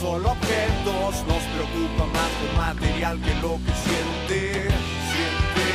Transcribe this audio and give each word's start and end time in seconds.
solo 0.00 0.30
objetos, 0.30 1.26
nos 1.26 1.42
preocupa 1.54 2.06
más 2.06 2.30
lo 2.46 2.52
material 2.56 3.20
que 3.20 3.34
lo 3.42 3.58
que 3.64 3.72
siente, 3.84 4.62
siente. 4.62 5.68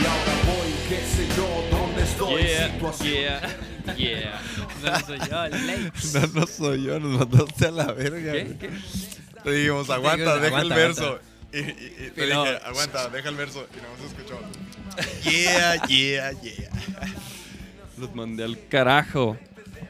Y 0.00 0.04
ahora 0.06 0.34
voy, 0.46 0.72
qué 0.88 1.00
sé 1.04 1.28
yo, 1.36 1.64
dónde 1.70 2.02
estoy, 2.02 2.42
Yeah, 2.42 2.72
situación. 2.72 3.06
yeah, 3.08 3.94
yeah. 3.96 4.42
No 4.82 5.00
soy 5.06 5.18
yo, 5.30 5.48
Lex. 5.66 6.14
No, 6.14 6.40
no 6.40 6.46
soy 6.46 6.84
yo, 6.84 7.00
nos 7.00 7.18
mandaste 7.18 7.66
a 7.66 7.70
la 7.70 7.92
verga. 7.92 8.32
¿Qué? 8.32 8.44
güey. 8.44 8.58
¿Qué? 8.58 8.70
Te 9.42 9.50
dijimos, 9.52 9.90
aguanta, 9.90 10.16
digo, 10.34 10.36
deja 10.38 10.46
aguanta, 10.58 10.74
el 10.74 10.80
verso. 10.80 11.20
Y, 11.52 11.58
y- 11.58 12.06
y 12.06 12.10
te 12.10 12.26
no. 12.26 12.44
dije, 12.44 12.58
aguanta, 12.64 13.08
deja 13.08 13.28
el 13.28 13.36
verso. 13.36 13.66
Y 13.72 13.76
no 13.76 13.88
se 14.00 14.06
escuchó. 14.14 14.40
Yeah, 15.30 15.86
yeah, 15.88 16.32
yeah. 16.40 16.70
Los 17.98 18.14
mandé 18.14 18.44
al 18.44 18.58
carajo. 18.68 19.36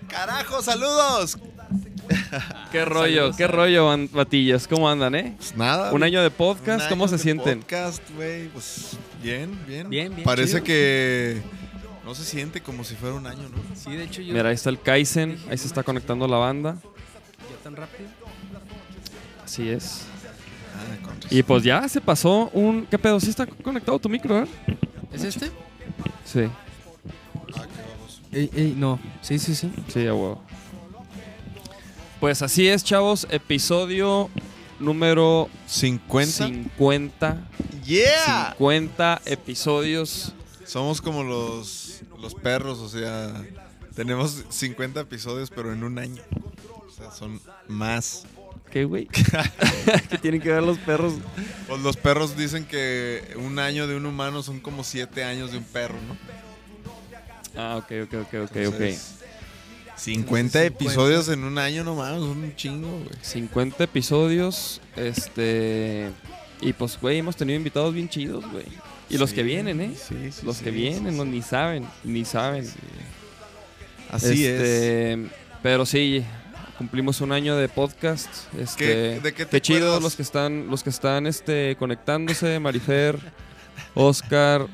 ¡Carajo, 0.08 0.62
saludos! 0.62 1.38
¿Qué 2.72 2.84
rollo? 2.84 3.32
¿Qué 3.36 3.46
rollo, 3.48 3.88
batillas? 4.12 4.68
¿Cómo 4.68 4.88
andan, 4.88 5.14
eh? 5.16 5.34
Pues 5.36 5.56
nada. 5.56 5.92
Un 5.92 6.02
año 6.04 6.22
de 6.22 6.30
podcast, 6.30 6.84
Un 6.84 6.88
¿cómo 6.90 7.04
año 7.04 7.08
se 7.10 7.16
de 7.16 7.22
sienten? 7.22 7.60
Podcast, 7.60 8.02
güey, 8.14 8.48
pues 8.48 8.96
bien, 9.22 9.58
bien. 9.66 9.88
Bien, 9.90 10.14
bien, 10.14 10.24
Parece 10.24 10.52
chido. 10.54 10.64
que 10.64 11.42
no 12.04 12.14
se 12.14 12.24
siente 12.24 12.60
como 12.60 12.84
si 12.84 12.94
fuera 12.94 13.16
un 13.16 13.26
año, 13.26 13.48
¿no? 13.48 13.56
Sí, 13.74 13.90
de 13.96 14.04
hecho 14.04 14.22
yo. 14.22 14.32
Mira, 14.34 14.50
ahí 14.50 14.54
está 14.54 14.70
el 14.70 14.80
Kaizen, 14.80 15.36
ahí 15.50 15.58
se 15.58 15.66
está 15.66 15.82
conectando 15.82 16.28
la 16.28 16.36
banda. 16.36 16.76
¿Ya 17.50 17.56
tan 17.64 17.74
rápido? 17.74 18.08
Así 19.44 19.68
es. 19.68 20.02
Ah. 20.76 21.26
Y 21.30 21.42
pues 21.42 21.64
ya 21.64 21.88
se 21.88 22.00
pasó 22.00 22.50
un... 22.52 22.86
¿Qué 22.86 22.98
pedo? 22.98 23.18
¿Sí 23.18 23.30
está 23.30 23.46
conectado 23.46 23.98
tu 23.98 24.08
micro, 24.08 24.42
eh? 24.44 24.46
¿Es 25.12 25.24
este? 25.24 25.50
Sí. 26.24 26.48
Ey, 28.32 28.50
ey, 28.54 28.74
no. 28.76 28.98
Sí, 29.22 29.38
sí, 29.38 29.54
sí. 29.54 29.72
sí, 29.88 30.06
a 30.06 30.14
huevo. 30.14 30.42
Pues 32.20 32.42
así 32.42 32.68
es, 32.68 32.82
chavos. 32.82 33.26
Episodio 33.30 34.30
número 34.78 35.48
50. 35.66 36.46
50. 36.46 37.48
Yeah. 37.84 38.54
50 38.58 39.22
episodios. 39.26 40.32
Somos 40.64 41.00
como 41.00 41.22
los, 41.22 42.02
los 42.20 42.34
perros, 42.34 42.78
o 42.80 42.88
sea, 42.88 43.32
tenemos 43.94 44.44
50 44.48 45.00
episodios, 45.00 45.50
pero 45.50 45.72
en 45.72 45.84
un 45.84 45.98
año. 45.98 46.22
O 46.86 46.90
sea, 46.90 47.10
son 47.12 47.40
más. 47.68 48.24
¿Qué, 48.70 48.84
güey? 48.84 49.06
¿Qué 50.10 50.18
tienen 50.18 50.40
que 50.40 50.50
ver 50.50 50.62
los 50.62 50.78
perros? 50.78 51.14
Pues 51.68 51.80
los 51.82 51.96
perros 51.96 52.36
dicen 52.36 52.64
que 52.64 53.36
un 53.36 53.58
año 53.58 53.86
de 53.86 53.96
un 53.96 54.06
humano 54.06 54.42
son 54.42 54.60
como 54.60 54.82
7 54.82 55.22
años 55.22 55.52
de 55.52 55.58
un 55.58 55.64
perro, 55.64 55.96
¿no? 56.08 56.16
Ah, 57.56 57.76
ok, 57.76 57.92
ok, 58.04 58.14
ok, 58.14 58.34
ok, 58.44 58.56
Entonces, 58.56 59.14
ok. 59.20 59.96
50 59.98 60.64
episodios 60.64 61.28
en 61.28 61.42
un 61.44 61.56
año, 61.58 61.82
no 61.82 61.94
mames, 61.94 62.20
son 62.20 62.30
un 62.38 62.54
chingo, 62.56 62.88
güey. 62.88 63.08
50 63.22 63.84
episodios, 63.84 64.80
este... 64.96 66.10
Y 66.60 66.72
pues, 66.72 66.98
güey, 67.00 67.18
hemos 67.18 67.36
tenido 67.36 67.56
invitados 67.56 67.92
bien 67.94 68.08
chidos, 68.08 68.44
güey. 68.50 68.64
Y 69.08 69.18
los 69.18 69.32
que 69.32 69.42
vienen, 69.42 69.80
¿eh? 69.80 69.92
sí, 69.94 70.32
sí, 70.32 70.44
los 70.44 70.58
que 70.58 70.70
vienen, 70.70 71.16
no, 71.16 71.24
ni 71.24 71.40
saben, 71.42 71.86
ni 72.02 72.24
saben. 72.24 72.66
Así 74.10 74.46
es. 74.46 74.60
Este, 74.60 75.26
Pero 75.62 75.84
sí, 75.86 76.24
cumplimos 76.78 77.20
un 77.20 77.32
año 77.32 77.56
de 77.56 77.68
podcast. 77.68 78.28
Este, 78.58 78.84
¿Qué- 78.84 79.20
de 79.22 79.34
qué 79.34 79.46
te 79.46 79.60
chido 79.60 79.78
acuerdas? 79.86 80.02
los 80.02 80.16
que 80.16 80.22
están, 80.22 80.66
los 80.68 80.82
que 80.82 80.90
están 80.90 81.26
este, 81.26 81.76
conectándose, 81.78 82.58
Marifer, 82.58 83.18
Oscar, 83.94 84.66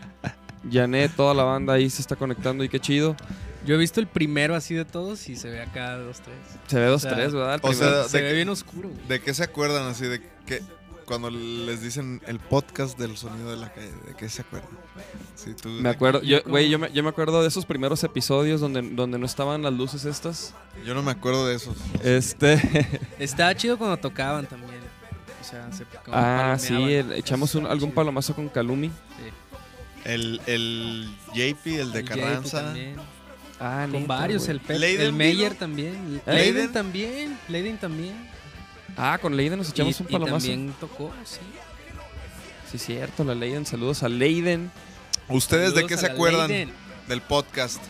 Janet, 0.70 1.12
toda 1.16 1.34
la 1.34 1.42
banda 1.44 1.74
ahí 1.74 1.90
se 1.90 2.00
está 2.02 2.16
conectando 2.16 2.62
y 2.64 2.68
qué 2.68 2.80
chido. 2.80 3.16
Yo 3.64 3.74
he 3.76 3.78
visto 3.78 4.00
el 4.00 4.06
primero 4.08 4.54
así 4.56 4.74
de 4.74 4.84
todos 4.84 5.28
y 5.28 5.36
se 5.36 5.48
ve 5.50 5.62
acá 5.62 5.96
dos, 5.96 6.20
tres. 6.20 6.36
Se 6.66 6.78
ve 6.80 6.86
dos, 6.86 7.04
O 7.04 7.08
sea, 7.08 7.14
tres, 7.16 7.32
¿verdad? 7.32 7.60
O 7.62 7.72
sea, 7.72 8.04
se 8.04 8.16
de 8.18 8.22
ve 8.24 8.28
que- 8.30 8.34
bien 8.36 8.48
oscuro. 8.48 8.88
güey. 8.88 9.06
¿De 9.08 9.20
qué 9.20 9.32
se 9.34 9.44
acuerdan 9.44 9.86
así? 9.86 10.04
De 10.06 10.20
que 10.46 10.62
cuando 11.04 11.30
les 11.30 11.80
dicen 11.82 12.20
el 12.26 12.38
podcast 12.40 12.98
del 12.98 13.16
sonido 13.16 13.50
de 13.50 13.56
la 13.56 13.72
calle, 13.72 13.90
¿de 14.06 14.14
qué 14.14 14.28
se 14.28 14.42
acuerdan? 14.42 14.70
Sí, 15.34 15.52
tú, 15.60 15.68
me 15.68 15.88
acuerdo, 15.90 16.22
yo, 16.22 16.38
güey, 16.46 16.70
yo 16.70 16.78
me, 16.78 16.90
yo 16.92 17.02
me 17.02 17.08
acuerdo 17.10 17.42
de 17.42 17.48
esos 17.48 17.66
primeros 17.66 18.02
episodios 18.04 18.60
donde, 18.60 18.82
donde 18.82 19.18
no 19.18 19.26
estaban 19.26 19.62
las 19.62 19.72
luces 19.72 20.04
estas. 20.04 20.54
Yo 20.86 20.94
no 20.94 21.02
me 21.02 21.10
acuerdo 21.10 21.46
de 21.46 21.56
esos. 21.56 21.76
Este, 22.02 23.00
Estaba 23.18 23.54
chido 23.54 23.78
cuando 23.78 23.96
tocaban 23.96 24.46
también. 24.46 24.80
O 25.40 25.44
sea, 25.44 25.70
se 25.72 25.84
como 25.84 26.16
ah, 26.16 26.56
sí, 26.58 26.74
echamos 27.14 27.54
un- 27.56 27.66
algún 27.66 27.90
palomazo 27.92 28.34
con 28.34 28.48
Calumi. 28.48 28.88
Sí. 28.88 29.32
El, 30.04 30.40
el 30.46 31.08
JP, 31.34 31.66
el 31.66 31.92
de 31.92 31.98
El 32.00 32.04
Carranza. 32.04 32.74
Ah, 33.60 33.82
Con 33.90 33.92
neta, 33.92 34.06
varios, 34.06 34.42
güey. 34.44 34.56
el, 34.56 34.60
Pep, 34.60 34.78
Leiden 34.78 35.06
el 35.06 35.12
Meyer 35.12 35.54
también. 35.54 36.20
¿Eh? 36.26 36.32
Leiden 36.32 36.54
Leiden. 36.54 36.72
también. 36.72 37.38
Leiden 37.48 37.78
también. 37.78 38.28
Ah, 38.96 39.18
con 39.22 39.36
Leiden 39.36 39.58
nos 39.58 39.70
echamos 39.70 39.98
y, 40.00 40.02
un 40.02 40.08
y 40.08 40.12
palomazo. 40.12 40.46
también 40.48 40.74
tocó, 40.80 41.12
sí. 41.24 41.38
Sí, 42.70 42.78
cierto, 42.78 43.22
la 43.24 43.34
Leiden. 43.34 43.64
Saludos 43.64 44.02
a 44.02 44.08
Leiden. 44.08 44.70
¿Ustedes 45.28 45.74
de 45.74 45.82
Saludos 45.82 45.88
qué 45.88 45.94
a 45.94 45.98
se 45.98 46.06
acuerdan 46.06 46.48
Leiden. 46.48 46.72
del 47.08 47.20
podcast? 47.20 47.80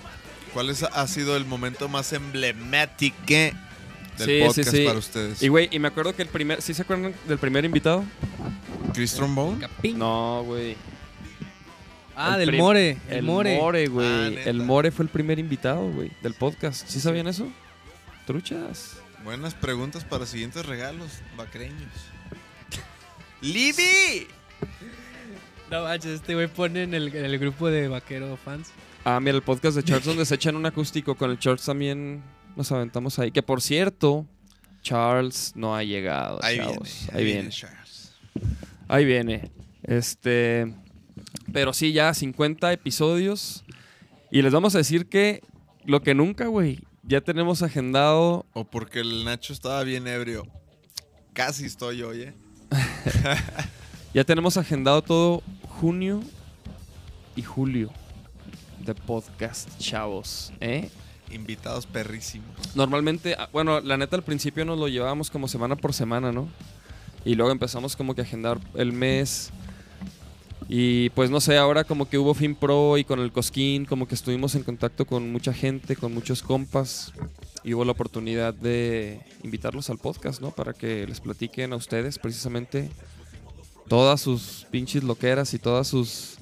¿Cuál 0.53 0.69
es- 0.69 0.83
ha 0.83 1.07
sido 1.07 1.37
el 1.37 1.47
momento 1.47 1.89
más 1.89 2.13
emblemático 2.13 3.17
del 3.27 3.55
Sí, 4.19 4.25
sí, 4.27 4.43
podcast 4.45 4.71
sí. 4.71 4.85
para 4.85 4.99
ustedes? 4.99 5.43
Y 5.43 5.49
güey, 5.49 5.69
y 5.73 5.79
me 5.79 5.89
acuerdo 5.89 6.15
que 6.15 6.21
el 6.23 6.29
primer, 6.29 6.61
¿sí 6.61 6.75
se 6.75 6.83
acuerdan 6.83 7.15
del 7.27 7.39
primer 7.39 7.65
invitado? 7.65 8.05
¿Chris 8.93 9.15
Trombone? 9.15 9.67
No, 9.95 10.43
güey. 10.45 10.77
Ah, 12.25 12.37
El 12.39 12.47
del 12.47 12.59
More. 12.59 12.91
El, 12.91 13.17
El 13.17 13.23
More. 13.25 13.57
More, 13.57 13.87
güey. 13.89 14.07
Ah, 14.07 14.29
el 14.45 14.57
More 14.63 14.91
fue 14.93 15.05
el 15.05 15.09
primer 15.09 15.39
invitado, 15.39 15.91
güey, 15.91 16.13
del 16.23 16.35
podcast. 16.35 16.87
¿Sí 16.87 17.01
sabían 17.01 17.27
eso? 17.27 17.51
Truchas. 18.27 18.97
Buenas 19.25 19.55
preguntas 19.55 20.05
para 20.05 20.25
siguientes 20.27 20.65
regalos 20.65 21.21
vaquereños. 21.37 21.91
¡Libby! 23.41 24.29
No 25.71 25.83
manches, 25.83 26.13
este 26.13 26.35
güey 26.35 26.47
pone 26.47 26.85
en 26.85 26.95
el, 26.95 27.15
en 27.15 27.25
el 27.25 27.39
grupo 27.39 27.69
de 27.69 27.89
vaquero 27.89 28.37
fans. 28.37 28.71
Ah, 29.05 29.19
mira, 29.19 29.37
el 29.37 29.43
podcast 29.43 29.75
de 29.77 29.83
Charles 29.83 30.05
donde 30.05 30.25
se 30.25 30.37
echan 30.37 30.55
un 30.55 30.65
acústico. 30.67 31.17
Con 31.17 31.31
el 31.31 31.39
Charles 31.39 31.65
también 31.65 32.23
nos 32.55 32.71
aventamos 32.71 33.19
ahí. 33.19 33.33
Que 33.33 33.43
por 33.43 33.61
cierto, 33.61 34.27
Charles 34.83 35.53
no 35.57 35.75
ha 35.75 35.83
llegado. 35.83 36.39
Ahí 36.43 36.59
chavos. 36.59 37.09
viene. 37.09 37.19
Ahí 37.19 37.25
viene. 37.25 37.49
Charles. 37.51 38.13
Ahí 38.87 39.05
viene. 39.05 39.51
Este. 39.83 40.73
Pero 41.53 41.73
sí, 41.73 41.93
ya 41.93 42.13
50 42.15 42.73
episodios. 42.73 43.65
Y 44.31 44.43
les 44.43 44.53
vamos 44.53 44.75
a 44.75 44.79
decir 44.79 45.07
que 45.09 45.43
lo 45.85 46.03
que 46.03 46.15
nunca, 46.15 46.47
güey. 46.47 46.81
Ya 47.03 47.21
tenemos 47.21 47.63
agendado. 47.63 48.47
O 48.53 48.65
porque 48.65 49.01
el 49.01 49.25
Nacho 49.25 49.53
estaba 49.53 49.83
bien 49.85 50.07
ebrio. 50.07 50.47
Casi 51.33 51.65
estoy 51.65 52.03
hoy, 52.03 52.23
¿eh? 52.23 52.35
Ya 54.15 54.25
tenemos 54.25 54.59
agendado 54.59 55.01
todo 55.01 55.43
junio 55.81 56.23
y 57.35 57.43
julio 57.43 57.91
de 58.81 58.95
podcast, 58.95 59.79
chavos. 59.79 60.53
¿eh? 60.61 60.91
Invitados 61.31 61.87
perrísimos. 61.87 62.51
Normalmente, 62.75 63.37
ah, 63.39 63.49
bueno, 63.53 63.81
la 63.81 63.97
neta 63.97 64.17
al 64.17 64.23
principio 64.23 64.67
nos 64.67 64.79
lo 64.79 64.89
llevábamos 64.89 65.31
como 65.31 65.49
semana 65.49 65.77
por 65.77 65.95
semana, 65.95 66.31
¿no? 66.31 66.49
Y 67.25 67.37
luego 67.37 67.53
empezamos 67.53 67.97
como 67.97 68.15
que 68.15 68.21
a 68.21 68.25
agendar 68.25 68.59
el 68.75 68.93
mes. 68.93 69.51
Y 70.75 71.11
pues 71.11 71.29
no 71.29 71.39
sé, 71.43 71.59
ahora 71.59 71.85
como 71.85 72.09
que 72.09 72.17
hubo 72.17 72.33
Fin 72.33 72.55
Pro 72.55 72.97
y 72.97 73.05
con 73.05 73.21
el 73.21 73.31
Cosquín, 73.31 73.85
como 73.85 74.09
que 74.09 74.15
estuvimos 74.15 74.55
en 74.55 74.63
contacto 74.63 75.05
con 75.05 75.31
mucha 75.31 75.53
gente, 75.53 75.97
con 75.97 76.15
muchos 76.15 76.43
compas. 76.43 77.13
Y 77.63 77.75
hubo 77.75 77.85
la 77.85 77.93
oportunidad 77.93 78.55
de 78.55 79.21
invitarlos 79.43 79.91
al 79.91 79.99
podcast, 79.99 80.41
¿no? 80.41 80.51
Para 80.51 80.73
que 80.73 81.07
les 81.07 81.21
platiquen 81.21 81.75
a 81.75 81.77
ustedes 81.77 82.19
precisamente 82.19 82.91
todas 83.87 84.23
sus 84.23 84.67
pinches 84.71 85.05
loqueras 85.05 85.53
y 85.53 85.59
todas 85.59 85.89
sus. 85.89 86.39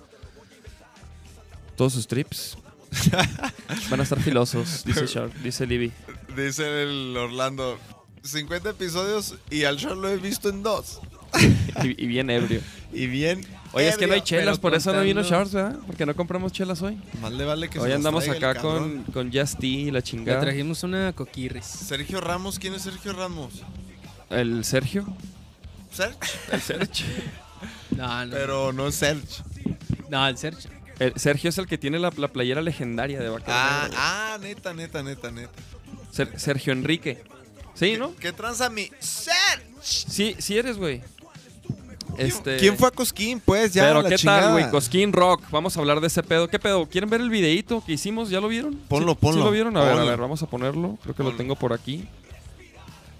Todos 1.77 1.94
sus 1.94 2.06
trips. 2.06 2.56
Van 3.91 3.99
a 3.99 4.05
estar 4.05 4.21
filosos, 4.21 4.85
dice 4.85 5.06
Shark, 5.09 5.35
dice 5.43 5.67
Libby. 5.67 5.91
Dice 6.37 6.85
el 6.85 7.17
Orlando. 7.17 7.81
50 8.23 8.71
episodios 8.71 9.35
y 9.50 9.65
al 9.65 9.77
show 9.77 9.97
lo 9.97 10.09
he 10.09 10.19
visto 10.19 10.50
en 10.50 10.62
dos. 10.62 11.00
y, 11.85 12.05
y 12.05 12.06
bien 12.06 12.31
ebrio. 12.31 12.61
Y 12.93 13.06
bien. 13.06 13.44
Oye, 13.73 13.88
es 13.88 13.97
que 13.97 14.06
no 14.09 14.15
hay 14.15 14.21
chelas, 14.23 14.59
por 14.59 14.75
eso 14.75 14.93
no 14.93 15.03
vino 15.03 15.23
Charles, 15.23 15.53
¿verdad? 15.53 15.77
Porque 15.87 16.05
no 16.05 16.17
compramos 16.17 16.50
chelas 16.53 16.82
hoy. 16.82 17.00
Más 17.21 17.32
le 17.32 17.44
vale 17.44 17.69
que 17.69 17.79
se 17.79 17.85
Hoy 17.85 17.93
andamos 17.93 18.29
acá 18.29 18.56
con, 18.56 19.05
con 19.05 19.32
Just 19.32 19.61
Tea 19.61 19.69
y 19.71 19.85
la 19.93 19.99
Le 20.00 20.03
chingada. 20.03 20.41
trajimos 20.41 20.82
una 20.82 21.12
coquirris. 21.12 21.65
Sergio 21.67 22.21
Ramos, 22.21 22.59
¿quién 22.59 22.75
es 22.75 22.82
Sergio 22.82 23.12
Ramos? 23.12 23.62
El 24.29 24.65
Sergio. 24.65 25.06
Serge. 25.93 26.19
El 26.53 26.61
Sergio. 26.61 27.06
No, 27.97 28.25
no. 28.25 28.32
Pero 28.32 28.73
no 28.73 28.87
es 28.88 28.94
Serge. 28.94 29.43
No, 30.09 30.27
el 30.27 30.38
Sergio. 30.38 30.71
El 30.99 31.12
Sergio 31.17 31.50
es 31.50 31.59
el 31.59 31.67
que 31.67 31.77
tiene 31.77 31.99
la, 31.99 32.11
la 32.17 32.29
playera 32.29 32.62
legendaria 32.62 33.21
de 33.21 33.29
Vaquero 33.29 33.53
Ah, 33.55 33.88
ah, 33.94 34.38
neta, 34.41 34.73
neta, 34.73 35.03
neta, 35.03 35.31
neta. 35.31 35.53
Ser- 36.11 36.38
Sergio 36.41 36.73
Enrique. 36.73 37.23
Sí, 37.75 37.97
¿no? 37.99 38.15
¿Qué 38.17 38.32
tranza 38.32 38.71
mi 38.71 38.91
Serge? 38.99 39.67
Sí, 39.82 40.37
sí 40.38 40.56
eres, 40.56 40.79
güey. 40.79 41.03
Este... 42.19 42.57
¿Quién 42.59 42.77
fue 42.77 42.89
a 42.89 42.91
Cosquín? 42.91 43.41
Pues 43.45 43.73
ya. 43.73 43.85
Pero 43.85 44.03
la 44.03 44.09
qué 44.09 44.17
chingada. 44.17 44.41
tal, 44.43 44.53
güey, 44.53 44.71
Cosquín 44.71 45.12
Rock. 45.12 45.43
Vamos 45.51 45.77
a 45.77 45.81
hablar 45.81 46.01
de 46.01 46.07
ese 46.09 46.23
pedo. 46.23 46.49
¿Qué 46.49 46.59
pedo? 46.59 46.87
¿Quieren 46.87 47.09
ver 47.11 47.21
el 47.21 47.31
videíto 47.31 47.83
que 47.85 47.93
hicimos? 47.93 48.31
¿Ya 48.31 48.41
lo 48.41 48.49
vieron? 48.49 48.75
Ponlo, 48.89 49.12
¿Sí- 49.12 49.19
ponlo. 49.21 49.39
¿Sí 49.41 49.45
lo 49.45 49.51
vieron? 49.51 49.77
A 49.77 49.85
ver, 49.85 49.99
a 49.99 50.05
ver, 50.05 50.19
vamos 50.19 50.43
a 50.43 50.47
ponerlo. 50.47 50.99
Creo 51.03 51.15
que 51.15 51.23
lo 51.23 51.35
tengo 51.35 51.57
por 51.57 51.73
aquí. 51.73 52.07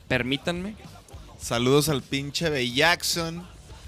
Permítanme. 0.09 0.75
Saludos 1.41 1.89
al 1.89 2.03
pinche 2.03 2.51
Bellaxon. 2.51 3.43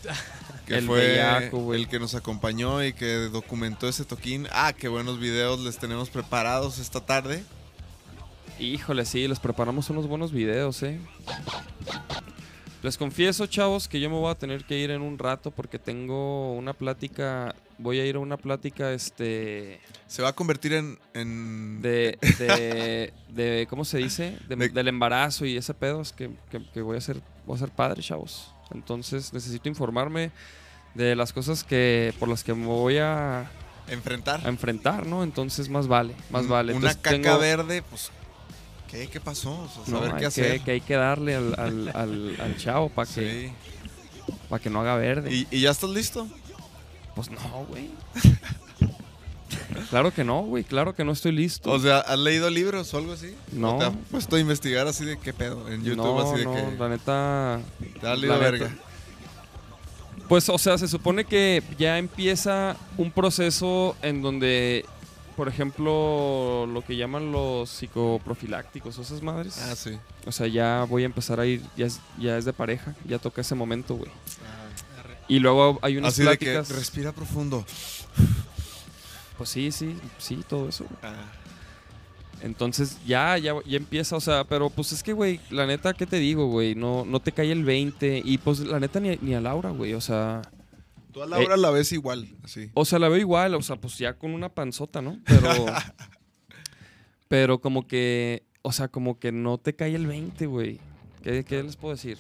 Que 0.66 0.76
El 0.78 0.86
fue 0.86 1.00
bellaco, 1.08 1.74
el 1.74 1.88
que 1.88 1.98
nos 1.98 2.14
acompañó 2.14 2.84
y 2.84 2.92
que 2.92 3.14
documentó 3.32 3.88
ese 3.88 4.04
toquín. 4.04 4.46
Ah, 4.52 4.72
qué 4.72 4.86
buenos 4.86 5.18
videos 5.18 5.58
les 5.58 5.76
tenemos 5.76 6.08
preparados 6.08 6.78
esta 6.78 7.00
tarde. 7.00 7.42
Híjole, 8.60 9.04
sí, 9.04 9.26
les 9.26 9.40
preparamos 9.40 9.90
unos 9.90 10.06
buenos 10.06 10.30
videos, 10.30 10.80
eh. 10.84 11.00
Les 12.82 12.98
confieso, 12.98 13.46
chavos, 13.46 13.86
que 13.86 14.00
yo 14.00 14.10
me 14.10 14.16
voy 14.16 14.30
a 14.30 14.34
tener 14.34 14.64
que 14.64 14.76
ir 14.76 14.90
en 14.90 15.02
un 15.02 15.16
rato 15.18 15.52
porque 15.52 15.78
tengo 15.78 16.52
una 16.54 16.72
plática. 16.72 17.54
Voy 17.78 18.00
a 18.00 18.06
ir 18.06 18.16
a 18.16 18.18
una 18.18 18.36
plática, 18.36 18.92
este. 18.92 19.80
Se 20.08 20.20
va 20.20 20.30
a 20.30 20.32
convertir 20.32 20.72
en. 20.72 20.98
en- 21.14 21.80
De. 21.80 22.18
de, 22.38 23.12
de- 23.28 23.66
¿Cómo 23.70 23.84
se 23.84 23.98
dice? 23.98 24.36
De- 24.48 24.56
De- 24.56 24.68
del 24.68 24.88
embarazo 24.88 25.46
y 25.46 25.56
ese 25.56 25.74
pedo. 25.74 26.00
Es 26.00 26.12
que, 26.12 26.30
que- 26.50 26.68
que 26.72 26.82
voy 26.82 26.96
a 26.96 27.00
ser. 27.00 27.20
Voy 27.46 27.54
a 27.56 27.60
ser 27.60 27.70
padre, 27.70 28.02
chavos. 28.02 28.52
Entonces 28.72 29.32
necesito 29.32 29.68
informarme 29.68 30.32
de 30.94 31.14
las 31.14 31.32
cosas 31.32 31.62
que. 31.62 32.12
por 32.18 32.28
las 32.28 32.42
que 32.42 32.52
me 32.52 32.66
voy 32.66 32.98
a, 32.98 33.48
enfrentar. 33.86 34.44
a 34.44 34.48
enfrentar, 34.48 35.06
¿no? 35.06 35.22
Entonces 35.22 35.68
más 35.68 35.86
vale. 35.86 36.14
Más 36.30 36.48
vale. 36.48 36.72
Una 36.74 36.94
caca 36.94 37.10
tengo- 37.10 37.38
verde, 37.38 37.82
pues. 37.82 38.10
¿Qué? 38.92 39.08
¿Qué 39.08 39.18
pasó? 39.20 39.50
O 39.52 39.68
sea, 39.68 39.82
No, 39.88 39.98
saber 39.98 40.10
hay 40.10 40.14
qué 40.14 40.20
que, 40.20 40.26
hacer. 40.26 40.60
que 40.60 40.70
hay 40.70 40.80
que 40.82 40.94
darle 40.94 41.34
al, 41.34 41.54
al, 41.58 41.88
al- 41.94 42.40
al 42.40 42.56
chavo 42.58 42.88
para 42.90 43.10
que, 43.12 43.48
Sí. 43.48 44.32
pa' 44.48 44.58
que 44.60 44.70
no 44.70 44.80
haga 44.82 44.94
verde. 44.96 45.34
¿Y, 45.34 45.48
y 45.50 45.60
ya 45.62 45.70
estás 45.70 45.90
listo? 45.90 46.28
Pues 47.16 47.30
no, 47.30 47.66
güey. 47.68 47.90
claro 49.90 50.12
que 50.12 50.24
no, 50.24 50.42
güey. 50.42 50.64
Claro 50.64 50.94
que 50.94 51.04
no 51.04 51.12
estoy 51.12 51.32
listo. 51.32 51.70
O 51.70 51.78
sea, 51.78 51.98
¿has 52.00 52.18
leído 52.18 52.48
libros 52.50 52.92
o 52.94 52.98
algo 52.98 53.12
así? 53.12 53.34
No. 53.52 53.76
¿O 53.76 53.78
¿Te 53.78 53.84
has 53.86 53.92
puesto 54.10 54.36
a 54.36 54.40
investigar 54.40 54.86
así 54.86 55.04
de 55.04 55.18
qué 55.18 55.32
pedo? 55.32 55.68
En 55.68 55.82
YouTube, 55.84 55.96
no, 56.04 56.20
así 56.20 56.38
de 56.40 56.44
no, 56.44 56.54
que. 56.54 56.76
la 56.78 56.88
neta. 56.88 57.60
Te 58.00 58.08
has 58.08 58.18
leído 58.18 58.34
la 58.36 58.40
verga. 58.40 58.68
neta. 58.68 58.82
Pues, 60.28 60.48
o 60.48 60.56
sea, 60.56 60.78
se 60.78 60.88
supone 60.88 61.24
que 61.26 61.62
ya 61.78 61.98
empieza 61.98 62.76
un 62.96 63.10
proceso 63.10 63.96
en 64.02 64.22
donde, 64.22 64.86
por 65.32 65.48
ejemplo, 65.48 66.66
lo 66.66 66.82
que 66.84 66.96
llaman 66.96 67.32
los 67.32 67.68
psicoprofilácticos, 67.70 68.98
o 68.98 69.02
esas 69.02 69.22
madres. 69.22 69.58
Ah, 69.58 69.74
sí. 69.74 69.98
O 70.26 70.32
sea, 70.32 70.46
ya 70.46 70.84
voy 70.88 71.02
a 71.02 71.06
empezar 71.06 71.40
a 71.40 71.46
ir, 71.46 71.62
ya 71.76 71.86
es, 71.86 72.00
ya 72.18 72.38
es 72.38 72.44
de 72.44 72.52
pareja, 72.52 72.94
ya 73.06 73.18
toca 73.18 73.40
ese 73.40 73.54
momento, 73.54 73.96
güey. 73.96 74.10
Y 75.28 75.38
luego 75.38 75.78
hay 75.82 75.96
unas 75.96 76.14
Así 76.14 76.22
de 76.22 76.36
que 76.36 76.52
pláticas. 76.52 76.76
respira 76.76 77.12
profundo. 77.12 77.64
Pues 79.38 79.50
sí, 79.50 79.72
sí, 79.72 79.96
sí, 80.18 80.44
todo 80.48 80.68
eso. 80.68 80.84
güey. 80.84 80.96
Ah. 81.02 81.16
Entonces 82.42 82.98
ya, 83.06 83.38
ya, 83.38 83.54
ya 83.64 83.76
empieza, 83.76 84.16
o 84.16 84.20
sea, 84.20 84.44
pero 84.44 84.68
pues 84.68 84.92
es 84.92 85.02
que, 85.02 85.12
güey, 85.12 85.40
la 85.50 85.64
neta, 85.66 85.94
¿qué 85.94 86.06
te 86.06 86.16
digo, 86.16 86.46
güey? 86.48 86.74
No, 86.74 87.04
no 87.04 87.20
te 87.20 87.30
cae 87.32 87.52
el 87.52 87.64
20 87.64 88.20
y 88.24 88.38
pues 88.38 88.58
la 88.60 88.80
neta 88.80 88.98
ni, 88.98 89.16
ni 89.22 89.34
a 89.34 89.40
Laura, 89.40 89.70
güey, 89.70 89.94
o 89.94 90.00
sea... 90.00 90.42
Tú 91.12 91.22
a 91.22 91.26
Laura 91.26 91.56
la 91.56 91.70
ves 91.70 91.92
igual, 91.92 92.28
así. 92.42 92.70
O 92.74 92.84
sea, 92.84 92.98
la 92.98 93.08
veo 93.08 93.18
igual, 93.18 93.54
o 93.54 93.62
sea, 93.62 93.76
pues 93.76 93.98
ya 93.98 94.14
con 94.14 94.32
una 94.32 94.48
panzota, 94.48 95.02
¿no? 95.02 95.20
Pero... 95.24 95.66
pero 97.28 97.60
como 97.60 97.86
que, 97.86 98.44
o 98.62 98.72
sea, 98.72 98.88
como 98.88 99.18
que 99.18 99.32
no 99.32 99.58
te 99.58 99.74
cae 99.74 99.94
el 99.94 100.06
20, 100.06 100.46
güey. 100.46 100.80
¿Qué, 101.22 101.44
¿Qué 101.44 101.62
les 101.62 101.76
puedo 101.76 101.94
decir? 101.94 102.18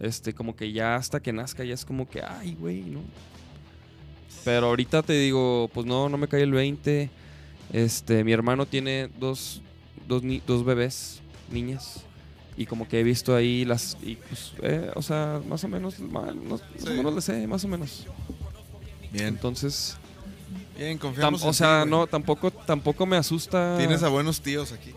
Este, 0.00 0.34
como 0.34 0.56
que 0.56 0.72
ya 0.72 0.96
hasta 0.96 1.20
que 1.20 1.32
nazca 1.32 1.64
ya 1.64 1.74
es 1.74 1.84
como 1.84 2.08
que, 2.08 2.20
ay, 2.22 2.56
güey, 2.58 2.82
¿no? 2.82 3.00
Pero 4.44 4.66
ahorita 4.66 5.02
te 5.02 5.14
digo, 5.14 5.70
pues 5.72 5.86
no, 5.86 6.08
no 6.08 6.18
me 6.18 6.28
cae 6.28 6.42
el 6.42 6.52
20. 6.52 7.08
Este, 7.72 8.24
mi 8.24 8.32
hermano 8.32 8.66
tiene 8.66 9.08
dos, 9.18 9.62
dos, 10.06 10.22
dos 10.46 10.64
bebés, 10.64 11.22
niñas. 11.50 12.04
Y 12.56 12.66
como 12.66 12.86
que 12.88 13.00
he 13.00 13.02
visto 13.02 13.34
ahí 13.34 13.64
las. 13.64 13.96
Y 14.02 14.16
pues, 14.16 14.52
eh, 14.62 14.90
o 14.94 15.02
sea, 15.02 15.40
más 15.48 15.64
o 15.64 15.68
menos, 15.68 15.98
más 15.98 16.32
Sí. 16.78 16.86
o 16.88 16.90
menos 16.92 17.14
le 17.14 17.20
sé, 17.20 17.46
más 17.46 17.64
o 17.64 17.68
menos. 17.68 18.06
Bien. 19.12 19.26
Entonces, 19.28 19.96
Bien, 20.78 20.96
tam- 20.98 21.02
confiamos 21.02 21.42
en 21.42 21.48
o 21.48 21.52
sea, 21.52 21.84
no, 21.84 22.06
tampoco, 22.06 22.50
tampoco 22.50 23.06
me 23.06 23.16
asusta. 23.16 23.76
Tienes 23.78 24.02
a 24.02 24.08
buenos 24.08 24.40
tíos 24.40 24.72
aquí. 24.72 24.92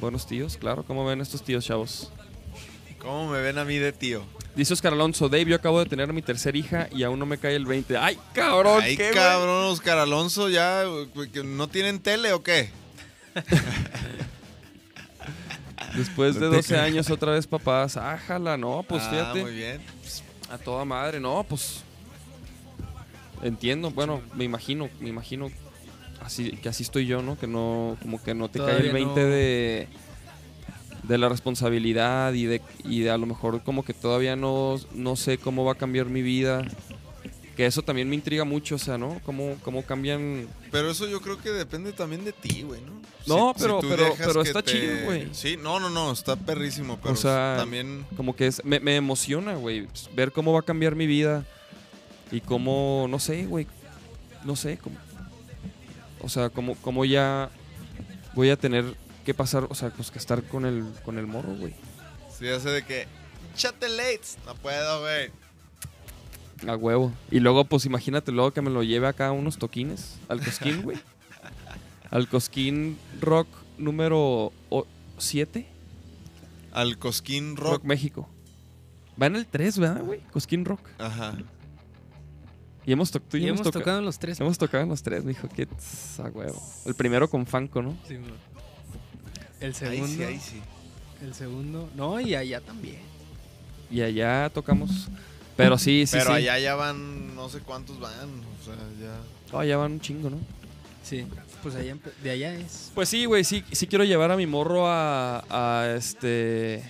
Buenos 0.00 0.26
tíos, 0.26 0.56
claro. 0.56 0.82
¿Cómo 0.84 1.04
ven 1.04 1.20
estos 1.20 1.42
tíos, 1.44 1.64
chavos? 1.64 2.10
¿Cómo 2.98 3.30
me 3.30 3.40
ven 3.40 3.58
a 3.58 3.64
mí 3.64 3.76
de 3.78 3.92
tío? 3.92 4.22
Dice 4.56 4.72
Oscar 4.74 4.92
Alonso, 4.92 5.28
Dave, 5.28 5.44
yo 5.46 5.56
acabo 5.56 5.78
de 5.78 5.86
tener 5.86 6.10
a 6.10 6.12
mi 6.12 6.22
tercera 6.22 6.56
hija 6.58 6.88
y 6.92 7.02
aún 7.04 7.18
no 7.18 7.26
me 7.26 7.38
cae 7.38 7.54
el 7.54 7.64
20. 7.66 7.96
¡Ay, 7.96 8.18
cabrón! 8.34 8.80
Ay, 8.82 8.96
cabrón, 8.96 9.66
Oscar 9.66 9.98
Alonso, 9.98 10.48
ya, 10.48 10.84
¿no 11.44 11.68
tienen 11.68 12.00
tele 12.00 12.32
o 12.32 12.42
qué? 12.42 12.70
Después 15.96 16.34
de 16.36 16.42
No 16.42 16.50
te 16.50 16.56
12 16.56 16.68
creo. 16.68 16.82
años 16.82 17.10
otra 17.10 17.32
vez 17.32 17.46
papás. 17.46 17.96
Ájala, 17.96 18.56
no, 18.56 18.84
pues 18.88 19.02
Ah, 19.04 19.10
fíjate. 19.10 19.42
muy 19.42 19.52
bien. 19.54 19.80
A 20.50 20.58
toda 20.58 20.84
madre, 20.84 21.20
no, 21.20 21.44
pues. 21.48 21.82
Entiendo, 23.42 23.90
bueno, 23.90 24.20
me 24.34 24.44
imagino, 24.44 24.88
me 25.00 25.08
imagino 25.08 25.50
así, 26.22 26.50
que 26.52 26.68
así 26.68 26.82
estoy 26.82 27.06
yo, 27.06 27.22
¿no? 27.22 27.38
Que 27.38 27.46
no, 27.46 27.96
como 28.02 28.22
que 28.22 28.34
no 28.34 28.48
te 28.48 28.58
cae 28.58 28.68
el 28.68 28.90
Todavía 28.90 28.92
20 28.92 29.20
no. 29.22 29.26
de, 29.28 29.88
de 31.04 31.18
la 31.18 31.28
responsabilidad 31.30 32.34
y 32.34 32.44
de, 32.44 32.60
y 32.84 33.00
de 33.00 33.10
a 33.10 33.16
lo 33.16 33.24
mejor 33.26 33.62
como 33.62 33.82
que 33.84 33.94
todavía 33.94 34.36
no, 34.36 34.76
no 34.92 35.16
sé 35.16 35.38
cómo 35.38 35.64
va 35.64 35.72
a 35.72 35.76
cambiar 35.76 36.06
mi 36.06 36.20
vida. 36.22 36.62
Que 37.56 37.66
eso 37.66 37.82
también 37.82 38.08
me 38.08 38.14
intriga 38.14 38.44
mucho, 38.44 38.74
o 38.76 38.78
sea, 38.78 38.96
¿no? 38.98 39.20
Cómo, 39.24 39.56
cómo 39.62 39.82
cambian 39.84 40.46
Pero 40.70 40.90
eso 40.90 41.06
yo 41.08 41.20
creo 41.20 41.38
que 41.38 41.50
depende 41.50 41.92
también 41.92 42.24
de 42.24 42.32
ti, 42.32 42.62
güey, 42.62 42.80
¿no? 42.82 42.99
No, 43.26 43.52
Si- 43.56 43.62
pero- 43.62 43.80
si 43.82 43.88
pero- 43.88 44.14
pero 44.18 44.42
está 44.42 44.62
chido, 44.62 45.04
güey. 45.04 45.28
Sí, 45.32 45.56
no, 45.56 45.78
no, 45.78 45.90
no, 45.90 46.10
está 46.12 46.36
perrísimo, 46.36 46.98
pero 47.02 47.14
sea, 47.16 47.56
también... 47.58 48.06
como 48.16 48.34
que 48.34 48.46
es, 48.46 48.64
me, 48.64 48.80
me 48.80 48.96
emociona, 48.96 49.54
güey, 49.54 49.86
ver 50.14 50.32
cómo 50.32 50.52
va 50.52 50.60
a 50.60 50.62
cambiar 50.62 50.94
mi 50.96 51.06
vida 51.06 51.44
y 52.32 52.40
cómo, 52.40 53.06
no 53.10 53.18
sé, 53.18 53.44
güey, 53.46 53.66
no 54.44 54.56
sé, 54.56 54.78
cómo, 54.78 54.96
o 56.20 56.28
sea, 56.28 56.48
cómo, 56.48 56.76
cómo 56.76 57.04
ya 57.04 57.50
voy 58.34 58.50
a 58.50 58.56
tener 58.56 58.94
que 59.24 59.34
pasar, 59.34 59.66
o 59.68 59.74
sea, 59.74 59.90
pues 59.90 60.10
que 60.10 60.18
estar 60.18 60.42
con 60.44 60.64
el, 60.64 60.84
con 61.04 61.18
el 61.18 61.26
morro, 61.26 61.54
güey, 61.56 61.74
Sí, 62.38 62.48
hace 62.48 62.70
de 62.70 62.82
que... 62.84 63.06
Chate 63.54 63.88
lates. 63.90 64.38
No 64.46 64.54
puedo, 64.54 65.00
güey. 65.00 65.30
a 66.66 66.76
huevo. 66.76 67.12
Y 67.30 67.40
luego, 67.40 67.64
pues 67.64 67.84
imagínate 67.84 68.32
luego 68.32 68.52
que 68.52 68.62
me 68.62 68.70
lo 68.70 68.82
lleve 68.82 69.06
acá 69.08 69.26
a 69.26 69.32
unos 69.32 69.58
toquines, 69.58 70.16
al 70.28 70.42
cosquín, 70.42 70.80
güey, 70.82 70.96
al 72.10 72.28
cosquín 72.28 72.98
rock 73.20 73.48
número 73.78 74.52
7, 75.18 75.66
Al 76.72 76.98
Cosquín 76.98 77.56
rock. 77.56 77.72
Rock. 77.74 77.84
México. 77.84 78.28
Va 79.20 79.26
en 79.26 79.36
el 79.36 79.46
3, 79.46 79.78
¿verdad, 79.78 80.02
güey? 80.02 80.20
Cosquín 80.32 80.64
Rock. 80.64 80.80
Ajá. 80.98 81.34
Y 82.86 82.92
hemos, 82.92 83.10
to- 83.10 83.20
y 83.34 83.38
Y 83.38 83.48
hemos 83.48 83.62
toca- 83.62 83.78
tocado 83.80 83.98
en 83.98 84.04
los 84.06 84.18
tres. 84.18 84.40
Hemos 84.40 84.56
tocado 84.56 84.82
en 84.82 84.88
los 84.88 85.02
tres, 85.02 85.22
me 85.24 85.32
dijo 85.32 85.48
que 85.48 85.66
tss, 85.66 86.20
a 86.20 86.24
huevo. 86.30 86.60
El 86.86 86.94
primero 86.94 87.28
con 87.28 87.46
Fanco, 87.46 87.82
¿no? 87.82 87.96
Sí, 88.08 88.14
el 89.60 89.66
Ahí 89.68 89.74
segundo. 89.74 90.06
sí, 90.08 90.22
ahí 90.22 90.38
sí. 90.40 90.60
El 91.22 91.34
segundo. 91.34 91.90
No, 91.94 92.18
y 92.20 92.34
allá 92.34 92.60
también. 92.62 92.98
Y 93.90 94.00
allá 94.00 94.48
tocamos. 94.50 95.08
Pero 95.56 95.76
sí, 95.76 96.06
sí, 96.06 96.12
Pero 96.16 96.30
sí. 96.30 96.36
allá 96.36 96.58
ya 96.58 96.74
van, 96.74 97.34
no 97.34 97.48
sé 97.50 97.58
cuántos 97.60 98.00
van, 98.00 98.14
o 98.30 98.64
sea, 98.64 98.74
ya... 98.98 99.20
Oh, 99.58 99.62
ya 99.62 99.76
van 99.76 99.92
un 99.92 100.00
chingo, 100.00 100.30
¿no? 100.30 100.38
Sí. 101.02 101.26
Pues 101.62 101.74
allá, 101.74 101.96
de 102.22 102.30
allá 102.30 102.54
es. 102.54 102.90
Pues 102.94 103.08
sí, 103.08 103.24
güey, 103.26 103.44
sí, 103.44 103.64
sí 103.72 103.86
quiero 103.86 104.04
llevar 104.04 104.30
a 104.30 104.36
mi 104.36 104.46
morro 104.46 104.86
a, 104.88 105.44
a 105.50 105.94
este... 105.96 106.82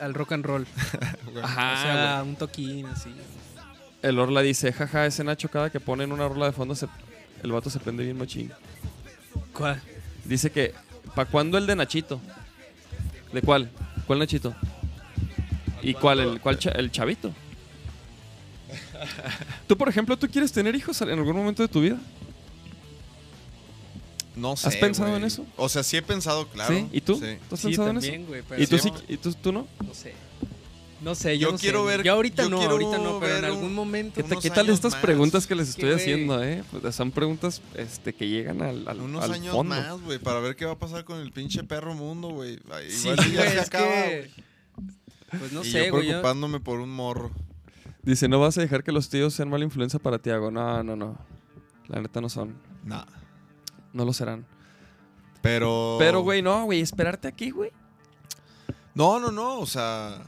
Al 0.00 0.14
rock 0.14 0.32
and 0.32 0.44
roll. 0.44 0.66
Ajá. 1.42 1.72
O 1.74 1.82
sea, 1.82 2.22
un 2.24 2.36
toquín 2.36 2.86
así. 2.86 3.10
El 4.02 4.18
Orla 4.18 4.42
dice, 4.42 4.72
jaja, 4.72 5.06
ese 5.06 5.24
Nacho 5.24 5.48
cada 5.48 5.70
que 5.70 5.80
ponen 5.80 6.12
una 6.12 6.28
rola 6.28 6.46
de 6.46 6.52
fondo 6.52 6.74
se- 6.74 6.86
el 7.42 7.50
vato 7.50 7.70
se 7.70 7.80
prende 7.80 8.04
bien 8.04 8.16
machín. 8.18 8.52
¿Cuál? 9.52 9.80
Dice 10.24 10.50
que, 10.50 10.74
¿pa' 11.14 11.24
cuándo 11.24 11.56
el 11.58 11.66
de 11.66 11.74
Nachito? 11.76 12.20
¿De 13.32 13.40
cuál? 13.42 13.70
¿Cuál 14.06 14.18
Nachito? 14.20 14.54
¿Y 15.82 15.94
cuál? 15.94 16.20
¿El, 16.20 16.40
cuál 16.40 16.58
cha- 16.58 16.70
el 16.72 16.90
chavito? 16.92 17.32
Tú, 19.66 19.76
por 19.76 19.88
ejemplo, 19.88 20.16
¿tú 20.16 20.28
quieres 20.28 20.52
tener 20.52 20.74
hijos 20.74 21.00
en 21.00 21.10
algún 21.10 21.36
momento 21.36 21.62
de 21.62 21.68
tu 21.68 21.80
vida? 21.80 21.96
No 24.36 24.56
sé. 24.56 24.68
¿Has 24.68 24.76
pensado 24.76 25.16
en 25.16 25.24
eso? 25.24 25.44
O 25.56 25.68
sea, 25.68 25.82
sí 25.82 25.96
he 25.96 26.02
pensado, 26.02 26.46
claro. 26.48 26.74
¿Sí? 26.74 26.86
¿Y 26.92 27.00
tú? 27.00 27.14
Sí. 27.14 27.38
¿Tú 27.48 27.54
has 27.54 27.60
Sí, 27.60 27.66
pensado 27.68 27.88
en 27.90 27.96
eso? 27.96 28.06
también, 28.06 28.26
güey. 28.26 28.42
pero 28.48 28.62
¿Y 28.62 28.66
tú 28.66 28.78
sí? 28.78 28.92
¿Y 29.08 29.16
tú, 29.16 29.32
tú 29.34 29.52
no? 29.52 29.66
No 29.84 29.94
sé. 29.94 30.12
No 31.00 31.14
sé, 31.14 31.38
yo, 31.38 31.48
Yo 31.48 31.52
no 31.52 31.58
quiero 31.58 31.84
ver- 31.84 32.02
Yo 32.02 32.12
ahorita 32.14 32.42
yo 32.44 32.48
no, 32.50 32.58
quiero 32.58 32.72
ahorita 32.72 32.98
no, 32.98 33.20
pero 33.20 33.36
en 33.38 33.44
algún 33.44 33.74
momento. 33.74 34.14
¿Qué, 34.24 34.36
qué 34.42 34.50
tal 34.50 34.68
estas 34.70 34.92
más. 34.92 35.00
preguntas 35.02 35.46
que 35.46 35.54
les 35.54 35.68
estoy 35.68 35.92
haciendo, 35.92 36.42
eh? 36.42 36.64
Pues 36.70 36.94
son 36.94 37.10
preguntas 37.12 37.60
este, 37.74 38.14
que 38.14 38.28
llegan 38.28 38.60
al, 38.62 38.88
al, 38.88 39.00
Unos 39.00 39.22
al 39.22 39.32
años 39.34 39.54
fondo. 39.54 39.74
más, 39.74 40.00
güey, 40.00 40.18
para 40.18 40.40
ver 40.40 40.56
qué 40.56 40.64
va 40.64 40.72
a 40.72 40.78
pasar 40.78 41.04
con 41.04 41.18
el 41.20 41.32
pinche 41.32 41.62
perro 41.64 41.94
mundo, 41.94 42.28
güey. 42.28 42.58
Sí, 42.88 43.08
Igual 43.08 43.32
ya 43.32 43.50
se 43.50 43.60
acaba. 43.60 43.86
que-. 43.86 44.30
Pues 45.38 45.52
no 45.52 45.64
y 45.64 45.70
sé, 45.70 45.90
güey. 45.90 46.04
yo- 46.04 46.08
preocupándome 46.12 46.60
por 46.60 46.80
un 46.80 46.90
morro. 46.90 47.30
Dice, 48.02 48.28
no 48.28 48.40
vas 48.40 48.56
a 48.58 48.62
dejar 48.62 48.82
que 48.82 48.90
los 48.92 49.08
tíos 49.08 49.34
sean 49.34 49.48
mala 49.50 49.64
influencia 49.64 49.98
para 49.98 50.18
Tiago. 50.18 50.50
No, 50.50 50.82
no, 50.82 50.96
no. 50.96 51.18
La 51.88 52.00
neta 52.00 52.20
no 52.20 52.28
son. 52.28 52.54
Nah. 52.84 53.04
No 53.96 54.04
lo 54.04 54.12
serán. 54.12 54.44
Pero. 55.42 55.96
Pero, 55.98 56.20
güey, 56.20 56.42
no, 56.42 56.64
güey. 56.64 56.80
Esperarte 56.80 57.26
aquí, 57.28 57.50
güey. 57.50 57.70
No, 58.94 59.18
no, 59.18 59.30
no. 59.30 59.58
O 59.58 59.66
sea. 59.66 60.22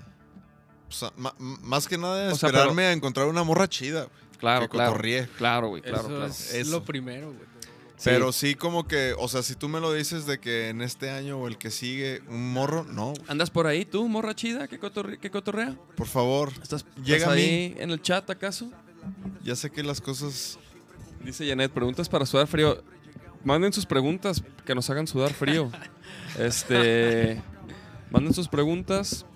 o 0.89 0.93
sea, 0.93 1.13
más 1.39 1.87
que 1.87 1.99
nada 1.99 2.33
O 2.33 2.35
sea, 2.37 2.49
esperarme 2.49 2.85
a 2.85 2.93
encontrar 2.93 3.27
una 3.27 3.45
morra 3.45 3.69
chida, 3.69 4.05
güey. 4.05 4.29
Claro, 4.39 4.63
que 4.63 4.69
claro. 4.71 4.93
cotorríe. 4.93 5.27
Claro, 5.37 5.69
güey, 5.69 5.83
claro, 5.83 5.99
eso 5.99 6.09
claro. 6.09 6.27
es 6.27 6.55
Eso. 6.55 6.71
lo 6.71 6.85
primero, 6.85 7.27
güey. 7.33 7.47
Sí. 7.97 8.05
Pero 8.05 8.31
sí, 8.31 8.55
como 8.55 8.87
que, 8.87 9.13
o 9.19 9.27
sea, 9.27 9.43
si 9.43 9.57
tú 9.57 9.69
me 9.69 9.81
lo 9.81 9.93
dices 9.93 10.25
de 10.27 10.39
que 10.39 10.69
en 10.69 10.81
este 10.83 11.11
año 11.11 11.37
o 11.39 11.49
el 11.49 11.59
que 11.59 11.73
sigue, 11.73 12.23
un 12.29 12.53
morro, 12.53 12.85
no, 12.85 13.07
güey. 13.11 13.23
¿Andas 13.27 13.51
por 13.51 13.67
ahí 13.67 13.85
tú, 13.85 14.09
morra 14.09 14.35
chida? 14.37 14.69
¿Qué, 14.69 14.79
cotorre- 14.79 15.19
qué 15.19 15.31
cotorrea? 15.33 15.75
Por 15.97 16.07
favor, 16.07 16.53
¿Estás, 16.63 16.87
Llega 17.03 17.17
estás 17.17 17.33
a 17.33 17.35
mí. 17.35 17.43
ahí 17.43 17.77
en 17.79 17.91
el 17.91 18.01
chat 18.01 18.31
acaso? 18.31 18.71
ya 19.43 19.57
sé 19.57 19.71
que 19.71 19.83
las 19.83 20.01
cosas. 20.01 20.59
Dice 21.25 21.49
Janet, 21.49 21.73
preguntas 21.73 22.09
para 22.09 22.25
sudar 22.25 22.47
frío. 22.47 22.81
Manden 23.45 23.73
sus 23.73 23.87
preguntas 23.87 24.42
que 24.64 24.75
nos 24.75 24.88
hagan 24.90 25.07
sudar 25.07 25.33
frío. 25.33 25.71
Este. 26.38 27.42
Manden 28.11 28.33
sus 28.33 28.49
preguntas 28.49 29.26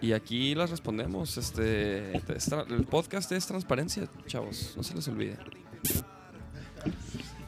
y 0.00 0.12
aquí 0.12 0.54
las 0.54 0.70
respondemos. 0.70 1.36
Este. 1.36 2.16
el 2.16 2.84
podcast 2.88 3.30
es 3.32 3.46
transparencia, 3.46 4.08
chavos. 4.26 4.74
No 4.76 4.82
se 4.82 4.94
les 4.94 5.06
olvide. 5.08 5.36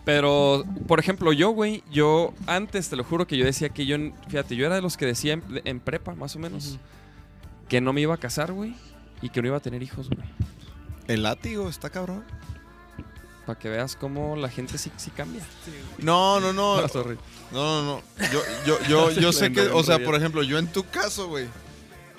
Pero, 0.04 0.64
por 0.86 0.98
ejemplo, 0.98 1.32
yo, 1.32 1.50
güey, 1.50 1.82
yo 1.90 2.34
antes 2.46 2.88
te 2.88 2.96
lo 2.96 3.04
juro 3.04 3.26
que 3.26 3.36
yo 3.36 3.44
decía 3.44 3.68
que 3.68 3.86
yo, 3.86 3.96
fíjate, 4.28 4.56
yo 4.56 4.66
era 4.66 4.74
de 4.74 4.82
los 4.82 4.96
que 4.96 5.06
decía 5.06 5.34
en, 5.34 5.42
en 5.64 5.80
prepa, 5.80 6.14
más 6.14 6.34
o 6.36 6.38
menos, 6.38 6.78
que 7.68 7.80
no 7.80 7.92
me 7.92 8.00
iba 8.00 8.14
a 8.14 8.18
casar, 8.18 8.52
güey, 8.52 8.74
y 9.22 9.28
que 9.28 9.42
no 9.42 9.48
iba 9.48 9.58
a 9.58 9.60
tener 9.60 9.82
hijos, 9.82 10.08
güey. 10.08 10.26
El 11.06 11.22
látigo 11.24 11.68
está 11.68 11.90
cabrón. 11.90 12.24
Para 13.50 13.58
que 13.58 13.68
veas 13.68 13.96
cómo 13.96 14.36
la 14.36 14.48
gente 14.48 14.78
sí, 14.78 14.92
sí 14.96 15.10
cambia. 15.10 15.42
No, 15.98 16.38
no, 16.38 16.52
no. 16.52 16.76
Ah, 16.84 16.88
sorry. 16.88 17.18
No, 17.50 17.82
no, 17.82 17.82
no. 17.96 18.02
Yo, 18.30 18.40
yo, 18.64 18.78
yo, 18.88 19.10
yo 19.20 19.32
sé 19.32 19.50
que, 19.50 19.62
o 19.62 19.82
sea, 19.82 19.98
por 20.04 20.14
ejemplo, 20.14 20.44
yo 20.44 20.56
en 20.56 20.70
tu 20.70 20.84
caso, 20.88 21.26
güey. 21.26 21.48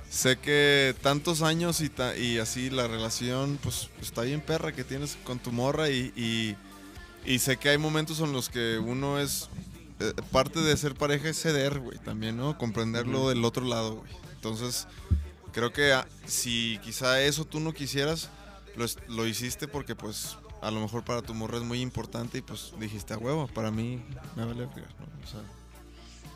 Sé 0.10 0.38
que 0.38 0.94
tantos 1.02 1.42
años 1.42 1.80
y, 1.80 1.88
ta- 1.88 2.18
y 2.18 2.38
así 2.40 2.70
la 2.70 2.86
relación, 2.90 3.58
pues 3.64 3.88
está 4.02 4.24
bien 4.24 4.42
perra 4.42 4.74
que 4.74 4.84
tienes 4.84 5.18
con 5.24 5.40
tu 5.40 5.54
morra 5.54 5.90
y, 5.90 6.12
y, 6.18 6.58
y 7.26 7.40
sé 7.40 7.56
que 7.56 7.70
hay 7.70 7.78
momentos 7.78 8.20
en 8.20 8.34
los 8.34 8.50
que 8.50 8.78
uno 8.78 9.18
es, 9.22 9.48
eh, 10.02 10.12
parte 10.34 10.60
de 10.60 10.76
ser 10.76 10.96
pareja 10.96 11.30
es 11.30 11.42
ceder, 11.42 11.80
güey, 11.80 11.98
también, 12.00 12.36
¿no? 12.36 12.58
Comprenderlo 12.58 13.30
del 13.30 13.46
otro 13.46 13.64
lado, 13.64 14.00
güey. 14.00 14.12
Entonces, 14.36 14.86
creo 15.54 15.72
que 15.72 15.94
ah, 15.94 16.06
si 16.26 16.78
quizá 16.84 17.22
eso 17.22 17.46
tú 17.46 17.62
no 17.62 17.72
quisieras, 17.72 18.30
lo, 18.76 18.86
lo 19.08 19.26
hiciste 19.26 19.70
porque 19.70 19.96
pues 19.96 20.36
a 20.62 20.72
lo 20.72 20.80
mejor 20.80 21.03
para 21.03 21.22
tu 21.22 21.34
morra 21.34 21.58
es 21.58 21.63
muy 21.63 21.82
importante 21.82 22.38
y 22.38 22.41
pues 22.41 22.74
dijiste 22.80 23.13
a 23.13 23.18
huevo, 23.18 23.48
para 23.48 23.72
mí 23.72 24.01
me 24.36 24.46
vale 24.46 24.65
verga, 24.68 24.88
¿no? 25.00 25.24
O 25.24 25.27
sea, 25.27 25.39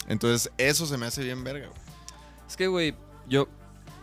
entonces 0.08 0.52
eso 0.58 0.86
se 0.86 0.98
me 0.98 1.06
hace 1.06 1.24
bien 1.24 1.44
verga, 1.44 1.68
güey. 1.68 1.80
Es 2.48 2.56
que, 2.58 2.68
güey, 2.68 2.96
yo, 3.28 3.48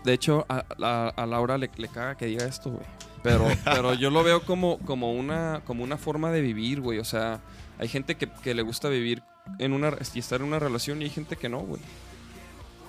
de 0.04 0.12
hecho, 0.12 0.44
a, 0.48 0.64
a- 0.82 1.08
a 1.16 1.26
Laura 1.26 1.58
le, 1.58 1.70
le 1.76 1.88
caga 1.88 2.16
que 2.16 2.26
diga 2.26 2.44
esto, 2.44 2.70
güey. 2.70 2.84
Pero, 3.22 3.46
pero 3.64 3.94
yo 3.94 4.10
lo 4.10 4.24
veo 4.24 4.44
como, 4.44 4.78
como, 4.80 5.12
una, 5.12 5.62
como 5.64 5.84
una 5.84 5.96
forma 5.96 6.30
de 6.32 6.40
vivir, 6.40 6.80
güey. 6.80 6.98
O 6.98 7.04
sea, 7.04 7.40
hay 7.78 7.86
gente 7.88 8.16
que, 8.16 8.28
que 8.42 8.54
le 8.54 8.62
gusta 8.62 8.88
vivir 8.88 9.22
en 9.60 9.72
una, 9.72 9.92
y 10.14 10.18
estar 10.18 10.40
en 10.40 10.48
una 10.48 10.58
relación 10.58 11.00
y 11.00 11.04
hay 11.04 11.10
gente 11.10 11.36
que 11.36 11.48
no, 11.48 11.60
güey. 11.60 11.80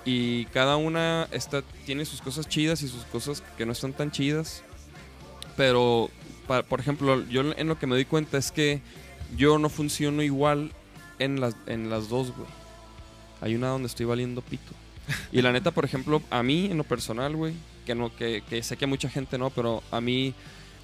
Y 0.04 0.44
cada 0.46 0.76
una 0.76 1.28
está, 1.30 1.62
tiene 1.86 2.04
sus 2.04 2.20
cosas 2.20 2.48
chidas 2.48 2.82
y 2.82 2.88
sus 2.88 3.04
cosas 3.04 3.42
que 3.56 3.64
no 3.64 3.72
están 3.72 3.92
tan 3.92 4.10
chidas. 4.10 4.62
Pero, 5.56 6.10
por 6.46 6.80
ejemplo, 6.80 7.24
yo 7.28 7.42
en 7.56 7.68
lo 7.68 7.78
que 7.78 7.86
me 7.86 7.94
doy 7.94 8.04
cuenta 8.04 8.38
es 8.38 8.50
que 8.52 8.80
yo 9.36 9.58
no 9.58 9.68
funciono 9.68 10.22
igual 10.22 10.72
en 11.18 11.40
las, 11.40 11.54
en 11.66 11.90
las 11.90 12.08
dos, 12.08 12.32
güey. 12.36 12.48
Hay 13.40 13.54
una 13.54 13.68
donde 13.68 13.86
estoy 13.88 14.06
valiendo 14.06 14.40
pito. 14.42 14.72
Y 15.32 15.42
la 15.42 15.52
neta, 15.52 15.70
por 15.70 15.84
ejemplo, 15.84 16.22
a 16.30 16.42
mí 16.42 16.66
en 16.66 16.78
lo 16.78 16.84
personal, 16.84 17.36
güey, 17.36 17.52
que 17.84 17.94
no, 17.94 18.14
que, 18.14 18.42
que 18.48 18.62
sé 18.62 18.76
que 18.76 18.86
a 18.86 18.88
mucha 18.88 19.10
gente 19.10 19.36
no, 19.36 19.50
pero 19.50 19.82
a 19.90 20.00
mí 20.00 20.34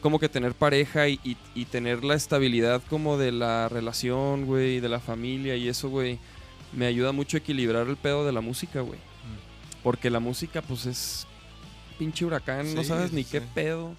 como 0.03 0.19
que 0.19 0.29
tener 0.29 0.55
pareja 0.55 1.09
y, 1.09 1.19
y- 1.25 1.37
y 1.55 1.65
tener 1.67 2.05
la 2.05 2.15
estabilidad 2.15 2.83
como 2.91 3.17
de 3.19 3.33
la 3.33 3.69
relación, 3.69 4.45
güey, 4.47 4.81
de 4.81 4.89
la 4.89 5.01
familia 5.01 5.57
y 5.57 5.69
eso, 5.69 5.89
güey, 5.89 6.19
me 6.73 6.87
ayuda 6.87 7.13
mucho 7.13 7.37
a 7.37 7.41
equilibrar 7.41 7.87
el 7.87 7.97
pedo 7.97 8.25
de 8.27 8.33
la 8.33 8.41
música, 8.41 8.81
güey. 8.81 8.99
Porque 9.83 10.11
la 10.11 10.21
música, 10.21 10.61
pues 10.61 10.85
es 10.87 11.27
pinche 11.99 12.25
huracán, 12.27 12.75
no 12.75 12.85
sabes 12.85 13.13
ni 13.13 13.25
sí. 13.25 13.31
qué 13.33 13.41
pedo. 13.41 13.95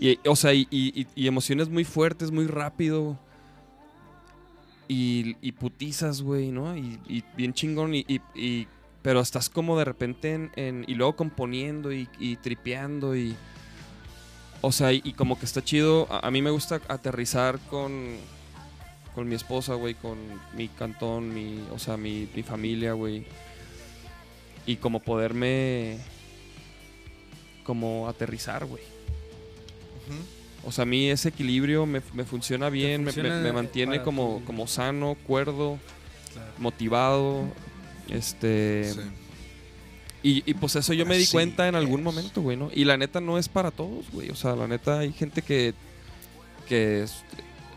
Y, 0.00 0.18
o 0.26 0.34
sea, 0.34 0.54
y, 0.54 1.06
emociones 1.14 1.68
muy 1.68 1.84
fuertes, 1.84 2.30
muy 2.30 2.46
rápido. 2.46 3.18
Y, 4.88 5.52
putizas, 5.52 6.22
güey, 6.22 6.50
¿no? 6.50 6.74
Y, 6.76 7.22
bien 7.36 7.52
chingón. 7.52 7.94
Y, 7.94 8.66
pero 9.02 9.20
estás 9.20 9.48
como 9.50 9.78
de 9.78 9.84
repente 9.84 10.50
en, 10.56 10.84
Y 10.86 10.94
luego 10.94 11.16
componiendo 11.16 11.92
y, 11.92 12.06
tripeando 12.42 13.14
y... 13.14 13.36
O 14.62 14.72
sea, 14.72 14.92
y, 14.92 15.00
y 15.04 15.12
como 15.12 15.38
que 15.38 15.44
está 15.44 15.62
chido. 15.62 16.06
A, 16.10 16.26
a 16.26 16.30
mí 16.30 16.40
me 16.40 16.50
gusta 16.50 16.80
aterrizar 16.88 17.58
con... 17.68 18.16
Con 19.14 19.28
mi 19.28 19.34
esposa, 19.34 19.74
güey, 19.74 19.94
con 19.94 20.18
mi 20.56 20.68
cantón, 20.68 21.34
mi... 21.34 21.60
O 21.72 21.78
sea, 21.78 21.98
mi, 21.98 22.26
mi 22.34 22.42
familia, 22.42 22.94
güey. 22.94 23.26
Y 24.64 24.76
como 24.76 25.00
poderme... 25.00 25.98
Como 27.64 28.08
aterrizar, 28.08 28.64
güey. 28.64 28.99
O 30.64 30.72
sea, 30.72 30.82
a 30.82 30.86
mí 30.86 31.08
ese 31.10 31.30
equilibrio 31.30 31.86
me, 31.86 32.02
me 32.12 32.24
funciona 32.24 32.68
bien, 32.68 33.00
me- 33.00 33.06
me- 33.06 33.12
funciona 33.12 33.40
me, 33.40 33.52
mantiene 33.52 34.02
como, 34.02 34.38
tu- 34.40 34.44
como 34.44 34.66
sano, 34.66 35.16
cuerdo, 35.26 35.78
Claro. 36.32 36.52
motivado. 36.58 37.44
Este. 38.08 38.92
Sí. 38.92 39.00
Y, 40.22 40.50
y 40.50 40.54
pues 40.54 40.76
eso 40.76 40.92
yo 40.92 41.06
me 41.06 41.16
di 41.16 41.22
Así 41.22 41.32
cuenta 41.32 41.66
en 41.66 41.74
algún 41.76 42.00
es. 42.00 42.04
momento, 42.04 42.42
güey, 42.42 42.56
¿no? 42.56 42.70
Y 42.74 42.84
la 42.84 42.96
neta 42.98 43.20
no 43.22 43.38
es 43.38 43.48
para 43.48 43.70
todos, 43.70 44.10
güey. 44.12 44.28
O 44.30 44.34
sea, 44.34 44.54
la 44.54 44.66
neta 44.68 44.98
hay 44.98 45.12
gente 45.12 45.40
que. 45.42 45.72
que 46.68 47.04
es- 47.04 47.24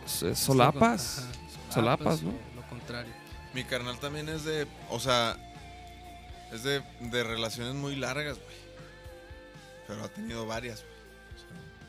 es- 0.06 0.24
es 0.24 0.40
solapas. 0.40 1.20
Ajá, 1.20 1.74
Solapas, 1.74 2.22
¿no? 2.22 2.34
Lo 2.56 2.62
contrario. 2.70 3.12
Mi 3.56 3.64
carnal 3.64 3.98
también 4.00 4.28
es 4.30 4.44
de, 4.44 4.68
o 4.90 5.00
sea, 5.00 5.38
es 6.52 6.64
de, 6.64 6.84
de 7.00 7.24
relaciones 7.24 7.74
muy 7.76 7.96
largas, 7.96 8.38
güey. 8.38 8.56
Pero 9.88 10.04
ha 10.04 10.10
tenido 10.10 10.46
varias, 10.46 10.82
güey. 10.84 10.93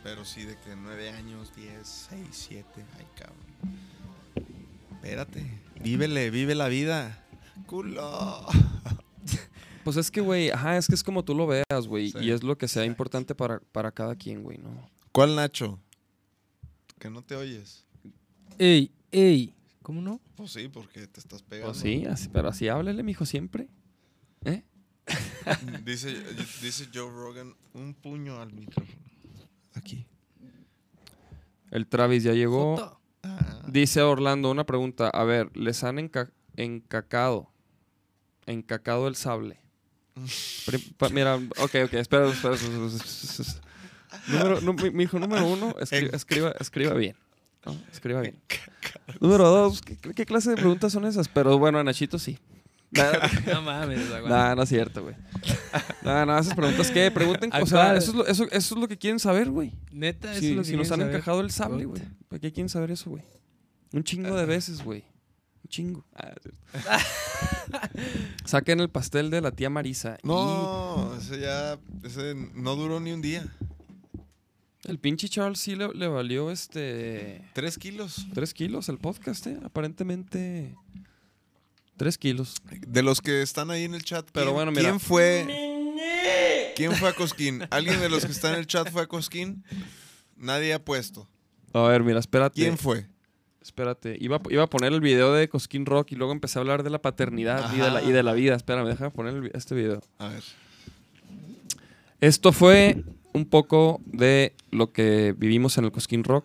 Pero 0.05 0.23
sí 0.27 0.45
de 0.45 0.55
que 0.59 0.77
nueve 0.77 1.09
años, 1.09 1.51
diez, 1.57 1.89
seis, 1.89 2.29
siete. 2.31 2.85
Ay, 2.99 3.07
cabrón. 3.17 3.79
Espérate. 4.93 5.43
Vívele, 5.83 6.31
vive 6.31 6.55
la 6.55 6.69
vida. 6.69 7.25
Culo. 7.67 8.47
Pues 9.83 9.99
es 9.99 10.11
que, 10.11 10.23
güey, 10.23 10.49
ajá, 10.49 10.79
es 10.79 10.87
que 10.87 10.95
es 10.95 11.05
como 11.05 11.27
tú 11.27 11.35
lo 11.35 11.47
veas, 11.47 11.87
güey. 11.87 12.11
Sí, 12.11 12.17
y 12.23 12.31
es 12.31 12.43
lo 12.43 12.57
que 12.57 12.69
sea 12.69 12.87
importante 12.87 13.35
para, 13.35 13.61
para 13.61 13.93
cada 13.93 14.17
quien, 14.17 14.43
güey, 14.43 14.57
¿no? 14.57 14.91
¿Cuál 15.13 15.37
Nacho? 15.37 15.79
Que 16.99 17.11
no 17.11 17.21
te 17.21 17.37
oyes. 17.37 17.85
Ey, 18.59 18.91
ey. 19.13 19.53
¿Cómo 19.83 20.01
no? 20.01 20.23
Pues 20.37 20.53
sí, 20.53 20.69
porque 20.69 21.07
te 21.07 21.21
estás 21.21 21.43
pegando. 21.43 21.73
Pues 21.73 21.83
sí, 21.83 22.07
así, 22.07 22.31
pero 22.31 22.49
así 22.49 22.67
háblele, 22.67 23.03
mijo, 23.03 23.27
siempre. 23.27 23.69
¿Eh? 24.47 24.65
Dice, 25.85 26.15
dice 26.63 26.89
Joe 26.93 27.11
Rogan, 27.11 27.55
un 27.75 27.93
puño 27.93 28.41
al 28.41 28.55
micrófono. 28.55 29.04
Aquí. 29.75 30.07
El 31.71 31.87
Travis 31.87 32.23
ya 32.23 32.33
llegó. 32.33 32.99
Ah, 33.23 33.63
Dice 33.67 34.03
Orlando 34.03 34.51
una 34.51 34.65
pregunta. 34.65 35.09
A 35.09 35.25
ver, 35.25 35.57
¿les 35.57 35.83
han 35.85 35.97
enca- 35.99 36.31
encacado? 36.57 37.51
Encacado 38.47 39.09
el 39.09 39.17
sable. 39.17 39.59
Mira, 41.13 41.37
ok, 41.37 41.75
ok, 41.87 41.95
espera, 41.95 42.29
espera. 42.29 42.29
espera, 42.29 42.55
espera, 42.55 42.87
espera. 42.87 43.61
Número, 44.29 44.61
nu- 44.61 44.75
mi, 44.75 44.91
mi 44.91 45.05
hijo 45.05 45.19
número 45.19 45.45
uno, 45.47 45.75
escri- 45.75 46.15
escriba, 46.15 46.53
escriba 46.61 46.95
bien. 46.95 47.17
¿no? 47.67 47.77
Escriba 47.91 48.21
bien. 48.21 48.39
Número 49.21 49.49
dos, 49.49 49.83
¿qué, 49.83 49.97
qué 49.97 50.25
clase 50.25 50.51
de 50.51 50.57
preguntas 50.57 50.93
son 50.93 51.05
esas? 51.05 51.27
Pero 51.29 51.59
bueno, 51.59 51.79
a 51.79 51.85
Nachito 51.85 52.19
sí. 52.19 52.39
No 53.47 53.63
mames, 53.63 54.11
aguanta. 54.11 54.29
Nah, 54.29 54.55
no 54.55 54.63
es 54.63 54.69
cierto, 54.69 55.03
güey. 55.03 55.15
Nah, 56.03 56.25
no, 56.25 56.39
esas 56.39 56.55
preguntas, 56.55 56.91
¿qué? 56.91 57.11
Pregunten, 57.11 57.51
o 57.53 57.57
¿A 57.57 57.67
sea, 57.67 57.97
eso 57.97 58.11
es, 58.11 58.17
lo, 58.17 58.27
eso, 58.27 58.45
eso 58.51 58.75
es 58.75 58.81
lo 58.81 58.89
que 58.89 58.97
quieren 58.99 59.19
saber, 59.19 59.51
güey. 59.51 59.73
Neta, 59.93 60.33
eso 60.33 60.41
Si, 60.41 60.51
es 60.51 60.57
lo 60.57 60.63
que 60.63 60.69
si 60.69 60.77
nos 60.77 60.91
han 60.93 61.01
saber. 61.01 61.15
encajado 61.15 61.41
el 61.41 61.51
sable, 61.51 61.85
güey. 61.85 62.03
¿Para 62.29 62.41
qué 62.41 62.53
quieren 62.53 62.69
saber 62.69 62.91
eso, 62.91 63.11
güey? 63.11 63.23
Un 63.93 64.05
chingo 64.05 64.35
de 64.37 64.45
veces, 64.47 64.83
güey. 64.83 65.05
Un 65.65 65.69
chingo. 65.69 66.05
Ah, 66.15 66.33
es 66.37 66.43
cierto. 66.43 66.61
Saquen 68.45 68.81
el 68.81 68.91
pastel 68.91 69.31
de 69.31 69.41
la 69.41 69.51
tía 69.53 69.71
Marisa. 69.71 70.19
No, 70.23 71.15
ese 71.19 71.41
ya. 71.41 71.79
Ese 72.03 72.35
no 72.55 72.77
duró 72.77 73.01
ni 73.01 73.13
un 73.13 73.23
día. 73.23 73.47
El 74.85 74.99
pinche 74.99 75.29
Charles 75.31 75.59
sí 75.61 75.75
le, 75.77 75.89
le 75.95 76.09
valió 76.09 76.51
este. 76.51 77.43
Tres 77.55 77.79
kilos. 77.79 78.27
Tres 78.35 78.53
kilos 78.53 78.89
el 78.91 78.99
podcast, 78.99 79.47
¿eh? 79.47 79.59
Aparentemente. 79.65 80.75
Tres 81.97 82.19
kilos. 82.19 82.57
De 82.87 83.03
los 83.03 83.21
que 83.21 83.43
están 83.43 83.71
ahí 83.71 83.85
en 83.85 83.95
el 83.95 84.03
chat, 84.05 84.27
Pero 84.33 84.47
¿quién, 84.47 84.55
bueno, 84.55 84.71
mira. 84.73 84.83
¿quién 84.83 85.01
fue? 85.01 86.73
¿Quién 86.77 86.93
fue 86.93 87.09
a 87.09 87.13
Cosquín? 87.15 87.63
¿Alguien 87.71 88.01
de 88.01 88.09
los 88.09 88.25
que 88.25 88.33
está 88.33 88.51
en 88.53 88.59
el 88.59 88.67
chat 88.67 88.91
fue 88.91 89.03
a 89.03 89.07
Cosquín? 89.07 89.63
Nadie 90.37 90.75
ha 90.75 90.85
puesto. 90.85 91.29
A 91.73 91.83
ver, 91.83 92.03
mira, 92.03 92.19
espérate. 92.19 92.61
¿Quién 92.61 92.77
fue? 92.79 93.07
Espérate. 93.63 94.17
Iba, 94.21 94.41
iba 94.51 94.65
a 94.65 94.67
poner 94.69 94.93
el 94.93 95.01
video 95.01 95.33
de 95.33 95.49
Cosquín 95.49 95.87
Rock 95.87 96.13
y 96.13 96.17
luego 96.17 96.33
empecé 96.33 96.59
a 96.59 96.61
hablar 96.61 96.83
de 96.83 96.91
la 96.91 97.01
paternidad 97.01 97.73
y 97.73 97.79
de 97.79 97.91
la, 97.91 98.03
y 98.03 98.11
de 98.13 98.23
la 98.25 98.33
vida. 98.33 98.57
Espérame, 98.57 98.87
déjame 98.89 99.11
poner 99.13 99.35
el 99.35 99.51
este 99.55 99.75
video. 99.77 100.01
A 100.19 100.29
ver. 100.29 100.43
Esto 102.21 102.53
fue 102.53 103.05
un 103.33 103.45
poco 103.47 104.01
de 104.07 104.55
lo 104.71 104.93
que 104.93 105.35
vivimos 105.37 105.79
en 105.79 105.85
el 105.85 105.93
Cosquín 105.93 106.25
Rock. 106.25 106.45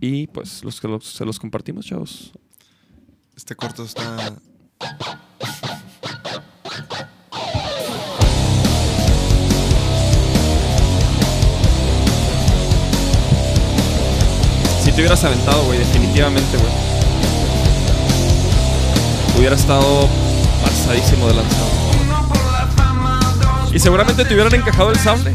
Y 0.00 0.26
pues 0.28 0.64
los 0.64 0.80
que 0.80 0.88
los- 0.88 1.04
se 1.04 1.24
los 1.24 1.38
compartimos, 1.38 1.84
chavos. 1.84 2.32
Este 3.36 3.54
corto 3.54 3.84
está. 3.84 4.36
Si 14.82 14.90
te 14.90 15.00
hubieras 15.00 15.24
aventado, 15.24 15.64
güey, 15.64 15.78
definitivamente, 15.78 16.56
güey. 16.58 16.72
Hubiera 19.38 19.56
estado 19.56 20.08
pasadísimo 20.62 21.28
de 21.28 21.34
lanzado. 21.34 21.82
Y 23.72 23.78
seguramente 23.78 24.24
te 24.24 24.34
hubieran 24.34 24.54
encajado 24.54 24.90
el 24.90 24.98
sable. 24.98 25.32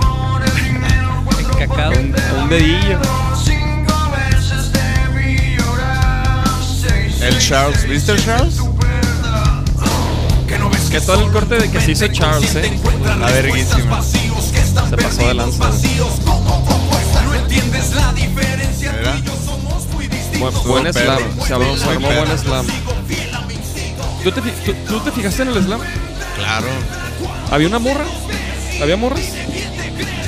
Encacado. 1.39 1.91
Un, 1.99 2.15
un 2.41 2.49
dedillo. 2.49 2.99
El 7.21 7.39
Charles. 7.39 7.89
¿Viste 7.89 8.11
el 8.11 8.23
Charles? 8.23 8.61
Que 10.91 11.01
todo 11.01 11.25
el 11.25 11.31
corte 11.31 11.55
de 11.55 11.69
que 11.69 11.81
se 11.81 11.91
hizo 11.91 12.07
Charles, 12.07 12.55
eh. 12.55 12.79
La 13.19 13.27
verguísima. 13.27 14.01
Se 14.01 14.97
pasó 14.97 15.27
de 15.27 15.33
lanza. 15.33 15.69
Buen 20.65 20.93
slam. 20.93 21.17
Se 21.45 21.53
armó, 21.53 21.77
se 21.77 21.89
armó 21.89 22.07
buen 22.11 22.37
slam. 22.37 22.65
¿Tú 24.23 24.31
te, 24.31 24.41
tú- 24.41 24.73
tú 24.87 24.99
te 24.99 25.11
fijaste 25.11 25.41
en 25.43 25.47
el 25.49 25.63
slam? 25.63 25.79
Claro. 26.37 26.67
¿Había 27.51 27.67
una 27.67 27.79
morra? 27.79 28.05
¿Había 28.81 28.97
morras? 28.97 29.21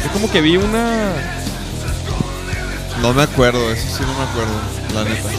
Yo 0.04 0.12
como 0.13 0.32
que 0.32 0.42
vi 0.42 0.58
una... 0.58 1.13
No 3.01 3.13
me 3.13 3.24
acuerdo, 3.24 3.72
eso 3.72 3.86
sí 3.98 4.04
no 4.06 4.13
me 4.13 4.24
acuerdo, 4.24 4.54
la 4.94 5.04
neta. 5.06 5.30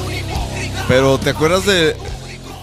Pero 0.88 1.18
¿te 1.18 1.30
acuerdas 1.30 1.66
de 1.66 1.94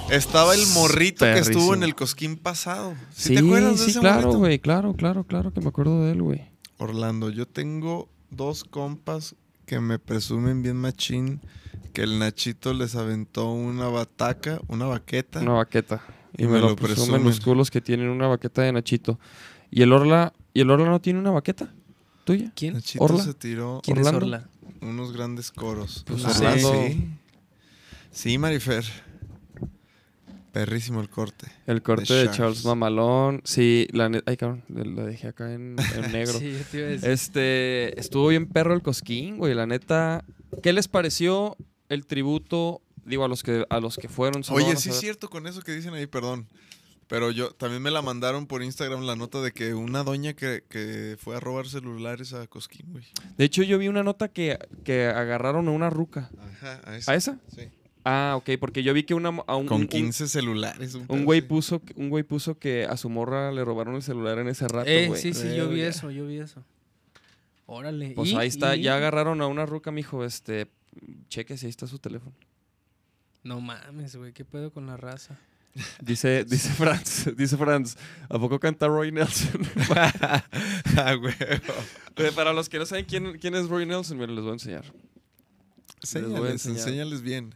estaba 0.10 0.54
el 0.56 0.66
morrito 0.74 1.26
que 1.26 1.40
estuvo 1.40 1.74
en 1.74 1.84
el 1.84 1.96
Cosquín 1.96 2.38
pasado? 2.38 2.94
¿Sí, 3.14 3.30
Sí, 3.30 3.34
te 3.36 3.40
acuerdas 3.40 3.80
de 3.80 3.86
sí, 3.86 3.92
ese 3.92 4.00
claro, 4.00 4.34
güey, 4.34 4.60
claro, 4.60 4.94
claro, 4.94 5.24
claro 5.24 5.52
que 5.54 5.62
me 5.62 5.68
acuerdo 5.68 6.04
de 6.06 6.12
él, 6.12 6.22
güey. 6.22 6.46
Orlando, 6.78 7.30
yo 7.30 7.48
tengo 7.48 8.10
dos 8.30 8.64
compas 8.64 9.36
que 9.66 9.80
me 9.80 10.00
presumen 10.00 10.62
bien 10.62 10.78
machín 10.78 11.42
que 11.94 12.04
el 12.04 12.20
Nachito 12.20 12.74
les 12.74 12.96
aventó 12.96 13.52
una 13.52 13.88
bataca, 13.88 14.60
una 14.68 14.86
baqueta. 14.86 15.40
Una 15.42 15.54
baqueta. 15.54 16.02
Y, 16.38 16.44
Y 16.44 16.46
me, 16.46 16.54
me 16.54 16.60
lo 16.60 16.70
lo 16.70 16.76
presumen 16.76 16.96
presumen. 17.08 17.24
los 17.26 17.40
culos 17.40 17.72
que 17.72 17.82
tienen 17.82 18.10
una 18.10 18.28
baqueta 18.28 18.62
de 18.62 18.72
Nachito. 18.72 19.20
¿Y 19.72 19.82
el 19.82 19.91
Orla, 19.91 20.34
¿y 20.54 20.62
el 20.62 20.70
Orla 20.70 20.88
no 20.89 21.02
tiene 21.02 21.20
una 21.20 21.32
baqueta? 21.32 21.74
¿Tuya? 22.24 22.52
¿Quién? 22.56 22.76
Nachito 22.76 23.04
Orla. 23.04 23.24
se 23.24 23.34
tiró 23.34 23.82
¿Quién 23.84 23.98
Orlando. 23.98 24.20
es 24.20 24.24
Orla? 24.24 24.50
unos 24.82 25.12
grandes 25.12 25.52
coros. 25.52 26.04
Pues 26.06 26.22
Pues 26.22 26.38
Orlando- 26.38 26.74
Sí. 26.88 27.10
Sí, 28.12 28.38
Marifer. 28.38 28.86
Perrísimo 30.58 31.02
el 31.02 31.10
corte. 31.10 31.46
El 31.67 31.84
corte 31.84 32.12
De 32.12 32.28
de, 32.28 32.32
Charles. 32.32 32.65
Mamalón. 32.65 33.41
Sí, 33.43 33.88
la 33.91 34.10
neta. 34.10 34.32
Ay, 34.32 34.38
cabrón, 34.38 34.63
lo 34.70 35.06
dejé 35.06 35.28
acá 35.28 35.54
en, 35.54 35.76
en 35.96 36.12
negro. 36.12 36.39
Sí, 36.39 36.58
te 36.72 36.78
iba 36.80 36.88
a 36.88 36.89
decir. 36.89 37.10
Este, 37.12 38.00
estuvo 38.00 38.30
bien 38.30 38.48
perro 38.48 38.74
el 38.74 38.82
cosquín, 38.82 39.38
güey, 39.38 39.54
la 39.54 39.67
neta. 39.67 40.26
¿Qué 40.63 40.74
les 40.74 40.88
pareció 40.88 41.56
el 41.89 42.08
tributo? 42.08 42.82
Digo, 43.06 43.24
a 43.24 43.28
los 43.28 43.43
que, 43.43 43.67
a 43.70 43.80
los 43.80 43.98
que 43.98 44.10
fueron. 44.10 44.41
Oye, 44.50 44.76
sí 44.78 44.89
es 44.89 45.00
cierto 45.00 45.30
con 45.30 45.46
eso 45.46 45.62
que 45.62 45.74
dicen 45.74 45.93
ahí, 45.93 46.08
perdón. 46.08 46.48
Pero 47.08 47.30
yo 47.30 47.52
también 47.52 47.84
me 47.84 47.91
la 47.91 48.02
mandaron 48.02 48.48
por 48.48 48.63
Instagram 48.63 49.06
la 49.06 49.15
nota 49.15 49.39
de 49.41 49.52
que 49.52 49.76
una 49.76 50.04
doña 50.04 50.34
que, 50.34 50.63
que 50.67 51.17
fue 51.20 51.38
a 51.38 51.39
robar 51.39 51.67
celulares 51.67 52.34
a 52.34 52.48
Cosquín, 52.48 52.88
güey. 52.91 53.06
De 53.38 53.46
hecho, 53.46 53.62
yo 53.62 53.78
vi 53.78 53.89
una 53.89 54.02
nota 54.02 54.28
que, 54.28 54.58
que 54.84 55.06
agarraron 55.06 55.67
a 55.67 55.72
una 55.72 55.91
ruca. 55.91 56.32
Ajá, 56.38 56.82
a 56.84 56.98
esa. 56.98 57.12
¿A 57.12 57.15
esa? 57.15 57.39
Sí. 57.56 57.70
Ah, 58.10 58.36
ok, 58.38 58.52
porque 58.60 58.84
yo 58.84 58.93
vi 58.93 59.04
que 59.04 59.13
una, 59.13 59.30
a 59.48 59.56
un, 59.58 59.65
Con 59.67 59.82
un- 59.82 59.88
15 59.88 60.30
celulares. 60.30 60.96
un 60.96 61.26
güey 61.26 61.41
puso, 61.41 61.82
un 61.96 62.10
güey 62.10 62.24
puso 62.24 62.58
que 62.58 62.86
a 62.86 62.96
su 62.96 63.10
morra 63.10 63.52
le 63.52 63.65
robaron 63.65 63.96
el 63.96 64.02
celular 64.02 64.39
en 64.39 64.48
ese 64.48 64.65
rato, 64.70 64.89
Eh, 64.89 65.08
güey. 65.08 65.22
sí, 65.22 65.34
sí, 65.34 65.54
yo 65.58 65.67
vi 65.67 65.82
eso, 65.82 66.10
yo 66.10 66.26
vi 66.26 66.38
eso. 66.38 66.63
Órale. 67.65 68.12
Pues 68.12 68.30
¿y? 68.30 68.36
ahí 68.38 68.48
está, 68.48 68.78
¿y? 68.78 68.84
ya 68.84 68.96
agarraron 68.96 69.41
a 69.41 69.48
una 69.48 69.65
ruca, 69.65 69.91
mijo, 69.91 70.24
este, 70.24 70.67
cheque 71.28 71.58
si 71.58 71.65
ahí 71.65 71.70
está 71.70 71.86
su 71.86 72.00
teléfono. 72.00 72.34
No 73.43 73.60
mames, 73.60 74.15
güey, 74.15 74.32
¿qué 74.32 74.46
pedo 74.46 74.72
con 74.72 74.86
la 74.88 74.96
raza? 74.96 75.38
Dice, 76.02 76.46
dice 76.50 76.70
Franz, 76.70 77.30
dice 77.36 77.58
Franz, 77.58 77.98
¿a 78.30 78.39
poco 78.39 78.58
canta 78.60 78.88
Roy 78.88 79.12
Nelson? 79.12 79.62
ah, 80.98 81.13
güey. 81.20 81.34
Para 82.36 82.54
los 82.54 82.70
que 82.70 82.80
no 82.80 82.86
saben 82.86 83.04
quién, 83.06 83.38
quién 83.38 83.54
es 83.56 83.67
Roy 83.67 83.86
Nelson, 83.86 84.17
miren, 84.17 84.36
les 84.36 84.43
voy 84.43 84.52
a 84.52 84.54
enseñar. 84.54 84.84
voy 84.84 84.93
a 84.93 85.98
Enséñales, 86.02 86.52
enseñar. 86.52 86.78
enséñales 86.80 87.22
bien. 87.22 87.54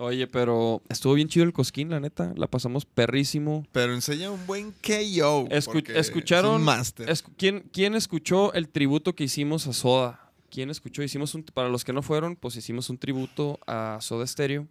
Oye, 0.00 0.28
pero 0.28 0.80
estuvo 0.88 1.14
bien 1.14 1.26
chido 1.28 1.44
el 1.44 1.52
cosquín, 1.52 1.90
la 1.90 1.98
neta. 1.98 2.32
La 2.36 2.46
pasamos 2.46 2.84
perrísimo. 2.84 3.66
Pero 3.72 3.92
enseña 3.94 4.30
un 4.30 4.46
buen 4.46 4.70
KO. 4.70 5.48
Escu- 5.48 5.88
escucharon- 5.92 6.64
Es 7.08 7.24
un 7.26 7.34
¿quién, 7.36 7.68
¿Quién 7.72 7.96
escuchó 7.96 8.52
el 8.52 8.68
tributo 8.68 9.16
que 9.16 9.24
hicimos 9.24 9.66
a 9.66 9.72
Soda? 9.72 10.30
¿Quién 10.50 10.70
escuchó? 10.70 11.02
Hicimos 11.02 11.34
un, 11.34 11.42
para 11.42 11.68
los 11.68 11.84
que 11.84 11.92
no 11.92 12.02
fueron, 12.02 12.36
pues 12.36 12.54
hicimos 12.54 12.90
un 12.90 12.98
tributo 12.98 13.58
a 13.66 13.98
Soda 14.00 14.24
Stereo. 14.24 14.68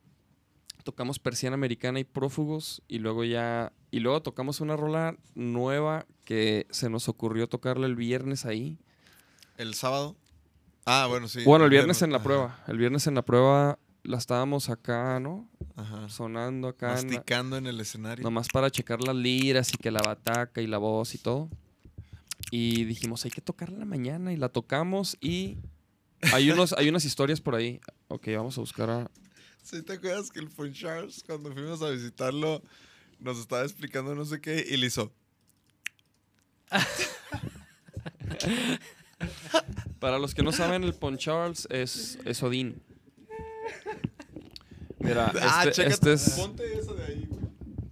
Tocamos 0.86 1.20
Persiana 1.20 1.56
Americana 1.56 2.00
y 2.00 2.06
Prófugos. 2.06 2.82
Y 2.88 3.00
luego 3.00 3.26
ya. 3.26 3.74
Y 3.92 4.00
luego 4.00 4.22
tocamos 4.22 4.62
una 4.62 4.78
rola 4.78 5.18
nueva 5.36 6.06
que 6.24 6.68
se 6.70 6.90
nos 6.90 7.10
ocurrió 7.10 7.48
tocarla 7.50 7.86
el 7.86 7.98
viernes 7.98 8.46
ahí. 8.46 8.78
¿El 9.58 9.74
sábado? 9.74 10.16
Ah, 10.86 11.06
bueno, 11.10 11.28
sí. 11.28 11.44
bueno, 11.44 11.66
el 11.66 11.72
viernes 11.72 12.02
en 12.02 12.12
la 12.12 12.18
Ajá, 12.18 12.24
prueba. 12.24 12.63
El 12.70 12.78
viernes 12.78 13.08
en 13.08 13.16
la 13.16 13.24
prueba 13.24 13.78
la 14.08 14.17
estábamos 14.17 14.70
acá, 14.70 15.20
¿no? 15.20 15.50
Ajá. 15.76 16.08
Sonando 16.08 16.70
acá. 16.70 16.93
Masticando 16.93 17.58
en 17.58 17.67
el 17.67 17.82
escenario. 17.82 18.24
Nomás 18.24 18.48
para 18.48 18.72
checar 18.72 19.02
las 19.02 19.15
liras 19.15 19.74
y 19.74 19.78
que 19.78 19.91
la 19.91 20.02
bataca 20.02 20.62
y 20.62 20.67
la 20.67 20.78
voz 20.78 21.13
y 21.13 21.17
todo. 21.17 21.50
Y 22.50 22.86
dijimos, 22.86 23.26
hay 23.26 23.32
que 23.32 23.41
tocarla 23.41 23.84
mañana 23.84 24.32
y 24.32 24.38
la 24.38 24.48
tocamos 24.48 25.17
y 25.20 25.58
hay, 26.34 26.50
unos, 26.52 26.72
hay 26.74 26.88
unas 26.88 27.04
historias 27.04 27.41
por 27.41 27.56
ahí. 27.56 27.82
Ok, 28.08 28.28
vamos 28.36 28.58
a 28.58 28.62
buscar 28.62 28.89
a... 28.89 29.12
¿Sí 29.62 29.84
te 29.84 29.93
acuerdas 29.93 30.32
que 30.32 30.39
el 30.39 30.74
Charles, 30.74 31.26
cuando 31.28 31.52
fuimos 31.52 31.82
a 31.82 31.89
visitarlo, 31.89 32.63
nos 33.20 33.38
estaba 33.38 33.63
explicando 33.63 34.15
no 34.15 34.24
sé 34.24 34.39
qué 34.39 34.65
y 34.70 34.78
le 34.78 34.88
hizo? 34.88 35.12
Para 40.00 40.17
los 40.17 40.34
que 40.34 40.43
no 40.43 40.54
saben, 40.54 40.86
el 40.86 40.93
Pon 40.93 41.17
Charles 41.17 41.67
es, 41.70 42.20
es 42.24 42.41
Odín. 42.41 42.82
Mira, 44.99 45.32
ah, 45.41 45.65
este, 45.67 45.88
este 45.88 46.13
es... 46.13 46.30
Ponte 46.32 46.63
eso 46.77 46.93
de 46.95 47.06
ahí, 47.06 47.25
güey. 47.30 47.41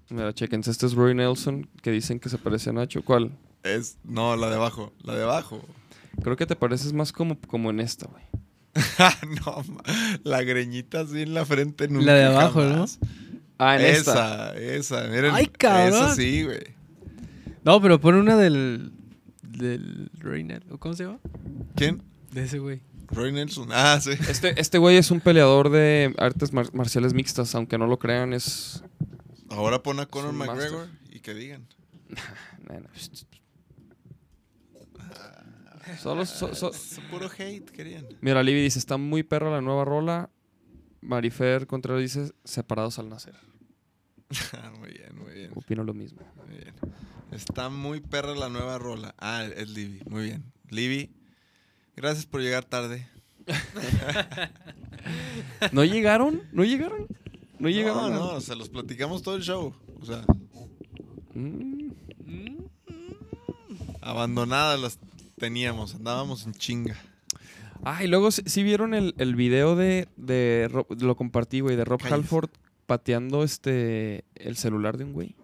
Mira, 0.09 0.33
chequense, 0.33 0.71
este 0.71 0.85
es 0.85 0.93
Roy 0.93 1.13
Nelson, 1.13 1.67
que 1.81 1.91
dicen 1.91 2.19
que 2.19 2.29
se 2.29 2.37
parece 2.37 2.69
a 2.69 2.73
Nacho. 2.73 3.03
¿Cuál? 3.03 3.31
Es, 3.63 3.97
no, 4.03 4.35
la 4.35 4.49
de 4.49 4.55
abajo, 4.55 4.93
la 5.03 5.15
de 5.15 5.23
abajo. 5.23 5.61
Creo 6.21 6.35
que 6.35 6.45
te 6.45 6.55
pareces 6.55 6.93
más 6.93 7.11
como, 7.11 7.37
como 7.47 7.69
en 7.69 7.79
esta, 7.79 8.07
güey. 8.07 8.23
no, 9.45 9.63
la 10.23 10.43
greñita 10.43 11.01
así 11.01 11.21
en 11.21 11.33
la 11.33 11.45
frente 11.45 11.87
nunca 11.87 12.05
La 12.05 12.13
de 12.13 12.25
abajo, 12.25 12.61
jamás. 12.61 12.99
Ah, 13.57 13.77
en 13.77 13.85
esta. 13.85 14.53
esa, 14.53 14.57
esa, 14.57 15.07
miren. 15.07 15.31
Ay, 15.33 15.47
cabrón. 15.47 15.87
Esa 15.87 16.15
sí, 16.15 16.43
güey. 16.43 16.75
No, 17.63 17.81
pero 17.81 17.99
pon 17.99 18.15
una 18.15 18.35
del. 18.35 18.91
Del 19.41 20.11
Reynel. 20.19 20.63
¿o 20.69 20.77
¿Cómo 20.77 20.93
se 20.93 21.05
llama? 21.05 21.19
¿Quién? 21.75 22.01
De 22.31 22.43
ese 22.43 22.59
güey. 22.59 22.81
Roy 23.15 23.31
Nelson. 23.31 23.69
Ah, 23.71 23.99
sí. 24.01 24.11
Este, 24.11 24.59
este 24.59 24.77
güey 24.77 24.97
es 24.97 25.09
un 25.11 25.19
peleador 25.21 25.69
de 25.69 26.13
artes 26.17 26.51
mar- 26.53 26.73
marciales 26.73 27.13
mixtas, 27.13 27.55
aunque 27.55 27.77
no 27.77 27.87
lo 27.87 27.97
crean, 27.97 28.33
es, 28.33 28.83
Ahora 29.49 29.81
pon 29.81 29.99
a 29.99 30.05
Conor 30.05 30.33
master. 30.33 30.55
McGregor 30.55 30.87
y 31.09 31.19
que 31.21 31.33
digan. 31.33 31.67
Nah, 32.67 32.79
nah. 32.79 32.89
Solo, 36.01 36.25
so- 36.25 36.53
so- 36.55 36.71
Es 36.71 36.99
puro 37.11 37.29
hate, 37.37 37.65
querían. 37.71 38.07
Mira, 38.21 38.41
Libby 38.43 38.61
dice, 38.63 38.79
está 38.79 38.97
muy 38.97 39.23
perra 39.23 39.51
la 39.51 39.61
nueva 39.61 39.85
rola. 39.85 40.29
Marifer 41.01 41.67
Contreras 41.67 42.01
dice, 42.01 42.31
separados 42.43 42.97
al 42.97 43.09
nacer. 43.09 43.35
muy 44.79 44.89
bien, 44.91 45.15
muy 45.15 45.33
bien, 45.33 45.51
Opino 45.55 45.83
lo 45.83 45.93
mismo. 45.93 46.19
muy 46.47 46.57
bien. 46.57 46.73
Está 47.31 47.69
muy 47.69 48.01
perra 48.01 48.33
la 48.33 48.49
nueva 48.49 48.79
rola. 48.79 49.13
Ah, 49.19 49.43
es 49.45 49.69
Libby, 49.69 50.01
muy 50.09 50.23
bien. 50.23 50.51
Libby, 50.69 51.11
gracias 51.95 52.25
por 52.25 52.41
llegar 52.41 52.65
tarde. 52.65 53.07
¿No 55.71 55.83
llegaron? 55.83 56.41
¿No 56.51 56.63
llegaron? 56.63 57.07
¿No 57.59 57.59
No, 57.59 57.69
llegaron? 57.69 58.13
a- 58.13 58.17
no, 58.17 58.41
se 58.41 58.55
los 58.55 58.69
platicamos 58.69 59.21
todo 59.23 59.35
el 59.35 59.43
show. 59.43 59.73
O 60.01 60.05
sea, 60.05 60.23
Mm, 61.33 61.89
abandonadas 64.01 64.79
las 64.79 64.99
teníamos, 65.37 65.95
andábamos 65.95 66.45
en 66.45 66.53
chinga. 66.53 66.95
Ah, 67.83 68.03
y 68.03 68.07
luego 68.07 68.31
si 68.31 68.63
vieron 68.63 68.93
el, 68.93 69.13
el 69.17 69.35
video 69.35 69.75
de, 69.75 70.07
de 70.15 70.69
Rob- 70.71 70.87
lo 71.01 71.15
compartí, 71.17 71.59
güey, 71.59 71.75
de 71.75 71.83
Rob. 71.85 72.01
Halford 72.09 72.49
pateando 72.85 73.43
este 73.43 74.23
el 74.35 74.55
celular 74.57 74.97
de 74.97 75.03
un 75.03 75.13
güey. 75.13 75.35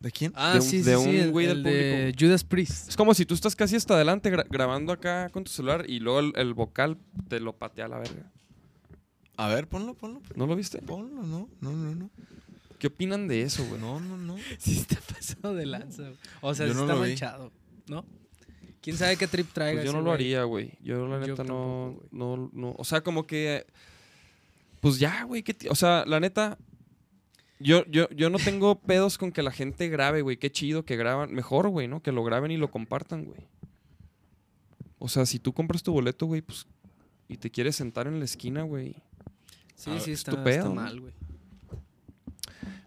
¿De 0.00 0.10
quién? 0.10 0.32
Ah, 0.34 0.52
de 0.54 0.60
un- 0.60 0.62
sí, 0.64 0.78
sí, 0.78 0.82
de 0.90 0.96
sí. 0.96 1.08
un 1.08 1.14
el, 1.14 1.30
güey 1.30 1.46
el 1.46 1.62
del 1.62 1.72
de 1.72 2.14
Judas 2.18 2.42
Priest. 2.42 2.88
Es 2.88 2.96
como 2.96 3.12
si 3.14 3.26
tú 3.26 3.34
estás 3.34 3.54
casi 3.54 3.76
hasta 3.76 3.94
adelante 3.94 4.32
gra- 4.32 4.46
grabando 4.48 4.92
acá 4.92 5.28
con 5.28 5.44
tu 5.44 5.50
celular 5.50 5.84
y 5.88 6.00
luego 6.00 6.20
el, 6.20 6.32
el 6.36 6.54
vocal 6.54 6.96
te 7.28 7.38
lo 7.38 7.52
patea 7.56 7.84
a 7.84 7.88
la 7.88 7.98
verga. 7.98 8.30
A 9.36 9.48
ver, 9.48 9.68
ponlo, 9.68 9.94
ponlo. 9.94 10.20
¿No 10.34 10.46
lo 10.46 10.56
viste? 10.56 10.80
Ponlo, 10.82 11.22
no, 11.22 11.48
no, 11.60 11.72
no, 11.72 11.94
no. 11.94 12.10
¿Qué 12.78 12.86
opinan 12.86 13.28
de 13.28 13.42
eso, 13.42 13.62
güey? 13.66 13.78
No, 13.80 14.00
no, 14.00 14.16
no. 14.16 14.36
Sí 14.58 14.78
está 14.78 14.96
pasado 15.14 15.54
de 15.54 15.66
lanza. 15.66 16.02
güey. 16.04 16.16
O 16.40 16.54
sea, 16.54 16.66
Yo 16.66 16.72
sí 16.72 16.78
no 16.78 16.84
está 16.86 16.94
vi. 16.94 17.00
manchado, 17.10 17.52
¿no? 17.86 18.06
¿Quién 18.80 18.96
sabe 18.96 19.18
qué 19.18 19.26
trip 19.26 19.52
traiga 19.52 19.82
Pues 19.82 19.84
yo 19.84 19.92
no 19.92 19.98
ese 19.98 20.04
lo 20.06 20.12
haría, 20.12 20.44
güey. 20.44 20.72
Yo 20.82 21.06
la 21.06 21.16
Yo 21.20 21.26
neta 21.26 21.44
no, 21.44 21.96
tampoco, 21.98 22.08
no, 22.12 22.50
no. 22.54 22.74
O 22.78 22.84
sea, 22.84 23.02
como 23.02 23.26
que. 23.26 23.66
Pues 24.80 24.98
ya, 24.98 25.24
güey. 25.24 25.42
¿qué 25.42 25.52
ti- 25.52 25.68
O 25.68 25.74
sea, 25.74 26.04
la 26.06 26.18
neta. 26.20 26.56
Yo, 27.62 27.84
yo, 27.86 28.08
yo 28.08 28.30
no 28.30 28.38
tengo 28.38 28.80
pedos 28.80 29.18
con 29.18 29.32
que 29.32 29.42
la 29.42 29.52
gente 29.52 29.88
grabe, 29.88 30.22
güey. 30.22 30.38
Qué 30.38 30.50
chido 30.50 30.84
que 30.86 30.96
graban. 30.96 31.32
Mejor, 31.34 31.68
güey, 31.68 31.88
¿no? 31.88 32.02
Que 32.02 32.10
lo 32.10 32.24
graben 32.24 32.50
y 32.50 32.56
lo 32.56 32.70
compartan, 32.70 33.26
güey. 33.26 33.46
O 34.98 35.08
sea, 35.08 35.26
si 35.26 35.38
tú 35.38 35.52
compras 35.52 35.82
tu 35.82 35.92
boleto, 35.92 36.24
güey, 36.26 36.40
pues. 36.40 36.66
Y 37.28 37.36
te 37.36 37.50
quieres 37.50 37.76
sentar 37.76 38.06
en 38.06 38.18
la 38.18 38.24
esquina, 38.24 38.62
güey. 38.62 38.96
Sí, 39.74 39.90
Ah, 39.94 40.00
sí, 40.00 40.12
es 40.12 40.20
está, 40.20 40.42
tu 40.42 40.48
está 40.48 40.70
mal, 40.70 41.00
güey. 41.00 41.12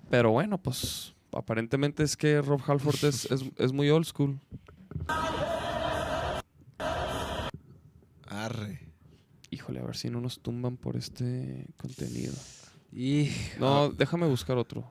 Pero 0.09 0.31
bueno, 0.31 0.57
pues. 0.57 1.13
Aparentemente 1.31 2.03
es 2.03 2.17
que 2.17 2.41
Rob 2.41 2.61
Halford 2.65 3.05
es, 3.05 3.31
es, 3.31 3.43
es 3.57 3.71
muy 3.71 3.89
old 3.89 4.05
school. 4.05 4.39
Arre. 8.27 8.79
Híjole, 9.49 9.79
a 9.79 9.83
ver 9.83 9.95
si 9.95 10.09
no 10.09 10.19
nos 10.19 10.39
tumban 10.41 10.77
por 10.77 10.95
este 10.95 11.67
contenido. 11.77 12.33
Y 12.95 13.29
No, 13.59 13.89
déjame 13.89 14.27
buscar 14.27 14.57
otro. 14.57 14.89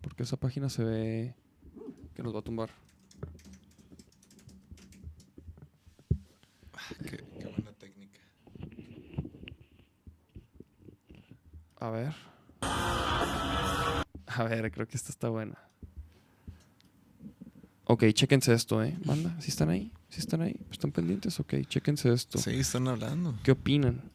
Porque 0.00 0.22
esa 0.22 0.36
página 0.36 0.68
se 0.70 0.82
ve 0.82 1.34
que 2.14 2.22
nos 2.22 2.34
va 2.34 2.38
a 2.40 2.42
tumbar. 2.42 2.70
Qué, 7.08 7.18
qué 7.38 7.46
buena 7.46 7.72
técnica. 7.78 8.20
A 11.78 11.90
ver. 11.90 12.14
A 14.26 14.44
ver, 14.44 14.72
creo 14.72 14.88
que 14.88 14.96
esta 14.96 15.10
está 15.10 15.28
buena. 15.28 15.58
Ok, 17.84 18.04
chéquense 18.14 18.54
esto, 18.54 18.82
¿eh? 18.82 18.96
Manda, 19.04 19.38
¿sí 19.40 19.50
están 19.50 19.68
ahí? 19.68 19.92
¿Sí 20.08 20.20
están 20.20 20.40
ahí? 20.40 20.58
¿Están 20.70 20.90
pendientes? 20.90 21.38
Ok, 21.38 21.54
chéquense 21.68 22.12
esto. 22.12 22.38
Sí, 22.38 22.50
están 22.58 22.88
hablando. 22.88 23.34
¿Qué 23.42 23.52
opinan? 23.52 24.10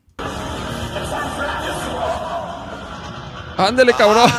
¡Ándale, 3.58 3.93
cabrón! 3.93 4.30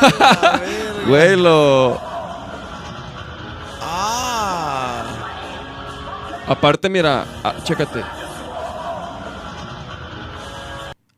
Güey, 1.07 1.35
lo... 1.35 1.99
¡Ah! 3.81 5.03
Aparte, 6.47 6.89
mira, 6.89 7.25
ah, 7.43 7.55
chécate. 7.63 8.03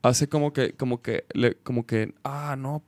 Hace 0.04 0.28
como 0.28 0.52
que, 0.52 0.74
como 0.76 1.02
que, 1.02 1.26
le- 1.34 1.56
como 1.58 1.86
que, 1.86 2.14
ah, 2.24 2.56
no. 2.58 2.82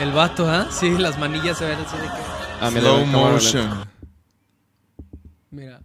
el 0.00 0.12
vato, 0.12 0.48
¿ah? 0.48 0.66
Sí, 0.70 0.96
las 0.96 1.18
manillas 1.18 1.58
se 1.58 1.66
ven 1.66 1.78
así 1.86 1.96
de 1.98 2.02
que... 2.04 2.08
Ah, 2.60 2.70
mira, 2.70 2.80
Slow 2.82 3.06
motion. 3.06 3.84
Mira. 5.50 5.80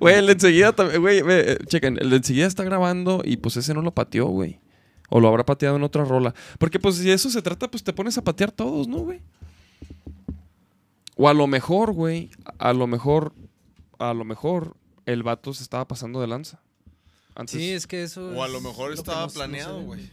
Güey, 0.00 0.16
el 0.16 0.26
de 0.26 0.32
enseguida 0.32 0.72
también, 0.72 1.00
güey, 1.00 1.22
ve, 1.22 1.52
eh, 1.52 1.58
chequen, 1.66 1.98
el 2.00 2.10
de 2.10 2.16
enseguida 2.16 2.46
está 2.46 2.64
grabando 2.64 3.22
y 3.24 3.36
pues 3.36 3.56
ese 3.56 3.74
no 3.74 3.82
lo 3.82 3.92
pateó, 3.92 4.26
güey. 4.26 4.60
O 5.10 5.20
lo 5.20 5.28
habrá 5.28 5.44
pateado 5.44 5.76
en 5.76 5.82
otra 5.82 6.04
rola. 6.04 6.34
Porque 6.58 6.78
pues 6.78 6.96
si 6.96 7.04
de 7.04 7.14
eso 7.14 7.30
se 7.30 7.42
trata, 7.42 7.70
pues 7.70 7.82
te 7.82 7.92
pones 7.92 8.18
a 8.18 8.22
patear 8.22 8.52
todos, 8.52 8.88
¿no, 8.88 8.98
güey? 8.98 9.20
O 11.16 11.28
a 11.28 11.34
lo 11.34 11.46
mejor, 11.46 11.92
güey, 11.92 12.30
a 12.58 12.72
lo 12.72 12.86
mejor, 12.86 13.32
a 13.98 14.14
lo 14.14 14.24
mejor 14.24 14.76
el 15.06 15.22
vato 15.22 15.54
se 15.54 15.62
estaba 15.62 15.88
pasando 15.88 16.20
de 16.20 16.26
lanza. 16.26 16.60
Antes, 17.34 17.56
Sí, 17.60 17.70
es 17.70 17.86
que 17.86 18.02
eso 18.02 18.30
O 18.36 18.42
a 18.42 18.48
lo 18.48 18.60
mejor 18.60 18.92
estaba 18.92 19.26
no 19.26 19.32
planeado, 19.32 19.82
güey. 19.82 20.10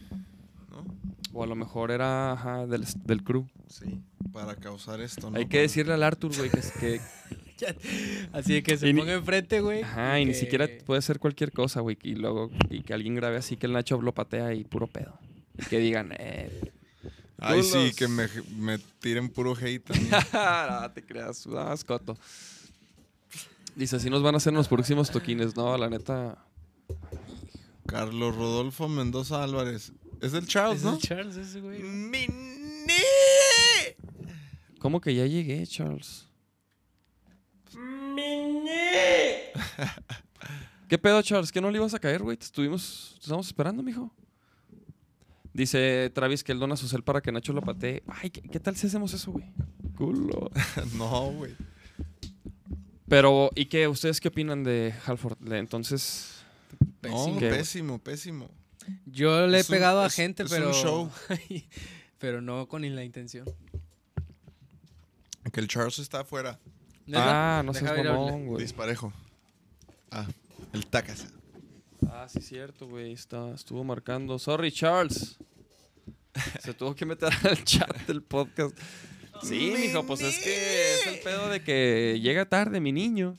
¿No? 0.70 0.84
O 1.32 1.42
a 1.42 1.46
lo 1.46 1.54
mejor 1.56 1.90
era 1.90 2.32
ajá, 2.32 2.66
del, 2.66 2.84
del 3.04 3.22
crew. 3.22 3.46
Sí, 3.68 4.00
para 4.32 4.56
causar 4.56 5.00
esto, 5.00 5.30
¿no? 5.30 5.38
Hay 5.38 5.46
que 5.46 5.60
decirle 5.60 5.92
al 5.92 6.02
Arthur, 6.02 6.34
güey, 6.36 6.50
que, 6.50 6.60
que 6.80 7.00
Así 8.32 8.54
de 8.54 8.62
que 8.62 8.76
se 8.76 8.88
Y 8.88 8.92
ni- 8.92 9.00
ponga 9.00 9.14
enfrente, 9.14 9.60
güey. 9.60 9.82
ajá, 9.82 10.20
y 10.20 10.24
ni 10.26 10.34
siquiera 10.34 10.68
puede 10.84 11.00
ser 11.02 11.18
cualquier 11.18 11.52
cosa, 11.52 11.80
güey. 11.80 11.96
Y 12.02 12.14
luego, 12.14 12.50
y 12.70 12.82
que 12.82 12.92
alguien 12.94 13.14
grabe 13.14 13.36
así 13.36 13.56
que 13.56 13.66
el 13.66 13.72
Nacho 13.72 14.00
lo 14.02 14.12
patea 14.14 14.52
y 14.54 14.64
puro 14.64 14.86
pedo. 14.86 15.18
Y 15.58 15.64
que 15.66 15.78
digan, 15.78 16.12
eh. 16.18 16.72
Ay, 17.38 17.62
sí, 17.62 17.92
que 17.96 18.08
me, 18.08 18.28
me 18.56 18.78
tiren 19.00 19.28
puro 19.28 19.54
hate 19.54 19.84
también. 19.84 20.10
no 20.32 20.90
te 20.92 21.02
creas, 21.02 21.46
ah, 21.56 21.72
escoto. 21.74 22.16
Dice, 23.74 23.96
así 23.96 24.08
nos 24.08 24.22
van 24.22 24.34
a 24.34 24.38
hacer 24.38 24.52
en 24.52 24.56
los 24.56 24.68
próximos 24.68 25.10
toquines. 25.10 25.54
No, 25.56 25.76
la 25.76 25.90
neta. 25.90 26.38
Carlos 27.86 28.34
Rodolfo 28.34 28.88
Mendoza 28.88 29.42
Álvarez. 29.44 29.92
Es 30.22 30.32
del 30.32 30.46
Charles, 30.46 30.78
Es 30.78 30.84
¿no? 30.84 30.94
el 30.94 30.98
Charles 30.98 31.36
ese, 31.36 31.60
güey. 31.60 31.80
¿no? 31.82 31.88
¡Mini! 31.88 32.94
¿Cómo 34.78 35.00
que 35.00 35.14
ya 35.14 35.26
llegué, 35.26 35.66
Charles? 35.66 36.26
¿Qué 40.88 40.98
pedo, 40.98 41.20
Charles? 41.22 41.50
¿Que 41.50 41.60
no 41.60 41.70
le 41.70 41.78
ibas 41.78 41.94
a 41.94 41.98
caer, 41.98 42.22
güey? 42.22 42.36
Te 42.36 42.44
estuvimos. 42.46 43.12
Te 43.18 43.22
estamos 43.22 43.46
esperando, 43.46 43.82
mijo. 43.82 44.12
Dice 45.52 46.10
Travis 46.14 46.44
que 46.44 46.52
él 46.52 46.58
dona 46.58 46.76
su 46.76 46.86
cel 46.88 47.02
para 47.02 47.20
que 47.20 47.32
Nacho 47.32 47.52
lo 47.52 47.62
patee. 47.62 48.02
Ay, 48.06 48.30
¿qué, 48.30 48.42
qué 48.42 48.60
tal 48.60 48.76
si 48.76 48.86
hacemos 48.86 49.12
eso, 49.14 49.32
güey? 49.32 49.44
Culo. 49.96 50.50
No, 50.94 51.32
güey. 51.32 51.54
Pero, 53.08 53.50
¿y 53.54 53.66
qué? 53.66 53.88
¿Ustedes 53.88 54.20
qué 54.20 54.28
opinan 54.28 54.64
de 54.64 54.94
Halford? 55.06 55.36
Entonces. 55.52 56.44
No, 57.02 57.26
¿Qué, 57.26 57.32
güey? 57.32 57.50
pésimo, 57.50 57.98
pésimo. 57.98 58.48
Yo 59.06 59.46
le 59.46 59.58
he 59.58 59.62
un- 59.62 59.66
pegado 59.68 60.02
a 60.02 60.06
es- 60.06 60.14
gente, 60.14 60.42
es 60.42 60.50
un 60.50 60.56
pero. 60.56 60.72
show. 60.72 61.10
pero 62.18 62.40
no 62.40 62.68
con 62.68 62.82
la 62.94 63.04
intención. 63.04 63.46
Que 65.52 65.60
el 65.60 65.68
Charles 65.68 65.98
está 66.00 66.20
afuera. 66.20 66.58
Ah, 67.14 67.62
no 67.64 67.72
seas 67.74 67.96
mamón, 68.04 68.46
güey. 68.46 68.62
Disparejo. 68.62 69.12
Ah, 70.10 70.26
el 70.72 70.86
Tacas. 70.86 71.26
Ah, 72.08 72.26
sí, 72.28 72.40
cierto, 72.40 72.86
güey. 72.88 73.12
Está, 73.12 73.54
estuvo 73.54 73.84
marcando. 73.84 74.38
Sorry, 74.38 74.72
Charles. 74.72 75.36
Se 76.60 76.74
tuvo 76.74 76.94
que 76.94 77.06
meter 77.06 77.32
al 77.44 77.64
chat 77.64 77.94
del 78.06 78.22
podcast. 78.22 78.76
Sí, 79.42 79.72
mijo, 79.76 80.04
pues 80.06 80.22
es 80.22 80.38
que 80.38 80.94
es 80.94 81.06
el 81.06 81.20
pedo 81.20 81.48
de 81.48 81.62
que 81.62 82.18
llega 82.22 82.48
tarde, 82.48 82.80
mi 82.80 82.92
niño. 82.92 83.38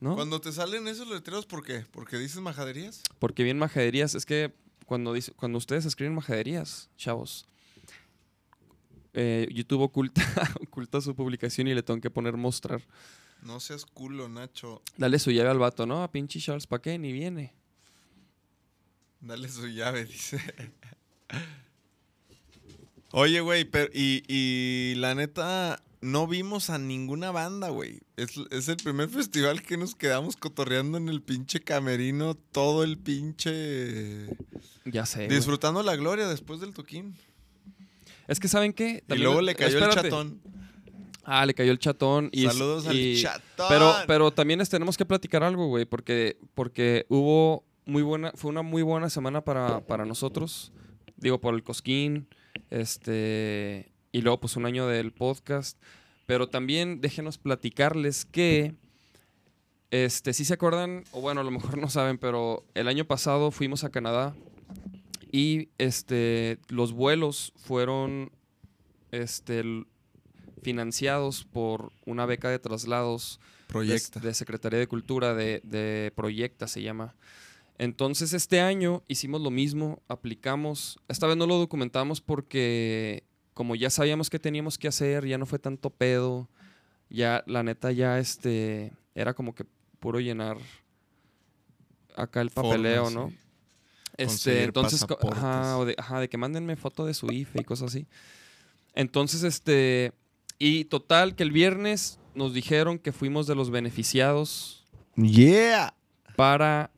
¿No? 0.00 0.14
Cuando 0.14 0.40
te 0.40 0.50
salen 0.50 0.88
esos 0.88 1.08
letreros, 1.08 1.44
¿por 1.44 1.62
qué? 1.62 1.84
¿Porque 1.90 2.16
dices 2.16 2.40
majaderías? 2.40 3.02
Porque 3.18 3.42
bien 3.42 3.58
majaderías. 3.58 4.14
Es 4.14 4.24
que 4.24 4.54
cuando, 4.86 5.12
dice, 5.12 5.32
cuando 5.32 5.58
ustedes 5.58 5.84
escriben 5.84 6.14
majaderías, 6.14 6.88
chavos, 6.96 7.46
eh, 9.12 9.48
YouTube 9.50 9.82
oculta, 9.82 10.22
oculta 10.62 11.00
su 11.00 11.14
publicación 11.14 11.68
y 11.68 11.74
le 11.74 11.82
tengo 11.82 12.00
que 12.00 12.10
poner 12.10 12.36
mostrar. 12.36 12.82
No 13.42 13.58
seas 13.58 13.86
culo, 13.86 14.28
Nacho. 14.28 14.82
Dale 14.96 15.18
su 15.18 15.30
llave 15.30 15.50
al 15.50 15.58
vato, 15.58 15.86
¿no? 15.86 16.02
A 16.02 16.12
pinche 16.12 16.40
Charles, 16.40 16.66
¿pa' 16.66 16.82
qué? 16.82 16.98
Ni 16.98 17.12
viene. 17.12 17.54
Dale 19.20 19.48
su 19.48 19.66
llave, 19.68 20.04
dice. 20.06 20.38
Oye, 23.12 23.40
güey, 23.40 23.64
pero 23.64 23.90
y, 23.92 24.22
y 24.28 24.94
la 24.96 25.14
neta, 25.14 25.82
no 26.00 26.26
vimos 26.26 26.70
a 26.70 26.78
ninguna 26.78 27.30
banda, 27.30 27.70
güey. 27.70 28.00
Es, 28.16 28.32
es 28.50 28.68
el 28.68 28.76
primer 28.76 29.08
festival 29.08 29.62
que 29.62 29.76
nos 29.76 29.94
quedamos 29.94 30.36
cotorreando 30.36 30.98
en 30.98 31.08
el 31.08 31.22
pinche 31.22 31.60
camerino 31.60 32.34
todo 32.34 32.84
el 32.84 32.98
pinche... 32.98 34.28
Ya 34.84 35.06
sé. 35.06 35.28
Disfrutando 35.28 35.82
la 35.82 35.96
gloria 35.96 36.28
después 36.28 36.60
del 36.60 36.72
toquín. 36.72 37.16
Es 38.30 38.38
que, 38.38 38.46
¿saben 38.46 38.72
qué? 38.72 39.02
Y 39.08 39.14
luego 39.16 39.40
le 39.40 39.56
cayó 39.56 39.76
espérate. 39.76 40.06
el 40.06 40.12
chatón. 40.12 40.40
Ah, 41.24 41.44
le 41.44 41.52
cayó 41.52 41.72
el 41.72 41.80
chatón. 41.80 42.28
Y, 42.30 42.44
Saludos 42.46 42.86
al 42.86 42.96
y- 42.96 43.20
chatón. 43.20 43.66
Pero, 43.68 43.92
pero 44.06 44.30
también 44.30 44.60
les 44.60 44.68
tenemos 44.68 44.96
que 44.96 45.04
platicar 45.04 45.42
algo, 45.42 45.66
güey, 45.66 45.84
porque, 45.84 46.38
porque 46.54 47.06
hubo 47.08 47.64
muy 47.86 48.02
buena, 48.02 48.30
fue 48.36 48.50
una 48.52 48.62
muy 48.62 48.82
buena 48.82 49.10
semana 49.10 49.40
para, 49.40 49.80
para 49.84 50.04
nosotros. 50.04 50.72
Digo, 51.16 51.40
por 51.40 51.54
el 51.54 51.64
Cosquín, 51.64 52.28
este, 52.70 53.90
y 54.12 54.20
luego 54.22 54.38
pues 54.38 54.56
un 54.56 54.64
año 54.64 54.86
del 54.86 55.12
podcast. 55.12 55.76
Pero 56.26 56.48
también 56.48 57.00
déjenos 57.00 57.36
platicarles 57.36 58.26
que, 58.26 58.76
este, 59.90 60.32
si 60.34 60.44
se 60.44 60.54
acuerdan, 60.54 61.02
o 61.10 61.20
bueno, 61.20 61.40
a 61.40 61.44
lo 61.44 61.50
mejor 61.50 61.76
no 61.78 61.90
saben, 61.90 62.16
pero 62.16 62.64
el 62.74 62.86
año 62.86 63.04
pasado 63.06 63.50
fuimos 63.50 63.82
a 63.82 63.90
Canadá 63.90 64.36
y, 65.30 65.68
este, 65.78 66.58
los 66.68 66.92
vuelos 66.92 67.52
fueron, 67.56 68.32
este, 69.10 69.62
financiados 70.62 71.44
por 71.44 71.92
una 72.04 72.26
beca 72.26 72.50
de 72.50 72.58
traslados 72.58 73.40
de, 73.40 73.72
Proyecta. 73.72 74.20
de 74.20 74.34
Secretaría 74.34 74.78
de 74.78 74.86
Cultura, 74.86 75.34
de, 75.34 75.60
de 75.64 76.12
Proyecta 76.14 76.66
se 76.68 76.82
llama. 76.82 77.14
Entonces 77.78 78.34
este 78.34 78.60
año 78.60 79.02
hicimos 79.08 79.40
lo 79.40 79.50
mismo, 79.50 80.02
aplicamos, 80.06 80.98
esta 81.08 81.26
vez 81.26 81.36
no 81.36 81.46
lo 81.46 81.56
documentamos 81.56 82.20
porque 82.20 83.24
como 83.54 83.74
ya 83.74 83.88
sabíamos 83.88 84.28
qué 84.28 84.38
teníamos 84.38 84.76
que 84.76 84.88
hacer, 84.88 85.26
ya 85.26 85.38
no 85.38 85.46
fue 85.46 85.58
tanto 85.58 85.90
pedo, 85.90 86.48
ya 87.08 87.42
la 87.46 87.62
neta 87.62 87.90
ya 87.92 88.18
este 88.18 88.92
era 89.14 89.34
como 89.34 89.54
que 89.54 89.64
puro 89.98 90.20
llenar 90.20 90.58
acá 92.16 92.40
el 92.40 92.50
papeleo. 92.50 93.10
¿no? 93.10 93.32
Este, 94.22 94.64
entonces, 94.64 95.04
ajá, 95.32 95.78
o 95.78 95.84
de, 95.84 95.94
ajá, 95.98 96.20
de 96.20 96.28
que 96.28 96.36
mándenme 96.36 96.76
foto 96.76 97.06
de 97.06 97.14
su 97.14 97.26
IFE 97.32 97.60
y 97.60 97.64
cosas 97.64 97.88
así. 97.90 98.06
Entonces, 98.94 99.42
este, 99.42 100.12
y 100.58 100.84
total, 100.86 101.34
que 101.34 101.42
el 101.42 101.52
viernes 101.52 102.18
nos 102.34 102.52
dijeron 102.54 102.98
que 102.98 103.12
fuimos 103.12 103.46
de 103.46 103.54
los 103.54 103.70
beneficiados 103.70 104.84
Yeah. 105.16 105.94
para 106.36 106.90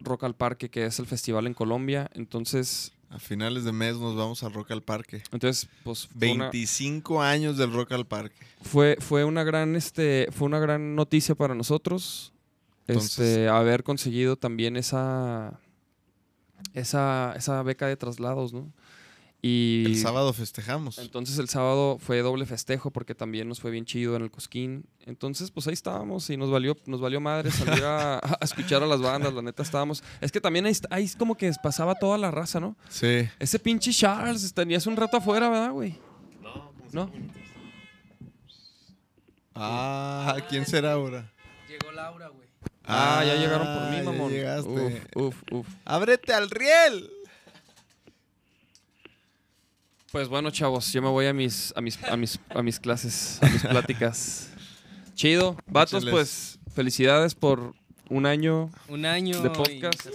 Rock 0.00 0.24
al 0.24 0.34
Parque, 0.34 0.68
que 0.70 0.86
es 0.86 0.98
el 0.98 1.06
festival 1.06 1.46
en 1.46 1.54
Colombia. 1.54 2.10
Entonces, 2.14 2.92
A 3.10 3.18
finales 3.18 3.64
de 3.64 3.72
mes 3.72 3.96
nos 3.96 4.16
vamos 4.16 4.42
al 4.42 4.52
Rock 4.52 4.70
al 4.72 4.82
Parque. 4.82 5.22
entonces 5.32 5.68
pues 5.84 6.06
fue 6.08 6.32
una, 6.32 6.44
25 6.50 7.20
años 7.22 7.56
del 7.58 7.72
Rock 7.72 7.92
al 7.92 8.06
Parque. 8.06 8.36
fue, 8.62 8.96
fue 9.00 9.24
una 9.24 9.44
gran, 9.44 9.76
este, 9.76 10.28
fue 10.32 10.46
una 10.46 10.58
gran 10.60 10.94
noticia 10.94 11.34
para 11.34 11.54
nosotros. 11.54 12.32
Entonces- 12.86 13.18
este, 13.18 13.48
haber 13.48 13.82
conseguido 13.84 14.36
también 14.36 14.76
esa, 14.76 15.60
esa, 16.74 17.34
esa 17.36 17.62
beca 17.62 17.86
de 17.86 17.96
traslados, 17.96 18.52
¿no? 18.52 18.72
Y 19.44 19.82
El 19.86 19.96
sábado 19.96 20.32
festejamos. 20.32 20.98
Entonces 20.98 21.36
el 21.38 21.48
sábado 21.48 21.98
fue 21.98 22.20
doble 22.20 22.46
festejo 22.46 22.92
porque 22.92 23.12
también 23.16 23.48
nos 23.48 23.58
fue 23.60 23.72
bien 23.72 23.84
chido 23.84 24.14
en 24.14 24.22
el 24.22 24.30
Cosquín. 24.30 24.86
Entonces, 25.04 25.50
pues 25.50 25.66
ahí 25.66 25.72
estábamos 25.72 26.30
y 26.30 26.36
nos 26.36 26.48
valió, 26.48 26.76
nos 26.86 27.00
valió 27.00 27.20
madre 27.20 27.50
salir 27.50 27.82
a, 27.82 28.18
a 28.18 28.38
escuchar 28.42 28.84
a 28.84 28.86
las 28.86 29.00
bandas, 29.00 29.34
la 29.34 29.42
neta 29.42 29.64
estábamos. 29.64 30.04
Es 30.20 30.30
que 30.30 30.40
también 30.40 30.64
ahí, 30.66 30.76
ahí 30.90 31.04
es 31.04 31.16
como 31.16 31.34
que 31.34 31.50
pasaba 31.60 31.96
toda 31.96 32.18
la 32.18 32.30
raza, 32.30 32.60
¿no? 32.60 32.76
Sí. 32.88 33.28
Ese 33.40 33.58
pinche 33.58 33.90
Charles 33.92 34.54
tenías 34.54 34.86
un 34.86 34.96
rato 34.96 35.16
afuera, 35.16 35.48
¿verdad, 35.48 35.72
güey? 35.72 35.98
No. 36.92 37.10
Ah, 39.54 40.36
¿quién 40.48 40.64
será 40.66 40.92
ahora? 40.92 41.32
Llegó 41.68 41.90
Laura, 41.92 42.28
güey. 42.28 42.41
Ah, 42.94 43.24
ya 43.24 43.34
llegaron 43.36 43.66
por 43.66 43.90
mí, 43.90 44.02
mamón. 44.02 44.30
llegaste. 44.32 44.68
Uf, 44.70 45.16
uf, 45.16 45.42
uf. 45.52 45.66
¡Ábrete 45.84 46.32
al 46.32 46.50
riel! 46.50 47.10
Pues 50.10 50.28
bueno, 50.28 50.50
chavos, 50.50 50.92
yo 50.92 51.00
me 51.00 51.08
voy 51.08 51.26
a 51.26 51.32
mis, 51.32 51.72
a 51.74 51.80
mis, 51.80 52.02
a 52.04 52.16
mis, 52.16 52.38
a 52.50 52.62
mis 52.62 52.78
clases, 52.78 53.38
a 53.42 53.48
mis 53.48 53.62
pláticas. 53.62 54.48
Chido. 55.14 55.56
Vatos, 55.66 56.04
pues, 56.04 56.58
felicidades 56.74 57.34
por 57.34 57.74
un 58.10 58.26
año 58.26 58.70
Un 58.88 59.06
año. 59.06 59.40
de 59.40 59.48
y- 59.48 59.52
podcast. 59.52 60.08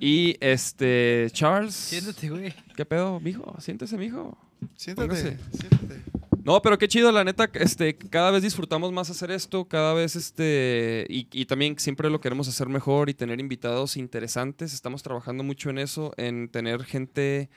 Y 0.00 0.36
este, 0.40 1.26
Charles. 1.32 1.74
Siéntate, 1.74 2.28
güey. 2.30 2.54
¿Qué 2.76 2.84
pedo, 2.84 3.18
mijo? 3.18 3.56
Siéntese, 3.60 3.96
mijo. 3.96 4.38
Siéntate, 4.76 5.08
Póngase. 5.08 5.38
siéntate. 5.58 6.02
No, 6.44 6.62
pero 6.62 6.78
qué 6.78 6.88
chido, 6.88 7.12
la 7.12 7.24
neta, 7.24 7.50
este, 7.54 7.96
cada 7.96 8.30
vez 8.30 8.42
disfrutamos 8.42 8.92
más 8.92 9.10
hacer 9.10 9.30
esto, 9.30 9.66
cada 9.66 9.92
vez, 9.92 10.16
este, 10.16 11.06
y, 11.08 11.44
también 11.46 11.78
siempre 11.78 12.10
lo 12.10 12.20
queremos 12.20 12.48
hacer 12.48 12.68
mejor 12.68 13.10
y 13.10 13.14
tener 13.14 13.40
invitados 13.40 13.96
interesantes. 13.96 14.72
Estamos 14.72 15.02
trabajando 15.02 15.42
mucho 15.44 15.70
en 15.70 15.78
eso, 15.78 16.12
en 16.16 16.48
tener 16.48 16.84
gente 16.84 17.50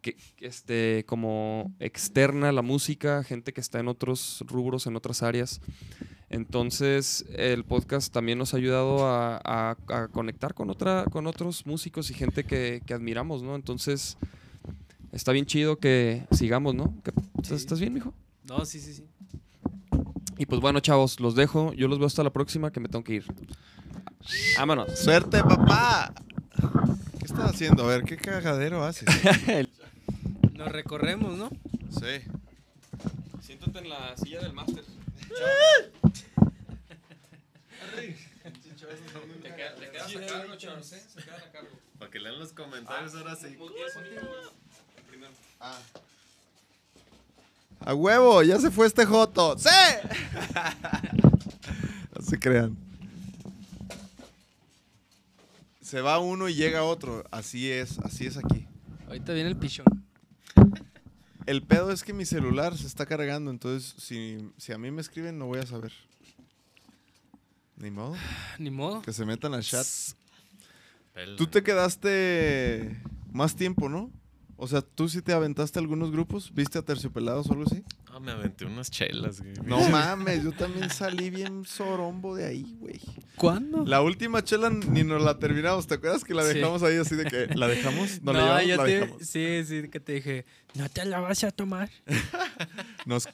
que, 0.00 0.16
este, 0.40 1.04
como 1.06 1.74
externa 1.78 2.50
a 2.50 2.52
la 2.52 2.62
música, 2.62 3.22
gente 3.24 3.52
que 3.52 3.60
está 3.60 3.80
en 3.80 3.88
otros 3.88 4.42
rubros, 4.46 4.86
en 4.86 4.96
otras 4.96 5.22
áreas. 5.22 5.60
Entonces, 6.30 7.26
el 7.34 7.64
podcast 7.64 8.12
también 8.12 8.38
nos 8.38 8.54
ha 8.54 8.56
ayudado 8.56 9.00
a 9.04 9.76
conectar 10.12 10.54
con, 10.54 10.70
otra, 10.70 11.04
con 11.10 11.26
otros 11.26 11.66
músicos 11.66 12.10
y 12.10 12.14
gente 12.14 12.44
que, 12.44 12.82
que 12.86 12.94
admiramos, 12.94 13.42
¿no? 13.42 13.54
Entonces, 13.54 14.16
está 15.12 15.32
bien 15.32 15.46
chido 15.46 15.78
que 15.78 16.26
sigamos, 16.32 16.74
¿no? 16.74 16.94
¿Qué- 17.04 17.12
¿Estás, 17.36 17.48
Sí. 17.48 17.54
estás 17.54 17.80
bien, 17.80 17.92
mijo? 17.94 18.12
No, 18.48 18.64
sí, 18.64 18.80
sí, 18.80 18.94
sí. 18.94 19.06
Y 20.38 20.46
pues 20.46 20.60
bueno, 20.60 20.80
chavos, 20.80 21.20
los 21.20 21.34
dejo. 21.34 21.72
Yo 21.74 21.86
los 21.88 21.98
veo 21.98 22.06
hasta 22.06 22.22
la 22.24 22.32
próxima 22.32 22.72
que 22.72 22.80
me 22.80 22.88
tengo 22.88 23.04
que 23.04 23.14
ir. 23.14 23.24
Vámonos. 24.56 24.98
¡Suerte, 24.98 25.42
papá! 25.42 26.12
¿Qué 27.18 27.26
estás 27.26 27.50
haciendo? 27.50 27.84
A 27.84 27.88
ver, 27.88 28.02
¿qué 28.04 28.16
cagadero 28.16 28.84
haces? 28.84 29.08
Nos 30.54 30.68
recorremos, 30.72 31.36
¿no? 31.38 31.50
sí. 31.90 32.28
Siéntate 33.40 33.78
en 33.80 33.88
la 33.88 34.16
silla 34.16 34.40
del 34.40 34.52
máster. 34.52 34.84
Te 39.42 39.90
quedas 39.90 40.16
a 40.16 40.26
cargo, 40.26 40.56
Charles, 40.56 40.92
¿eh? 40.92 41.02
Se 41.08 41.22
quedan 41.22 41.40
a 41.40 41.50
cargo. 41.52 41.68
Para 41.98 42.10
que 42.10 42.18
lean 42.18 42.38
los 42.38 42.52
comentarios 42.52 43.14
ahora 43.14 43.36
sí. 43.36 43.56
¡A 47.84 47.94
huevo! 47.94 48.42
¡Ya 48.42 48.58
se 48.58 48.70
fue 48.70 48.86
este 48.86 49.04
Joto! 49.04 49.56
¡Sí! 49.58 49.68
no 52.14 52.22
se 52.22 52.38
crean. 52.38 52.76
Se 55.80 56.00
va 56.00 56.18
uno 56.18 56.48
y 56.48 56.54
llega 56.54 56.84
otro. 56.84 57.24
Así 57.30 57.70
es, 57.70 57.98
así 57.98 58.26
es 58.26 58.36
aquí. 58.36 58.66
Ahorita 59.08 59.32
viene 59.32 59.50
el 59.50 59.56
pichón. 59.56 59.86
El 61.44 61.62
pedo 61.62 61.90
es 61.90 62.04
que 62.04 62.12
mi 62.12 62.24
celular 62.24 62.78
se 62.78 62.86
está 62.86 63.04
cargando, 63.04 63.50
entonces 63.50 63.94
si, 63.98 64.52
si 64.56 64.72
a 64.72 64.78
mí 64.78 64.92
me 64.92 65.00
escriben 65.00 65.38
no 65.38 65.46
voy 65.46 65.58
a 65.58 65.66
saber. 65.66 65.92
Ni 67.76 67.90
modo. 67.90 68.14
Ni 68.58 68.70
modo. 68.70 69.02
Que 69.02 69.12
se 69.12 69.24
metan 69.24 69.54
al 69.54 69.64
chat. 69.64 69.86
Pela. 71.12 71.36
Tú 71.36 71.48
te 71.48 71.64
quedaste 71.64 72.96
más 73.32 73.56
tiempo, 73.56 73.88
¿no? 73.88 74.10
O 74.56 74.68
sea, 74.68 74.80
¿tú 74.82 75.08
sí 75.08 75.22
te 75.22 75.32
aventaste 75.32 75.78
algunos 75.80 76.12
grupos? 76.12 76.52
¿Viste 76.54 76.78
a 76.78 76.82
Terciopelados 76.82 77.48
o 77.48 77.52
algo 77.52 77.64
así? 77.66 77.82
Ah, 78.12 78.20
me 78.20 78.30
aventé 78.30 78.64
unas 78.64 78.90
chelas, 78.90 79.40
güey. 79.40 79.54
No 79.64 79.78
mames, 79.90 80.44
yo 80.44 80.52
también 80.52 80.88
salí 80.90 81.30
bien 81.30 81.64
sorombo 81.64 82.36
de 82.36 82.46
ahí, 82.46 82.76
güey. 82.78 83.00
¿Cuándo? 83.36 83.84
La 83.86 84.02
última 84.02 84.44
chela 84.44 84.70
ni 84.70 85.02
nos 85.02 85.22
la 85.22 85.38
terminamos, 85.38 85.86
¿te 85.88 85.94
acuerdas 85.94 86.22
que 86.22 86.34
la 86.34 86.44
Sí. 86.46 86.54
dejamos 86.54 86.82
ahí 86.84 86.96
así 86.96 87.16
de 87.16 87.24
que 87.24 87.48
la 87.56 87.66
dejamos? 87.66 88.22
No, 88.22 88.32
No, 88.32 88.38
la 88.38 88.62
llevamos, 88.62 88.66
ya 88.68 88.76
la 88.76 88.84
te. 88.84 88.90
dejamos. 89.00 89.26
Sí, 89.26 89.64
sí, 89.64 89.88
que 89.88 89.98
te 90.00 90.12
dije. 90.12 90.44
No 90.74 90.88
te 90.88 91.04
la 91.06 91.20
vas 91.20 91.42
a 91.42 91.50
tomar. 91.50 91.90
Nos 93.06 93.26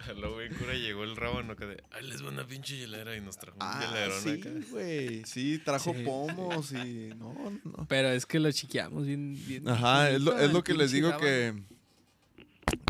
culiamos. 0.00 0.16
Luego 0.20 0.36
bien 0.38 0.54
cura 0.54 0.74
llegó 0.74 1.04
el 1.04 1.16
rábano 1.16 1.56
que 1.56 1.66
de, 1.66 1.82
ay, 1.90 2.06
les 2.06 2.22
va 2.24 2.28
una 2.28 2.46
pinche 2.46 2.76
hielera 2.76 3.16
y 3.16 3.20
nos 3.20 3.36
trajo 3.38 3.56
un 3.56 3.62
Ah, 3.62 3.80
hielerón 3.86 4.22
sí, 4.22 4.30
acá. 4.30 4.50
güey. 4.70 5.24
Sí, 5.24 5.58
trajo 5.64 5.94
Sí. 5.94 6.02
pomos 6.04 6.72
y 6.72 7.10
no, 7.16 7.34
no. 7.64 7.86
Pero 7.88 8.08
es 8.10 8.26
que 8.26 8.38
lo 8.40 8.50
chiqueamos 8.52 9.06
bien. 9.06 9.36
bien 9.46 9.68
Ajá, 9.68 10.10
es 10.10 10.20
lo, 10.20 10.38
es 10.38 10.50
que 10.64 10.74
les 10.74 10.92
digo 10.92 11.10
rábano. 11.10 11.26
que 11.26 11.80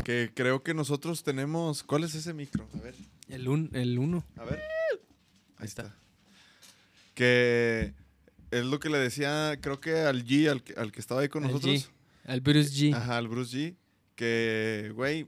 que 0.03 0.31
creo 0.33 0.63
que 0.63 0.73
nosotros 0.73 1.23
tenemos. 1.23 1.83
¿Cuál 1.83 2.03
es 2.03 2.15
ese 2.15 2.33
micro? 2.33 2.67
A 2.75 2.81
ver. 2.81 2.95
El, 3.29 3.47
un, 3.47 3.69
el 3.73 3.97
uno. 3.99 4.25
A 4.35 4.43
ver. 4.45 4.61
Ahí 5.57 5.65
está. 5.65 5.95
Que 7.13 7.93
es 8.51 8.65
lo 8.65 8.79
que 8.79 8.89
le 8.89 8.97
decía, 8.97 9.57
creo 9.61 9.79
que 9.79 9.99
al 9.99 10.25
G, 10.25 10.49
al 10.49 10.63
que, 10.63 10.73
al 10.73 10.91
que 10.91 10.99
estaba 10.99 11.21
ahí 11.21 11.29
con 11.29 11.43
Al 11.45 11.51
nosotros. 11.51 11.87
G. 11.87 11.89
Al 12.25 12.41
Bruce 12.41 12.69
G. 12.71 12.93
Ajá, 12.95 13.17
al 13.17 13.27
Bruce 13.27 13.55
G. 13.57 13.75
Que, 14.15 14.91
güey, 14.95 15.27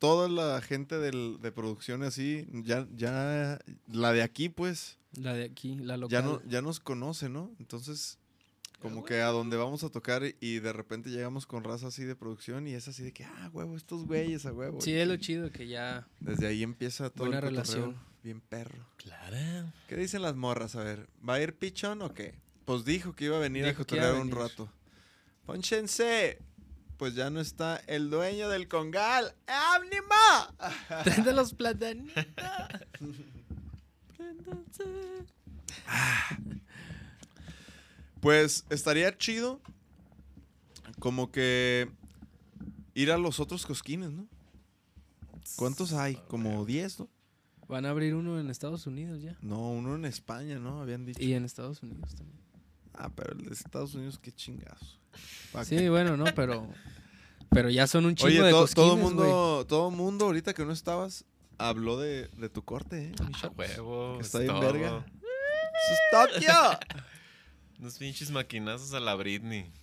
toda 0.00 0.28
la 0.28 0.60
gente 0.60 0.98
del, 0.98 1.38
de 1.40 1.52
producción 1.52 2.02
así, 2.02 2.48
ya, 2.52 2.88
ya, 2.96 3.60
la 3.86 4.12
de 4.12 4.22
aquí, 4.22 4.48
pues, 4.48 4.98
La 5.12 5.34
de 5.34 5.44
aquí, 5.44 5.76
la 5.76 5.96
local. 5.96 6.10
ya, 6.10 6.22
no, 6.26 6.42
ya 6.48 6.60
nos 6.62 6.80
conoce, 6.80 7.28
¿no? 7.28 7.52
Entonces, 7.60 8.18
Como 8.80 9.04
que 9.04 9.20
a 9.20 9.26
donde 9.26 9.58
vamos 9.58 9.84
a 9.84 9.90
tocar 9.90 10.22
y- 10.40 10.58
de 10.58 10.72
repente 10.72 11.10
llegamos 11.10 11.46
con 11.46 11.62
raza 11.64 11.88
así 11.88 12.02
de 12.04 12.16
producción 12.16 12.66
y 12.66 12.72
es 12.72 12.88
así 12.88 13.02
de 13.02 13.12
que, 13.12 13.24
ah, 13.24 13.50
huevo, 13.52 13.76
estos 13.76 14.06
güeyes 14.06 14.46
a 14.46 14.52
huevo. 14.54 14.80
Sí, 14.80 14.94
es 14.94 15.06
lo 15.06 15.16
chido 15.18 15.52
que 15.52 15.68
ya. 15.68 16.08
Desde 16.18 16.46
ahí 16.46 16.62
empieza 16.62 17.10
todo 17.10 17.24
Buena 17.26 17.36
el 17.40 17.42
relación. 17.44 17.96
bien 18.24 18.40
perro. 18.40 18.86
Claro. 18.96 19.70
¿Qué 19.86 19.96
dicen 19.96 20.22
las 20.22 20.34
morras? 20.34 20.76
A 20.76 20.82
ver, 20.82 21.08
¿va 21.28 21.34
a 21.34 21.42
ir 21.42 21.52
Pichón 21.58 22.00
o 22.00 22.14
qué? 22.14 22.34
Pues 22.64 22.86
dijo 22.86 23.14
que 23.14 23.26
iba 23.26 23.36
a 23.36 23.40
venir 23.40 23.64
a 23.64 23.68
Dijo 23.68 23.82
a 23.82 23.84
cotorrear 23.84 24.14
un 24.14 24.30
rato. 24.30 24.72
Pónchense. 25.44 26.38
Pues 27.00 27.14
ya 27.14 27.30
no 27.30 27.40
está 27.40 27.78
el 27.86 28.10
dueño 28.10 28.50
del 28.50 28.68
congal. 28.68 29.34
¡Ánima! 29.46 30.54
Tráete 31.02 31.32
los 31.32 31.54
plátanitos. 31.54 32.12
Pues 38.20 38.66
estaría 38.68 39.16
chido 39.16 39.62
como 40.98 41.32
que 41.32 41.90
ir 42.92 43.10
a 43.10 43.16
los 43.16 43.40
otros 43.40 43.64
cosquines, 43.64 44.10
¿no? 44.10 44.28
¿Cuántos 45.56 45.94
hay? 45.94 46.16
Como 46.28 46.66
10, 46.66 47.00
¿no? 47.00 47.08
Van 47.66 47.86
a 47.86 47.90
abrir 47.90 48.14
uno 48.14 48.38
en 48.38 48.50
Estados 48.50 48.86
Unidos 48.86 49.22
ya. 49.22 49.38
No, 49.40 49.70
uno 49.70 49.94
en 49.94 50.04
España, 50.04 50.58
¿no? 50.58 50.82
Habían 50.82 51.06
dicho. 51.06 51.22
Y 51.22 51.32
en 51.32 51.46
Estados 51.46 51.82
Unidos 51.82 52.14
también. 52.14 52.49
Ah, 52.94 53.10
pero 53.14 53.32
el 53.32 53.44
de 53.46 53.54
Estados 53.54 53.94
Unidos, 53.94 54.18
qué 54.22 54.32
chingados. 54.32 54.98
¿Pa' 55.52 55.64
Sí, 55.64 55.76
qué? 55.76 55.90
bueno, 55.90 56.16
no, 56.16 56.24
pero. 56.34 56.66
Pero 57.52 57.68
ya 57.68 57.88
son 57.88 58.06
un 58.06 58.14
chingo 58.14 58.28
Oye, 58.28 58.42
de 58.44 58.52
to- 58.52 58.68
todo 58.68 58.96
mundo, 58.96 59.66
todo 59.68 59.90
mundo, 59.90 60.26
ahorita 60.26 60.54
que 60.54 60.64
no 60.64 60.70
estabas, 60.72 61.24
habló 61.58 61.98
de, 61.98 62.28
de 62.36 62.48
tu 62.48 62.62
corte, 62.64 63.06
¿eh? 63.08 63.12
mi 63.18 63.26
A 63.26 63.30
chaps? 63.40 63.58
huevo. 63.58 64.20
Está 64.20 64.38
bien 64.38 64.52
todo. 64.52 64.60
verga. 64.72 65.04
¡Eso 65.04 65.94
es 65.94 66.00
Tokio! 66.46 66.78
Unos 67.80 67.98
pinches 67.98 68.30
maquinazos 68.30 68.94
a 68.94 69.00
la 69.00 69.16
Britney. 69.16 69.68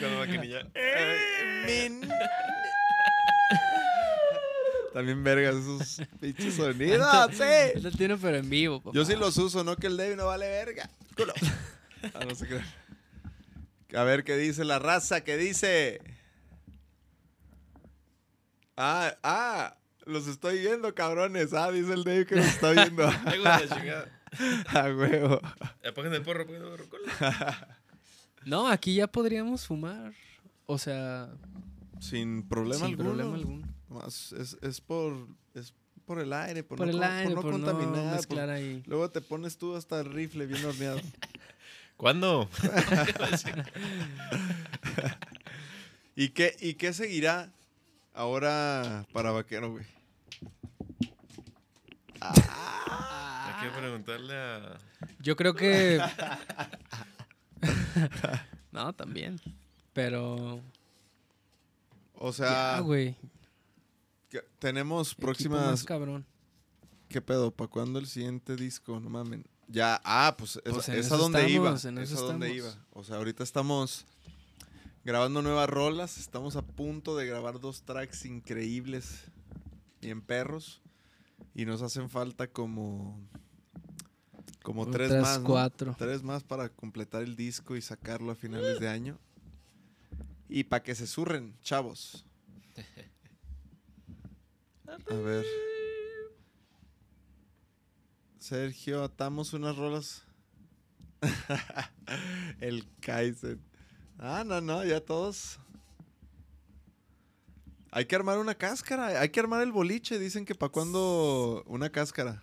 Con 0.00 0.10
la 0.12 0.18
maquinilla. 0.26 0.66
Min. 1.66 2.08
También 4.92 5.22
vergas 5.24 5.54
esos 5.56 6.02
pinches 6.20 6.54
sonidos, 6.54 7.06
sí. 7.32 7.42
Este 7.42 7.90
tiene, 7.92 8.16
pero 8.16 8.36
en 8.36 8.48
vivo, 8.50 8.80
papá. 8.80 8.94
Yo 8.94 9.04
sí 9.04 9.14
los 9.16 9.36
uso, 9.38 9.64
no 9.64 9.76
que 9.76 9.86
el 9.86 9.96
David 9.96 10.16
no 10.16 10.26
vale 10.26 10.48
verga. 10.48 10.88
Culo. 11.16 11.32
Ah, 12.14 12.24
no 12.26 12.34
se 12.34 12.46
crean. 12.46 12.66
A 13.94 14.04
ver 14.04 14.24
qué 14.24 14.36
dice 14.36 14.64
la 14.64 14.78
raza, 14.78 15.22
qué 15.22 15.36
dice. 15.36 16.00
Ah, 18.76 19.14
ah, 19.22 19.76
los 20.06 20.26
estoy 20.26 20.60
viendo, 20.60 20.94
cabrones. 20.94 21.52
Ah, 21.52 21.70
dice 21.70 21.92
el 21.92 22.04
Dave 22.04 22.26
que 22.26 22.36
los 22.36 22.46
está 22.46 22.70
viendo. 22.72 23.06
A 24.68 24.84
huevo. 24.96 25.40
Apaguen 25.86 26.14
el 26.14 26.22
porro, 26.22 26.42
el 26.42 26.86
porro. 26.86 26.86
No, 28.46 28.66
aquí 28.68 28.94
ya 28.94 29.06
podríamos 29.06 29.66
fumar. 29.66 30.14
O 30.66 30.78
sea, 30.78 31.28
Sin 32.00 32.48
problema 32.48 32.86
sin 32.86 32.94
alguno. 32.94 33.08
problema 33.10 33.34
alguno. 33.36 33.71
Nomás 33.92 34.32
es, 34.32 34.56
es 34.62 34.80
por 34.80 35.26
es 35.54 35.72
por 36.06 36.18
el 36.18 36.32
aire, 36.32 36.62
por, 36.64 36.78
Por 36.78 36.86
no, 36.88 36.92
el 36.92 37.02
aire, 37.02 37.34
por 37.34 37.42
por 37.44 37.52
no 37.52 37.58
no 37.58 37.66
contaminar. 37.66 38.04
por- 38.04 38.14
mezclar 38.16 38.50
ahí. 38.50 38.82
Luego 38.86 39.10
te 39.10 39.20
pones 39.20 39.56
tú 39.58 39.76
hasta 39.76 40.00
el 40.00 40.06
rifle 40.12 40.46
bien 40.46 40.64
horneado. 40.64 41.00
¿Cuándo? 41.96 42.48
¿Y 46.16 46.30
qué, 46.30 46.56
¿Y 46.60 46.74
qué 46.74 46.92
seguirá 46.92 47.50
ahora 48.14 49.06
para 49.12 49.30
Vaquero, 49.30 49.70
güey? 49.70 49.84
Hay 52.20 53.62
que 53.62 53.68
preguntarle 53.78 54.34
a. 54.34 54.78
Yo 55.20 55.36
creo 55.36 55.54
que. 55.54 56.00
no, 58.72 58.92
también. 58.92 59.40
Pero. 59.92 60.60
O 62.14 62.32
sea, 62.32 62.76
Ya, 62.76 62.80
güey. 62.80 63.16
Tenemos 64.58 65.12
Equipo 65.12 65.26
más 65.26 65.34
próximas... 65.36 65.84
cabrón. 65.84 66.26
¿Qué 67.08 67.20
pedo? 67.20 67.50
¿Para 67.50 67.68
cuándo 67.68 67.98
el 67.98 68.06
siguiente 68.06 68.56
disco? 68.56 68.98
No 68.98 69.10
mamen. 69.10 69.44
Ya, 69.68 70.00
ah, 70.04 70.34
pues, 70.36 70.56
es, 70.64 70.72
Pues 70.72 70.88
en 70.88 70.94
es 70.94 71.12
a 71.12 71.14
eso 71.14 71.18
donde 71.18 71.48
iba. 71.50 71.74
estamos, 71.74 71.84
en 71.84 71.98
Es 71.98 72.10
eso 72.10 72.20
a 72.20 72.32
estamos. 72.32 72.48
iba. 72.48 72.74
O 72.92 73.04
sea, 73.04 73.16
ahorita 73.16 73.42
estamos 73.42 74.06
grabando 75.04 75.42
nuevas 75.42 75.68
rolas. 75.68 76.18
Estamos 76.18 76.56
a 76.56 76.62
punto 76.62 77.16
de 77.16 77.26
grabar 77.26 77.60
dos 77.60 77.82
tracks 77.82 78.24
increíbles. 78.24 79.24
Bien 80.00 80.20
perros. 80.22 80.80
Y 81.54 81.64
nos 81.64 81.82
hacen 81.82 82.08
falta 82.08 82.46
como... 82.46 83.20
Como 84.62 84.88
tres 84.88 85.10
Otras 85.10 85.22
más, 85.22 85.40
¿no? 85.40 85.46
cuatro. 85.48 85.96
Tres 85.98 86.22
más 86.22 86.44
para 86.44 86.68
completar 86.68 87.22
el 87.22 87.34
disco 87.34 87.76
y 87.76 87.82
sacarlo 87.82 88.30
a 88.32 88.34
finales 88.36 88.78
de 88.78 88.88
año. 88.88 89.18
Y 90.48 90.64
para 90.64 90.82
que 90.82 90.94
se 90.94 91.06
surren, 91.06 91.56
chavos. 91.62 92.24
A 95.10 95.14
ver. 95.14 95.44
Sergio, 98.38 99.02
atamos 99.02 99.52
unas 99.52 99.76
rolas. 99.76 100.24
el 102.60 102.86
Kaizen. 103.00 103.60
Ah, 104.18 104.44
no, 104.44 104.60
no, 104.60 104.84
ya 104.84 105.00
todos. 105.00 105.58
Hay 107.90 108.06
que 108.06 108.16
armar 108.16 108.38
una 108.38 108.54
cáscara. 108.54 109.20
Hay 109.20 109.28
que 109.28 109.40
armar 109.40 109.62
el 109.62 109.72
boliche. 109.72 110.18
Dicen 110.18 110.44
que 110.44 110.54
para 110.54 110.72
cuando 110.72 111.62
una 111.66 111.90
cáscara. 111.90 112.42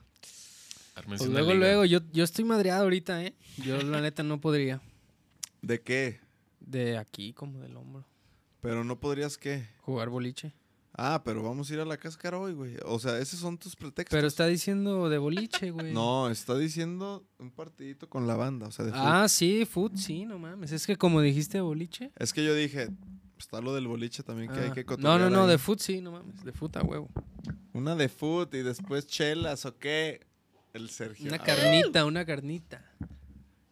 Pues 1.06 1.22
una 1.22 1.32
luego, 1.32 1.54
liga. 1.54 1.60
luego, 1.60 1.86
yo, 1.86 2.00
yo 2.12 2.24
estoy 2.24 2.46
madreado 2.46 2.84
ahorita, 2.84 3.24
¿eh? 3.24 3.34
Yo 3.58 3.82
la 3.82 4.02
neta 4.02 4.24
no 4.24 4.40
podría. 4.42 4.82
¿De 5.62 5.82
qué? 5.82 6.20
De 6.60 6.98
aquí, 6.98 7.34
como 7.34 7.60
del 7.60 7.76
hombro. 7.78 8.06
Pero 8.62 8.84
no 8.84 9.00
podrías 9.00 9.38
qué. 9.38 9.68
Jugar 9.82 10.10
boliche. 10.10 10.54
Ah, 11.02 11.22
pero 11.24 11.42
vamos 11.42 11.70
a 11.70 11.74
ir 11.74 11.80
a 11.80 11.86
la 11.86 11.96
cáscara 11.98 12.38
hoy, 12.38 12.52
güey. 12.54 12.76
O 12.86 13.00
sea, 13.00 13.20
esos 13.20 13.40
son 13.40 13.58
tus 13.58 13.76
pretextos. 13.76 14.16
Pero 14.18 14.28
está 14.28 14.46
diciendo 14.48 15.08
de 15.10 15.18
boliche, 15.18 15.72
güey. 15.72 15.94
No, 15.94 16.30
está 16.30 16.58
diciendo 16.58 17.26
un 17.38 17.52
partidito 17.52 18.10
con 18.10 18.28
la 18.28 18.36
banda, 18.36 18.68
o 18.68 18.72
sea, 18.72 18.84
de 18.86 18.92
Ah, 18.94 19.28
sí, 19.30 19.66
foot, 19.66 19.96
sí, 19.96 20.26
no 20.26 20.38
mames. 20.40 20.72
Es 20.74 20.86
que 20.86 20.98
como 20.98 21.22
dijiste 21.22 21.62
boliche. 21.62 22.12
Es 22.18 22.34
que 22.34 22.44
yo 22.44 22.54
dije, 22.54 22.90
está 23.38 23.62
lo 23.62 23.74
del 23.74 23.88
boliche 23.88 24.24
también 24.24 24.52
que 24.52 24.60
hay 24.60 24.70
Ah. 24.70 24.74
que 24.74 24.84
no, 24.98 25.18
no, 25.18 25.30
no, 25.30 25.44
ahí. 25.44 25.50
de 25.52 25.58
foot 25.58 25.80
sí, 25.80 26.02
no 26.02 26.12
mames. 26.12 26.44
De 26.44 26.52
foot 26.52 26.76
a 26.76 26.82
huevo. 26.82 27.10
Una 27.72 27.96
de 27.96 28.10
foot 28.10 28.54
y 28.56 28.64
después 28.64 29.08
chelas, 29.08 29.66
¿o 29.66 29.78
qué? 29.78 30.28
El 30.74 30.90
Sergio. 30.90 31.28
Una 31.28 31.38
Ah, 31.38 31.44
carnita, 31.46 32.04
una 32.06 32.26
carnita. 32.26 32.84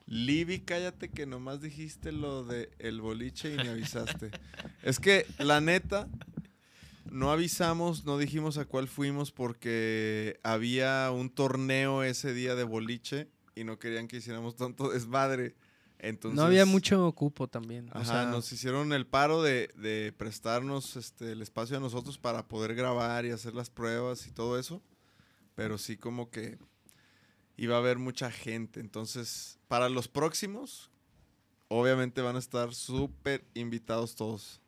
Libby, 0.06 0.60
cállate 0.62 1.10
que 1.10 1.26
nomás 1.26 1.60
dijiste 1.60 2.14
lo 2.14 2.46
de 2.46 2.70
el 2.80 3.02
boliche 3.02 3.54
y 3.54 3.58
me 3.58 3.68
avisaste. 3.70 4.32
es 4.82 5.00
que, 5.02 5.26
la 5.40 5.60
neta, 5.60 6.08
no 7.12 7.32
avisamos, 7.32 8.06
no 8.06 8.18
dijimos 8.18 8.58
a 8.58 8.66
cuál 8.66 8.88
fuimos 8.88 9.32
porque 9.32 10.40
había 10.44 11.12
un 11.12 11.30
torneo 11.30 12.04
ese 12.04 12.34
día 12.34 12.56
de 12.56 12.64
boliche 12.64 13.30
y 13.56 13.64
no 13.64 13.80
querían 13.80 14.08
que 14.08 14.18
hiciéramos 14.18 14.56
tanto 14.56 14.90
desmadre. 14.90 15.56
Entonces, 16.00 16.36
no 16.36 16.44
había 16.44 16.66
mucho 16.66 17.12
cupo 17.14 17.48
también. 17.48 17.90
o 17.90 17.98
Ajá, 17.98 18.06
sea, 18.06 18.26
nos 18.26 18.52
hicieron 18.52 18.94
el 18.94 19.08
paro 19.08 19.42
de, 19.42 19.70
de 19.76 20.14
prestarnos 20.16 20.96
este, 20.96 21.32
el 21.32 21.42
espacio 21.42 21.78
a 21.78 21.80
nosotros 21.80 22.20
para 22.20 22.48
poder 22.48 22.76
grabar 22.76 23.26
y 23.26 23.32
hacer 23.32 23.56
las 23.56 23.70
pruebas 23.72 24.28
y 24.28 24.32
todo 24.32 24.60
eso. 24.60 24.82
Pero 25.56 25.80
sí 25.80 25.98
como 25.98 26.30
que 26.30 26.60
iba 27.56 27.76
a 27.76 27.80
haber 27.80 27.98
mucha 27.98 28.30
gente. 28.30 28.80
Entonces, 28.80 29.60
para 29.68 29.90
los 29.90 30.08
próximos, 30.08 30.92
obviamente 31.68 32.22
van 32.22 32.36
a 32.36 32.40
estar 32.40 32.76
súper 32.76 33.44
invitados 33.56 34.16
todos. 34.16 34.62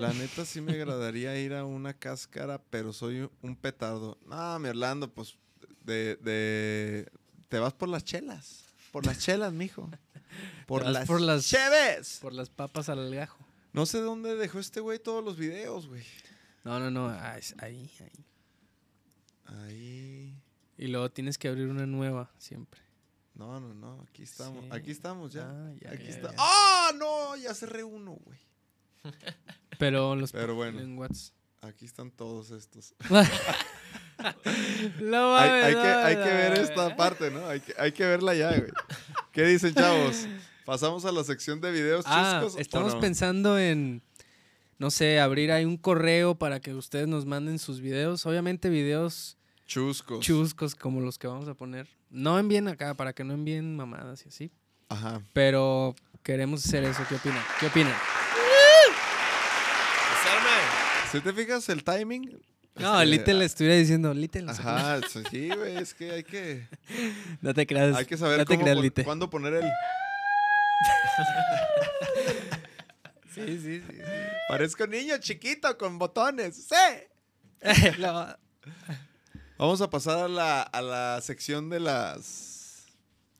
La 0.00 0.12
neta 0.12 0.44
sí 0.44 0.60
me 0.60 0.72
agradaría 0.72 1.38
ir 1.38 1.54
a 1.54 1.64
una 1.64 1.94
cáscara, 1.94 2.60
pero 2.70 2.92
soy 2.92 3.28
un 3.42 3.56
petardo. 3.56 4.18
No, 4.26 4.58
mi 4.58 4.68
Orlando, 4.68 5.12
pues 5.12 5.36
de, 5.84 6.16
de- 6.16 7.10
te 7.48 7.58
vas 7.58 7.72
por 7.74 7.88
las 7.88 8.04
chelas. 8.04 8.64
Por 8.92 9.06
las 9.06 9.18
chelas, 9.18 9.52
mijo. 9.52 9.88
Por 10.66 10.84
las, 10.86 11.06
por 11.06 11.20
las- 11.22 11.46
cheves. 11.46 12.18
por 12.20 12.32
las 12.34 12.50
papas 12.50 12.88
al 12.90 13.12
gajo. 13.14 13.38
No 13.72 13.86
sé 13.86 13.98
dónde 14.00 14.36
dejó 14.36 14.58
este 14.58 14.80
güey 14.80 14.98
todos 14.98 15.24
los 15.24 15.36
videos, 15.38 15.86
güey. 15.88 16.04
No, 16.64 16.78
no, 16.78 16.90
no. 16.90 17.08
ah, 17.08 17.38
Ahí, 17.58 17.90
ahí. 18.00 18.24
Ahí. 19.46 20.34
Y 20.76 20.86
luego 20.88 21.10
tienes 21.10 21.38
que 21.38 21.48
abrir 21.48 21.66
una 21.68 21.86
nueva 21.86 22.30
siempre. 22.38 22.80
No, 23.34 23.58
no, 23.60 23.72
no. 23.74 24.02
Aquí 24.08 24.22
estamos. 24.22 24.64
Sí. 24.64 24.70
Aquí 24.72 24.90
estamos 24.90 25.32
ya. 25.32 25.48
Ah, 25.48 25.72
ya, 25.80 25.90
aquí 25.90 26.04
ya, 26.04 26.10
está. 26.10 26.30
ya. 26.30 26.36
¡Ah, 26.38 26.90
no! 26.96 27.36
Ya 27.36 27.54
cerré 27.54 27.82
uno, 27.84 28.12
güey. 28.24 28.38
Pero 29.78 30.16
los 30.16 30.32
Pero 30.32 30.54
bueno. 30.54 30.80
en 30.80 30.96
Whats- 30.98 31.32
Aquí 31.60 31.84
están 31.84 32.10
todos 32.10 32.50
estos. 32.50 32.94
No 35.00 35.36
hay, 35.36 35.72
que, 35.74 35.76
no, 35.76 35.80
hay 36.04 36.16
que 36.16 36.20
no, 36.24 36.24
ver 36.24 36.58
esta 36.58 36.96
parte, 36.96 37.30
¿no? 37.30 37.46
Hay 37.46 37.60
que, 37.60 37.72
hay 37.78 37.92
que 37.92 38.04
verla 38.04 38.34
ya, 38.34 38.50
güey. 38.50 38.70
¿Qué 39.32 39.44
dicen, 39.44 39.72
chavos? 39.74 40.26
¿Pasamos 40.64 41.04
a 41.04 41.12
la 41.12 41.22
sección 41.22 41.60
de 41.60 41.70
videos 41.70 42.04
Ah, 42.08 42.40
chuscos? 42.40 42.56
o 42.56 42.58
estamos 42.60 42.96
pensando 42.96 43.58
en, 43.60 44.02
no 44.78 44.90
sé, 44.90 45.20
abrir 45.20 45.52
ahí 45.52 45.64
un 45.64 45.76
correo 45.76 46.34
para 46.34 46.58
que 46.58 46.74
ustedes 46.74 47.06
nos 47.06 47.26
manden 47.26 47.60
sus 47.60 47.80
videos. 47.80 48.26
Obviamente 48.26 48.68
videos 48.70 49.36
Chuscos. 49.66 50.18
chuscos 50.24 50.74
como 50.74 51.00
los 51.00 51.16
que 51.16 51.28
vamos 51.28 51.48
a 51.48 51.54
poner. 51.54 51.86
No 52.10 52.38
envíen 52.40 52.66
acá, 52.66 52.94
para 52.94 53.12
que 53.12 53.22
no 53.22 53.34
envíen 53.34 53.76
mamadas 53.76 54.24
y 54.26 54.30
así. 54.30 54.50
Ajá. 54.88 55.22
Pero 55.32 55.94
queremos 56.24 56.64
hacer 56.64 56.82
eso. 56.82 57.02
¿Qué 57.08 57.14
opinan? 57.14 57.42
¿Qué 57.60 57.66
opinan? 57.66 57.94
Si 61.12 61.20
te 61.20 61.32
fijas 61.32 61.68
el 61.68 61.82
timing. 61.84 62.40
No, 62.76 63.00
este, 63.00 63.06
Little 63.06 63.34
le 63.34 63.44
estuviera 63.44 63.76
diciendo, 63.76 64.14
Little. 64.14 64.42
no 64.42 64.54
sé. 64.54 64.62
Ajá, 64.62 65.00
sí, 65.30 65.48
güey, 65.48 65.76
es 65.78 65.94
que 65.94 66.12
hay 66.12 66.22
que, 66.22 66.68
No 67.40 67.52
te 67.52 67.66
creas. 67.66 67.96
hay 67.96 68.04
que 68.06 68.16
saber 68.16 68.38
no 68.38 68.44
cómo 68.44 68.62
creas, 68.62 68.92
cuándo 69.04 69.28
poner 69.28 69.54
el... 69.54 69.64
Sí, 73.34 73.58
sí, 73.60 73.80
sí. 73.80 73.98
Parezco 74.48 74.86
niño 74.86 75.16
chiquito 75.18 75.76
con 75.78 75.98
botones. 75.98 76.56
¡Sí! 76.68 76.74
Vamos 79.58 79.80
a 79.80 79.90
pasar 79.90 80.18
a 80.18 80.28
la, 80.28 80.62
a 80.62 80.82
la 80.82 81.20
sección 81.20 81.68
de 81.70 81.78
las... 81.80 82.86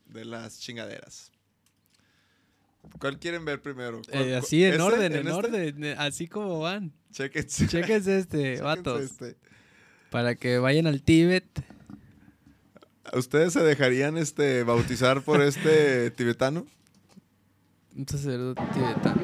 De 0.05 0.23
las 0.25 0.59
chingaderas. 0.59 1.31
¿Cuál 2.99 3.19
quieren 3.19 3.45
ver 3.45 3.61
primero? 3.61 4.01
¿Cuál- 4.09 4.23
eh, 4.29 4.35
así 4.37 4.63
en 4.63 4.73
ese? 4.73 4.81
orden, 4.81 5.11
en, 5.13 5.19
este? 5.19 5.31
orden, 5.31 5.83
eh, 5.83 5.95
así 5.97 6.27
como 6.27 6.59
van. 6.59 6.91
Chéquense. 7.11 7.67
Chéquense 7.67 8.17
este, 8.19 8.61
vatos. 8.61 9.01
este. 9.01 9.37
Para 10.09 10.35
que 10.35 10.57
vayan 10.59 10.87
al 10.87 11.01
Tíbet. 11.03 11.45
¿Ustedes 13.13 13.53
se 13.53 13.61
dejarían 13.63 14.17
este 14.17 14.63
bautizar 14.63 15.21
por 15.21 15.41
este 15.41 16.11
tibetano? 16.17 16.65
Un 17.95 18.07
sacerdote 18.07 18.61
tibetano. 18.73 19.21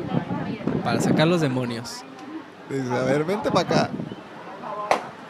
Para 0.84 1.02
sacar 1.02 1.28
los 1.28 1.42
demonios. 1.42 2.04
Dice, 2.70 2.90
a 2.92 3.04
ver, 3.04 3.24
vente 3.24 3.52
para 3.52 3.68
acá. 3.68 3.92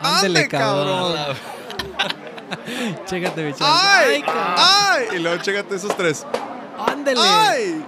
Ándele, 0.01 0.39
¡Ande, 0.39 0.49
cabrón. 0.49 1.13
cabrón! 1.15 1.37
Chécate, 3.05 3.43
mi. 3.45 3.51
¡Ay! 3.59 4.21
cabrón. 4.21 4.55
¡Ay! 4.57 5.05
Y 5.15 5.19
luego 5.19 5.41
chécate 5.41 5.75
esos 5.75 5.95
tres. 5.97 6.25
Ándele. 6.87 7.19
¡Ay! 7.21 7.85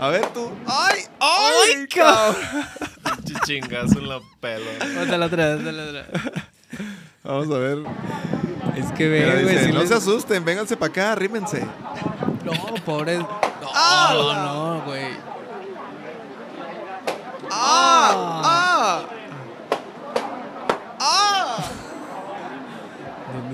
A 0.00 0.08
ver 0.08 0.26
tú. 0.28 0.50
¡Ay! 0.66 1.00
¡Ay! 1.20 1.86
cabrón! 1.88 2.36
Pinche 3.16 3.34
chingazo 3.44 3.98
en 3.98 4.08
la 4.08 4.20
pelo. 4.40 4.64
Otra, 5.02 5.18
la 5.18 5.26
otra, 5.26 5.54
otra, 5.56 5.72
la 5.72 5.82
otra. 5.84 6.06
Vamos 7.22 7.50
a 7.50 7.58
ver. 7.58 7.78
Es 8.76 8.90
que 8.92 9.08
ve, 9.08 9.24
güey. 9.24 9.44
dice, 9.54 9.66
si 9.66 9.72
no 9.72 9.80
les- 9.80 9.88
se 9.88 9.94
asusten, 9.94 10.44
vénganse 10.44 10.76
para 10.76 10.90
acá, 10.90 11.12
arrímense. 11.12 11.64
No, 12.44 12.52
pobre. 12.84 13.18
No, 13.18 13.28
¡Ah! 13.74 14.10
no, 14.12 14.34
no, 14.78 14.84
güey. 14.84 15.06
¡Ah! 17.50 18.42
¡Ah! 18.42 18.42
¡Ah! 18.44 19.02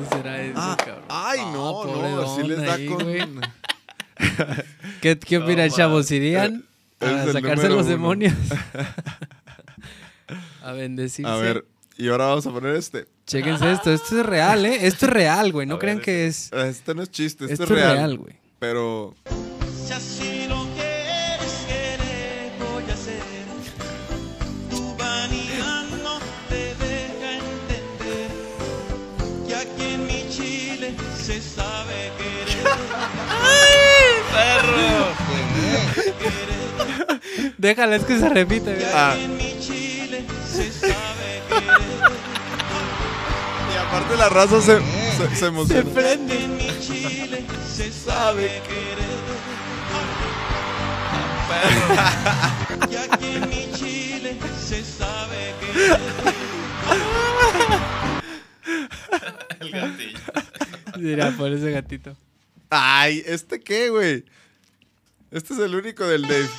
¿Dónde 0.01 0.17
será 0.17 0.43
eso, 0.43 0.55
Ah, 0.57 0.77
cabrón? 0.79 1.05
¡Ay, 1.09 1.41
no! 1.53 1.73
pobre 1.83 2.11
no, 2.11 2.23
así 2.23 2.41
don 2.41 2.49
les 2.49 2.63
da 2.63 2.75
ahí, 2.75 2.87
con... 2.87 3.03
güey. 3.05 3.21
¿Qué, 5.01 5.19
qué 5.19 5.39
No 5.39 5.45
opinan, 5.45 5.71
chavos? 5.71 6.11
Eh, 6.11 6.17
¿Irían 6.17 6.65
es 7.01 7.09
a 7.09 7.33
sacarse 7.33 7.69
los 7.69 7.87
demonios? 7.87 8.35
a 10.63 10.73
bendecirse. 10.73 11.31
A 11.31 11.37
ver, 11.37 11.65
y 11.97 12.09
ahora 12.09 12.27
vamos 12.27 12.47
a 12.47 12.51
poner 12.51 12.77
este. 12.77 13.07
Chéquense 13.27 13.73
esto. 13.73 13.93
Esto 13.93 14.21
es 14.21 14.27
real, 14.27 14.67
¿eh? 14.67 14.87
Esto 14.87 15.07
es 15.07 15.13
real, 15.13 15.53
güey. 15.53 15.67
No 15.67 15.77
A 15.77 15.79
crean 15.79 15.99
ver, 15.99 16.05
que 16.05 16.27
es... 16.27 16.53
Este 16.53 16.95
no 16.95 17.03
es 17.03 17.11
chiste, 17.11 17.45
este 17.45 17.55
Esto 17.55 17.65
es 17.65 17.71
real. 17.71 17.97
real, 17.97 18.19
güey. 18.19 18.35
Pero 18.59 19.15
Déjala, 37.59 37.97
es 37.97 38.05
que 38.05 38.19
se 38.19 38.29
repite. 38.29 38.77
Ah. 38.95 39.17
Se. 40.51 40.89
Y 43.69 43.77
aparte 43.77 44.17
la 44.17 44.29
raza 44.29 44.61
se, 44.61 44.79
se, 44.81 45.29
se 45.31 45.37
Se 45.37 45.47
emociona. 45.47 45.91
prende. 45.91 46.49
Mi 46.49 46.81
Chile 46.81 47.45
se 47.75 47.91
sabe 47.93 48.61
querer. 48.67 49.11
En 53.21 53.49
mi 53.49 53.71
Chile 53.73 54.37
se 54.67 54.83
sabe 54.85 55.55
querer. 55.61 55.99
El 59.61 59.71
gatillo. 59.71 60.19
Mira, 60.99 61.31
por 61.37 61.53
ese 61.53 61.71
gatito. 61.73 62.17
Ay, 62.71 63.23
¿este 63.27 63.61
qué, 63.61 63.91
güey? 63.91 64.25
Este 65.31 65.55
es 65.55 65.61
el 65.61 65.77
único 65.77 66.05
del 66.09 66.23
Dave. 66.23 66.51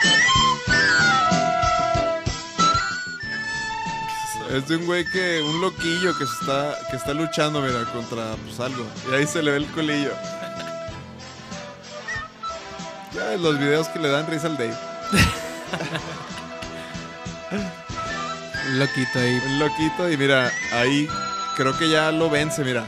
Es 4.50 4.68
de 4.70 4.78
un 4.78 4.86
güey 4.86 5.04
que, 5.12 5.42
un 5.42 5.60
loquillo 5.60 6.18
que 6.18 6.26
se 6.26 6.32
está, 6.40 6.78
que 6.90 6.96
está 6.96 7.14
luchando, 7.14 7.62
mira, 7.62 7.84
contra 7.92 8.34
pues 8.46 8.58
algo. 8.62 8.88
Y 9.10 9.16
ahí 9.16 9.28
se 9.28 9.44
le 9.44 9.52
ve 9.52 9.58
el 9.58 9.66
culillo. 9.68 10.14
Ya 13.14 13.36
los 13.36 13.60
videos 13.60 13.90
que 13.90 14.00
le 14.00 14.08
dan 14.08 14.26
risa 14.28 14.48
al 14.48 14.58
Dave. 14.58 14.78
Un 18.68 18.80
loquito 18.80 19.20
ahí. 19.20 19.42
Un 19.48 19.60
loquito 19.60 20.10
y 20.10 20.16
mira, 20.16 20.50
ahí 20.72 21.10
creo 21.58 21.78
que 21.78 21.90
ya 21.90 22.10
lo 22.14 22.30
vence, 22.30 22.64
mira. 22.64 22.86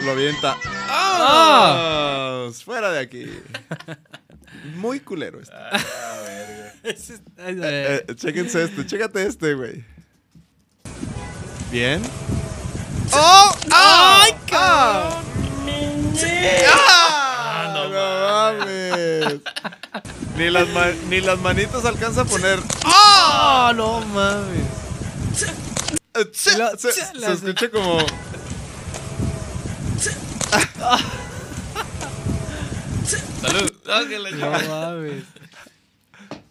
Lo 0.00 0.10
avienta. 0.12 0.56
¡Ah! 0.88 2.48
Fuera 2.64 2.90
de 2.92 3.00
aquí. 3.00 3.26
Muy 4.76 5.00
culero 5.00 5.40
este. 5.40 5.54
Ay, 7.38 7.58
Eh, 7.62 8.04
eh, 8.08 8.14
chéquense 8.14 8.64
este, 8.64 8.86
chécate 8.86 9.26
este, 9.26 9.54
güey. 9.54 9.84
Bien. 11.70 12.02
¡Oh! 13.12 13.56
¡Ay, 13.72 14.32
cabrón! 14.48 15.24
¡Ah! 16.68 17.72
no 17.74 17.88
mames! 17.90 19.40
Ni 20.36 20.50
las, 20.50 20.66
ni 21.08 21.20
las 21.20 21.38
manitas 21.40 21.84
alcanza 21.84 22.22
a 22.22 22.24
poner. 22.24 22.60
¡Ah, 22.84 23.72
no 23.74 24.00
mames! 24.00 24.62
Eh, 26.14 26.30
Se, 26.32 26.50
se- 26.78 26.92
se- 26.92 27.32
escucha 27.32 27.68
como. 27.70 27.98
Salud. 33.40 33.72
No 34.34 34.50
mames. 34.50 35.24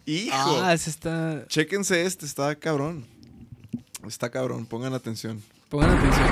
¡Hijo! 0.06 0.60
Ah, 0.62 0.72
ese 0.72 0.90
está. 0.90 1.44
Chéquense 1.48 2.04
este, 2.06 2.26
está 2.26 2.54
cabrón. 2.54 3.04
Está 4.06 4.30
cabrón, 4.30 4.66
pongan 4.66 4.94
atención. 4.94 5.42
Pongan 5.68 5.90
atención. 5.90 6.26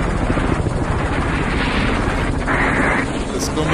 Es 3.37 3.49
como. 3.51 3.65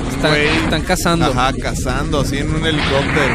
un 0.00 0.08
Están, 0.08 0.32
güey- 0.32 0.64
están 0.64 0.82
cazando. 0.82 1.26
Ajá, 1.26 1.52
cazando 1.62 2.20
así 2.20 2.38
en 2.38 2.52
un 2.54 2.66
helicóptero. 2.66 3.34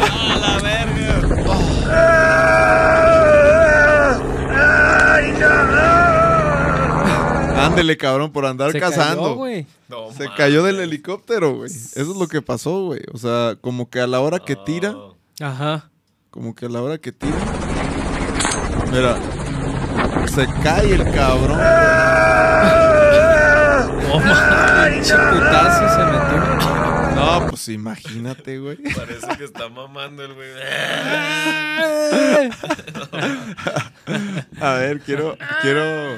¡A 0.00 0.38
la 0.38 0.58
verga! 0.62 2.28
Ándele, 7.78 7.96
cabrón, 7.96 8.32
por 8.32 8.44
andar 8.46 8.72
Se 8.72 8.80
cazando. 8.80 9.22
cayó, 9.22 9.34
güey. 9.36 9.66
No, 9.88 10.10
Se 10.12 10.24
mames. 10.24 10.36
cayó 10.36 10.62
del 10.64 10.80
helicóptero, 10.80 11.54
güey. 11.56 11.70
Eso 11.70 12.00
es 12.00 12.06
lo 12.08 12.26
que 12.28 12.42
pasó, 12.42 12.84
güey. 12.86 13.00
O 13.12 13.18
sea, 13.18 13.56
como 13.60 13.88
que 13.88 14.00
a 14.00 14.06
la 14.06 14.20
hora 14.20 14.38
que 14.40 14.56
tira, 14.56 14.92
Oh. 14.96 15.14
Ajá. 15.40 15.90
como 16.30 16.54
que 16.54 16.66
a 16.66 16.68
la 16.68 16.82
hora 16.82 16.98
que 16.98 17.12
tira. 17.12 17.36
Mira, 18.92 19.16
se 20.26 20.46
cae 20.62 20.94
el 20.94 21.04
cabrón. 21.12 21.58
Pinche 24.92 25.14
putazo 25.14 25.88
se 25.94 26.04
metió. 26.04 27.14
No, 27.14 27.46
pues 27.48 27.68
imagínate, 27.68 28.58
güey. 28.58 28.76
Parece 28.96 29.26
que 29.36 29.44
está 29.44 29.68
mamando 29.68 30.24
el 30.24 30.34
güey. 30.34 30.48
A 34.60 34.74
ver, 34.74 35.00
quiero, 35.00 35.36
quiero, 35.62 36.16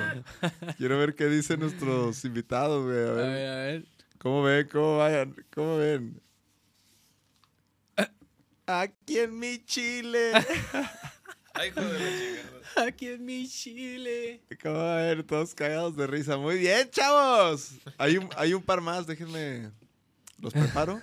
quiero 0.77 0.99
ver 0.99 1.15
qué 1.15 1.27
dicen 1.27 1.61
nuestros 1.61 2.25
invitados, 2.25 2.85
güey. 2.85 2.99
A 2.99 3.11
A 3.11 3.15
ver, 3.15 3.49
a 3.49 3.57
ver. 3.57 3.85
¿cómo 4.19 4.43
ven? 4.43 4.69
¿Cómo 4.71 4.99
vayan? 4.99 5.35
¿Cómo 5.55 5.79
ven? 5.79 6.21
Aquí 8.67 9.19
en 9.19 9.39
mi 9.39 9.65
Chile. 9.65 10.33
Ay. 11.55 11.73
Aquí 12.77 13.09
en 13.09 13.25
mi 13.25 13.49
Chile. 13.49 14.43
¿Cómo 14.63 14.77
va 14.77 14.99
a 14.99 15.03
ver? 15.03 15.25
Todos 15.25 15.55
cagados 15.55 15.97
de 15.97 16.07
risa. 16.07 16.37
Muy 16.37 16.59
bien, 16.59 16.89
chavos. 16.91 17.73
Hay 17.99 18.17
un, 18.17 18.29
hay 18.37 18.55
un 18.55 18.63
par 18.63 18.81
más, 18.81 19.07
déjenme. 19.07 19.71
Los 20.39 20.53
preparo. 20.53 21.01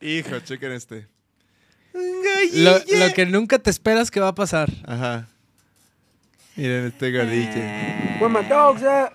Hijo, 0.00 0.38
chequen 0.40 0.72
este. 0.72 1.08
Lo, 2.54 2.78
lo 2.78 3.14
que 3.14 3.26
nunca 3.26 3.58
te 3.58 3.70
esperas 3.70 4.10
que 4.10 4.20
va 4.20 4.28
a 4.28 4.34
pasar. 4.34 4.70
Ajá. 4.84 5.28
Miren 6.58 6.86
este 6.86 7.12
gordillo. 7.12 7.54
Where 8.18 8.28
my 8.28 8.42
dog's 8.42 8.82
at? 8.82 9.12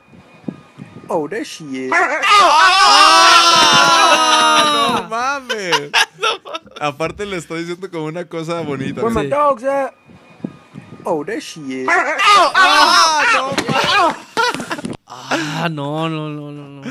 Oh, 1.10 1.28
there 1.28 1.44
she 1.44 1.66
is. 1.88 1.92
¡Ah! 1.94 2.22
¡No 5.02 5.10
mames! 5.10 5.92
Aparte 6.80 7.26
le 7.26 7.36
estoy 7.36 7.64
diciendo 7.66 7.92
como 7.92 8.06
una 8.06 8.24
cosa 8.30 8.62
bonita. 8.62 9.02
Where 9.04 9.14
my 9.14 9.28
dog's 9.28 9.66
at? 9.66 9.94
Oh, 11.04 11.26
there 11.26 11.42
she 11.42 11.82
is. 11.82 11.90
Ah, 15.06 15.68
no, 15.70 16.08
no, 16.08 16.30
no, 16.30 16.50
no, 16.50 16.68
no. 16.70 16.82
No 16.82 16.84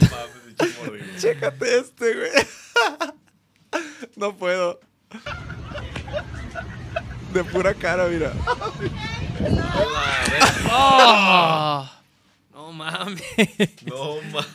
mames, 0.00 0.54
pinche 0.56 0.78
mordido. 0.86 1.18
Chécate 1.18 1.80
este, 1.80 2.14
güey. 2.14 2.30
No 4.16 4.32
puedo. 4.36 4.80
De 7.34 7.42
pura 7.42 7.74
cara, 7.74 8.06
mira. 8.06 8.32
Ah, 10.70 12.00
no 12.52 12.72
mames. 12.72 13.22
No 13.84 14.22
mames. 14.30 14.46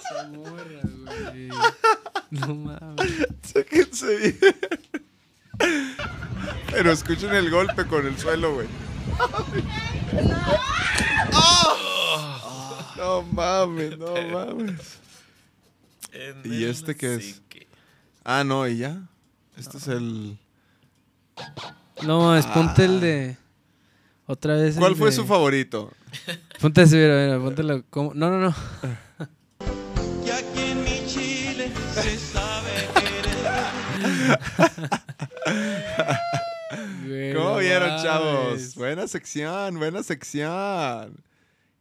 Esa 0.00 0.28
morra, 0.32 0.80
güey. 0.82 1.48
No 2.30 2.54
mames. 2.54 3.26
Chéquense 3.42 4.16
bien. 4.16 4.38
Pero 6.70 6.90
escuchen 6.92 7.34
el 7.34 7.50
golpe 7.50 7.86
con 7.86 8.06
el 8.06 8.16
suelo, 8.18 8.54
güey. 8.54 8.68
¡Ah! 11.32 12.94
No 12.96 13.22
mames, 13.24 13.98
no 13.98 14.14
mames. 14.32 14.98
¿Y 16.44 16.64
este 16.64 16.96
qué 16.96 17.16
es? 17.16 17.42
Ah, 18.24 18.42
no, 18.42 18.66
y 18.66 18.78
ya. 18.78 19.02
Este 19.58 19.76
es 19.76 19.88
el. 19.88 20.38
No, 22.04 22.36
es 22.36 22.46
ponte 22.46 22.84
el 22.84 23.00
de. 23.00 23.36
Otra 24.26 24.54
vez. 24.54 24.76
¿Cuál 24.76 24.96
fue 24.96 25.10
de- 25.10 25.16
su 25.16 25.24
favorito? 25.24 25.92
Ponte 26.60 26.82
ese, 26.82 26.96
mira, 26.96 27.24
mira, 27.26 27.38
póntelo. 27.38 27.84
como- 27.90 28.12
No, 28.14 28.30
no, 28.30 28.38
no. 28.40 28.54
Y 30.24 30.30
aquí 30.30 30.60
en 30.70 30.82
mi 30.84 31.06
Chile 31.06 31.70
se 31.94 32.16
sabe 32.18 32.70
Güey, 37.06 37.34
¿Cómo 37.34 37.56
vieron, 37.58 38.02
chavos? 38.02 38.74
Buena 38.74 39.06
sección, 39.08 39.78
buena 39.78 40.02
sección. 40.02 41.22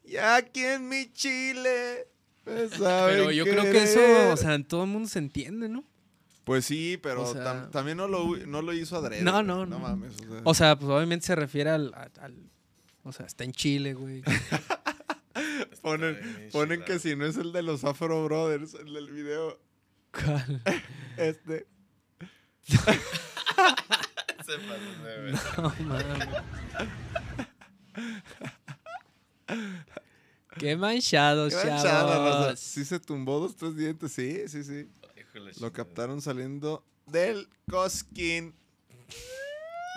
Y 0.04 0.18
aquí 0.18 0.64
en 0.64 0.88
mi 0.88 1.12
Chile. 1.12 2.08
me 2.46 2.68
saben 2.70 3.16
Pero 3.18 3.32
yo 3.32 3.44
creo 3.44 3.64
que 3.64 3.72
querer. 3.72 3.88
eso, 3.88 4.34
o 4.34 4.38
sea, 4.38 4.54
en 4.54 4.64
todo 4.66 4.84
el 4.84 4.90
mundo 4.90 5.10
se 5.10 5.18
entiende, 5.20 5.68
¿no? 5.68 5.84
Pues 6.46 6.64
sí, 6.66 6.98
pero 7.02 7.24
O 7.24 7.34
sea- 7.34 7.44
tam- 7.44 7.72
también 7.72 7.98
no 7.98 8.08
lo, 8.08 8.38
no 8.46 8.62
lo 8.62 8.72
hizo 8.74 8.96
adrede. 8.98 9.24
No, 9.24 9.44
no, 9.44 9.66
No 9.66 9.78
no. 9.78 9.80
mames. 9.80 10.14
O 10.16 10.20
sea, 10.30 10.42
O 10.46 10.54
sea, 10.54 10.76
pues 10.78 10.90
obviamente 10.92 11.26
se 11.26 11.36
refiere 11.36 11.72
al. 11.72 11.94
al- 11.96 12.12
al- 12.22 12.50
o 13.04 13.12
sea, 13.12 13.26
está 13.26 13.44
en 13.44 13.52
Chile, 13.52 13.94
güey. 13.94 14.22
ponen, 15.82 16.50
ponen 16.52 16.84
que 16.84 17.00
si 17.00 17.16
no 17.16 17.26
es 17.26 17.36
el 17.38 17.52
de 17.52 17.62
los 17.64 17.84
Afro 17.84 18.24
Brothers, 18.26 18.76
el 18.76 18.94
del 18.94 19.10
video. 19.12 19.60
¿Cuál? 20.12 20.62
Este. 21.18 21.68
Se 22.68 22.78
pasó 24.60 25.04
ver. 25.04 25.34
No 25.58 25.74
mames. 25.86 26.28
Qué 30.58 30.76
manchados, 30.78 31.54
Qué 31.54 31.70
manchada, 31.70 32.04
raza. 32.18 32.44
chavos. 32.44 32.60
Sí 32.60 32.86
se 32.86 33.00
tumbó 33.00 33.40
dos, 33.40 33.56
tres 33.56 33.76
dientes. 33.76 34.12
Sí, 34.12 34.48
sí, 34.48 34.64
sí. 34.64 34.88
Híjole, 35.36 35.52
Lo 35.60 35.72
captaron 35.74 36.22
saliendo 36.22 36.86
del 37.08 37.48
Cosquín. 37.70 38.54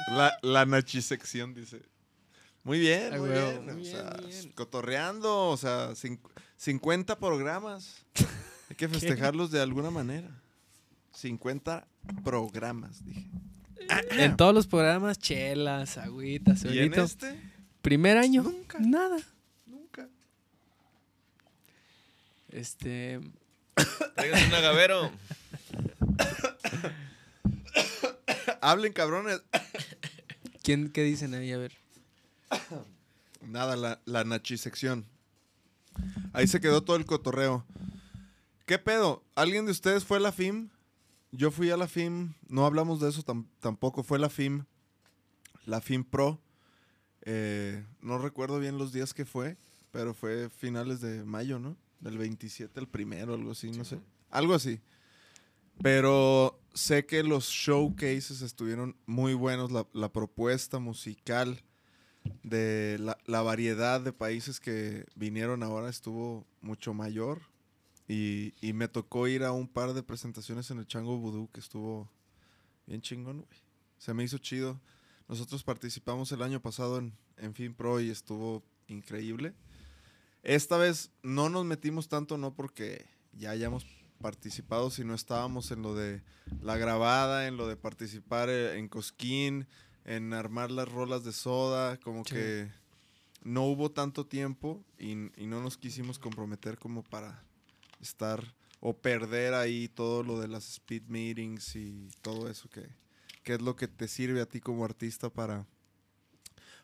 La, 0.08 0.36
la 0.42 0.66
nachisección, 0.66 1.54
dice. 1.54 1.80
Muy 2.64 2.78
bien, 2.80 3.18
muy 3.18 3.28
bien. 3.30 3.64
muy 3.64 3.82
o 3.82 3.84
sea, 3.84 4.10
bien. 4.26 4.52
cotorreando, 4.52 5.48
o 5.48 5.56
sea, 5.56 5.90
cin- 5.92 6.20
50 6.56 7.18
programas. 7.18 8.04
Hay 8.68 8.76
que 8.76 8.88
festejarlos 8.88 9.50
de 9.50 9.60
alguna 9.60 9.90
manera. 9.90 10.28
50 11.12 11.86
programas, 12.24 13.04
dije. 13.04 13.30
En 14.10 14.36
todos 14.36 14.52
los 14.54 14.66
programas, 14.66 15.18
chelas, 15.18 15.96
agüitas, 15.98 16.64
¿Y 16.64 16.78
en 16.80 16.92
este? 16.94 17.40
Primer 17.80 18.18
año, 18.18 18.42
Nunca. 18.42 18.78
nada. 18.80 19.16
Nunca. 19.66 20.08
Este. 22.50 23.20
Tráigase 24.14 24.46
un 24.46 24.54
agavero. 24.54 25.10
Hablen, 28.60 28.92
cabrones. 28.92 29.40
¿Quién, 30.62 30.90
¿Qué 30.90 31.02
dicen 31.02 31.34
ahí? 31.34 31.52
A 31.52 31.58
ver. 31.58 31.72
Nada, 33.42 33.76
la, 33.76 34.00
la 34.04 34.24
nachisección. 34.24 35.06
Ahí 36.32 36.46
se 36.46 36.60
quedó 36.60 36.82
todo 36.82 36.96
el 36.96 37.06
cotorreo. 37.06 37.64
¿Qué 38.66 38.78
pedo? 38.78 39.24
¿Alguien 39.34 39.64
de 39.66 39.72
ustedes 39.72 40.04
fue 40.04 40.18
a 40.18 40.20
la 40.20 40.32
FIM? 40.32 40.68
Yo 41.30 41.50
fui 41.50 41.70
a 41.70 41.76
la 41.76 41.88
FIM, 41.88 42.34
no 42.48 42.64
hablamos 42.64 43.00
de 43.00 43.10
eso 43.10 43.22
tam- 43.22 43.46
tampoco, 43.60 44.02
fue 44.02 44.18
la 44.18 44.30
FIM, 44.30 44.64
la 45.66 45.80
FIM 45.82 46.04
Pro. 46.04 46.40
Eh, 47.22 47.84
no 48.00 48.16
recuerdo 48.18 48.58
bien 48.58 48.78
los 48.78 48.92
días 48.92 49.12
que 49.12 49.26
fue, 49.26 49.58
pero 49.90 50.14
fue 50.14 50.48
finales 50.48 51.00
de 51.02 51.24
mayo, 51.24 51.58
¿no? 51.58 51.76
Del 52.00 52.18
27 52.18 52.78
al 52.78 52.88
primero, 52.88 53.34
algo 53.34 53.52
así, 53.52 53.70
no 53.70 53.84
sé. 53.84 53.98
Algo 54.30 54.54
así. 54.54 54.80
Pero 55.82 56.60
sé 56.74 57.06
que 57.06 57.22
los 57.22 57.48
showcases 57.48 58.42
estuvieron 58.42 58.96
muy 59.06 59.34
buenos, 59.34 59.70
la, 59.72 59.86
la 59.92 60.12
propuesta 60.12 60.78
musical 60.78 61.62
de 62.42 62.96
la, 63.00 63.18
la 63.26 63.42
variedad 63.42 64.00
de 64.00 64.12
países 64.12 64.60
que 64.60 65.06
vinieron 65.14 65.62
ahora 65.62 65.88
estuvo 65.88 66.46
mucho 66.60 66.94
mayor. 66.94 67.40
Y, 68.08 68.54
y 68.60 68.72
me 68.72 68.88
tocó 68.88 69.28
ir 69.28 69.44
a 69.44 69.52
un 69.52 69.68
par 69.68 69.92
de 69.92 70.02
presentaciones 70.02 70.70
en 70.70 70.78
el 70.78 70.86
Chango 70.86 71.18
Vudú 71.18 71.50
que 71.52 71.60
estuvo 71.60 72.08
bien 72.86 73.02
chingón, 73.02 73.42
güey. 73.42 73.60
Se 73.98 74.14
me 74.14 74.24
hizo 74.24 74.38
chido. 74.38 74.80
Nosotros 75.28 75.62
participamos 75.62 76.32
el 76.32 76.42
año 76.42 76.60
pasado 76.60 76.98
en, 76.98 77.12
en 77.36 77.54
Fin 77.54 77.74
Pro 77.74 78.00
y 78.00 78.08
estuvo 78.08 78.62
increíble. 78.86 79.52
Esta 80.42 80.76
vez 80.76 81.10
no 81.22 81.48
nos 81.48 81.64
metimos 81.64 82.08
tanto, 82.08 82.38
no 82.38 82.54
porque 82.54 83.06
ya 83.32 83.50
hayamos 83.50 83.84
participado, 84.20 84.90
sino 84.90 85.14
estábamos 85.14 85.70
en 85.70 85.82
lo 85.82 85.94
de 85.94 86.22
la 86.62 86.76
grabada, 86.76 87.46
en 87.46 87.56
lo 87.56 87.66
de 87.68 87.76
participar 87.76 88.48
eh, 88.48 88.78
en 88.78 88.88
Cosquín, 88.88 89.66
en 90.04 90.32
armar 90.32 90.70
las 90.70 90.88
rolas 90.88 91.24
de 91.24 91.32
soda, 91.32 91.98
como 91.98 92.24
Sí. 92.24 92.34
que 92.34 92.70
no 93.42 93.64
hubo 93.66 93.90
tanto 93.90 94.26
tiempo 94.26 94.82
y, 94.98 95.12
y 95.40 95.46
no 95.46 95.60
nos 95.62 95.76
quisimos 95.76 96.18
comprometer 96.18 96.78
como 96.78 97.02
para 97.04 97.44
estar 98.00 98.42
o 98.80 98.96
perder 98.96 99.54
ahí 99.54 99.88
todo 99.88 100.22
lo 100.22 100.40
de 100.40 100.48
las 100.48 100.68
speed 100.68 101.02
meetings 101.08 101.76
y 101.76 102.08
todo 102.22 102.48
eso 102.50 102.68
que, 102.68 102.88
que 103.42 103.54
es 103.54 103.62
lo 103.62 103.76
que 103.76 103.86
te 103.88 104.08
sirve 104.08 104.40
a 104.40 104.46
ti 104.46 104.60
como 104.60 104.84
artista 104.84 105.30
para, 105.30 105.66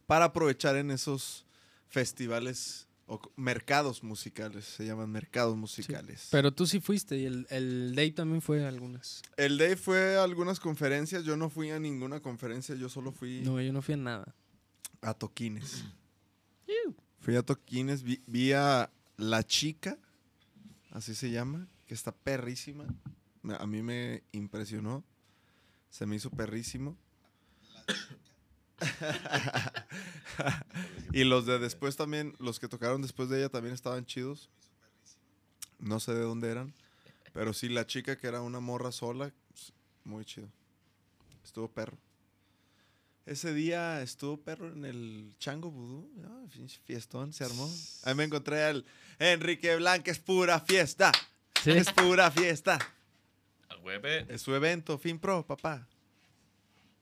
para 0.06 0.26
aprovechar 0.26 0.76
en 0.76 0.90
esos 0.90 1.44
festivales 1.88 2.86
o 3.06 3.20
mercados 3.36 4.02
musicales, 4.02 4.64
se 4.64 4.86
llaman 4.86 5.10
mercados 5.10 5.56
musicales. 5.56 6.28
Pero 6.30 6.52
tú 6.54 6.66
sí 6.66 6.80
fuiste 6.80 7.18
y 7.18 7.26
el, 7.26 7.46
el 7.50 7.94
Dave 7.94 8.12
también 8.12 8.40
fue 8.40 8.64
a 8.64 8.68
algunas. 8.68 9.22
El 9.36 9.58
Dave 9.58 9.76
fue 9.76 10.16
a 10.16 10.24
algunas 10.24 10.58
conferencias, 10.60 11.24
yo 11.24 11.36
no 11.36 11.50
fui 11.50 11.70
a 11.70 11.78
ninguna 11.78 12.20
conferencia, 12.20 12.74
yo 12.74 12.88
solo 12.88 13.12
fui 13.12 13.42
No, 13.42 13.60
yo 13.60 13.72
no 13.72 13.82
fui 13.82 13.94
a 13.94 13.98
nada. 13.98 14.34
a 15.02 15.12
toquines. 15.14 15.84
Fui 17.20 17.36
a 17.36 17.42
toquines, 17.42 18.02
vi, 18.02 18.20
vi 18.26 18.52
a 18.52 18.90
La 19.16 19.42
Chica, 19.44 19.96
así 20.90 21.14
se 21.14 21.30
llama, 21.30 21.66
que 21.86 21.94
está 21.94 22.12
perrísima. 22.12 22.84
A 23.58 23.66
mí 23.66 23.82
me 23.82 24.22
impresionó, 24.32 25.02
se 25.88 26.04
me 26.04 26.16
hizo 26.16 26.28
perrísimo. 26.28 26.98
y 31.12 31.24
los 31.24 31.46
de 31.46 31.58
después 31.58 31.96
también, 31.96 32.34
los 32.38 32.58
que 32.58 32.68
tocaron 32.68 33.02
después 33.02 33.28
de 33.28 33.38
ella 33.38 33.48
también 33.48 33.74
estaban 33.74 34.04
chidos. 34.04 34.50
No 35.78 36.00
sé 36.00 36.14
de 36.14 36.20
dónde 36.20 36.50
eran, 36.50 36.72
pero 37.32 37.52
sí 37.52 37.68
la 37.68 37.86
chica 37.86 38.16
que 38.16 38.26
era 38.26 38.40
una 38.40 38.60
morra 38.60 38.92
sola, 38.92 39.32
muy 40.04 40.24
chido. 40.24 40.48
Estuvo 41.44 41.68
perro. 41.68 41.96
Ese 43.26 43.54
día 43.54 44.02
estuvo 44.02 44.36
perro 44.36 44.68
en 44.68 44.84
el 44.84 45.34
Chango 45.38 45.70
Vudú. 45.70 46.10
fiestón 46.84 47.32
se 47.32 47.44
armó. 47.44 47.72
Ahí 48.02 48.14
me 48.14 48.24
encontré 48.24 48.64
al 48.64 48.84
Enrique 49.18 49.74
Blanca, 49.76 50.10
es 50.10 50.18
pura 50.18 50.60
fiesta. 50.60 51.10
Sí. 51.62 51.70
Es 51.70 51.90
pura 51.90 52.30
fiesta. 52.30 52.78
A 53.70 53.76
hueve. 53.76 54.26
Es 54.28 54.42
su 54.42 54.54
evento, 54.54 54.98
Fin 54.98 55.18
Pro, 55.18 55.46
papá. 55.46 55.88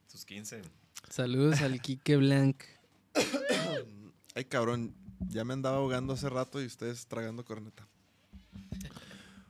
Sus 0.06 0.24
15. 0.24 0.62
Saludos 1.08 1.60
al 1.60 1.80
Quique 1.80 2.16
Blanc. 2.16 2.62
Ay, 4.34 4.44
cabrón, 4.46 4.94
ya 5.28 5.44
me 5.44 5.52
andaba 5.52 5.76
ahogando 5.76 6.14
hace 6.14 6.28
rato 6.28 6.62
y 6.62 6.66
ustedes 6.66 7.06
tragando 7.06 7.44
corneta. 7.44 7.86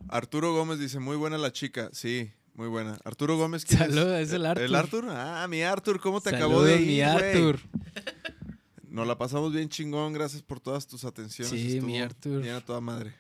Arturo 0.09 0.53
Gómez 0.55 0.79
dice, 0.79 0.99
muy 0.99 1.17
buena 1.17 1.39
la 1.39 1.53
chica. 1.53 1.89
Sí, 1.93 2.31
muy 2.55 2.69
buena. 2.69 2.99
Arturo 3.05 3.37
Gómez, 3.37 3.65
¿quién 3.65 3.79
Saludos, 3.79 4.21
es 4.21 4.33
el 4.33 4.45
Arthur. 4.45 4.65
¿El 4.65 4.75
Arthur? 4.75 5.07
Ah, 5.09 5.47
mi 5.49 5.63
Arthur, 5.63 6.01
¿cómo 6.01 6.21
te 6.21 6.31
acabó 6.31 6.61
Saludos, 6.63 6.69
de 6.69 6.75
ir, 6.83 6.87
mi 6.87 6.97
güey? 6.97 7.03
Arthur. 7.03 7.61
Nos 8.91 9.07
la 9.07 9.17
pasamos 9.17 9.53
bien 9.53 9.69
chingón, 9.71 10.13
gracias 10.13 10.43
por 10.43 10.61
todas 10.61 10.87
tus 10.87 11.05
atenciones. 11.05 11.59
Sí, 11.59 11.81
mi 11.81 11.99
Arthur. 12.01 12.43
Bien 12.43 12.57
a 12.57 12.61
toda 12.61 12.81
madre. 12.81 13.15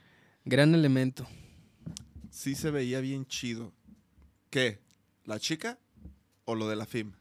Gran 0.44 0.74
elemento. 0.74 1.26
Sí 2.30 2.54
se 2.54 2.70
veía 2.70 3.00
bien 3.00 3.24
chido. 3.24 3.72
¿Qué? 4.50 4.80
¿La 5.24 5.38
chica 5.38 5.78
o 6.44 6.54
lo 6.54 6.68
de 6.68 6.76
la 6.76 6.84
FIM? 6.84 7.12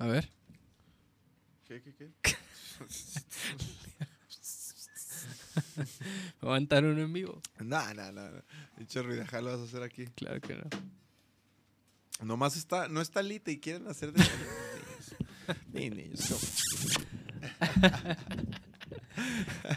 A 0.00 0.06
ver. 0.06 0.28
¿Qué, 1.66 1.82
qué, 1.82 1.94
qué? 1.94 2.10
Aguantar 6.40 6.84
uno 6.84 7.00
en 7.02 7.12
vivo. 7.12 7.40
No, 7.58 7.94
no, 7.94 8.12
no. 8.12 8.30
no. 8.30 8.42
Pinche 8.76 9.02
ruidaja 9.02 9.40
lo 9.40 9.50
vas 9.52 9.60
a 9.60 9.64
hacer 9.64 9.82
aquí. 9.82 10.06
Claro 10.16 10.40
que 10.40 10.56
no. 10.56 10.64
Nomás 12.24 12.56
está, 12.56 12.88
no 12.88 13.00
está 13.00 13.22
Lita 13.22 13.50
y 13.50 13.58
quieren 13.60 13.86
hacer 13.88 14.12
de 14.12 14.24
Ni 15.72 15.90
niños. 15.90 16.28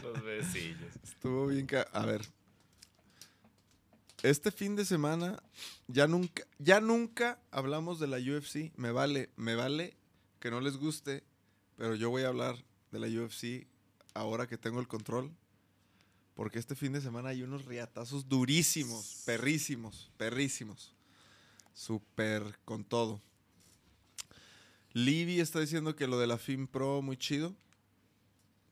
¿cómo? 0.01 0.13
Los 0.13 0.23
besillos. 0.23 0.95
Estuvo 1.03 1.47
bien 1.47 1.65
ca- 1.67 1.87
A 1.93 2.05
ver. 2.05 2.21
Este 4.21 4.51
fin 4.51 4.75
de 4.77 4.85
semana 4.85 5.41
ya 5.87 6.07
nunca, 6.07 6.43
ya 6.59 6.79
nunca 6.79 7.39
hablamos 7.51 7.99
de 7.99 8.07
la 8.07 8.17
UFC. 8.17 8.71
Me 8.77 8.91
vale, 8.91 9.29
me 9.35 9.55
vale 9.55 9.97
que 10.43 10.51
no 10.51 10.59
les 10.59 10.75
guste, 10.75 11.23
pero 11.77 11.95
yo 11.95 12.09
voy 12.09 12.23
a 12.23 12.27
hablar 12.27 12.57
de 12.91 12.99
la 12.99 13.07
UFC 13.07 13.65
ahora 14.13 14.45
que 14.45 14.57
tengo 14.57 14.81
el 14.81 14.89
control. 14.89 15.31
Porque 16.35 16.59
este 16.59 16.75
fin 16.75 16.91
de 16.91 16.99
semana 16.99 17.29
hay 17.29 17.43
unos 17.43 17.63
riatazos 17.63 18.27
durísimos, 18.27 19.23
perrísimos, 19.25 20.11
perrísimos. 20.17 20.93
Súper 21.73 22.59
con 22.65 22.83
todo. 22.83 23.21
Libby 24.91 25.39
está 25.39 25.61
diciendo 25.61 25.95
que 25.95 26.07
lo 26.07 26.19
de 26.19 26.27
la 26.27 26.37
FIM 26.37 26.67
Pro 26.67 27.01
muy 27.01 27.15
chido. 27.15 27.55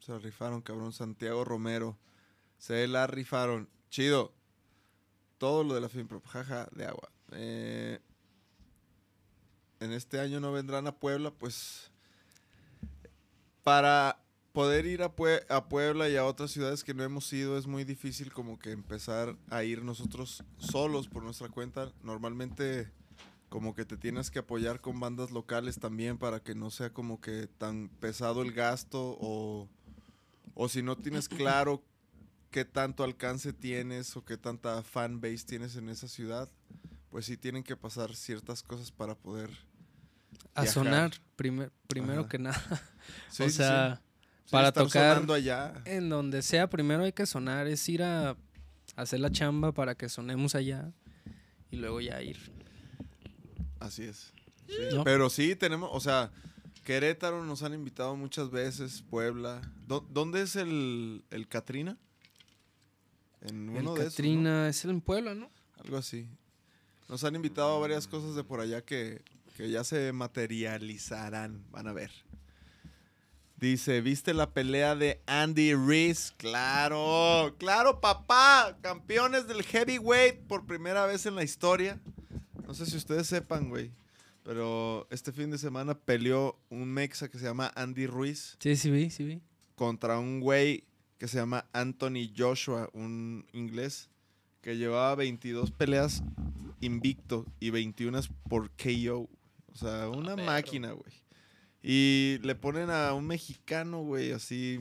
Se 0.01 0.11
la 0.11 0.19
rifaron, 0.19 0.61
cabrón. 0.61 0.91
Santiago 0.91 1.45
Romero. 1.45 1.97
Se 2.57 2.85
la 2.89 3.07
rifaron. 3.07 3.69
Chido. 3.89 4.33
Todo 5.37 5.63
lo 5.63 5.73
de 5.73 5.79
la 5.79 5.87
FIMPRO. 5.87 6.19
Jaja, 6.19 6.67
de 6.73 6.85
agua. 6.85 7.09
Eh, 7.31 8.01
en 9.81 9.91
este 9.91 10.19
año 10.19 10.39
no 10.39 10.51
vendrán 10.51 10.87
a 10.87 10.95
Puebla, 10.95 11.31
pues. 11.31 11.91
Para 13.63 14.23
poder 14.53 14.85
ir 14.85 15.01
a, 15.03 15.15
Pue- 15.15 15.45
a 15.49 15.67
Puebla 15.69 16.09
y 16.09 16.15
a 16.15 16.25
otras 16.25 16.51
ciudades 16.51 16.83
que 16.83 16.93
no 16.93 17.03
hemos 17.03 17.31
ido, 17.33 17.57
es 17.57 17.67
muy 17.67 17.83
difícil 17.83 18.31
como 18.33 18.57
que 18.59 18.71
empezar 18.71 19.35
a 19.49 19.63
ir 19.63 19.83
nosotros 19.83 20.43
solos 20.57 21.07
por 21.07 21.23
nuestra 21.23 21.49
cuenta. 21.49 21.91
Normalmente 22.03 22.91
como 23.49 23.75
que 23.75 23.85
te 23.85 23.97
tienes 23.97 24.31
que 24.31 24.39
apoyar 24.39 24.79
con 24.81 24.99
bandas 24.99 25.31
locales 25.31 25.77
también 25.77 26.17
para 26.17 26.39
que 26.41 26.55
no 26.55 26.71
sea 26.71 26.91
como 26.91 27.19
que 27.19 27.47
tan 27.47 27.89
pesado 27.99 28.41
el 28.43 28.53
gasto 28.53 29.17
o, 29.19 29.67
o 30.55 30.69
si 30.69 30.81
no 30.81 30.95
tienes 30.95 31.27
claro 31.29 31.83
qué 32.49 32.65
tanto 32.65 33.03
alcance 33.03 33.53
tienes 33.53 34.15
o 34.15 34.23
qué 34.25 34.37
tanta 34.37 34.81
fan 34.83 35.21
base 35.21 35.45
tienes 35.45 35.75
en 35.75 35.89
esa 35.89 36.07
ciudad, 36.07 36.49
pues 37.09 37.25
sí 37.25 37.37
tienen 37.37 37.63
que 37.63 37.75
pasar 37.75 38.15
ciertas 38.15 38.63
cosas 38.63 38.91
para 38.91 39.15
poder... 39.15 39.49
A 40.53 40.61
Viajar. 40.61 40.73
sonar, 40.73 41.11
primer- 41.35 41.71
primero 41.87 42.21
Ajá. 42.21 42.29
que 42.29 42.39
nada. 42.39 42.61
Sí, 43.29 43.43
o 43.43 43.49
sí. 43.49 43.55
sea, 43.57 44.01
Sí, 44.45 44.51
para 44.51 44.71
tocar 44.71 45.13
sonando 45.15 45.33
allá. 45.33 45.73
en 45.85 46.09
donde 46.09 46.41
sea, 46.41 46.69
primero 46.69 47.03
hay 47.03 47.13
que 47.13 47.25
sonar. 47.25 47.67
Es 47.67 47.87
ir 47.89 48.03
a 48.03 48.35
hacer 48.95 49.19
la 49.21 49.31
chamba 49.31 49.71
para 49.73 49.95
que 49.95 50.07
sonemos 50.09 50.53
allá 50.55 50.91
y 51.71 51.77
luego 51.77 51.99
ya 52.01 52.21
ir. 52.21 52.37
Así 53.79 54.03
es. 54.03 54.33
Sí, 54.67 54.75
¿No? 54.93 55.03
Pero 55.03 55.29
sí 55.29 55.55
tenemos, 55.55 55.89
o 55.93 55.99
sea, 55.99 56.31
Querétaro 56.85 57.43
nos 57.43 57.63
han 57.63 57.73
invitado 57.73 58.15
muchas 58.15 58.49
veces, 58.51 59.01
Puebla. 59.09 59.61
¿Dó- 59.87 60.05
¿Dónde 60.09 60.41
es 60.43 60.55
el, 60.55 61.23
el 61.31 61.47
Catrina? 61.47 61.97
En 63.41 63.69
El 63.75 63.81
uno 63.81 63.93
de 63.95 64.01
esos, 64.01 64.03
¿no? 64.03 64.09
Catrina 64.11 64.67
es 64.69 64.85
en 64.85 65.01
Puebla, 65.01 65.33
¿no? 65.33 65.49
Algo 65.83 65.97
así. 65.97 66.27
Nos 67.09 67.23
han 67.23 67.35
invitado 67.35 67.75
a 67.75 67.79
varias 67.79 68.07
cosas 68.07 68.35
de 68.35 68.43
por 68.43 68.59
allá 68.59 68.81
que, 68.83 69.21
que 69.55 69.69
ya 69.69 69.83
se 69.83 70.11
materializarán. 70.13 71.63
Van 71.71 71.87
a 71.87 71.93
ver. 71.93 72.11
Dice, 73.57 74.01
¿viste 74.01 74.33
la 74.33 74.51
pelea 74.53 74.95
de 74.95 75.21
Andy 75.27 75.75
Reese? 75.75 76.33
Claro, 76.37 77.55
claro, 77.59 78.01
papá. 78.01 78.77
Campeones 78.81 79.47
del 79.47 79.61
heavyweight 79.63 80.39
por 80.47 80.65
primera 80.65 81.05
vez 81.05 81.27
en 81.27 81.35
la 81.35 81.43
historia. 81.43 81.99
No 82.65 82.73
sé 82.73 82.87
si 82.87 82.97
ustedes 82.97 83.27
sepan, 83.27 83.69
güey. 83.69 83.91
Pero 84.43 85.07
este 85.11 85.31
fin 85.31 85.51
de 85.51 85.59
semana 85.59 85.93
peleó 85.93 86.59
un 86.69 86.87
mexa 86.91 87.29
que 87.29 87.37
se 87.37 87.45
llama 87.45 87.71
Andy 87.75 88.07
Ruiz 88.07 88.57
Sí, 88.59 88.75
sí 88.75 88.89
vi, 88.89 89.11
sí 89.11 89.23
vi. 89.23 89.39
contra 89.75 90.17
un 90.17 90.39
güey 90.39 90.85
que 91.19 91.27
se 91.27 91.37
llama 91.37 91.67
Anthony 91.73 92.33
Joshua, 92.35 92.89
un 92.93 93.45
inglés, 93.53 94.09
que 94.61 94.77
llevaba 94.77 95.13
22 95.13 95.69
peleas 95.69 96.23
invicto 96.79 97.45
y 97.59 97.69
21 97.69 98.19
por 98.49 98.71
KO. 98.71 99.29
O 99.73 99.75
sea, 99.77 100.09
una 100.09 100.35
máquina, 100.35 100.91
güey. 100.91 101.13
Y 101.83 102.37
le 102.43 102.55
ponen 102.55 102.89
a 102.89 103.13
un 103.13 103.25
mexicano, 103.25 104.03
güey, 104.03 104.31
así, 104.31 104.79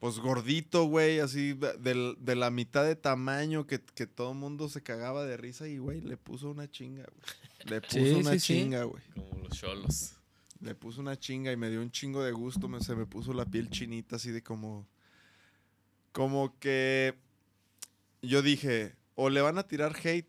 pues 0.00 0.18
gordito, 0.18 0.84
güey, 0.84 1.20
así 1.20 1.54
de, 1.54 2.34
la 2.34 2.50
mitad 2.50 2.84
de 2.84 2.96
tamaño 2.96 3.66
que, 3.66 3.80
que 3.80 4.06
todo 4.06 4.32
el 4.32 4.38
mundo 4.38 4.68
se 4.68 4.82
cagaba 4.82 5.24
de 5.24 5.36
risa 5.36 5.68
y, 5.68 5.78
güey, 5.78 6.00
le 6.00 6.16
puso 6.16 6.50
una 6.50 6.70
chinga, 6.70 7.04
güey. 7.04 7.70
Le 7.70 7.80
puso 7.88 7.94
Sí, 7.94 8.12
una 8.12 8.32
sí, 8.32 8.38
chinga, 8.40 8.84
güey. 8.84 9.02
Como 9.14 9.42
los 9.44 9.56
cholos. 9.56 10.16
Le 10.60 10.74
puso 10.74 11.00
una 11.00 11.18
chinga 11.18 11.52
y 11.52 11.56
me 11.56 11.70
dio 11.70 11.80
un 11.80 11.90
chingo 11.90 12.22
de 12.22 12.32
gusto. 12.32 12.68
Me, 12.68 12.80
se 12.80 12.94
me 12.94 13.06
puso 13.06 13.32
la 13.32 13.46
piel 13.46 13.70
chinita 13.70 14.16
así 14.16 14.30
de 14.30 14.42
como... 14.42 14.86
Como 16.12 16.58
que... 16.58 17.14
Yo 18.22 18.42
dije, 18.42 18.94
o 19.14 19.30
le 19.30 19.40
van 19.40 19.58
a 19.58 19.66
tirar 19.66 19.96
hate 19.96 20.28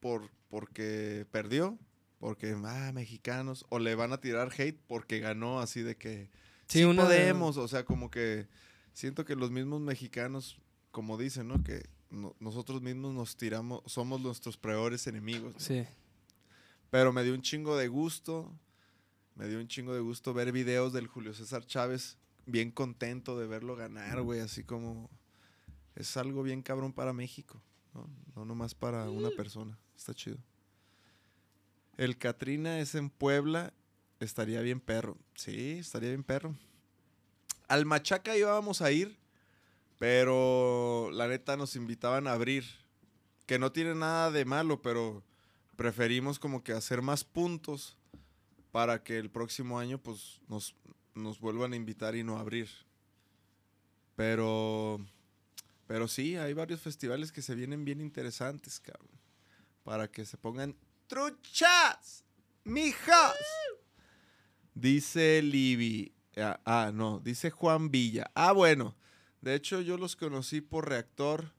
por, 0.00 0.30
porque 0.48 1.26
perdió, 1.30 1.78
porque, 2.18 2.56
ah, 2.64 2.92
mexicanos, 2.94 3.64
o 3.68 3.78
le 3.78 3.94
van 3.94 4.12
a 4.12 4.20
tirar 4.20 4.50
hate 4.56 4.78
porque 4.86 5.18
ganó 5.20 5.60
así 5.60 5.82
de 5.82 5.96
que... 5.96 6.30
Sí, 6.68 6.78
Sí, 6.80 6.84
una- 6.84 7.04
podemos, 7.04 7.56
o 7.58 7.68
sea, 7.68 7.84
como 7.84 8.10
que 8.10 8.48
siento 8.92 9.24
que 9.24 9.36
los 9.36 9.50
mismos 9.50 9.80
mexicanos, 9.80 10.58
como 10.90 11.16
dicen, 11.18 11.46
¿no? 11.48 11.62
Que 11.62 11.88
no- 12.10 12.34
nosotros 12.40 12.82
mismos 12.82 13.14
nos 13.14 13.36
tiramos, 13.36 13.82
somos 13.86 14.20
nuestros 14.20 14.56
peores 14.56 15.06
enemigos. 15.06 15.54
¿no? 15.54 15.60
Sí. 15.60 15.84
Pero 16.90 17.12
me 17.12 17.22
dio 17.22 17.34
un 17.34 17.42
chingo 17.42 17.76
de 17.76 17.88
gusto. 17.88 18.52
Me 19.34 19.46
dio 19.48 19.58
un 19.58 19.68
chingo 19.68 19.92
de 19.92 20.00
gusto 20.00 20.32
ver 20.32 20.50
videos 20.52 20.92
del 20.92 21.06
Julio 21.08 21.34
César 21.34 21.66
Chávez. 21.66 22.16
Bien 22.46 22.70
contento 22.70 23.38
de 23.38 23.46
verlo 23.46 23.76
ganar, 23.76 24.22
güey. 24.22 24.40
Así 24.40 24.62
como. 24.64 25.10
Es 25.94 26.16
algo 26.16 26.42
bien 26.42 26.62
cabrón 26.62 26.92
para 26.92 27.12
México. 27.12 27.60
No, 27.92 28.08
no 28.34 28.44
nomás 28.44 28.74
para 28.74 29.10
una 29.10 29.30
persona. 29.30 29.78
Está 29.96 30.14
chido. 30.14 30.38
El 31.96 32.18
Catrina 32.18 32.78
es 32.80 32.94
en 32.94 33.10
Puebla. 33.10 33.72
Estaría 34.20 34.60
bien 34.60 34.80
perro. 34.80 35.16
Sí, 35.34 35.78
estaría 35.78 36.10
bien 36.10 36.24
perro. 36.24 36.54
Al 37.68 37.86
Machaca 37.86 38.36
íbamos 38.36 38.82
a 38.82 38.90
ir. 38.92 39.16
Pero 39.98 41.10
la 41.12 41.26
neta 41.26 41.56
nos 41.56 41.74
invitaban 41.74 42.26
a 42.26 42.32
abrir. 42.32 42.64
Que 43.46 43.58
no 43.58 43.72
tiene 43.72 43.94
nada 43.94 44.30
de 44.30 44.44
malo, 44.44 44.82
pero 44.82 45.22
preferimos 45.76 46.38
como 46.38 46.62
que 46.62 46.72
hacer 46.72 47.00
más 47.00 47.24
puntos 47.24 47.96
para 48.72 49.02
que 49.02 49.18
el 49.18 49.30
próximo 49.30 49.78
año 49.78 49.98
pues 49.98 50.40
nos, 50.48 50.74
nos 51.14 51.40
vuelvan 51.40 51.72
a 51.72 51.76
invitar 51.76 52.14
y 52.16 52.24
no 52.24 52.38
abrir. 52.38 52.68
Pero, 54.16 55.00
pero 55.86 56.08
sí, 56.08 56.36
hay 56.36 56.52
varios 56.52 56.80
festivales 56.80 57.32
que 57.32 57.42
se 57.42 57.54
vienen 57.54 57.84
bien 57.84 58.00
interesantes, 58.00 58.80
cabrón. 58.80 59.08
Para 59.84 60.10
que 60.10 60.24
se 60.24 60.36
pongan 60.36 60.74
truchas, 61.06 62.24
mijas. 62.64 63.34
Dice 64.74 65.40
Libby. 65.42 66.12
Ah, 66.36 66.60
ah, 66.64 66.90
no, 66.92 67.20
dice 67.20 67.50
Juan 67.50 67.90
Villa. 67.90 68.30
Ah, 68.34 68.52
bueno. 68.52 68.94
De 69.40 69.54
hecho, 69.54 69.80
yo 69.80 69.96
los 69.96 70.16
conocí 70.16 70.60
por 70.60 70.88
Reactor, 70.88 71.52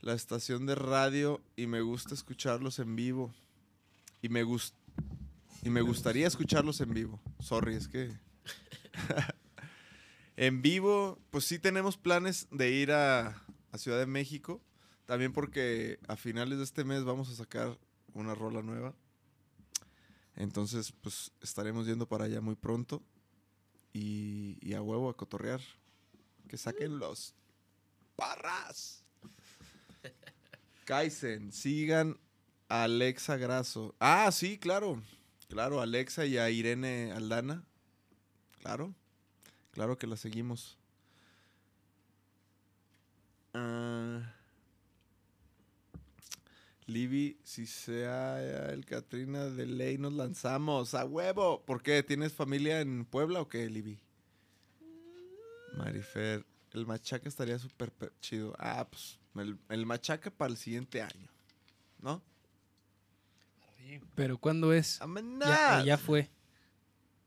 la 0.00 0.12
estación 0.12 0.66
de 0.66 0.74
radio, 0.74 1.42
y 1.56 1.66
me 1.66 1.80
gusta 1.80 2.14
escucharlos 2.14 2.78
en 2.78 2.94
vivo. 2.94 3.34
Y 4.22 4.28
me, 4.28 4.42
gus- 4.44 4.74
y 5.62 5.70
me 5.70 5.80
gustaría 5.80 6.26
escucharlos 6.26 6.80
en 6.80 6.92
vivo. 6.94 7.20
Sorry, 7.40 7.74
es 7.74 7.88
que... 7.88 8.12
en 10.36 10.62
vivo, 10.62 11.18
pues 11.30 11.44
sí 11.46 11.58
tenemos 11.58 11.96
planes 11.96 12.46
de 12.50 12.70
ir 12.70 12.92
a, 12.92 13.42
a 13.72 13.78
Ciudad 13.78 13.98
de 13.98 14.06
México. 14.06 14.60
También 15.06 15.32
porque 15.32 15.98
a 16.08 16.16
finales 16.16 16.58
de 16.58 16.64
este 16.64 16.84
mes 16.84 17.04
vamos 17.04 17.30
a 17.30 17.34
sacar 17.34 17.78
una 18.16 18.34
rola 18.34 18.62
nueva. 18.62 18.94
Entonces, 20.34 20.92
pues 20.92 21.30
estaremos 21.40 21.86
yendo 21.86 22.06
para 22.08 22.24
allá 22.24 22.40
muy 22.40 22.54
pronto. 22.56 23.02
Y, 23.92 24.58
y 24.60 24.74
a 24.74 24.82
huevo 24.82 25.08
a 25.08 25.16
cotorrear. 25.16 25.60
Que 26.48 26.56
saquen 26.56 26.98
los 26.98 27.34
parras. 28.14 29.04
Kaizen, 30.84 31.52
sigan 31.52 32.18
a 32.68 32.84
Alexa 32.84 33.36
Grasso. 33.36 33.94
Ah, 33.98 34.30
sí, 34.32 34.58
claro. 34.58 35.02
Claro, 35.48 35.80
Alexa 35.80 36.26
y 36.26 36.38
a 36.38 36.50
Irene 36.50 37.12
Aldana. 37.12 37.64
Claro. 38.60 38.94
Claro 39.72 39.98
que 39.98 40.06
la 40.06 40.16
seguimos. 40.16 40.78
Ah. 43.54 44.35
Libby, 46.86 47.36
si 47.42 47.66
sea 47.66 48.40
el 48.72 48.84
Katrina 48.84 49.46
de 49.46 49.66
ley, 49.66 49.98
nos 49.98 50.12
lanzamos 50.12 50.94
a 50.94 51.04
huevo. 51.04 51.62
¿Por 51.64 51.82
qué? 51.82 52.02
¿Tienes 52.04 52.32
familia 52.32 52.80
en 52.80 53.04
Puebla 53.04 53.40
o 53.40 53.48
qué, 53.48 53.68
Libby? 53.68 53.98
Marifer, 55.76 56.46
el 56.72 56.86
machaca 56.86 57.28
estaría 57.28 57.58
súper 57.58 57.90
pe- 57.90 58.10
chido. 58.20 58.54
Ah, 58.58 58.86
pues 58.88 59.18
el, 59.34 59.58
el 59.68 59.84
machaca 59.84 60.30
para 60.30 60.52
el 60.52 60.56
siguiente 60.56 61.02
año, 61.02 61.28
¿no? 62.00 62.22
Pero 64.14 64.38
¿cuándo 64.38 64.72
es? 64.72 65.00
Ya, 65.48 65.84
ya 65.84 65.98
fue. 65.98 66.30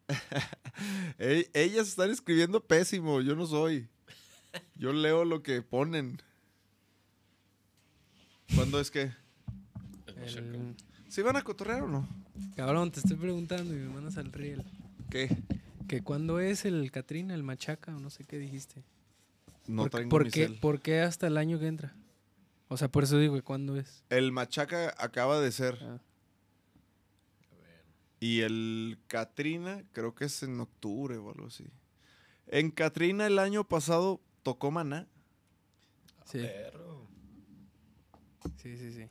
Ellas 1.54 1.88
están 1.90 2.10
escribiendo 2.12 2.64
pésimo, 2.66 3.22
yo 3.22 3.36
no 3.36 3.46
soy. 3.46 3.88
Yo 4.76 4.94
leo 4.94 5.26
lo 5.26 5.44
que 5.44 5.62
ponen. 5.62 6.22
¿Cuándo 8.56 8.80
es 8.80 8.90
que? 8.90 9.12
El 10.24 10.76
¿Se 11.08 11.24
van 11.24 11.36
a 11.38 11.42
cotorrear 11.42 11.84
o 11.84 11.88
no? 11.88 12.08
Cabrón, 12.56 12.92
te 12.92 13.00
estoy 13.00 13.18
preguntando 13.18 13.74
y 13.74 13.78
me 13.78 13.90
mandas 13.90 14.18
al 14.18 14.32
riel. 14.32 14.64
¿Qué? 15.10 15.36
¿Que 15.88 16.02
cuándo 16.02 16.40
es 16.40 16.66
el 16.66 16.92
Katrina, 16.92 17.34
el 17.34 17.42
machaca 17.42 17.96
o 17.96 18.00
no 18.00 18.10
sé 18.12 18.24
qué 18.26 18.38
dijiste? 18.38 18.84
No 19.66 19.84
¿Por, 19.84 19.92
tengo 19.92 20.10
por 20.10 20.26
mi 20.26 20.32
qué, 20.32 20.48
cel. 20.48 20.60
¿Por 20.60 20.82
qué 20.82 21.02
hasta 21.02 21.28
el 21.28 21.38
año 21.38 21.60
que 21.60 21.68
entra? 21.68 21.96
O 22.68 22.78
sea, 22.78 22.90
por 22.90 23.04
eso 23.04 23.18
digo 23.18 23.34
que 23.36 23.42
cuándo 23.42 23.76
es. 23.76 24.04
El 24.10 24.32
machaca 24.32 24.94
acaba 25.00 25.40
de 25.40 25.52
ser. 25.52 25.80
Ah. 25.82 26.00
Y 28.20 28.42
el 28.42 29.00
Katrina, 29.08 29.84
creo 29.94 30.14
que 30.14 30.26
es 30.26 30.44
en 30.44 30.60
octubre 30.60 31.18
o 31.18 31.32
algo 31.32 31.48
así. 31.48 31.66
En 32.48 32.70
Katrina 32.70 33.26
el 33.26 33.40
año 33.40 33.64
pasado 33.64 34.22
tocó 34.44 34.70
Maná. 34.70 35.08
Sí, 36.26 36.40
Perro. 36.40 37.08
sí, 38.58 38.78
sí, 38.78 38.92
sí. 38.92 39.10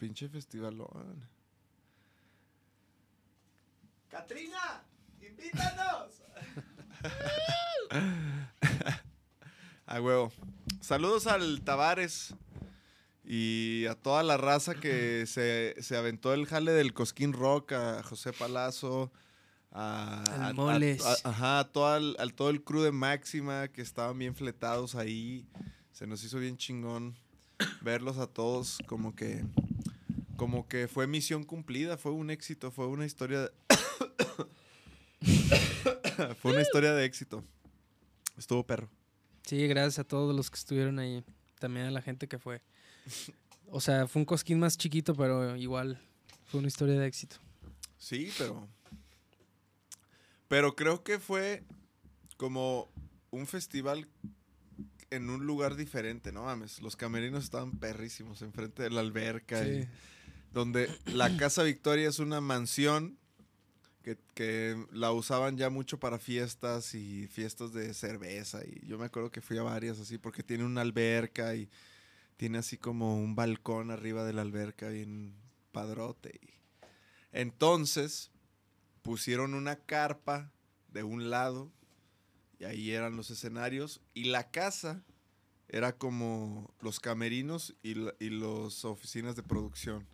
Pinche 0.00 0.28
festivalón. 0.30 1.28
¡Katrina! 4.08 4.82
¡Invítanos! 5.20 6.22
A 9.86 10.00
huevo. 10.00 10.32
Saludos 10.80 11.26
al 11.26 11.60
Tavares 11.62 12.34
y 13.24 13.84
a 13.90 13.94
toda 13.94 14.22
la 14.22 14.36
raza 14.38 14.74
que 14.74 15.26
se, 15.26 15.74
se 15.82 15.96
aventó 15.98 16.32
el 16.32 16.46
jale 16.46 16.72
del 16.72 16.94
Cosquín 16.94 17.32
Rock, 17.34 17.72
a 17.72 18.02
José 18.02 18.32
Palazzo, 18.32 19.12
a, 19.72 20.22
Al 20.22 20.42
a- 20.42 20.52
Moles. 20.54 21.04
a- 21.04 21.28
ajá, 21.28 21.58
a 21.58 21.64
todo 21.72 21.94
el, 21.96 22.16
al 22.20 22.32
todo 22.34 22.48
el 22.50 22.62
crew 22.64 22.80
de 22.82 22.92
Máxima 22.92 23.68
que 23.68 23.82
estaban 23.82 24.18
bien 24.18 24.34
fletados 24.34 24.94
ahí. 24.94 25.46
Se 25.92 26.06
nos 26.06 26.24
hizo 26.24 26.38
bien 26.38 26.56
chingón 26.56 27.18
verlos 27.82 28.16
a 28.18 28.26
todos 28.28 28.78
como 28.86 29.14
que 29.14 29.44
como 30.40 30.66
que 30.66 30.88
fue 30.88 31.06
misión 31.06 31.44
cumplida, 31.44 31.98
fue 31.98 32.12
un 32.12 32.30
éxito, 32.30 32.70
fue 32.70 32.86
una 32.86 33.04
historia 33.04 33.40
de- 33.42 33.50
fue 36.40 36.52
una 36.52 36.62
historia 36.62 36.94
de 36.94 37.04
éxito. 37.04 37.44
Estuvo 38.38 38.66
perro. 38.66 38.88
Sí, 39.44 39.66
gracias 39.66 39.98
a 39.98 40.04
todos 40.04 40.34
los 40.34 40.50
que 40.50 40.56
estuvieron 40.56 40.98
ahí. 40.98 41.22
También 41.58 41.84
a 41.84 41.90
la 41.90 42.00
gente 42.00 42.26
que 42.26 42.38
fue. 42.38 42.62
O 43.66 43.82
sea, 43.82 44.08
fue 44.08 44.20
un 44.20 44.24
cosquín 44.24 44.58
más 44.58 44.78
chiquito, 44.78 45.14
pero 45.14 45.56
igual 45.56 46.00
fue 46.46 46.60
una 46.60 46.68
historia 46.68 46.98
de 46.98 47.06
éxito. 47.06 47.36
Sí, 47.98 48.32
pero 48.38 48.66
pero 50.48 50.74
creo 50.74 51.04
que 51.04 51.18
fue 51.18 51.64
como 52.38 52.90
un 53.30 53.46
festival 53.46 54.08
en 55.10 55.28
un 55.28 55.44
lugar 55.44 55.76
diferente, 55.76 56.32
no 56.32 56.44
mames. 56.44 56.80
Los 56.80 56.96
camerinos 56.96 57.44
estaban 57.44 57.72
perrísimos 57.72 58.40
enfrente 58.40 58.82
de 58.84 58.88
la 58.88 59.00
alberca 59.00 59.68
y-. 59.68 59.86
donde 60.52 60.88
la 61.06 61.36
Casa 61.36 61.62
Victoria 61.62 62.08
es 62.08 62.18
una 62.18 62.40
mansión 62.40 63.16
que, 64.02 64.16
que 64.34 64.82
la 64.92 65.12
usaban 65.12 65.56
ya 65.56 65.68
mucho 65.70 65.98
para 66.00 66.18
fiestas 66.18 66.94
y 66.94 67.26
fiestas 67.28 67.72
de 67.72 67.92
cerveza. 67.94 68.60
Y 68.64 68.86
yo 68.86 68.98
me 68.98 69.04
acuerdo 69.06 69.30
que 69.30 69.40
fui 69.42 69.58
a 69.58 69.62
varias 69.62 69.98
así 70.00 70.18
porque 70.18 70.42
tiene 70.42 70.64
una 70.64 70.80
alberca 70.80 71.54
y 71.54 71.68
tiene 72.36 72.58
así 72.58 72.78
como 72.78 73.16
un 73.16 73.34
balcón 73.34 73.90
arriba 73.90 74.24
de 74.24 74.32
la 74.32 74.42
alberca 74.42 74.88
bien 74.88 75.34
padrote. 75.72 76.40
Y 76.42 76.48
entonces 77.32 78.30
pusieron 79.02 79.54
una 79.54 79.76
carpa 79.76 80.50
de 80.88 81.02
un 81.02 81.30
lado 81.30 81.70
y 82.58 82.64
ahí 82.64 82.90
eran 82.92 83.16
los 83.16 83.30
escenarios 83.30 84.00
y 84.14 84.24
la 84.24 84.50
casa 84.50 85.02
era 85.68 85.96
como 85.96 86.74
los 86.80 86.98
camerinos 86.98 87.74
y, 87.82 87.94
la- 87.94 88.14
y 88.18 88.30
las 88.30 88.84
oficinas 88.84 89.36
de 89.36 89.42
producción. 89.42 90.06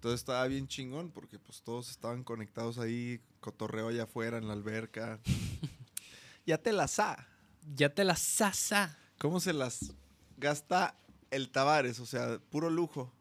Entonces 0.00 0.20
estaba 0.22 0.46
bien 0.46 0.66
chingón 0.66 1.10
porque 1.10 1.38
pues 1.38 1.60
todos 1.60 1.90
estaban 1.90 2.24
conectados 2.24 2.78
ahí, 2.78 3.20
cotorreo 3.40 3.88
allá 3.88 4.04
afuera 4.04 4.38
en 4.38 4.48
la 4.48 4.54
alberca. 4.54 5.20
ya 6.46 6.56
te 6.56 6.72
la 6.72 6.88
sa. 6.88 7.26
Ya 7.74 7.94
te 7.94 8.02
la 8.04 8.16
sasa. 8.16 8.96
¿Cómo 9.18 9.40
se 9.40 9.52
las 9.52 9.92
gasta 10.38 10.96
el 11.30 11.50
Tavares? 11.50 12.00
O 12.00 12.06
sea, 12.06 12.38
puro 12.48 12.70
lujo. 12.70 13.12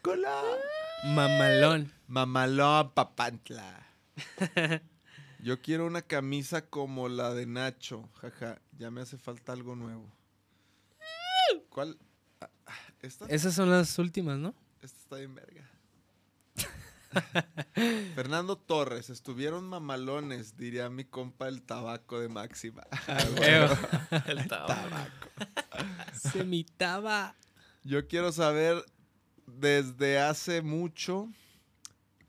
¡Cola! 0.00 0.42
Mamalón. 1.04 1.92
Mamalón 2.06 2.90
papantla. 2.92 3.86
Yo 5.40 5.60
quiero 5.60 5.84
una 5.84 6.00
camisa 6.00 6.64
como 6.64 7.10
la 7.10 7.34
de 7.34 7.44
Nacho. 7.44 8.08
Jaja, 8.22 8.58
ya 8.78 8.90
me 8.90 9.02
hace 9.02 9.18
falta 9.18 9.52
algo 9.52 9.76
nuevo. 9.76 10.10
¿Cuál? 11.68 11.98
Ah, 12.40 12.48
ah, 12.64 12.72
¿Esta? 13.02 13.26
Esas 13.26 13.52
son 13.52 13.68
las 13.68 13.98
últimas, 13.98 14.38
¿no? 14.38 14.54
Esta 14.80 14.98
está 14.98 15.16
bien 15.16 15.34
verga. 15.34 15.73
Fernando 18.14 18.56
Torres, 18.56 19.10
estuvieron 19.10 19.68
mamalones, 19.68 20.56
diría 20.56 20.88
mi 20.90 21.04
compa 21.04 21.48
el 21.48 21.62
tabaco 21.62 22.20
de 22.20 22.28
Máxima. 22.28 22.84
El 24.26 24.48
tabaco. 24.48 25.28
Se. 26.12 26.44
Yo 27.82 28.06
quiero 28.08 28.32
saber 28.32 28.84
desde 29.46 30.18
hace 30.18 30.62
mucho 30.62 31.28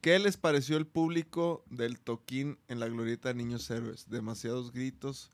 qué 0.02 0.20
les 0.20 0.38
pareció 0.38 0.78
el 0.78 0.86
público 0.86 1.64
del 1.70 2.00
toquín 2.00 2.60
en 2.68 2.80
la 2.80 2.88
glorieta 2.88 3.30
de 3.30 3.36
Niños 3.36 3.70
Héroes. 3.70 4.10
Demasiados 4.10 4.72
gritos 4.72 5.32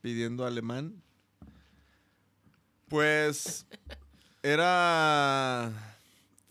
pidiendo 0.00 0.46
alemán. 0.46 1.02
Pues 2.88 3.66
era... 4.42 5.72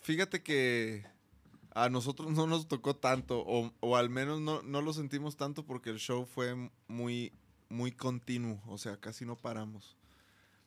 Fíjate 0.02 0.42
que 0.42 1.06
a 1.74 1.88
nosotros 1.88 2.30
no 2.30 2.46
nos 2.46 2.68
tocó 2.68 2.96
tanto, 2.96 3.40
o, 3.46 3.72
o 3.80 3.96
al 3.96 4.08
menos 4.08 4.40
no, 4.40 4.62
no 4.62 4.80
lo 4.80 4.92
sentimos 4.92 5.36
tanto 5.36 5.66
porque 5.66 5.90
el 5.90 5.98
show 5.98 6.24
fue 6.24 6.70
muy, 6.86 7.32
muy 7.68 7.92
continuo, 7.92 8.62
o 8.66 8.78
sea, 8.78 8.96
casi 8.96 9.26
no 9.26 9.36
paramos. 9.36 9.96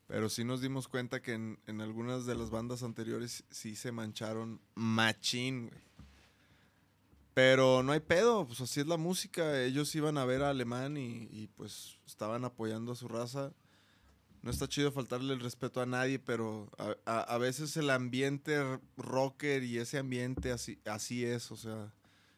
Pero 0.06 0.28
sí 0.28 0.44
nos 0.44 0.60
dimos 0.60 0.88
cuenta 0.88 1.20
que 1.20 1.34
en, 1.34 1.58
en 1.66 1.80
algunas 1.80 2.24
de 2.24 2.34
las 2.34 2.50
bandas 2.50 2.82
anteriores 2.82 3.44
sí 3.50 3.76
se 3.76 3.92
mancharon 3.92 4.60
machín, 4.74 5.68
güey. 5.68 5.88
Pero 7.34 7.84
no 7.84 7.92
hay 7.92 8.00
pedo, 8.00 8.46
pues 8.46 8.60
así 8.60 8.80
es 8.80 8.86
la 8.88 8.96
música. 8.96 9.62
Ellos 9.62 9.94
iban 9.94 10.18
a 10.18 10.24
ver 10.24 10.42
a 10.42 10.50
Alemán 10.50 10.96
y, 10.96 11.28
y, 11.30 11.46
pues 11.54 11.98
estaban 12.04 12.44
apoyando 12.44 12.90
a 12.90 12.96
su 12.96 13.06
raza. 13.06 13.52
No 14.48 14.52
está 14.52 14.66
chido 14.66 14.90
faltarle 14.90 15.34
el 15.34 15.40
respeto 15.40 15.82
a 15.82 15.84
nadie, 15.84 16.18
pero 16.18 16.70
a, 16.78 16.96
a- 17.04 17.20
a 17.34 17.36
veces 17.36 17.76
el 17.76 17.90
ambiente 17.90 18.58
rocker 18.96 19.62
y 19.62 19.76
ese 19.76 19.98
ambiente 19.98 20.52
así, 20.52 20.78
así 20.86 21.22
es, 21.22 21.52
o 21.52 21.56
sea, 21.58 21.92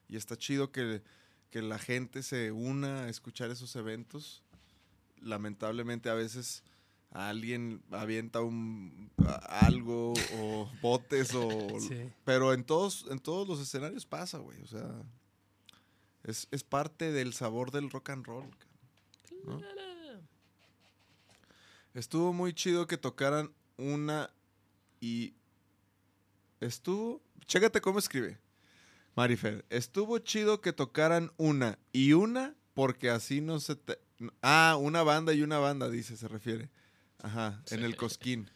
y 0.09 0.17
está 0.17 0.37
chido 0.37 0.73
que, 0.73 1.03
que 1.51 1.63
la 1.63 1.79
gente 1.79 2.25
se 2.25 2.51
una 2.51 3.05
a 3.05 3.09
escuchar 3.09 3.53
esos 3.53 3.77
eventos. 3.77 4.43
Lamentablemente 5.21 6.11
a 6.11 6.15
veces 6.15 6.65
alguien 7.13 7.81
avienta 7.93 8.41
un 8.41 9.13
a- 9.25 9.67
algo 9.67 10.13
o 10.35 10.69
botes 10.83 11.33
o 11.37 11.49
Sí. 11.89 12.11
pero 12.25 12.53
en 12.55 12.65
todos 12.65 13.07
en 13.09 13.21
todos 13.21 13.47
los 13.47 13.61
escenarios 13.61 14.05
pasa 14.05 14.39
güey 14.39 14.61
o 14.63 14.67
sea 14.67 14.91
es, 16.25 16.49
es 16.51 16.65
parte 16.65 17.13
del 17.13 17.33
sabor 17.35 17.71
del 17.73 17.89
rock 17.91 18.11
and 18.11 18.27
roll 18.27 18.51
¿no? 19.45 19.61
Estuvo 21.95 22.33
muy 22.33 22.53
chido 22.53 22.87
que 22.87 22.97
tocaran 22.97 23.53
una 23.77 24.31
y 25.01 25.35
estuvo 26.61 27.23
chécate 27.47 27.81
cómo 27.81 27.99
escribe 27.99 28.39
Marifer 29.17 29.65
estuvo 29.71 30.19
chido 30.19 30.61
que 30.61 30.73
tocaran 30.73 31.33
una 31.37 31.79
y 31.93 32.13
una 32.13 32.55
porque 32.75 33.11
así 33.11 33.41
no 33.41 33.61
se 33.61 33.77
te... 33.77 33.99
ah 34.43 34.77
una 34.81 35.03
banda 35.03 35.33
y 35.33 35.43
una 35.43 35.59
banda 35.59 35.89
dice 35.89 36.17
se 36.17 36.29
refiere 36.29 36.71
Ajá, 37.23 37.63
en 37.71 37.85
el. 37.85 37.97
Cosquín. 37.97 38.51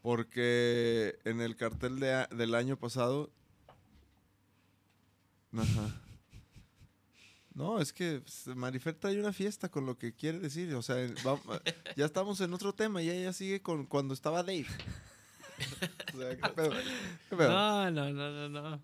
Porque 0.00 1.18
en 1.24 1.40
el 1.40 1.56
cartel 1.56 2.00
de 2.00 2.26
del 2.30 2.54
año 2.54 2.76
pasado. 2.76 3.30
Ajá. 5.56 6.01
No, 7.54 7.80
es 7.80 7.92
que 7.92 8.22
Marifer 8.54 8.94
trae 8.94 9.18
una 9.20 9.32
fiesta 9.32 9.68
con 9.68 9.84
lo 9.84 9.98
que 9.98 10.14
quiere 10.14 10.38
decir. 10.38 10.74
O 10.74 10.82
sea, 10.82 10.96
va- 11.26 11.40
ya 11.96 12.06
estamos 12.06 12.40
en 12.40 12.52
otro 12.54 12.72
tema 12.72 13.02
y 13.02 13.10
ella 13.10 13.32
sigue 13.32 13.60
con 13.60 13.84
cuando 13.86 14.14
estaba 14.14 14.42
Dave. 14.42 14.66
O 16.14 16.18
sea, 16.18 16.36
¿qué 16.36 16.48
pedo? 16.54 16.70
¿Qué 17.28 17.36
pedo? 17.36 17.50
No, 17.50 17.90
no, 17.90 18.10
no, 18.12 18.48
no, 18.48 18.48
no. 18.70 18.80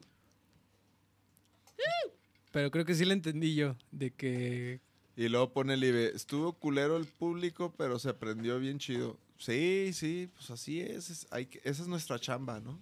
Pero 2.50 2.70
creo 2.70 2.84
que 2.84 2.94
sí 2.94 3.04
le 3.04 3.12
entendí 3.14 3.54
yo, 3.54 3.76
de 3.92 4.10
que... 4.10 4.80
Y 5.16 5.28
luego 5.28 5.52
pone 5.52 5.74
el 5.74 5.84
IBE, 5.84 6.14
estuvo 6.14 6.52
culero 6.54 6.96
el 6.96 7.06
público, 7.06 7.74
pero 7.76 7.98
se 7.98 8.08
aprendió 8.08 8.58
bien 8.58 8.78
chido. 8.78 9.18
Sí, 9.38 9.90
sí, 9.92 10.30
pues 10.34 10.50
así 10.50 10.80
es, 10.80 11.10
es- 11.10 11.26
hay 11.30 11.46
que- 11.46 11.60
esa 11.64 11.82
es 11.82 11.88
nuestra 11.88 12.18
chamba, 12.18 12.60
¿no? 12.60 12.78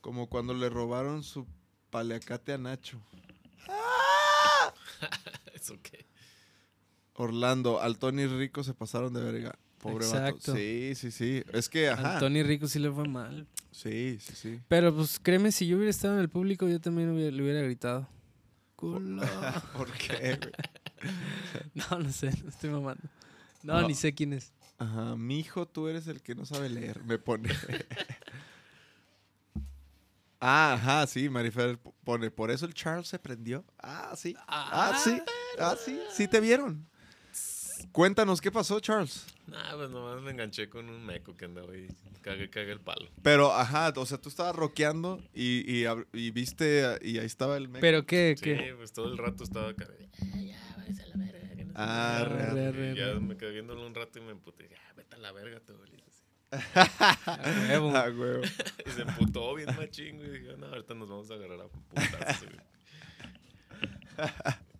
Como 0.00 0.28
cuando 0.28 0.54
le 0.54 0.68
robaron 0.68 1.22
su 1.22 1.46
paleacate 1.90 2.52
a 2.52 2.58
Nacho. 2.58 3.00
¿Eso 5.54 5.76
qué? 5.82 6.06
Orlando, 7.14 7.80
al 7.80 7.98
Tony 7.98 8.26
Rico 8.26 8.64
se 8.64 8.74
pasaron 8.74 9.12
de 9.12 9.22
verga. 9.22 9.58
Pobre 9.78 10.06
vato. 10.06 10.16
Exacto. 10.16 10.54
Sí, 10.56 10.92
sí, 10.94 11.10
sí. 11.10 11.42
Es 11.52 11.68
que, 11.68 11.88
ajá. 11.90 12.16
A 12.16 12.20
Tony 12.20 12.42
Rico 12.42 12.68
sí 12.68 12.78
le 12.78 12.90
fue 12.90 13.06
mal. 13.08 13.46
Sí, 13.70 14.18
sí, 14.20 14.32
sí. 14.34 14.60
Pero 14.68 14.94
pues 14.94 15.18
créeme, 15.18 15.50
si 15.52 15.66
yo 15.66 15.76
hubiera 15.76 15.90
estado 15.90 16.14
en 16.14 16.20
el 16.20 16.28
público, 16.28 16.68
yo 16.68 16.80
también 16.80 17.10
hubiera- 17.10 17.30
le 17.34 17.42
hubiera 17.42 17.62
gritado. 17.62 18.08
Culo. 18.76 19.22
¿Por 19.76 19.90
qué, 19.92 20.36
güey? 20.36 20.52
No, 21.74 21.98
no 21.98 22.12
sé, 22.12 22.30
no 22.44 22.48
estoy 22.48 22.70
mamando. 22.70 23.02
No, 23.64 23.80
No. 23.80 23.88
ni 23.88 23.94
sé 23.94 24.14
quién 24.14 24.32
es. 24.34 24.52
Ajá, 24.78 25.16
mi 25.16 25.38
hijo, 25.40 25.66
tú 25.66 25.88
eres 25.88 26.06
el 26.06 26.22
que 26.22 26.34
no 26.36 26.44
sabe 26.46 26.68
leer, 26.68 27.02
me 27.04 27.18
pone. 27.18 27.48
Ah, 30.42 30.74
ajá, 30.74 31.06
sí, 31.06 31.28
Marifer 31.28 31.78
pone, 32.04 32.30
por 32.30 32.50
eso 32.50 32.66
el 32.66 32.74
Charles 32.74 33.08
se 33.08 33.18
prendió. 33.18 33.64
Ah, 33.78 34.12
sí. 34.16 34.34
Ah, 34.46 35.00
sí. 35.02 35.20
Ah, 35.58 35.76
sí, 35.82 36.00
sí 36.10 36.28
te 36.28 36.40
vieron. 36.40 36.86
Cuéntanos, 37.92 38.40
¿qué 38.40 38.50
pasó, 38.50 38.80
Charles? 38.80 39.26
Nah, 39.46 39.74
pues 39.76 39.90
nomás 39.90 40.22
me 40.22 40.30
enganché 40.30 40.68
con 40.68 40.88
un 40.88 41.04
meco 41.04 41.34
que 41.36 41.44
andaba 41.44 41.72
ahí. 41.72 41.88
Cague, 42.22 42.48
cague 42.48 42.72
el 42.72 42.80
palo. 42.80 43.08
Pero, 43.22 43.52
ajá, 43.52 43.92
o 43.96 44.06
sea, 44.06 44.18
tú 44.18 44.28
estabas 44.28 44.54
rockeando 44.54 45.20
y, 45.34 45.64
y, 45.70 45.86
y 46.12 46.30
viste, 46.30 46.98
y 47.02 47.18
ahí 47.18 47.26
estaba 47.26 47.56
el 47.56 47.68
meco. 47.68 47.80
¿Pero 47.80 48.06
qué? 48.06 48.34
Sí, 48.36 48.44
qué? 48.44 48.74
pues 48.76 48.92
todo 48.92 49.10
el 49.12 49.18
rato 49.18 49.44
estaba 49.44 49.70
acá. 49.70 49.86
"Ya, 49.98 50.40
ya, 50.40 50.74
váyase 50.78 51.02
a 51.02 51.06
la 51.08 51.16
verga. 51.16 51.48
que 51.56 51.64
no 51.64 51.72
sé 51.72 51.78
Ah, 51.78 52.24
qué". 52.28 52.34
re, 52.34 52.72
re, 52.72 52.90
Y 52.90 52.94
re, 52.94 52.96
ya 53.14 53.20
me 53.20 53.36
quedé 53.36 53.50
viéndolo 53.52 53.86
un 53.86 53.94
rato 53.94 54.18
y 54.18 54.22
me 54.22 54.30
emputé. 54.32 54.68
Ya, 54.70 54.78
vete 54.96 55.16
a 55.16 55.18
la 55.18 55.32
verga. 55.32 55.60
A 56.52 57.38
huevo. 57.68 57.88
Huevo. 58.20 58.42
Y 58.86 58.90
se 58.90 59.02
emputó 59.02 59.54
bien 59.54 59.74
machín, 59.76 60.18
güey. 60.18 60.28
Y 60.28 60.38
dije, 60.40 60.56
no, 60.58 60.66
ahorita 60.66 60.94
nos 60.94 61.08
vamos 61.08 61.30
a 61.30 61.34
agarrar 61.34 61.60
a. 61.62 61.68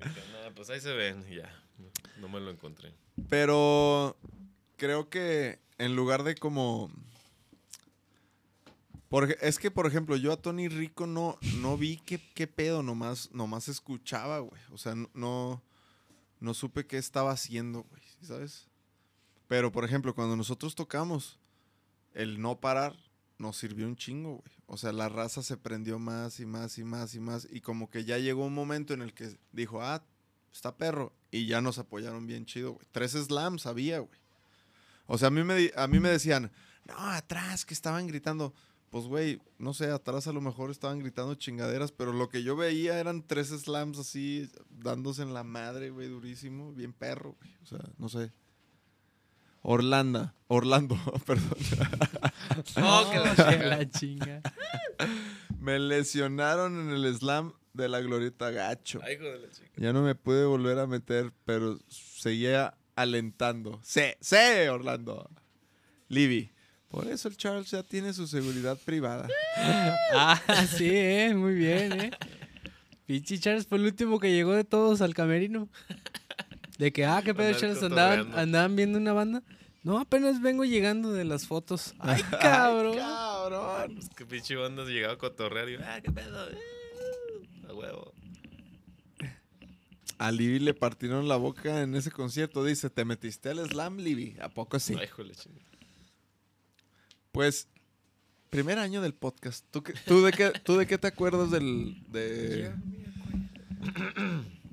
Dije, 0.04 0.20
no, 0.46 0.54
pues 0.54 0.70
ahí 0.70 0.80
se 0.80 0.92
ven. 0.92 1.24
Y 1.30 1.36
ya, 1.36 1.50
no 2.20 2.28
me 2.28 2.40
lo 2.40 2.50
encontré. 2.50 2.92
Pero 3.28 4.16
creo 4.76 5.08
que 5.08 5.60
en 5.78 5.96
lugar 5.96 6.22
de 6.24 6.34
como... 6.34 6.90
Por, 9.08 9.24
ej- 9.30 9.38
es 9.42 9.58
que, 9.58 9.70
por 9.70 9.86
ejemplo, 9.86 10.16
yo 10.16 10.32
a 10.32 10.40
Tony 10.40 10.68
Rico 10.68 11.06
no, 11.06 11.38
no 11.56 11.76
vi 11.76 11.98
qué, 11.98 12.18
qué 12.34 12.46
pedo, 12.46 12.82
nomás, 12.82 13.30
nomás 13.32 13.68
escuchaba, 13.68 14.38
güey. 14.38 14.60
O 14.70 14.78
sea, 14.78 14.94
no, 15.14 15.62
no, 16.40 16.54
supe 16.54 16.86
qué 16.86 16.96
estaba 16.96 17.30
haciendo, 17.30 17.82
güey, 17.82 18.00
¿sí 18.02 18.26
¿sabes? 18.26 18.68
Pero, 19.48 19.70
por 19.70 19.84
ejemplo, 19.84 20.14
cuando 20.14 20.34
nosotros 20.34 20.74
tocamos, 20.74 21.38
el 22.14 22.40
no 22.40 22.60
parar 22.60 22.96
nos 23.38 23.56
sirvió 23.56 23.86
un 23.86 23.96
chingo, 23.96 24.36
güey. 24.36 24.52
O 24.66 24.76
sea, 24.76 24.92
la 24.92 25.08
raza 25.08 25.42
se 25.42 25.56
prendió 25.56 25.98
más 25.98 26.40
y 26.40 26.46
más 26.46 26.78
y 26.78 26.84
más 26.84 27.14
y 27.14 27.20
más. 27.20 27.46
Y 27.50 27.60
como 27.60 27.90
que 27.90 28.04
ya 28.04 28.16
llegó 28.18 28.46
un 28.46 28.54
momento 28.54 28.94
en 28.94 29.02
el 29.02 29.12
que 29.12 29.36
dijo, 29.52 29.82
ah, 29.82 30.02
está 30.52 30.76
perro. 30.76 31.12
Y 31.30 31.46
ya 31.46 31.60
nos 31.60 31.78
apoyaron 31.78 32.26
bien 32.26 32.46
chido, 32.46 32.72
güey. 32.72 32.86
Tres 32.92 33.12
slams 33.12 33.66
había, 33.66 33.98
güey. 33.98 34.20
O 35.06 35.18
sea, 35.18 35.28
a 35.28 35.30
mí 35.30 35.42
me, 35.44 35.70
a 35.76 35.86
mí 35.88 36.00
me 36.00 36.08
decían, 36.08 36.50
no, 36.86 36.96
atrás, 36.96 37.64
que 37.64 37.74
estaban 37.74 38.06
gritando. 38.06 38.54
Pues, 38.90 39.06
güey, 39.06 39.40
no 39.58 39.74
sé, 39.74 39.90
atrás 39.90 40.26
a 40.26 40.32
lo 40.32 40.40
mejor 40.40 40.70
estaban 40.70 40.98
gritando 40.98 41.34
chingaderas, 41.34 41.92
pero 41.92 42.12
lo 42.12 42.28
que 42.28 42.42
yo 42.42 42.56
veía 42.56 42.98
eran 42.98 43.26
tres 43.26 43.48
slams 43.48 43.98
así, 43.98 44.50
dándose 44.70 45.22
en 45.22 45.32
la 45.32 45.44
madre, 45.44 45.90
güey, 45.90 46.08
durísimo, 46.08 46.72
bien 46.72 46.92
perro, 46.92 47.36
güey. 47.40 47.54
O 47.62 47.66
sea, 47.66 47.80
no 47.98 48.08
sé. 48.08 48.32
Orlando, 49.62 50.32
Orlando, 50.48 50.96
perdón. 51.26 51.56
Oh, 52.76 53.08
que 53.10 53.18
la 53.18 53.34
chinga. 53.34 53.66
la 53.66 53.90
chinga. 53.90 54.42
me 55.58 55.78
lesionaron 55.78 56.80
en 56.80 56.90
el 56.90 57.14
slam 57.16 57.52
de 57.72 57.88
la 57.88 58.00
glorieta 58.00 58.50
gacho. 58.50 59.00
Ay, 59.02 59.14
hijo 59.14 59.24
de 59.24 59.38
la 59.38 59.50
chica. 59.50 59.70
Ya 59.76 59.92
no 59.92 60.02
me 60.02 60.14
pude 60.14 60.44
volver 60.44 60.78
a 60.78 60.86
meter, 60.86 61.32
pero 61.44 61.78
seguía 61.88 62.74
alentando. 62.96 63.80
Sí, 63.82 64.02
sí, 64.20 64.36
Orlando. 64.70 65.30
Libby. 66.08 66.50
Por 66.88 67.06
eso 67.06 67.28
el 67.28 67.38
Charles 67.38 67.70
ya 67.70 67.82
tiene 67.82 68.12
su 68.12 68.26
seguridad 68.26 68.76
privada. 68.84 69.28
Ah, 70.14 70.38
sí, 70.68 70.90
eh, 70.90 71.32
muy 71.34 71.54
bien, 71.54 71.98
eh. 71.98 72.10
Pichi 73.06 73.38
Charles 73.38 73.66
fue 73.66 73.78
el 73.78 73.84
último 73.84 74.20
que 74.20 74.30
llegó 74.30 74.52
de 74.52 74.64
todos 74.64 75.00
al 75.00 75.14
camerino. 75.14 75.70
De 76.82 76.92
que, 76.92 77.04
ah, 77.04 77.22
qué 77.24 77.32
pedo, 77.32 77.56
Charles, 77.56 77.80
andaban, 77.80 78.74
viendo 78.74 78.98
una 78.98 79.12
banda. 79.12 79.40
No, 79.84 80.00
apenas 80.00 80.42
vengo 80.42 80.64
llegando 80.64 81.12
de 81.12 81.24
las 81.24 81.46
fotos. 81.46 81.94
Ay, 82.00 82.20
cabrón. 82.40 82.96
cabrón. 82.96 83.94
Pues 83.94 84.08
que 84.16 84.26
pinche 84.26 84.56
banda 84.56 84.84
llegaba 84.84 85.14
a 85.14 85.16
cotorrear 85.16 85.68
y 85.68 85.76
ah, 85.76 86.00
qué 86.02 86.10
pedo. 86.10 86.50
eh, 86.50 86.58
A 87.68 87.72
huevo. 87.72 88.12
A 90.18 90.32
Libby 90.32 90.58
le 90.58 90.74
partieron 90.74 91.28
la 91.28 91.36
boca 91.36 91.82
en 91.82 91.94
ese 91.94 92.10
concierto. 92.10 92.64
Dice, 92.64 92.90
¿te 92.90 93.04
metiste 93.04 93.50
al 93.50 93.64
slam, 93.68 93.98
Libby? 93.98 94.36
¿A 94.40 94.48
poco 94.48 94.80
sí? 94.80 94.96
Ay. 94.98 95.08
Pues, 97.30 97.68
primer 98.50 98.80
año 98.80 99.02
del 99.02 99.14
podcast. 99.14 99.64
¿Tú, 99.70 99.84
qué- 99.84 99.94
tú, 100.04 100.22
de, 100.24 100.32
qué, 100.32 100.50
¿Tú 100.50 100.76
de 100.78 100.86
qué 100.88 100.98
te 100.98 101.06
acuerdas 101.06 101.52
del... 101.52 102.02
De, 102.08 102.72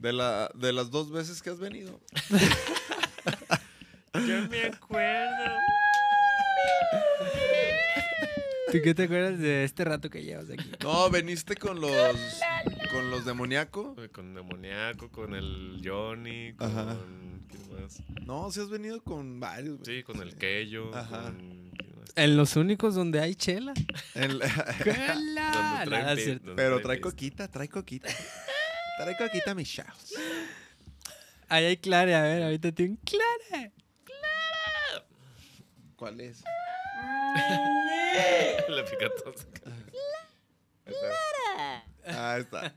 de, 0.01 0.13
la, 0.13 0.49
de 0.55 0.73
las 0.73 0.91
dos 0.91 1.11
veces 1.11 1.41
que 1.41 1.49
has 1.49 1.59
venido? 1.59 1.99
Yo 4.13 4.47
me 4.49 4.63
acuerdo. 4.65 5.55
¿Tú 8.71 8.77
qué 8.83 8.93
te 8.93 9.03
acuerdas 9.03 9.39
de 9.39 9.63
este 9.63 9.83
rato 9.83 10.09
que 10.11 10.23
llevas 10.23 10.49
aquí? 10.49 10.69
No, 10.83 11.09
veniste 11.09 11.55
con 11.55 11.81
los... 11.81 11.91
Con 12.91 13.09
los 13.11 13.25
demoníaco. 13.25 13.95
Con 14.11 14.33
Demoniaco, 14.33 15.09
con 15.11 15.33
el 15.35 15.79
Johnny, 15.83 16.53
con. 16.53 16.67
Ajá. 16.71 16.97
¿Quién 17.49 17.81
más? 17.81 18.01
No, 18.25 18.51
sí 18.51 18.59
has 18.61 18.69
venido 18.69 19.03
con 19.03 19.39
varios. 19.39 19.79
Sí, 19.85 20.01
con 20.03 20.21
el 20.21 20.35
Keyo. 20.35 20.95
Ajá. 20.95 21.23
Con. 21.25 21.71
¿quién 21.77 21.95
más? 21.99 22.09
En 22.15 22.35
los 22.35 22.55
únicos 22.55 22.95
donde 22.95 23.19
hay 23.19 23.35
chela. 23.35 23.73
El- 24.15 24.41
¡Chela! 24.83 25.81
Donde 25.85 25.97
Nada, 25.99 26.15
pi- 26.15 26.25
donde 26.25 26.53
pero 26.55 26.81
trae 26.81 26.99
coquita, 26.99 27.47
trae 27.47 27.67
coquita. 27.69 28.09
Trae 28.99 29.15
coquita, 29.15 29.55
mi 29.55 29.63
Charles. 29.63 30.11
Ahí 31.47 31.63
hay 31.63 31.77
Clare, 31.77 32.13
a 32.15 32.21
ver, 32.21 32.43
ahorita 32.43 32.73
tiene 32.73 32.91
un 32.91 32.97
Clare. 32.97 33.71
¿Cuál 35.95 36.19
es? 36.19 36.43
La 38.67 38.83
picatosa. 38.83 39.47
Ahí 40.85 40.93
está. 40.93 41.85
Ah, 42.07 42.37
está. 42.39 42.73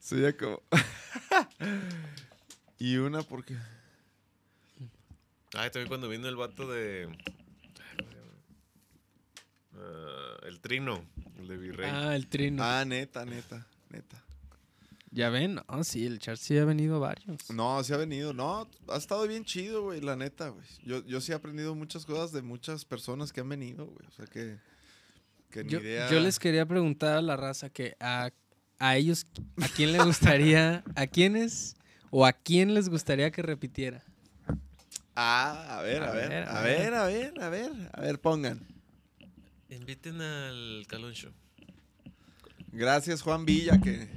Soy 0.00 0.22
ya 0.22 0.36
como... 0.36 0.60
y 2.78 2.96
una 2.96 3.22
porque... 3.22 3.56
Ah, 5.54 5.70
también 5.70 5.86
cuando 5.86 6.08
vino 6.08 6.26
el 6.28 6.34
vato 6.34 6.66
de. 6.66 7.06
ay, 7.06 7.16
¿cómo 7.96 8.10
se 8.10 8.16
llama? 8.16 8.32
Ah, 9.82 10.36
el 10.46 10.60
trino, 10.60 11.04
el 11.38 11.48
de 11.48 11.56
Virrey. 11.56 11.90
Ah, 11.92 12.14
el 12.14 12.26
trino. 12.28 12.62
Ah, 12.62 12.84
neta, 12.84 13.24
neta, 13.24 13.66
neta. 13.90 14.22
Ya 15.10 15.28
ven, 15.28 15.56
no, 15.56 15.84
sí, 15.84 16.06
el 16.06 16.18
Charles 16.20 16.40
sí 16.40 16.56
ha 16.56 16.64
venido 16.64 16.98
varios. 16.98 17.50
No, 17.50 17.84
sí 17.84 17.92
ha 17.92 17.98
venido. 17.98 18.32
No, 18.32 18.66
ha 18.88 18.96
estado 18.96 19.26
bien 19.28 19.44
chido, 19.44 19.82
güey, 19.82 20.00
la 20.00 20.16
neta, 20.16 20.48
güey. 20.48 20.64
Yo, 20.84 21.04
yo 21.04 21.20
sí 21.20 21.32
he 21.32 21.34
aprendido 21.34 21.74
muchas 21.74 22.06
cosas 22.06 22.32
de 22.32 22.40
muchas 22.40 22.86
personas 22.86 23.30
que 23.32 23.42
han 23.42 23.48
venido, 23.48 23.86
güey. 23.86 24.06
O 24.08 24.10
sea 24.12 24.26
que... 24.26 24.56
Que 25.50 25.64
ni 25.64 25.70
Yo, 25.70 25.80
idea... 25.80 26.10
yo 26.10 26.18
les 26.18 26.38
quería 26.38 26.64
preguntar 26.64 27.18
a 27.18 27.20
la 27.20 27.36
raza 27.36 27.68
que 27.68 27.94
a, 28.00 28.30
a 28.78 28.96
ellos, 28.96 29.26
¿a 29.60 29.68
quién 29.68 29.92
le 29.92 30.02
gustaría, 30.02 30.82
a 30.96 31.06
quiénes 31.06 31.76
o 32.10 32.24
a 32.24 32.32
quién 32.32 32.72
les 32.72 32.88
gustaría 32.88 33.30
que 33.30 33.42
repitiera? 33.42 34.02
Ah, 35.14 35.78
a 35.78 35.82
ver, 35.82 36.02
a, 36.04 36.08
A 36.08 36.12
ver, 36.12 36.28
ver, 36.30 36.44
a 36.44 36.58
a 36.58 36.62
ver, 36.62 36.94
a 36.94 37.04
ver, 37.04 37.42
a 37.42 37.48
ver, 37.50 37.90
a 37.92 38.00
ver, 38.00 38.18
pongan. 38.18 38.66
Inviten 39.74 40.20
al 40.20 40.84
Caloncho. 40.88 41.32
Gracias 42.72 43.22
Juan 43.22 43.44
Villa 43.44 43.80
que 43.80 44.08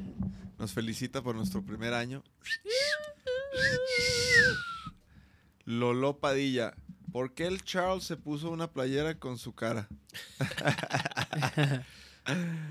nos 0.57 0.73
felicita 0.73 1.21
por 1.21 1.35
nuestro 1.35 1.63
primer 1.63 1.93
año. 1.93 2.23
Lolo 5.65 6.19
Padilla. 6.19 6.73
¿Por 7.11 7.33
qué 7.33 7.47
el 7.47 7.63
Charles 7.63 8.03
se 8.03 8.17
puso 8.17 8.49
una 8.51 8.67
playera 8.71 9.17
con 9.17 9.37
su 9.37 9.53
cara? 9.53 9.87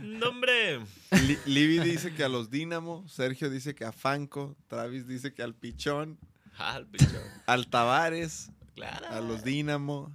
¡No, 0.02 0.28
hombre! 0.28 0.80
Li- 1.12 1.38
Libby 1.46 1.78
dice 1.78 2.12
que 2.14 2.24
a 2.24 2.28
los 2.28 2.50
Dínamo, 2.50 3.08
Sergio 3.08 3.48
dice 3.48 3.74
que 3.74 3.84
a 3.84 3.92
Fanco, 3.92 4.56
Travis 4.68 5.06
dice 5.06 5.32
que 5.32 5.42
al 5.42 5.54
Pichón, 5.54 6.18
Ah, 6.58 6.76
el 6.76 6.86
pichón. 6.86 7.22
al 7.46 7.68
Tavares, 7.68 8.50
Claro. 8.74 9.06
a 9.08 9.20
los 9.20 9.44
Dínamo. 9.44 10.12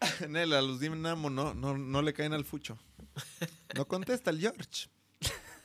Nel, 0.28 0.52
a 0.52 0.62
los 0.62 0.80
Dínamo 0.80 1.30
no, 1.30 1.54
no, 1.54 1.76
no 1.76 2.02
le 2.02 2.12
caen 2.12 2.32
al 2.32 2.44
fucho. 2.44 2.78
No 3.74 3.86
contesta 3.88 4.30
el 4.30 4.40
George. 4.40 4.88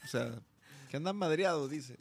O 0.04 0.08
sea, 0.08 0.42
que 0.90 0.98
andan 0.98 1.16
madreados, 1.16 1.70
dice. 1.70 2.00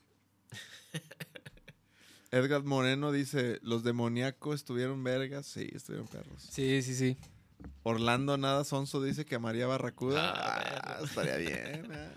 Edgar 2.31 2.63
Moreno 2.65 3.13
dice, 3.13 3.59
los 3.63 3.85
demoníacos 3.85 4.55
estuvieron 4.57 5.05
vergas. 5.05 5.47
Sí, 5.47 5.69
estuvieron 5.75 6.09
perros. 6.09 6.49
Sí, 6.51 6.83
sí, 6.83 6.95
sí. 6.95 7.19
Orlando 7.83 8.39
Nada 8.39 8.65
Sonso 8.65 9.03
dice 9.03 9.25
que 9.27 9.35
a 9.35 9.39
María 9.39 9.67
Barracuda. 9.67 10.33
Ah, 10.35 10.81
Ah, 10.83 10.99
estaría 11.05 11.37
bien. 11.37 11.93
ah. 11.93 12.09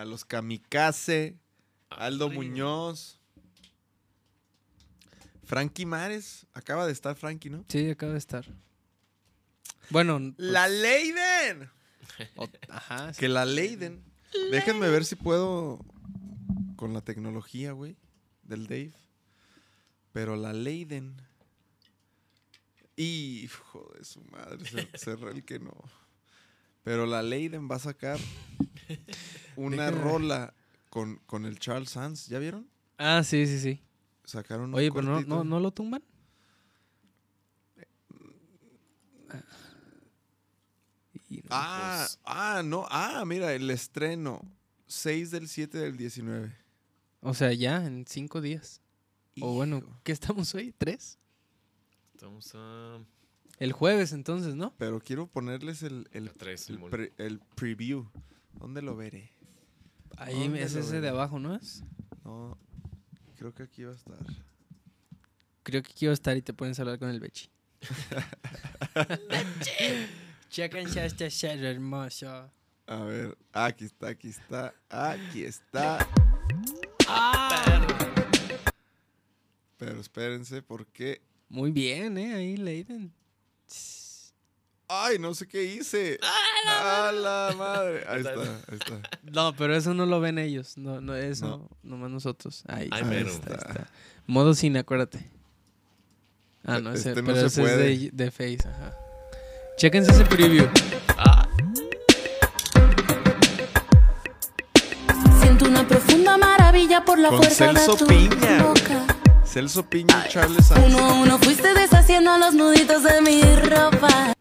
A 0.00 0.04
los 0.04 0.24
Kamikaze. 0.24 1.38
Aldo 1.90 2.28
Ay, 2.30 2.36
Muñoz. 2.36 3.20
Frankie 5.44 5.86
Mares. 5.86 6.46
Acaba 6.52 6.86
de 6.86 6.92
estar 6.92 7.14
Frankie, 7.16 7.50
¿no? 7.50 7.64
Sí, 7.68 7.88
acaba 7.90 8.12
de 8.12 8.18
estar. 8.18 8.44
Bueno, 9.90 10.18
pues, 10.36 10.48
La 10.50 10.68
Leiden. 10.68 11.70
o- 12.36 12.48
ajá. 12.68 13.12
Que 13.12 13.28
la 13.28 13.44
Leiden. 13.44 14.02
Déjenme 14.50 14.88
ver 14.88 15.04
si 15.04 15.14
puedo 15.16 15.84
con 16.76 16.92
la 16.92 17.00
tecnología, 17.02 17.72
güey, 17.72 17.96
del 18.42 18.66
Dave. 18.66 18.92
Pero 20.12 20.36
la 20.36 20.52
Leiden. 20.52 21.16
Hijo 22.96 23.92
de 23.98 24.04
su 24.04 24.22
madre, 24.24 24.64
se- 24.64 24.88
cerró 24.98 25.30
el 25.30 25.44
que 25.44 25.58
no. 25.58 25.74
Pero 26.84 27.06
la 27.06 27.22
Leiden 27.22 27.68
va 27.68 27.76
a 27.76 27.80
sacar 27.80 28.18
una 29.56 29.90
rola 29.90 30.54
con, 30.90 31.16
con 31.26 31.44
el 31.44 31.58
Charles 31.58 31.90
Sands. 31.90 32.28
¿Ya 32.28 32.38
vieron? 32.38 32.68
Ah, 32.98 33.22
sí, 33.24 33.46
sí, 33.46 33.58
sí. 33.58 33.80
Sacaron 34.24 34.70
un 34.70 34.74
Oye, 34.74 34.90
pero 34.90 35.02
no, 35.02 35.20
no, 35.22 35.44
no 35.44 35.60
lo 35.60 35.70
tumban. 35.70 36.02
Ah, 41.50 42.04
pues, 42.06 42.20
ah, 42.24 42.62
no. 42.64 42.86
Ah, 42.90 43.24
mira, 43.26 43.52
el 43.52 43.70
estreno. 43.70 44.42
6 44.86 45.30
del 45.30 45.48
7 45.48 45.78
del 45.78 45.96
19. 45.96 46.54
o 47.22 47.34
sea, 47.34 47.52
ya 47.52 47.84
en 47.86 48.04
cinco 48.06 48.40
días. 48.40 48.80
O 49.40 49.54
bueno. 49.54 49.82
¿qué 50.04 50.12
estamos 50.12 50.54
hoy? 50.54 50.72
¿Tres? 50.76 51.18
Estamos 52.12 52.52
a... 52.54 53.00
El 53.58 53.72
jueves 53.72 54.12
entonces, 54.12 54.54
¿no? 54.54 54.74
Pero 54.78 55.00
quiero 55.00 55.26
ponerles 55.26 55.82
el, 55.82 56.08
el, 56.12 56.30
tres, 56.32 56.68
el, 56.70 56.78
pre- 56.80 57.12
el 57.18 57.40
preview. 57.54 58.06
¿Dónde 58.52 58.82
lo 58.82 58.94
veré? 58.96 59.32
Ahí 60.16 60.38
¿Dónde 60.40 60.62
es 60.62 60.74
lo 60.74 60.80
ese 60.80 61.00
de 61.00 61.08
abajo, 61.08 61.38
¿no 61.38 61.54
es? 61.54 61.82
No, 62.24 62.58
creo 63.44 63.54
que 63.54 63.62
aquí 63.64 63.84
va 63.84 63.92
a 63.92 63.94
estar. 63.94 64.16
Creo 65.62 65.82
que 65.82 65.92
quiero 65.92 66.14
estar 66.14 66.34
y 66.36 66.40
te 66.40 66.54
pueden 66.54 66.74
hablar 66.78 66.98
con 66.98 67.10
el 67.10 67.20
Bechi. 67.20 67.50
Chequen 70.48 70.86
ya 70.86 71.04
este 71.04 71.30
ser 71.30 71.62
hermoso. 71.62 72.50
A 72.86 73.04
ver, 73.04 73.36
aquí 73.52 73.84
está, 73.84 74.08
aquí 74.08 74.28
está, 74.28 74.74
aquí 74.88 75.44
está. 75.44 76.08
Pero 79.76 80.00
espérense, 80.00 80.62
porque. 80.62 81.20
Muy 81.50 81.70
bien, 81.70 82.16
¿eh? 82.16 82.34
Ahí 82.34 82.56
Leiden. 82.56 83.12
¡Ay, 84.88 85.18
no 85.18 85.34
sé 85.34 85.46
qué 85.48 85.64
hice! 85.64 86.18
¡A 86.68 87.10
la 87.12 87.54
madre! 87.56 88.04
Ahí 88.08 88.18
está, 88.20 88.32
ahí 88.32 88.78
está. 88.78 89.00
No, 89.32 89.54
pero 89.56 89.74
eso 89.74 89.94
no 89.94 90.04
lo 90.06 90.20
ven 90.20 90.38
ellos. 90.38 90.76
No, 90.76 91.00
no, 91.00 91.14
eso 91.16 91.46
No. 91.46 91.68
nomás 91.82 92.10
nosotros. 92.10 92.62
Ahí, 92.68 92.88
Ay, 92.92 93.02
ahí 93.02 93.24
está, 93.26 93.50
ahí 93.50 93.56
está. 93.66 93.86
Modo 94.26 94.54
cine, 94.54 94.80
acuérdate. 94.80 95.30
Ah, 96.64 96.80
no, 96.80 96.92
ese, 96.92 97.10
Este 97.10 97.22
no 97.22 97.26
pero 97.28 97.40
se 97.40 97.46
ese 97.46 97.60
puede. 97.62 97.92
es 97.92 98.00
de, 98.00 98.24
de 98.24 98.30
Face, 98.30 98.68
ajá. 98.68 98.94
Chéquense 99.78 100.12
ese 100.12 100.24
preview. 100.26 100.66
Siento 105.40 105.64
una 105.66 105.86
profunda 105.88 106.36
maravilla 106.36 107.04
por 107.04 107.18
la 107.18 107.28
Con 107.30 107.38
fuerza 107.38 107.66
Celso 107.72 107.92
de 107.92 107.98
tu 107.98 108.06
Piña. 108.06 108.62
boca. 108.62 109.06
Celso 109.46 109.88
Piña 109.88 110.24
y 110.26 110.30
Charles 110.30 110.66
Sanz. 110.66 110.86
Uno 110.92 110.98
a 110.98 111.12
uno 111.22 111.38
fuiste 111.38 111.72
deshaciendo 111.74 112.36
los 112.38 112.54
nuditos 112.54 113.02
de 113.02 113.20
mi 113.22 113.42
ropa. 113.42 114.33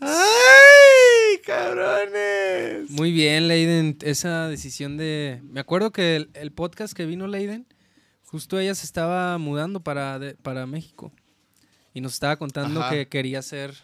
¡Ay, 0.00 1.38
cabrones! 1.44 2.90
Muy 2.90 3.12
bien, 3.12 3.48
Leiden. 3.48 3.96
Esa 4.02 4.48
decisión 4.48 4.96
de. 4.96 5.40
Me 5.44 5.60
acuerdo 5.60 5.92
que 5.92 6.16
el, 6.16 6.30
el 6.34 6.52
podcast 6.52 6.94
que 6.94 7.06
vino 7.06 7.26
Leiden, 7.26 7.66
justo 8.24 8.58
ella 8.58 8.74
se 8.74 8.84
estaba 8.86 9.38
mudando 9.38 9.80
para, 9.80 10.18
de- 10.18 10.34
para 10.34 10.66
México. 10.66 11.12
Y 11.92 12.00
nos 12.00 12.14
estaba 12.14 12.36
contando 12.36 12.80
Ajá. 12.80 12.90
que 12.90 13.08
quería 13.08 13.40
ser. 13.42 13.74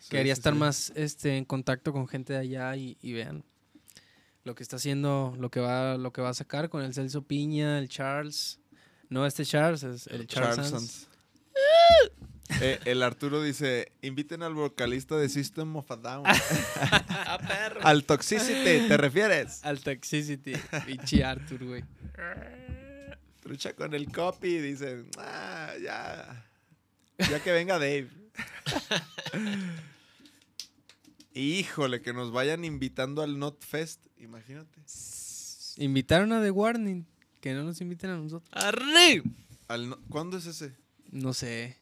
Sí, 0.00 0.08
quería 0.10 0.34
sí, 0.34 0.38
estar 0.40 0.54
sí. 0.54 0.58
más 0.58 0.92
este, 0.96 1.36
en 1.36 1.44
contacto 1.44 1.92
con 1.92 2.08
gente 2.08 2.32
de 2.32 2.38
allá 2.38 2.74
y, 2.76 2.96
y 3.02 3.12
vean 3.12 3.44
lo 4.44 4.54
que 4.54 4.62
está 4.62 4.76
haciendo, 4.76 5.34
lo 5.38 5.50
que 5.50 5.60
va, 5.60 5.98
lo 5.98 6.12
que 6.12 6.22
va 6.22 6.30
a 6.30 6.34
sacar 6.34 6.70
con 6.70 6.82
el 6.82 6.94
Celso 6.94 7.22
Piña, 7.22 7.78
el 7.78 7.88
Charles. 7.90 8.58
No 9.10 9.26
este 9.26 9.44
Charles, 9.44 9.82
es 9.82 10.06
el, 10.06 10.26
Charles, 10.26 10.56
Charles 10.56 10.70
Sanz. 10.70 10.90
Sanz. 10.92 11.08
Eh, 12.60 12.80
el 12.84 13.02
Arturo 13.02 13.42
dice: 13.42 13.92
inviten 14.02 14.42
al 14.42 14.54
vocalista 14.54 15.16
de 15.16 15.28
System 15.28 15.76
of 15.76 15.90
a 15.90 15.96
Down. 15.96 16.24
al 17.82 18.04
Toxicity, 18.04 18.88
¿te 18.88 18.96
refieres? 18.96 19.64
Al 19.64 19.80
Toxicity. 19.80 20.52
Pinche 20.86 21.24
Arthur, 21.24 21.64
güey. 21.64 21.84
Trucha 23.40 23.74
con 23.74 23.94
el 23.94 24.10
copy, 24.12 24.58
dicen, 24.58 25.08
ah, 25.18 25.72
ya. 25.82 26.46
Ya 27.18 27.42
que 27.42 27.52
venga 27.52 27.74
Dave. 27.78 28.08
Híjole, 31.32 32.02
que 32.02 32.12
nos 32.12 32.32
vayan 32.32 32.64
invitando 32.64 33.22
al 33.22 33.38
Not 33.38 33.64
Fest, 33.64 34.04
imagínate. 34.18 34.80
Invitaron 35.76 36.32
a 36.32 36.42
The 36.42 36.50
Warning. 36.50 37.06
Que 37.40 37.54
no 37.54 37.62
nos 37.62 37.80
inviten 37.80 38.10
a 38.10 38.16
nosotros. 38.16 38.50
¡Arre! 38.52 39.22
Al 39.68 39.88
no- 39.88 39.98
¿Cuándo 40.10 40.36
es 40.36 40.44
ese? 40.46 40.74
No 41.10 41.32
sé. 41.32 41.78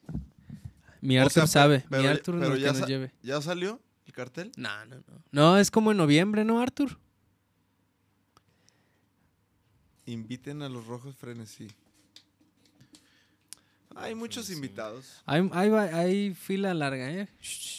Mi 1.00 1.18
O 1.18 1.22
Arthur 1.22 1.32
sea, 1.32 1.46
sabe. 1.46 1.84
pero 1.88 2.02
Mi 2.02 2.08
ya- 2.08 2.12
Arthur 2.12 2.38
pero 2.38 2.50
no 2.50 2.56
ya 2.56 2.72
que 2.72 2.78
nos 2.80 2.88
lleve. 2.88 3.12
¿Ya 3.22 3.40
salió 3.40 3.80
el 4.06 4.12
cartel? 4.12 4.52
No, 4.56 4.84
no, 4.86 4.96
no. 4.96 5.22
No, 5.30 5.58
es 5.58 5.70
como 5.70 5.90
en 5.92 5.96
noviembre, 5.96 6.44
¿no, 6.44 6.60
Arthur? 6.60 6.98
Inviten 10.06 10.62
a 10.62 10.68
los 10.68 10.86
rojos 10.86 11.16
frenesí. 11.16 11.68
Hay 13.94 14.14
muchos 14.14 14.48
invitados. 14.50 15.22
Hay, 15.26 15.48
hay, 15.52 16.34
fila 16.34 16.72
larga, 16.72 17.10
¿eh? 17.10 17.28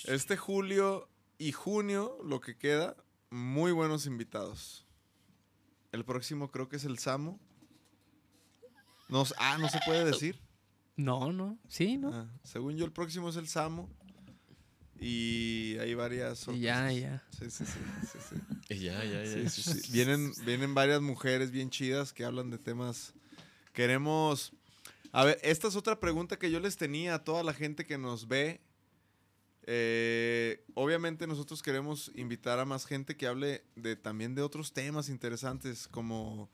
Este 0.06 0.36
julio 0.38 1.08
y 1.38 1.54
junio, 1.54 2.18
lo 2.26 2.42
que 2.42 2.58
queda, 2.58 2.96
muy 3.30 3.72
buenos 3.72 4.06
invitados. 4.06 4.86
El 5.92 6.04
próximo 6.04 6.52
creo 6.52 6.68
que 6.68 6.76
es 6.76 6.84
el 6.84 7.00
Samo. 7.00 7.40
No, 9.08 9.24
ah, 9.38 9.58
no 9.60 9.70
se 9.70 9.80
puede 9.86 10.06
decir. 10.06 10.40
No, 11.00 11.32
no. 11.32 11.58
Sí, 11.70 11.98
¿no? 11.98 12.14
Ah, 12.14 12.28
según 12.44 12.76
yo, 12.76 12.84
el 12.84 12.92
próximo 12.92 13.30
es 13.30 13.38
el 13.38 13.48
Samo. 13.48 13.90
Y 15.00 15.78
hay 15.80 15.94
varias. 15.94 16.46
Y 16.50 16.60
ya, 16.60 16.92
ya. 16.92 17.24
Sí, 17.32 17.50
sí, 17.50 17.66
sí. 17.66 17.80
sí, 18.12 18.18
sí. 18.30 18.36
Y 18.68 18.80
ya, 18.80 19.02
ya, 19.06 19.24
ya. 19.24 19.50
Sí, 19.50 19.64
sí, 19.64 19.80
sí. 19.80 19.92
Vienen, 19.94 20.34
vienen 20.46 20.76
varias 20.76 21.02
mujeres 21.02 21.52
bien 21.52 21.70
chidas 21.70 22.12
que 22.12 22.26
hablan 22.26 22.50
de 22.50 22.58
temas. 22.58 23.14
Queremos. 23.72 24.52
A 25.14 25.24
ver, 25.24 25.40
esta 25.42 25.70
es 25.70 25.78
otra 25.78 26.02
pregunta 26.02 26.38
que 26.38 26.52
yo 26.52 26.60
les 26.60 26.76
tenía 26.76 27.16
a 27.16 27.24
toda 27.24 27.44
la 27.44 27.54
gente 27.54 27.86
que 27.86 27.98
nos 27.98 28.28
ve. 28.28 28.60
Eh, 29.68 30.66
obviamente 30.74 31.28
nosotros 31.28 31.64
queremos 31.64 32.12
invitar 32.14 32.60
a 32.60 32.66
más 32.66 32.86
gente 32.86 33.16
que 33.16 33.26
hable 33.26 33.64
de 33.78 33.96
también 33.96 34.36
de 34.36 34.42
otros 34.42 34.74
temas 34.74 35.08
interesantes 35.08 35.88
como 35.88 36.50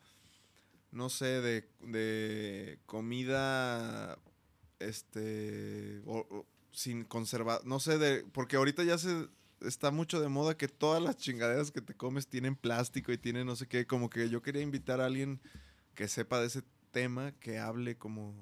no 0.91 1.09
sé 1.09 1.41
de, 1.41 1.69
de 1.81 2.79
comida 2.85 4.19
este 4.79 6.01
o- 6.05 6.25
o 6.29 6.45
sin 6.71 7.03
conservar 7.05 7.61
no 7.65 7.79
sé 7.79 7.97
de 7.97 8.23
porque 8.33 8.57
ahorita 8.57 8.83
ya 8.83 8.97
se 8.97 9.27
está 9.61 9.91
mucho 9.91 10.19
de 10.19 10.27
moda 10.27 10.57
que 10.57 10.67
todas 10.67 11.01
las 11.01 11.17
chingaderas 11.17 11.71
que 11.71 11.81
te 11.81 11.93
comes 11.93 12.27
tienen 12.27 12.55
plástico 12.55 13.11
y 13.11 13.17
tienen 13.17 13.47
no 13.47 13.55
sé 13.55 13.67
qué 13.67 13.87
como 13.87 14.09
que 14.09 14.29
yo 14.29 14.41
quería 14.41 14.61
invitar 14.61 14.99
a 15.01 15.05
alguien 15.05 15.39
que 15.93 16.07
sepa 16.07 16.39
de 16.41 16.47
ese 16.47 16.61
tema 16.91 17.31
que 17.39 17.59
hable 17.59 17.97
como 17.97 18.33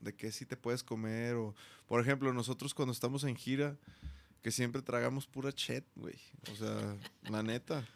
de 0.00 0.14
qué 0.14 0.32
sí 0.32 0.46
te 0.46 0.56
puedes 0.56 0.82
comer 0.82 1.34
o 1.36 1.54
por 1.86 2.00
ejemplo 2.00 2.32
nosotros 2.32 2.72
cuando 2.74 2.92
estamos 2.92 3.24
en 3.24 3.36
gira 3.36 3.76
que 4.42 4.50
siempre 4.50 4.82
tragamos 4.82 5.28
pura 5.28 5.52
chet, 5.52 5.84
güey. 5.94 6.16
O 6.50 6.56
sea, 6.56 6.96
la 7.30 7.44
neta. 7.44 7.86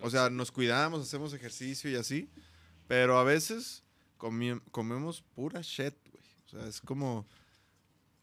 O 0.00 0.08
sea, 0.08 0.30
nos 0.30 0.50
cuidamos, 0.50 1.02
hacemos 1.02 1.34
ejercicio 1.34 1.90
y 1.90 1.96
así. 1.96 2.30
Pero 2.88 3.18
a 3.18 3.24
veces 3.24 3.82
comemos 4.70 5.20
pura 5.34 5.60
shit. 5.60 5.92
O 5.94 6.01
sea, 6.58 6.68
es 6.68 6.80
como, 6.80 7.26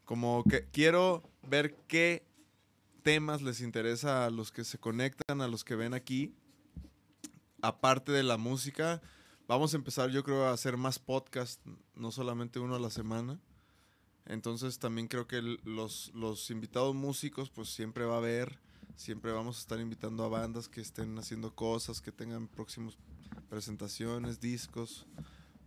como 0.04 0.44
que 0.44 0.66
quiero 0.70 1.22
ver 1.42 1.74
qué 1.86 2.24
temas 3.02 3.42
les 3.42 3.60
interesa 3.60 4.26
a 4.26 4.30
los 4.30 4.52
que 4.52 4.64
se 4.64 4.78
conectan, 4.78 5.40
a 5.40 5.48
los 5.48 5.64
que 5.64 5.74
ven 5.74 5.94
aquí. 5.94 6.34
Aparte 7.62 8.12
de 8.12 8.22
la 8.22 8.36
música, 8.36 9.02
vamos 9.46 9.74
a 9.74 9.76
empezar 9.76 10.10
yo 10.10 10.24
creo 10.24 10.44
a 10.44 10.52
hacer 10.52 10.76
más 10.76 10.98
podcast, 10.98 11.60
no 11.94 12.10
solamente 12.10 12.58
uno 12.58 12.74
a 12.76 12.80
la 12.80 12.90
semana. 12.90 13.40
Entonces 14.26 14.78
también 14.78 15.08
creo 15.08 15.26
que 15.26 15.42
los, 15.64 16.12
los 16.14 16.50
invitados 16.50 16.94
músicos 16.94 17.50
pues 17.50 17.68
siempre 17.68 18.04
va 18.04 18.14
a 18.14 18.18
haber, 18.18 18.60
siempre 18.96 19.32
vamos 19.32 19.56
a 19.56 19.60
estar 19.60 19.80
invitando 19.80 20.24
a 20.24 20.28
bandas 20.28 20.68
que 20.68 20.80
estén 20.80 21.18
haciendo 21.18 21.54
cosas, 21.54 22.00
que 22.00 22.12
tengan 22.12 22.46
próximos 22.46 22.96
presentaciones, 23.48 24.40
discos. 24.40 25.06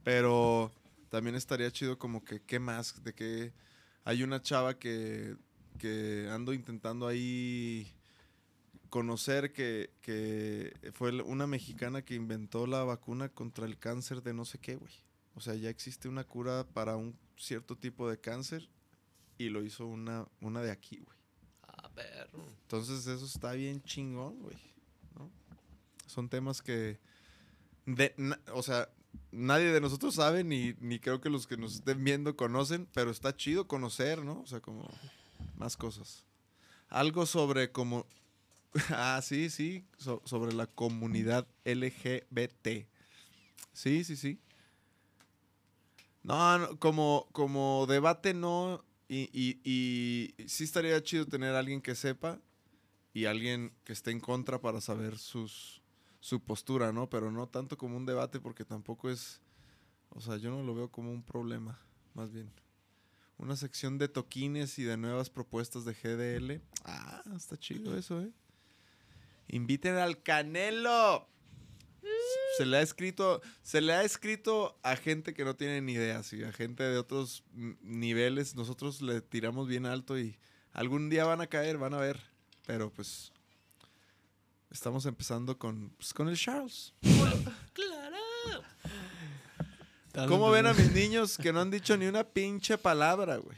Pero 0.03 0.72
también 1.14 1.36
estaría 1.36 1.70
chido 1.70 1.99
como 1.99 2.24
que, 2.24 2.41
¿qué 2.41 2.57
más? 2.57 3.03
De 3.03 3.14
que 3.14 3.53
hay 4.03 4.24
una 4.24 4.41
chava 4.41 4.80
que, 4.80 5.38
que 5.78 6.28
ando 6.32 6.53
intentando 6.53 7.05
ahí 7.05 7.93
conocer 8.89 9.53
que, 9.53 9.91
que 10.01 10.76
fue 10.93 11.11
una 11.22 11.45
mexicana 11.45 12.01
que 12.01 12.16
inventó 12.16 12.66
la 12.66 12.84
vacuna 12.84 13.30
contra 13.30 13.68
el 13.68 13.78
cáncer 13.78 14.24
de 14.24 14.34
no 14.34 14.43
sé 14.43 14.57
qué, 14.57 14.76
güey. 14.76 14.91
O 15.36 15.39
sea, 15.39 15.53
ya 15.53 15.70
existe 15.70 16.09
una 16.09 16.24
cura 16.24 16.66
para 16.74 16.95
un 16.95 17.16
cierto 17.38 17.78
tipo 17.78 18.09
de 18.09 18.20
cáncer 18.20 18.68
y 19.38 19.49
lo 19.49 19.64
hizo 19.64 19.86
una, 19.86 20.28
una 20.41 20.61
de 20.64 20.72
aquí, 20.72 20.97
güey. 20.97 21.18
Ah, 21.61 21.91
perro. 21.93 22.43
Entonces 22.64 23.05
eso 23.05 23.26
está 23.28 23.51
bien 23.51 23.84
chingón, 23.84 24.39
güey. 24.39 24.57
¿no? 25.16 25.30
Son 26.07 26.28
temas 26.28 26.64
que, 26.64 26.99
de, 27.86 28.16
na- 28.18 28.39
o 28.55 28.64
sea, 28.64 28.89
nadie 29.34 29.72
de 29.72 29.82
nosotros 29.82 30.16
sabe, 30.16 30.44
ni, 30.44 30.76
ni 30.80 31.00
creo 31.00 31.20
que 31.20 31.30
los 31.30 31.48
que 31.48 31.58
nos 31.58 31.76
estén 31.76 32.04
viendo 32.04 32.36
conocen, 32.36 32.88
pero 32.94 33.12
está 33.12 33.36
chido 33.36 33.68
conocer, 33.68 34.24
¿no? 34.24 34.42
O 34.42 34.48
sea, 34.48 34.62
como 34.62 34.90
más 35.56 35.76
cosas. 35.76 36.24
Algo 36.90 37.26
sobre 37.26 37.72
como... 37.72 38.06
ah, 38.90 39.20
sí, 39.24 39.50
sí, 39.50 39.86
so- 39.98 40.22
sobre 40.26 40.54
la 40.54 40.68
comunidad 40.68 41.48
LGBT. 41.66 42.88
Sí, 43.74 44.04
sí, 44.04 44.16
sí. 44.16 44.40
No, 46.24 46.78
como, 46.80 47.28
como 47.34 47.86
debate 47.88 48.34
no, 48.34 48.84
y, 49.10 49.30
y, 49.64 50.34
sí 50.48 50.64
estaría 50.64 51.02
chido 51.04 51.28
tener 51.28 51.54
alguien 51.54 51.82
que 51.82 51.94
sepa 51.96 52.40
y 53.14 53.26
alguien 53.26 53.74
que 53.84 53.94
esté 53.94 54.12
en 54.12 54.20
contra 54.20 54.60
para 54.60 54.82
saber 54.82 55.18
sus, 55.18 55.83
su 56.24 56.40
postura, 56.40 56.94
¿no? 56.94 57.10
Pero 57.10 57.32
no 57.32 57.50
tanto 57.50 57.78
como 57.78 57.98
un 57.98 58.06
debate 58.06 58.40
porque 58.40 58.64
tampoco 58.64 59.10
es, 59.10 59.42
o 60.08 60.22
sea, 60.22 60.38
yo 60.38 60.52
no 60.52 60.64
lo 60.64 60.74
veo 60.74 60.90
como 60.90 61.12
un 61.12 61.22
problema, 61.22 61.78
más 62.14 62.32
bien. 62.32 62.50
Una 63.38 63.58
sección 63.58 63.98
de 63.98 64.08
toquines 64.08 64.80
y 64.80 64.84
de 64.84 64.96
nuevas 64.96 65.30
propuestas 65.30 65.84
de 65.84 65.94
GDL. 65.94 66.62
Ah, 66.86 67.22
está 67.36 67.58
chido 67.58 67.98
eso, 67.98 68.22
¿eh? 68.22 68.32
Inviten 69.50 69.96
al 69.96 70.24
Canelo. 70.24 71.28
Se 72.58 72.66
le 72.66 72.78
ha 72.78 72.82
escrito, 72.82 73.42
se 73.62 73.82
le 73.82 73.92
ha 73.92 74.04
escrito 74.04 74.80
a 74.82 74.96
gente 74.96 75.34
que 75.34 75.44
no 75.44 75.58
tiene 75.58 75.82
ni 75.82 75.92
idea, 75.92 76.24
sí, 76.24 76.42
a 76.42 76.54
gente 76.54 76.84
de 76.84 76.98
otros 77.00 77.44
niveles. 77.52 78.56
Nosotros 78.56 79.02
le 79.02 79.20
tiramos 79.20 79.68
bien 79.68 79.86
alto 79.86 80.18
y 80.18 80.40
algún 80.72 81.10
día 81.10 81.26
van 81.26 81.42
a 81.42 81.48
caer, 81.48 81.78
van 81.78 81.94
a 81.94 81.98
ver. 81.98 82.22
Pero 82.66 82.94
pues 82.94 83.33
estamos 84.74 85.06
empezando 85.06 85.58
con, 85.58 85.90
pues, 85.98 86.14
con 86.14 86.28
el 86.28 86.38
Charles. 86.38 86.94
¿Cómo 90.28 90.52
ven 90.52 90.68
a 90.68 90.74
mis 90.74 90.92
niños 90.92 91.38
que 91.38 91.52
no 91.52 91.62
han 91.62 91.72
dicho 91.72 91.98
ni 91.98 92.06
una 92.06 92.24
pinche 92.24 92.78
palabra, 92.78 93.38
güey? 93.38 93.58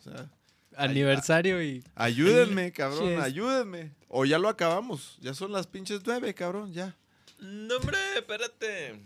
O 0.00 0.02
sea, 0.04 0.30
Aniversario 0.76 1.62
y. 1.62 1.84
ayúdenme, 1.94 2.72
cabrón, 2.76 3.10
Yes. 3.10 3.20
ayúdenme. 3.20 3.92
O 4.08 4.24
ya 4.24 4.38
lo 4.38 4.48
acabamos, 4.48 5.18
ya 5.20 5.34
son 5.34 5.52
las 5.52 5.66
pinches 5.66 6.00
nueve, 6.06 6.32
cabrón, 6.34 6.72
ya. 6.72 6.96
No, 7.38 7.76
hombre, 7.76 7.98
espérate. 8.16 9.00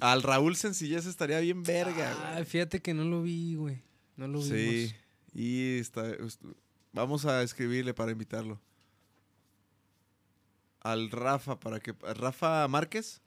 Al 0.00 0.22
Raúl 0.22 0.56
Sencillez 0.56 1.06
estaría 1.06 1.38
bien 1.40 1.62
verga, 1.62 2.12
güey. 2.14 2.26
Ay, 2.38 2.44
fíjate 2.44 2.80
que 2.80 2.94
no 2.94 3.04
lo 3.04 3.22
vi, 3.22 3.54
güey. 3.54 3.82
No 4.16 4.26
lo 4.28 4.40
Sí, 4.42 4.52
vimos. 4.52 4.94
y 5.34 5.78
está, 5.78 6.08
est- 6.10 6.42
vamos 6.92 7.24
a 7.24 7.42
escribirle 7.42 7.94
para 7.94 8.12
invitarlo. 8.12 8.60
Al 10.82 11.10
Rafa, 11.10 11.58
para 11.60 11.78
que... 11.80 11.94
Rafa 12.14 12.66
Márquez, 12.68 13.20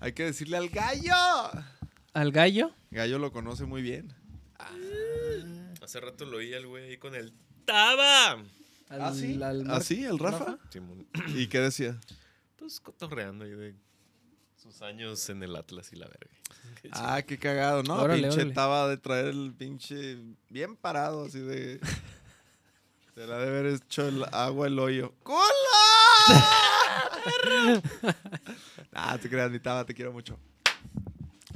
hay 0.00 0.12
que 0.12 0.24
decirle 0.24 0.56
al 0.56 0.68
gallo. 0.70 1.14
¿Al 2.14 2.32
gallo? 2.32 2.72
Gallo 2.90 3.18
lo 3.18 3.32
conoce 3.32 3.64
muy 3.66 3.82
bien. 3.82 4.14
Hace 5.82 6.00
rato 6.00 6.24
lo 6.24 6.38
oí 6.38 6.54
al 6.54 6.66
güey 6.66 6.88
ahí 6.90 6.96
con 6.96 7.14
el 7.14 7.32
Taba. 7.66 8.32
Al, 8.88 9.00
¿Ah, 9.02 9.12
sí? 9.12 9.40
al 9.42 9.70
¿Ah, 9.70 9.80
sí? 9.80 10.04
¿El 10.04 10.18
Rafa? 10.18 10.58
¿Y 11.28 11.48
qué 11.48 11.60
decía? 11.60 12.00
Pues 12.56 12.80
cotorreando 12.80 13.44
ahí 13.44 13.50
de 13.50 13.74
sus 14.56 14.80
años 14.82 15.28
en 15.28 15.42
el 15.42 15.54
Atlas 15.54 15.92
y 15.92 15.96
la 15.96 16.06
verga. 16.06 16.34
Qué 16.80 16.88
chido. 16.90 17.06
Ah, 17.06 17.22
qué 17.22 17.38
cagado, 17.38 17.82
¿no? 17.82 17.96
Órale, 17.96 18.22
pinche 18.22 18.36
órale. 18.40 18.54
taba 18.54 18.88
de 18.88 18.96
traer 18.96 19.26
el 19.26 19.52
pinche 19.56 20.18
bien 20.48 20.76
parado, 20.76 21.26
así 21.26 21.40
de... 21.40 21.78
Se 23.14 23.26
la 23.26 23.38
debe 23.38 23.58
haber 23.58 23.74
hecho 23.74 24.08
el 24.08 24.24
agua 24.32 24.66
el 24.66 24.78
hoyo. 24.78 25.14
¡Culo! 27.26 27.82
ah, 28.92 29.18
te 29.18 29.28
creas, 29.28 29.50
mi 29.50 29.58
taba, 29.58 29.84
te 29.84 29.94
quiero 29.94 30.12
mucho. 30.12 30.38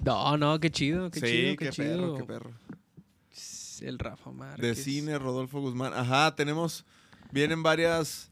No, 0.05 0.37
no, 0.37 0.59
qué 0.61 0.71
chido, 0.71 1.11
qué 1.11 1.21
sí, 1.21 1.27
chido, 1.27 1.57
qué, 1.57 1.65
qué 1.67 1.71
chido. 1.71 2.15
perro, 2.15 2.17
qué 2.17 2.25
perro. 2.25 2.51
El 3.81 3.99
Rafa 3.99 4.31
Márquez. 4.31 4.77
De 4.77 4.83
cine, 4.83 5.19
Rodolfo 5.19 5.61
Guzmán. 5.61 5.93
Ajá, 5.95 6.35
tenemos. 6.35 6.85
Vienen 7.33 7.63
varias. 7.63 8.31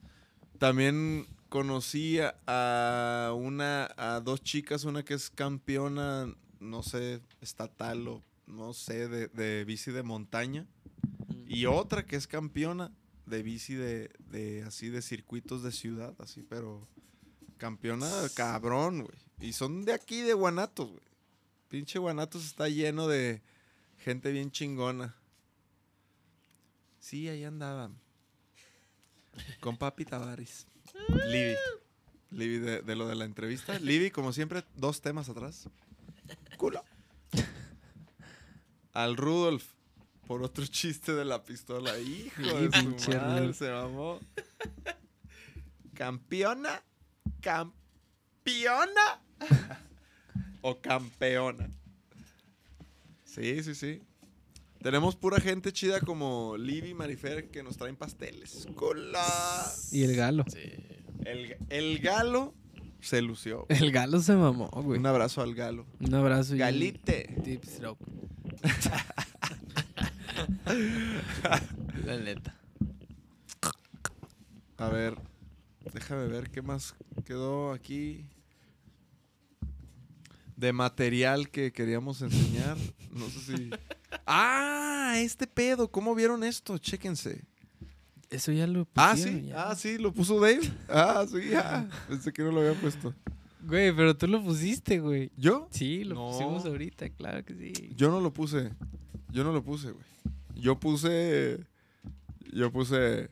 También 0.58 1.26
conocí 1.48 2.18
a- 2.20 2.34
a 2.46 3.32
una, 3.32 3.88
a 3.96 4.20
dos 4.20 4.42
chicas, 4.42 4.84
una 4.84 5.02
que 5.04 5.14
es 5.14 5.30
campeona, 5.30 6.34
no 6.60 6.82
sé, 6.82 7.20
estatal 7.40 8.06
o 8.08 8.22
no 8.46 8.74
sé, 8.74 9.08
de, 9.08 9.28
de 9.28 9.64
bici 9.64 9.90
de 9.90 10.02
montaña. 10.02 10.66
Y 11.46 11.64
otra 11.66 12.04
que 12.04 12.16
es 12.16 12.26
campeona 12.26 12.92
de 13.24 13.42
bici 13.42 13.74
de, 13.74 14.10
de 14.30 14.64
así 14.66 14.88
de 14.90 15.00
circuitos 15.00 15.62
de 15.62 15.72
ciudad, 15.72 16.14
así, 16.18 16.42
pero 16.42 16.86
campeona 17.58 18.08
cabrón, 18.34 19.04
güey. 19.04 19.18
Y 19.40 19.52
son 19.52 19.84
de 19.84 19.92
aquí, 19.92 20.22
de 20.22 20.32
Guanatos, 20.32 20.88
güey. 20.90 21.02
Pinche 21.68 21.98
Guanatos 21.98 22.44
está 22.44 22.68
lleno 22.68 23.06
de 23.06 23.42
gente 23.98 24.32
bien 24.32 24.50
chingona. 24.50 25.14
Sí, 26.98 27.28
ahí 27.28 27.44
andaba. 27.44 27.90
Con 29.60 29.76
Papi 29.76 30.04
Tavares. 30.04 30.66
Libby. 31.26 31.56
Libby 32.30 32.58
de, 32.58 32.82
de 32.82 32.96
lo 32.96 33.06
de 33.06 33.14
la 33.14 33.24
entrevista. 33.24 33.78
Libby, 33.78 34.10
como 34.10 34.32
siempre, 34.32 34.64
dos 34.74 35.00
temas 35.00 35.28
atrás. 35.28 35.68
Culo. 36.56 36.82
Al 38.92 39.16
Rudolf. 39.16 39.72
Por 40.26 40.42
otro 40.42 40.66
chiste 40.66 41.14
de 41.14 41.24
la 41.24 41.42
pistola. 41.42 41.98
Hijo 41.98 42.42
de 42.42 42.98
su 42.98 43.10
madre, 43.10 43.54
se 43.54 43.70
mamó. 43.70 44.20
Campeona. 45.94 46.82
Campeona. 47.48 49.22
o 50.60 50.78
campeona. 50.82 51.70
Sí, 53.24 53.62
sí, 53.62 53.74
sí. 53.74 54.02
Tenemos 54.82 55.16
pura 55.16 55.40
gente 55.40 55.72
chida 55.72 56.00
como 56.00 56.58
Libby 56.58 56.90
y 56.90 56.94
Marifer 56.94 57.50
que 57.50 57.62
nos 57.62 57.78
traen 57.78 57.96
pasteles. 57.96 58.68
¡Cola! 58.74 59.24
Y 59.90 60.02
el 60.02 60.14
galo. 60.14 60.44
Sí. 60.52 60.74
El, 61.24 61.56
el 61.70 62.00
galo 62.00 62.52
se 63.00 63.22
lució. 63.22 63.64
El 63.70 63.92
galo 63.92 64.20
se 64.20 64.34
mamó, 64.34 64.68
güey. 64.68 65.00
Un 65.00 65.06
abrazo 65.06 65.40
al 65.40 65.54
galo. 65.54 65.86
Un 66.00 66.14
abrazo 66.14 66.54
y. 66.54 66.58
Galite. 66.58 67.34
Deep 67.42 67.62
throat. 67.62 67.96
La 72.04 72.18
neta. 72.18 72.54
A 74.76 74.88
ver, 74.90 75.16
déjame 75.92 76.26
ver 76.26 76.50
qué 76.50 76.62
más 76.62 76.94
quedó 77.24 77.72
aquí. 77.72 78.24
De 80.56 80.72
material 80.72 81.50
que 81.50 81.72
queríamos 81.72 82.20
enseñar. 82.22 82.76
No 83.12 83.28
sé 83.30 83.40
si. 83.56 83.70
¡Ah! 84.26 85.14
Este 85.16 85.46
pedo. 85.46 85.88
¿Cómo 85.90 86.14
vieron 86.14 86.42
esto? 86.42 86.76
Chéquense. 86.78 87.44
Eso 88.30 88.52
ya 88.52 88.66
lo 88.66 88.86
Ah, 88.94 89.12
pusieron, 89.12 89.40
sí. 89.40 89.46
ya. 89.46 89.70
Ah, 89.70 89.74
sí, 89.76 89.98
lo 89.98 90.12
puso 90.12 90.38
Dave. 90.40 90.60
Ah, 90.88 91.24
sí, 91.30 91.48
ya. 91.50 91.88
Pensé 92.08 92.32
que 92.32 92.42
no 92.42 92.50
lo 92.50 92.60
había 92.60 92.74
puesto. 92.74 93.14
Güey, 93.62 93.94
pero 93.94 94.16
tú 94.16 94.26
lo 94.26 94.42
pusiste, 94.42 94.98
güey. 95.00 95.30
¿Yo? 95.36 95.68
Sí, 95.70 96.04
lo 96.04 96.14
No. 96.16 96.30
pusimos 96.30 96.64
ahorita, 96.64 97.08
claro 97.10 97.44
que 97.44 97.54
sí. 97.54 97.90
Yo 97.96 98.10
no 98.10 98.20
lo 98.20 98.32
puse. 98.32 98.70
Yo 99.30 99.44
no 99.44 99.52
lo 99.52 99.62
puse, 99.62 99.92
güey. 99.92 100.04
Yo 100.56 100.78
puse. 100.78 101.64
Yo 102.52 102.70
puse. 102.72 103.30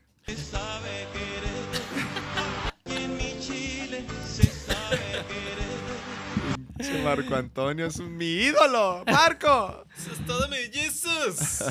Che, 6.86 7.02
Marco 7.02 7.34
Antonio 7.34 7.86
es 7.86 7.98
mi 8.00 8.24
ídolo. 8.26 9.04
¡Marco! 9.06 9.84
Eso 9.96 10.12
es 10.12 10.26
todo, 10.26 10.48
mi 10.48 10.56
Jesus. 10.72 11.64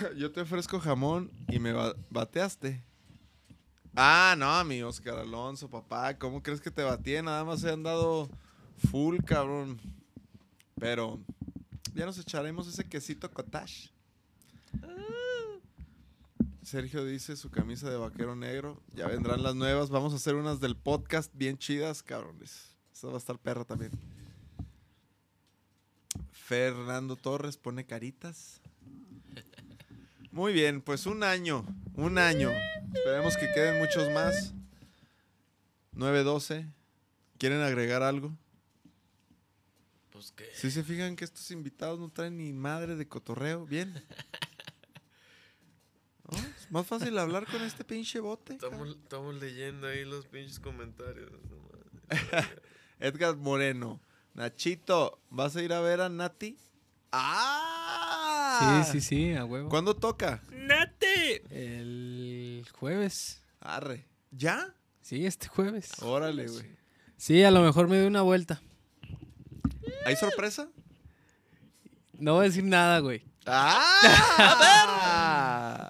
Yo 0.16 0.30
te 0.32 0.40
ofrezco 0.40 0.78
jamón 0.80 1.30
y 1.48 1.58
me 1.58 1.72
ba- 1.72 1.94
bateaste. 2.10 2.82
Ah, 3.94 4.34
no, 4.38 4.64
mi 4.64 4.82
Oscar 4.82 5.18
Alonso, 5.18 5.68
papá. 5.68 6.16
¿Cómo 6.18 6.42
crees 6.42 6.60
que 6.60 6.70
te 6.70 6.82
batí? 6.82 7.20
Nada 7.22 7.44
más 7.44 7.64
he 7.64 7.70
andado 7.72 8.28
full, 8.90 9.18
cabrón. 9.24 9.80
Pero 10.78 11.18
ya 11.94 12.06
nos 12.06 12.18
echaremos 12.18 12.68
ese 12.68 12.84
quesito 12.88 13.30
cottage. 13.30 13.90
Sergio 16.68 17.02
dice 17.06 17.34
su 17.34 17.50
camisa 17.50 17.88
de 17.88 17.96
vaquero 17.96 18.36
negro. 18.36 18.82
Ya 18.92 19.06
vendrán 19.06 19.42
las 19.42 19.54
nuevas. 19.54 19.88
Vamos 19.88 20.12
a 20.12 20.16
hacer 20.16 20.34
unas 20.34 20.60
del 20.60 20.76
podcast 20.76 21.32
bien 21.34 21.56
chidas, 21.56 22.02
cabrones. 22.02 22.76
Esta 22.92 23.06
va 23.06 23.14
a 23.14 23.16
estar 23.16 23.38
perra 23.38 23.64
también. 23.64 23.92
Fernando 26.30 27.16
Torres 27.16 27.56
pone 27.56 27.86
caritas. 27.86 28.60
Muy 30.30 30.52
bien, 30.52 30.82
pues 30.82 31.06
un 31.06 31.22
año, 31.22 31.64
un 31.94 32.18
año. 32.18 32.50
Esperemos 32.94 33.38
que 33.38 33.50
queden 33.54 33.78
muchos 33.78 34.10
más. 34.12 34.52
9-12. 35.94 36.70
¿Quieren 37.38 37.62
agregar 37.62 38.02
algo? 38.02 38.36
Pues 40.10 40.32
que. 40.32 40.44
Si 40.54 40.70
se 40.70 40.84
fijan 40.84 41.16
que 41.16 41.24
estos 41.24 41.50
invitados 41.50 41.98
no 41.98 42.10
traen 42.10 42.36
ni 42.36 42.52
madre 42.52 42.94
de 42.94 43.08
cotorreo, 43.08 43.64
bien. 43.64 44.04
Más 46.70 46.86
fácil 46.86 47.18
hablar 47.18 47.46
con 47.46 47.62
este 47.62 47.84
pinche 47.84 48.20
bote. 48.20 48.54
Estamos, 48.54 48.90
estamos 48.90 49.34
leyendo 49.36 49.86
ahí 49.86 50.04
los 50.04 50.26
pinches 50.26 50.60
comentarios. 50.60 51.30
Edgar 53.00 53.36
Moreno. 53.36 54.00
Nachito, 54.34 55.18
¿vas 55.30 55.56
a 55.56 55.62
ir 55.62 55.72
a 55.72 55.80
ver 55.80 56.00
a 56.00 56.08
Nati? 56.08 56.56
¡Ah! 57.10 58.84
Sí, 58.84 58.92
sí, 58.92 59.00
sí, 59.00 59.34
a 59.34 59.44
huevo. 59.44 59.68
¿Cuándo 59.68 59.94
toca? 59.96 60.42
El 61.50 62.66
jueves. 62.72 63.42
Arre. 63.60 64.06
¿Ya? 64.30 64.74
Sí, 65.00 65.26
este 65.26 65.48
jueves. 65.48 66.02
Órale, 66.02 66.46
güey. 66.48 66.66
Sí, 67.16 67.42
a 67.42 67.50
lo 67.50 67.62
mejor 67.62 67.88
me 67.88 67.96
doy 67.98 68.06
una 68.06 68.22
vuelta. 68.22 68.60
¿Hay 70.04 70.16
sorpresa? 70.16 70.68
No 72.12 72.34
voy 72.34 72.42
a 72.42 72.48
decir 72.48 72.64
nada, 72.64 72.98
güey. 73.00 73.24
¡Ah! 73.46 73.94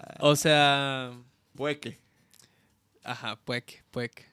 O 0.18 0.36
sea, 0.36 1.12
Pueque. 1.54 1.98
ajá, 3.04 3.36
pueque, 3.44 3.82
pueque. 3.90 4.24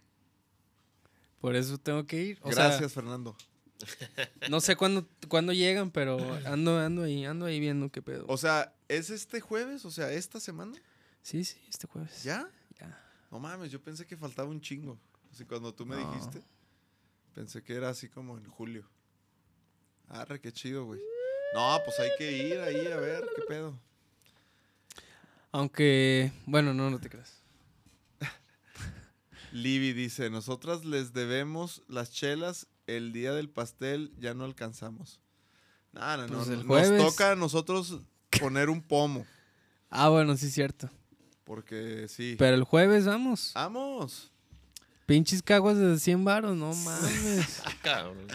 Por 1.39 1.55
eso 1.55 1.77
tengo 1.77 2.05
que 2.07 2.21
ir. 2.21 2.39
O 2.41 2.49
Gracias, 2.49 2.91
Fernando. 2.93 3.35
no 4.49 4.61
sé 4.61 4.75
cuándo, 4.75 5.07
cuándo 5.27 5.53
llegan, 5.53 5.91
pero 5.91 6.17
ando, 6.45 6.79
ando 6.79 7.03
ahí, 7.03 7.25
ando 7.25 7.45
ahí 7.45 7.59
viendo 7.59 7.91
qué 7.91 8.01
pedo. 8.01 8.25
O 8.27 8.37
sea, 8.37 8.73
¿es 8.87 9.09
este 9.09 9.41
jueves? 9.41 9.85
O 9.85 9.91
sea, 9.91 10.11
¿esta 10.11 10.39
semana? 10.39 10.73
Sí, 11.21 11.43
sí, 11.43 11.57
este 11.69 11.85
jueves. 11.87 12.23
¿Ya? 12.23 12.49
Ya. 12.79 12.99
No 13.29 13.39
mames, 13.39 13.71
yo 13.71 13.81
pensé 13.81 14.05
que 14.05 14.15
faltaba 14.17 14.49
un 14.49 14.61
chingo. 14.61 14.97
Así 15.31 15.45
cuando 15.45 15.73
tú 15.73 15.85
me 15.85 15.97
No. 15.97 16.11
dijiste, 16.11 16.41
pensé 17.33 17.61
que 17.61 17.75
era 17.75 17.89
así 17.89 18.07
como 18.09 18.37
en 18.37 18.45
julio. 18.45 18.87
Arre, 20.07 20.39
qué 20.39 20.51
chido, 20.51 20.85
güey. 20.85 21.01
No, 21.53 21.79
pues 21.83 21.99
hay 21.99 22.09
que 22.17 22.31
ir 22.31 22.59
ahí 22.59 22.87
a 22.87 22.97
ver 22.97 23.27
qué 23.35 23.41
pedo. 23.47 23.77
Aunque, 25.55 26.33
bueno, 26.45 26.73
no, 26.73 26.89
no 26.89 26.99
te 26.99 27.09
creas. 27.09 27.41
Libby 29.53 29.93
dice, 29.93 30.29
nosotras 30.29 30.83
les 30.83 31.13
debemos 31.13 31.81
las 31.87 32.11
chelas, 32.11 32.67
el 32.87 33.13
día 33.13 33.31
del 33.31 33.49
pastel 33.49 34.11
ya 34.19 34.33
no 34.33 34.43
alcanzamos. 34.43 35.21
No, 35.93 36.17
no, 36.17 36.27
no, 36.27 36.43
Pues 36.67 36.91
nos 36.91 37.05
toca 37.11 37.31
a 37.31 37.35
nosotros 37.37 38.01
poner 38.41 38.69
un 38.69 38.81
pomo, 38.81 39.25
Ah, 39.89 40.09
bueno, 40.09 40.35
sí 40.35 40.47
es 40.47 40.53
cierto. 40.53 40.89
porque 41.45 42.07
sí. 42.09 42.35
Pero 42.37 42.55
el 42.57 42.63
jueves 42.65 43.05
vamos. 43.05 43.51
¡Vamos! 43.55 44.33
Pinches 45.05 45.41
caguas 45.41 45.77
de 45.77 45.97
100 45.97 46.25
varos, 46.25 46.57
no 46.57 46.73
mames. 46.83 47.61
Cabrón. 47.81 48.27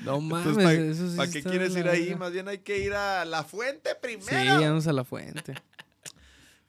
No 0.00 0.20
mames, 0.20 0.46
Entonces, 0.48 0.64
¿para 0.64 0.90
eso 0.90 1.10
sí 1.10 1.16
¿para 1.16 1.30
qué 1.30 1.42
quieres 1.44 1.76
ir 1.76 1.86
ahí? 1.88 2.14
Más 2.16 2.32
bien 2.32 2.48
hay 2.48 2.58
que 2.58 2.80
ir 2.80 2.92
a 2.94 3.24
la 3.24 3.44
fuente 3.44 3.90
Sí, 3.90 3.96
primero. 4.00 4.60
vamos 4.60 4.88
a 4.88 4.92
la 4.92 5.04
fuente. 5.04 5.54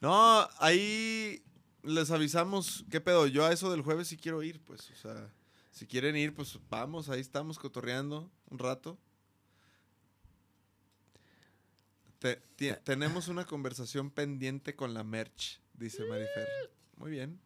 No, 0.00 0.48
ahí 0.58 1.42
les 1.82 2.10
avisamos 2.10 2.84
qué 2.90 3.00
pedo. 3.00 3.26
Yo 3.26 3.44
a 3.44 3.52
eso 3.52 3.70
del 3.70 3.82
jueves 3.82 4.08
sí 4.08 4.16
quiero 4.16 4.42
ir, 4.42 4.60
pues. 4.60 4.90
O 4.90 4.94
sea, 4.96 5.30
si 5.70 5.86
quieren 5.86 6.16
ir, 6.16 6.34
pues 6.34 6.58
vamos, 6.68 7.08
ahí 7.08 7.20
estamos 7.20 7.58
cotorreando 7.58 8.30
un 8.50 8.58
rato. 8.58 8.98
Te- 12.18 12.40
tenemos 12.84 13.28
una 13.28 13.44
conversación 13.44 14.10
pendiente 14.10 14.74
con 14.74 14.94
la 14.94 15.04
merch, 15.04 15.60
dice 15.74 16.04
Marifer. 16.06 16.48
Muy 16.96 17.10
bien. 17.10 17.38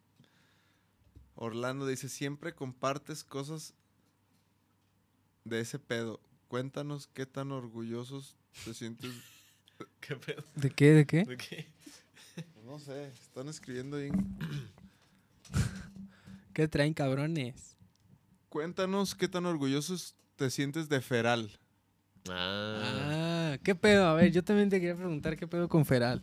Orlando 1.35 1.85
dice, 1.85 2.07
siempre 2.09 2.53
compartes 2.55 3.23
cosas 3.23 3.73
de 5.43 5.59
ese 5.59 5.77
pedo. 5.79 6.21
Cuéntanos 6.47 7.07
qué 7.07 7.25
tan 7.25 7.51
orgullosos 7.51 8.35
te 8.65 8.73
sientes. 8.73 9.11
¿Qué 9.99 10.15
pedo? 10.15 10.43
¿De 10.55 10.69
qué? 10.71 10.91
¿De 10.93 11.05
qué? 11.05 11.23
¿De 11.25 11.37
qué? 11.37 11.67
No 12.65 12.79
sé, 12.79 13.07
están 13.09 13.47
escribiendo 13.49 13.97
ahí. 13.97 14.09
¿Qué 16.53 16.67
traen 16.67 16.93
cabrones? 16.93 17.77
Cuéntanos 18.49 19.15
qué 19.15 19.27
tan 19.27 19.45
orgullosos 19.45 20.15
te 20.35 20.49
sientes 20.49 20.89
de 20.89 21.01
Feral. 21.01 21.51
Ah. 22.29 23.53
Ah, 23.53 23.57
¿qué 23.63 23.73
pedo? 23.75 24.05
A 24.07 24.13
ver, 24.15 24.31
yo 24.31 24.43
también 24.43 24.69
te 24.69 24.79
quería 24.79 24.95
preguntar 24.95 25.37
qué 25.37 25.47
pedo 25.47 25.69
con 25.69 25.85
Feral. 25.85 26.21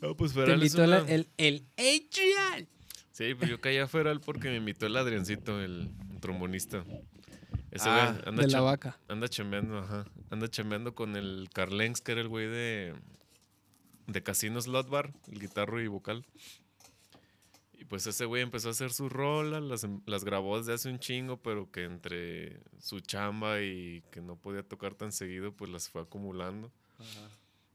No, 0.00 0.16
pues 0.16 0.32
Te 0.32 0.40
Feral 0.40 0.62
es 0.62 0.72
invitó 0.72 0.86
la- 0.86 1.02
una- 1.02 1.10
el, 1.12 1.28
el 1.36 1.66
Adrian. 1.76 2.68
Sí, 3.12 3.34
pues 3.34 3.50
yo 3.50 3.60
caí 3.60 3.78
a 3.78 3.88
Feral 3.88 4.20
porque 4.20 4.48
me 4.48 4.56
invitó 4.56 4.86
el 4.86 4.96
Adriancito, 4.96 5.60
el 5.60 5.90
trombonista. 6.20 6.84
Ese 7.72 7.88
Ah, 7.88 8.12
güey 8.12 8.28
anda, 8.28 8.42
de 8.42 8.48
la 8.48 8.60
vaca. 8.60 8.96
anda 9.08 9.28
chambeando, 9.28 9.78
ajá. 9.78 10.04
Anda 10.30 10.48
chambeando 10.48 10.94
con 10.94 11.16
el 11.16 11.48
Carlenx, 11.52 12.00
que 12.00 12.12
era 12.12 12.20
el 12.20 12.28
güey 12.28 12.46
de, 12.46 12.94
de 14.08 14.22
Casino 14.22 14.60
Slot 14.60 14.88
Bar, 14.88 15.12
el 15.30 15.38
guitarro 15.38 15.80
y 15.80 15.86
vocal. 15.86 16.24
Y 17.74 17.84
pues 17.84 18.06
ese 18.06 18.24
güey 18.24 18.42
empezó 18.42 18.68
a 18.68 18.70
hacer 18.72 18.90
sus 18.90 19.12
rolas, 19.12 19.62
las, 19.62 19.84
em- 19.84 20.00
las 20.06 20.24
grabó 20.24 20.58
desde 20.58 20.72
hace 20.72 20.90
un 20.90 20.98
chingo, 20.98 21.36
pero 21.36 21.70
que 21.70 21.84
entre 21.84 22.60
su 22.80 23.00
chamba 23.00 23.60
y 23.62 24.02
que 24.10 24.20
no 24.20 24.34
podía 24.36 24.62
tocar 24.64 24.94
tan 24.94 25.12
seguido, 25.12 25.52
pues 25.52 25.70
las 25.70 25.88
fue 25.88 26.02
acumulando. 26.02 26.72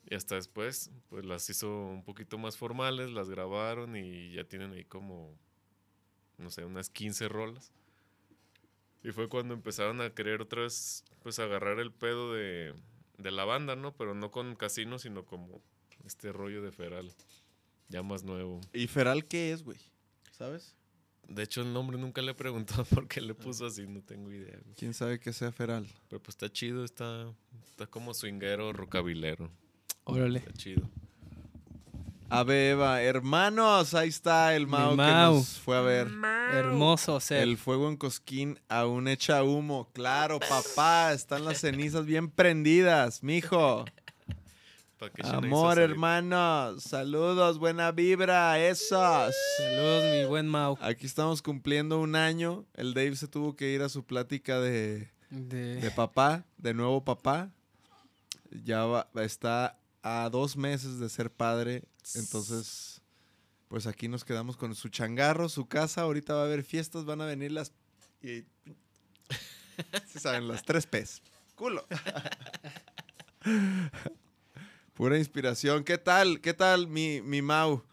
Y 0.10 0.16
hasta 0.16 0.36
después, 0.36 0.92
pues 1.08 1.24
las 1.24 1.50
hizo 1.50 1.70
un 1.70 2.04
poquito 2.04 2.38
más 2.38 2.58
formales, 2.58 3.12
las 3.12 3.30
grabaron 3.30 3.96
y 3.96 4.32
ya 4.34 4.44
tienen 4.44 4.74
ahí 4.74 4.84
como, 4.84 5.34
no 6.38 6.50
sé, 6.50 6.66
unas 6.66 6.90
15 6.90 7.30
rolas. 7.30 7.72
Y 9.04 9.12
fue 9.12 9.30
cuando 9.30 9.54
empezaron 9.54 10.02
a 10.02 10.10
querer 10.10 10.42
otra 10.42 10.64
vez, 10.64 11.06
pues 11.22 11.40
agarrar 11.40 11.80
el 11.80 11.92
pedo 11.92 12.34
de, 12.34 12.74
de 13.18 13.32
la 13.32 13.46
banda, 13.46 13.76
¿no? 13.76 13.94
Pero 13.96 14.14
no 14.16 14.32
con 14.32 14.56
casino, 14.56 15.00
sino 15.00 15.26
como 15.26 15.62
este 16.06 16.32
rollo 16.32 16.62
de 16.62 16.72
Feral, 16.72 17.12
ya 17.90 18.04
más 18.04 18.24
nuevo. 18.24 18.62
¿Y 18.74 18.88
Feral 18.88 19.26
qué 19.26 19.52
es, 19.52 19.64
güey? 19.64 19.80
¿Sabes? 20.32 20.76
De 21.28 21.44
hecho, 21.44 21.62
el 21.62 21.72
nombre 21.74 21.98
nunca 21.98 22.22
le 22.22 22.32
he 22.32 22.36
preguntado 22.36 22.84
por 22.86 23.08
qué 23.08 23.22
le 23.22 23.34
puso 23.34 23.66
así, 23.66 23.88
no 23.88 24.02
tengo 24.02 24.32
idea. 24.32 24.60
güey. 24.64 24.76
¿Quién 24.76 24.94
sabe 24.94 25.20
qué 25.20 25.32
sea 25.34 25.52
Feral? 25.52 25.88
Pero 26.10 26.22
pues 26.22 26.34
está 26.36 26.52
chido, 26.52 26.84
está, 26.84 27.34
está 27.66 27.88
como 27.88 28.14
swinguero, 28.14 28.74
rocabilero. 28.74 29.50
Órale. 30.04 30.40
Está 30.40 30.54
chido. 30.54 30.90
Eva, 32.50 33.04
hermanos, 33.04 33.94
ahí 33.94 34.10
está 34.10 34.56
el 34.56 34.66
Mao, 34.66 34.92
que 34.92 34.96
Mau. 34.98 35.36
nos 35.36 35.60
fue 35.60 35.78
a 35.78 35.82
ver. 35.82 36.08
Hermoso 36.52 37.20
ser. 37.20 37.44
El 37.44 37.58
fuego 37.58 37.88
en 37.90 37.96
Cosquín 37.96 38.60
aún 38.70 39.08
echa 39.08 39.44
humo. 39.44 39.92
Claro, 39.94 40.40
papá, 40.40 41.14
están 41.14 41.46
las 41.46 41.60
cenizas 41.60 42.08
bien 42.08 42.32
prendidas, 42.32 43.22
mijo. 43.22 43.86
Pa' 43.86 43.86
que 43.86 43.92
echen 44.32 44.93
ahí 44.93 44.93
Amor, 45.24 45.80
hermanos, 45.80 46.84
saludos, 46.84 47.58
buena 47.60 47.92
vibra, 47.92 48.60
esos. 48.60 49.34
Saludos, 49.58 50.04
mi 50.06 50.26
buen 50.26 50.48
Mau. 50.48 50.78
Aquí 50.82 51.06
estamos 51.06 51.42
cumpliendo 51.42 52.00
un 52.00 52.16
año. 52.16 52.66
El 52.74 52.94
Dave 52.94 53.16
se 53.16 53.28
tuvo 53.28 53.56
que 53.56 53.70
ir 53.72 53.82
a 53.82 53.90
su 53.90 54.06
plática 54.06 54.60
de, 54.60 55.10
De... 55.30 55.76
de 55.78 55.92
papá, 55.92 56.46
de 56.58 56.74
nuevo 56.74 57.04
papá. 57.04 57.52
Ya 58.52 58.86
va- 58.86 59.10
está 59.16 59.78
a 60.04 60.30
dos 60.32 60.56
meses 60.56 61.00
de 61.00 61.10
ser 61.10 61.32
padre. 61.32 61.84
Entonces, 62.16 63.02
pues 63.68 63.88
aquí 63.88 64.08
nos 64.08 64.24
quedamos 64.24 64.56
con 64.58 64.74
su 64.76 64.90
changarro, 64.90 65.50
su 65.50 65.66
casa. 65.68 66.02
Ahorita 66.02 66.34
va 66.34 66.42
a 66.42 66.46
haber 66.46 66.64
fiestas, 66.64 67.04
van 67.06 67.20
a 67.22 67.26
venir 67.26 67.52
las... 67.52 67.74
Y, 68.22 68.42
¿sí 70.08 70.20
saben, 70.20 70.48
las 70.48 70.64
tres 70.64 70.86
P's. 70.86 71.22
Culo. 71.56 71.86
Pura 74.94 75.18
inspiración. 75.18 75.84
¿Qué 75.84 75.98
tal? 75.98 76.40
¿Qué 76.42 76.54
tal, 76.54 76.88
mi, 76.88 77.22
mi 77.22 77.42
Mau? 77.42 77.84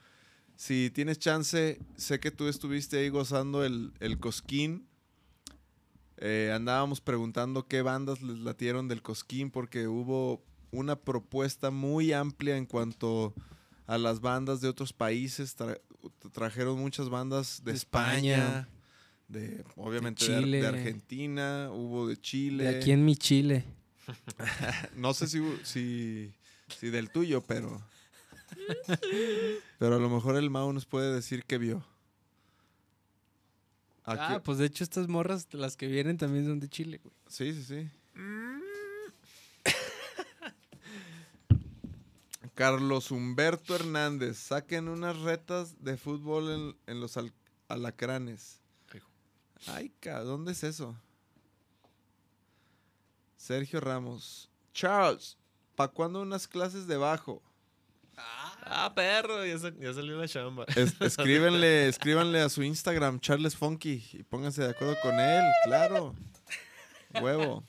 Si 0.57 0.91
tienes 0.91 1.19
chance, 1.19 1.81
sé 1.97 2.21
que 2.21 2.31
tú 2.31 2.49
estuviste 2.49 2.99
ahí 2.99 3.09
gozando 3.09 3.65
el, 3.65 3.93
el 4.01 4.19
cosquín. 4.19 4.87
Eh, 6.19 6.53
andábamos 6.55 7.01
preguntando 7.01 7.67
qué 7.67 7.81
bandas 7.81 8.21
les 8.21 8.39
latieron 8.41 8.89
del 8.89 9.01
Cosquín 9.01 9.51
porque 9.51 9.89
hubo 9.89 10.45
una 10.71 10.95
propuesta 10.97 11.71
muy 11.71 12.13
amplia 12.13 12.59
en 12.59 12.67
cuanto 12.67 13.35
a 13.87 13.97
las 13.97 14.21
bandas 14.21 14.61
de 14.61 14.69
otros 14.69 14.93
países. 14.93 15.57
Tra- 15.57 15.81
trajeron 16.33 16.79
muchas 16.79 17.09
bandas 17.09 17.63
de, 17.65 17.71
De 17.73 17.79
España, 17.79 18.35
España. 18.37 18.69
de 19.29 19.65
obviamente 19.77 20.27
de 20.29 20.35
Ar- 20.37 20.41
de, 20.43 20.45
Chile. 20.47 20.67
Argentina, 20.67 21.71
hubo 21.73 22.07
de 22.07 22.19
Chile. 22.19 22.65
De 22.65 22.77
aquí 22.77 22.91
en 22.93 23.03
mi 23.07 23.17
Chile. 23.17 23.65
No 24.97 25.15
sé 25.15 25.27
si, 25.27 25.41
si 26.79 26.91
del 26.91 27.11
tuyo, 27.11 27.41
pero. 27.43 27.81
pero 29.79 29.97
a 29.97 29.99
lo 29.99 30.09
mejor 30.11 30.37
el 30.37 30.51
Mau 30.51 30.73
nos 30.73 30.87
puede 30.87 31.15
decir 31.15 31.45
qué 31.45 31.59
vio. 31.59 31.85
Aquí- 34.05 34.21
Ah, 34.35 34.43
pues 34.43 34.59
de 34.59 34.67
hecho 34.67 34.83
estas 34.83 35.09
morras, 35.09 35.47
las 35.53 35.77
que 35.77 35.87
vienen 35.87 36.17
también 36.19 36.47
son 36.47 36.59
de 36.61 36.69
Chile, 36.69 37.01
güey. 37.03 37.15
Sí, 37.29 37.53
sí, 37.53 37.63
sí. 37.65 37.91
Carlos 42.55 43.11
Humberto 43.11 43.75
Hernández, 43.75 44.37
saquen 44.39 44.89
unas 44.89 45.19
retas 45.21 45.83
de 45.83 45.97
fútbol 45.97 46.51
en, 46.51 46.77
en 46.95 47.01
los 47.01 47.17
al- 47.17 47.33
alacranes. 47.69 48.59
Ay, 49.67 49.93
¿dónde 50.03 50.53
es 50.53 50.65
eso? 50.65 50.97
Sergio 53.37 53.81
Ramos. 53.81 54.49
Charles, 54.73 55.37
¿pa' 55.81 55.89
cuándo 55.89 56.21
unas 56.21 56.47
clases 56.47 56.87
de 56.87 56.99
bajo? 56.99 57.43
Ah, 58.67 58.93
perro, 58.95 59.47
ya, 59.47 59.59
sa- 59.59 59.73
ya 59.81 59.95
salió 59.95 60.19
la 60.21 60.29
chamba. 60.29 60.67
Es- 60.77 60.95
escríbenle, 61.01 61.89
escríbanle 61.89 62.43
a 62.43 62.51
su 62.51 62.63
Instagram, 62.63 63.19
Charles 63.21 63.57
Funky, 63.57 64.05
y 64.13 64.23
pónganse 64.25 64.63
de 64.63 64.69
acuerdo 64.69 64.95
con 65.01 65.19
él, 65.19 65.43
claro. 65.65 66.15
Huevo. 67.23 67.65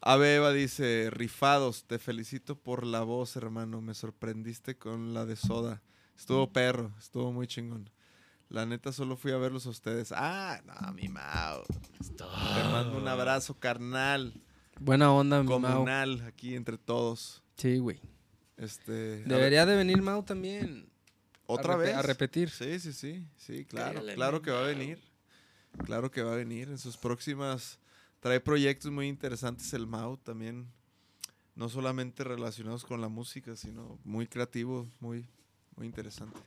Ave 0.00 0.34
Eva 0.34 0.50
dice, 0.52 1.10
rifados, 1.12 1.84
te 1.84 2.00
felicito 2.00 2.56
por 2.58 2.84
la 2.84 3.02
voz, 3.02 3.36
hermano. 3.36 3.80
Me 3.80 3.94
sorprendiste 3.94 4.76
con 4.76 5.14
la 5.14 5.24
de 5.24 5.36
soda. 5.36 5.80
Estuvo 6.18 6.52
perro, 6.52 6.90
estuvo 6.98 7.30
muy 7.32 7.46
chingón. 7.46 7.88
La 8.48 8.66
neta 8.66 8.90
solo 8.90 9.16
fui 9.16 9.30
a 9.30 9.36
verlos 9.36 9.66
a 9.66 9.70
ustedes. 9.70 10.10
Ah, 10.10 10.60
no, 10.66 10.92
mi 10.92 11.08
Mao. 11.08 11.62
Te 12.16 12.24
mando 12.72 12.98
un 12.98 13.06
abrazo 13.06 13.54
carnal, 13.60 14.34
Buena 14.80 15.12
onda, 15.12 15.42
Mau. 15.42 15.60
comunal, 15.60 16.20
aquí 16.22 16.54
entre 16.54 16.76
todos. 16.78 17.42
Sí, 17.56 17.78
güey. 17.78 18.00
Este, 18.56 19.22
Debería 19.24 19.66
de 19.66 19.76
venir 19.76 20.02
Mau 20.02 20.22
también. 20.22 20.88
otra 21.46 21.74
a 21.74 21.76
vez. 21.76 21.94
A 21.94 22.02
repetir. 22.02 22.50
Sí, 22.50 22.78
sí, 22.80 22.92
sí, 22.92 23.26
sí, 23.36 23.64
claro, 23.64 23.94
Cállale, 23.94 24.14
claro 24.14 24.42
que 24.42 24.50
va 24.50 24.60
a 24.64 24.66
venir. 24.66 25.00
Claro 25.84 26.10
que 26.10 26.22
va 26.22 26.32
a 26.32 26.36
venir 26.36 26.68
en 26.68 26.78
sus 26.78 26.96
próximas. 26.96 27.78
Trae 28.20 28.40
proyectos 28.40 28.90
muy 28.90 29.08
interesantes 29.08 29.72
el 29.72 29.86
Mau 29.86 30.16
también. 30.16 30.68
No 31.54 31.68
solamente 31.68 32.24
relacionados 32.24 32.84
con 32.84 33.00
la 33.00 33.08
música, 33.08 33.56
sino 33.56 33.98
muy 34.04 34.26
creativo, 34.26 34.88
muy, 35.00 35.26
muy 35.76 35.86
interesante. 35.86 36.38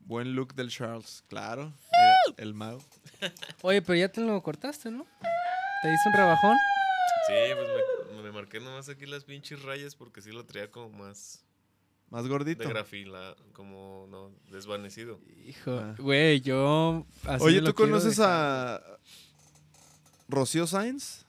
Buen 0.00 0.34
look 0.34 0.54
del 0.54 0.68
Charles, 0.68 1.22
claro. 1.28 1.66
mira, 2.26 2.36
el 2.38 2.54
Mau. 2.54 2.80
Oye, 3.62 3.82
pero 3.82 3.96
ya 3.96 4.08
te 4.10 4.20
lo 4.20 4.42
cortaste, 4.42 4.90
¿no? 4.90 5.06
¿Te 5.82 5.92
hizo 5.92 6.08
un 6.08 6.12
rebajón? 6.14 6.56
Sí, 7.26 7.34
pues 7.54 7.68
me, 8.14 8.22
me 8.22 8.32
marqué 8.32 8.60
nomás 8.60 8.88
aquí 8.88 9.06
las 9.06 9.24
pinches 9.24 9.62
rayas 9.62 9.94
porque 9.96 10.22
sí 10.22 10.30
lo 10.30 10.44
traía 10.44 10.70
como 10.70 10.90
más 10.90 11.44
Más 12.10 12.22
de 12.24 12.30
gordito. 12.30 12.68
grafila, 12.68 13.34
como 13.52 14.06
no, 14.10 14.30
desvanecido. 14.50 15.20
Hijo, 15.46 15.72
Ah. 15.72 15.94
güey, 15.98 16.40
yo... 16.40 17.04
así 17.26 17.44
Oye, 17.44 17.62
¿tú 17.62 17.74
conoces 17.74 18.16
dejar. 18.16 18.30
a 18.80 18.98
Rocío 20.28 20.66
Sainz? 20.66 21.26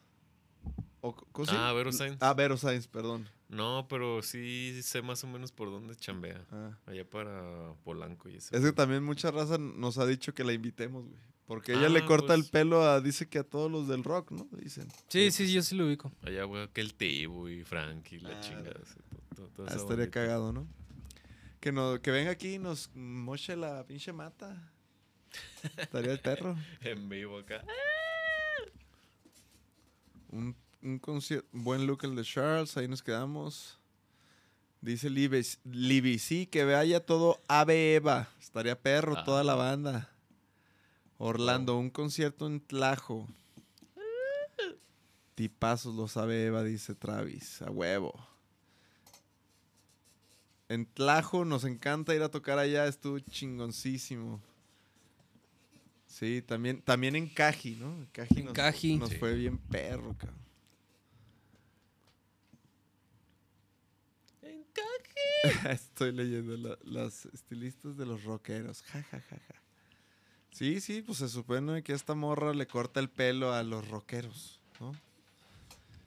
¿O 1.01 1.15
co- 1.15 1.27
cómo 1.31 1.45
se- 1.47 1.55
Ah, 1.55 1.73
Vero 1.73 1.91
Sainz. 1.91 2.17
Ah, 2.21 2.33
Vero 2.33 2.57
Sainz, 2.57 2.87
perdón. 2.87 3.27
No, 3.49 3.87
pero 3.89 4.21
sí 4.23 4.81
sé 4.83 5.01
más 5.01 5.23
o 5.23 5.27
menos 5.27 5.51
por 5.51 5.69
dónde 5.69 5.95
chambea. 5.95 6.45
Ah. 6.51 6.77
Allá 6.85 7.07
para 7.09 7.73
Polanco 7.83 8.29
y 8.29 8.37
eso. 8.37 8.55
Es 8.55 8.63
que 8.63 8.71
también 8.71 9.03
mucha 9.03 9.29
raza 9.31 9.57
nos 9.57 9.97
ha 9.97 10.05
dicho 10.05 10.33
que 10.33 10.43
la 10.43 10.53
invitemos, 10.53 11.05
güey. 11.07 11.21
Porque 11.45 11.73
ella 11.73 11.89
le 11.89 11.99
Ah, 11.99 12.05
corta 12.05 12.33
el 12.35 12.41
pues. 12.41 12.51
pelo 12.51 12.83
a, 12.83 13.01
dice 13.01 13.27
que 13.27 13.39
a 13.39 13.43
todos 13.43 13.69
los 13.69 13.87
del 13.87 14.03
rock, 14.03 14.31
¿no? 14.31 14.47
Dicen. 14.51 14.87
Sí, 15.09 15.29
sí, 15.31 15.51
yo 15.51 15.61
sí 15.61 15.75
lo 15.75 15.85
ubico. 15.87 16.11
Allá, 16.21 16.43
güey, 16.45 16.63
aquel 16.63 16.93
Tebo 16.93 17.49
y 17.49 17.63
Frankie, 17.63 18.19
la 18.19 18.29
Ah, 18.37 18.41
chingada. 18.41 18.79
sí, 18.85 18.95
to- 19.35 19.35
to- 19.43 19.47
toda 19.49 19.71
Ah, 19.71 19.75
estaría 19.75 20.09
cagado, 20.09 20.53
¿no? 20.53 20.65
Que, 21.59 21.71
no, 21.71 22.01
que 22.01 22.11
venga 22.11 22.31
aquí 22.31 22.55
y 22.55 22.59
nos 22.59 22.89
moche 22.95 23.55
la 23.57 23.85
pinche 23.85 24.13
mata. 24.13 24.71
Estaría 25.77 26.11
el 26.13 26.19
perro. 26.19 26.55
En 26.81 27.09
vivo 27.09 27.39
acá. 27.39 27.63
Un, 30.31 30.55
un 30.81 30.99
concierto, 30.99 31.47
buen 31.51 31.85
look 31.87 32.03
el 32.03 32.15
de 32.15 32.23
Charles, 32.23 32.75
ahí 32.77 32.87
nos 32.87 33.03
quedamos. 33.03 33.79
Dice 34.81 35.09
Libby, 35.09 35.45
Libby, 35.63 36.19
sí, 36.19 36.45
que 36.45 36.65
vaya 36.65 36.99
todo 37.05 37.39
Ave 37.47 37.95
Eva. 37.95 38.29
Estaría 38.41 38.79
perro, 38.79 39.15
Ah. 39.17 39.23
toda 39.23 39.43
la 39.43 39.55
banda. 39.55 40.09
Orlando, 41.17 41.77
un 41.77 41.89
concierto 41.89 42.47
en 42.47 42.59
Tlajo. 42.59 43.27
Tipazos 45.35 45.95
los 45.95 46.15
Ave 46.17 46.45
Eva, 46.45 46.63
dice 46.63 46.93
Travis. 46.95 47.61
A 47.61 47.71
huevo. 47.71 48.13
En 50.69 50.85
Tlajo 50.85 51.45
nos 51.45 51.63
encanta 51.65 52.13
ir 52.15 52.21
a 52.23 52.29
tocar 52.29 52.57
allá, 52.59 52.87
estuvo 52.87 53.19
chingoncísimo. 53.19 54.41
Sí, 56.07 56.41
también, 56.43 56.81
también 56.81 57.15
en 57.15 57.27
Caji, 57.27 57.75
¿no? 57.75 57.93
En 57.95 58.05
Caji 58.07 58.39
En 58.39 58.45
nos, 58.45 58.53
Caji. 58.53 58.97
nos 58.97 59.09
Sí. 59.09 59.15
fue 59.17 59.33
bien 59.33 59.57
perro, 59.57 60.15
cabrón. 60.17 60.43
Estoy 65.69 66.11
leyendo 66.11 66.55
la- 66.57 66.77
las 66.83 67.25
estilistas 67.27 67.97
de 67.97 68.05
los 68.05 68.23
rockeros. 68.23 68.81
Ja, 68.83 69.03
ja, 69.03 69.19
ja, 69.19 69.37
ja. 69.37 69.62
Sí, 70.53 70.79
sí, 70.81 71.01
pues 71.01 71.17
se 71.17 71.29
supone 71.29 71.81
que 71.83 71.93
esta 71.93 72.13
morra 72.15 72.53
le 72.53 72.67
corta 72.67 72.99
el 72.99 73.09
pelo 73.09 73.53
a 73.53 73.63
los 73.63 73.87
rockeros, 73.87 74.59
¿no? 74.79 74.95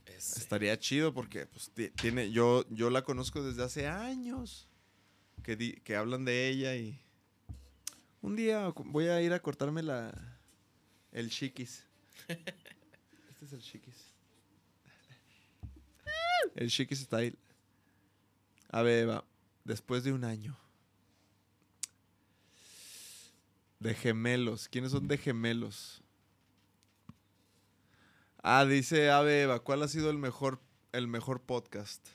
Ese. 0.06 0.38
Estaría 0.38 0.78
chido 0.78 1.12
porque 1.12 1.46
pues, 1.46 1.70
ti- 1.70 1.90
tiene, 1.90 2.30
yo, 2.30 2.64
yo 2.70 2.88
la 2.90 3.02
conozco 3.02 3.42
desde 3.42 3.64
hace 3.64 3.86
años. 3.88 4.68
Que, 5.42 5.56
di- 5.56 5.74
que 5.84 5.96
hablan 5.96 6.24
de 6.24 6.48
ella 6.48 6.74
y. 6.76 6.98
Un 8.22 8.34
día 8.36 8.72
voy 8.76 9.06
a 9.08 9.20
ir 9.20 9.32
a 9.32 9.40
cortarme 9.40 9.82
la. 9.82 10.12
El 11.12 11.30
chiquis. 11.30 11.84
Este 12.28 13.44
es 13.44 13.52
el 13.52 13.60
chiquis. 13.60 13.94
El 16.54 16.70
chiquis 16.70 17.00
style. 17.00 17.36
A 18.70 18.82
ver, 18.82 19.02
Eva, 19.04 19.24
después 19.64 20.04
de 20.04 20.12
un 20.12 20.24
año. 20.24 20.56
De 23.78 23.94
gemelos. 23.94 24.68
¿Quiénes 24.68 24.92
son 24.92 25.06
de 25.08 25.18
gemelos? 25.18 26.02
Ah, 28.42 28.64
dice 28.64 29.10
Ave 29.10 29.42
Eva, 29.42 29.58
¿cuál 29.60 29.82
ha 29.82 29.88
sido 29.88 30.08
el 30.10 30.18
mejor, 30.18 30.60
el 30.92 31.08
mejor 31.08 31.42
podcast? 31.42 32.06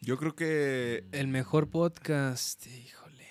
Yo 0.00 0.18
creo 0.18 0.34
que 0.34 1.06
El 1.12 1.28
mejor 1.28 1.70
podcast, 1.70 2.66
híjole. 2.66 3.28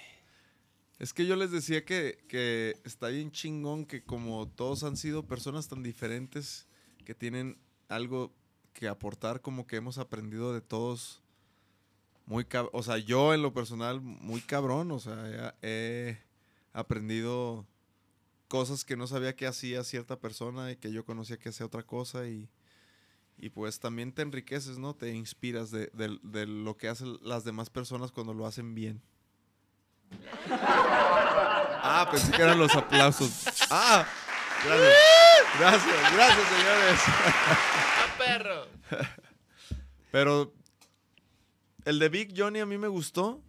Es 1.00 1.14
que 1.14 1.26
yo 1.26 1.36
les 1.36 1.52
decía 1.52 1.84
que, 1.86 2.24
que 2.28 2.80
está 2.86 3.10
bien 3.10 3.32
chingón 3.32 3.86
que 3.86 4.04
como 4.04 4.48
todos 4.48 4.84
han 4.84 4.96
sido 4.96 5.28
personas 5.28 5.68
tan 5.68 5.84
diferentes 5.84 6.66
que 7.04 7.14
tienen 7.14 7.60
algo 7.90 8.34
que 8.72 8.88
aportar, 8.88 9.42
como 9.42 9.68
que 9.68 9.76
hemos 9.76 9.98
aprendido 9.98 10.54
de 10.54 10.62
todos 10.62 11.23
muy 12.26 12.46
cab- 12.46 12.70
o 12.74 12.84
sea, 12.84 12.98
yo 12.98 13.34
en 13.34 13.42
lo 13.42 13.54
personal 13.54 14.02
muy 14.02 14.42
cabrón, 14.42 14.92
o 14.92 15.00
sea, 15.00 15.56
he, 15.62 16.18
aprendido 16.74 17.68
cosas 18.48 18.84
que 18.86 18.96
no 18.98 19.06
sabía 19.08 19.36
que 19.36 19.46
hacía 19.48 19.84
cierta 19.84 20.20
persona 20.20 20.72
y 20.72 20.76
que 20.78 20.92
yo 20.92 21.06
conocía 21.06 21.38
que 21.38 21.50
hacía 21.50 21.66
otra 21.66 21.84
cosa 21.84 22.26
y, 22.28 22.50
y 23.38 23.50
pues 23.50 23.80
también 23.80 24.12
te 24.12 24.22
enriqueces, 24.24 24.78
¿no? 24.80 24.96
Te 24.96 25.14
inspiras 25.14 25.70
de, 25.72 25.88
de- 25.94 26.20
de 26.24 26.46
lo 26.48 26.76
que 26.78 26.88
hacen 26.88 27.18
las 27.22 27.44
demás 27.44 27.70
personas 27.70 28.12
cuando 28.12 28.34
lo 28.34 28.46
hacen 28.48 28.74
bien. 28.74 29.02
Ah, 30.50 32.08
pensé 32.12 32.32
que 32.32 32.42
eran 32.42 32.58
los 32.60 32.74
aplausos. 32.76 33.46
Ah, 33.70 34.06
gracias. 34.66 34.94
Gracias, 35.60 36.14
gracias, 36.16 36.48
señores. 36.48 37.00
¡Ah, 37.08 38.16
perro! 38.18 38.68
Pero 40.12 40.54
el 41.86 42.00
de 42.00 42.10
Big 42.10 42.34
Johnny 42.38 42.60
a 42.60 42.66
mí 42.66 42.78
me 42.78 42.88
gustó, 42.88 43.42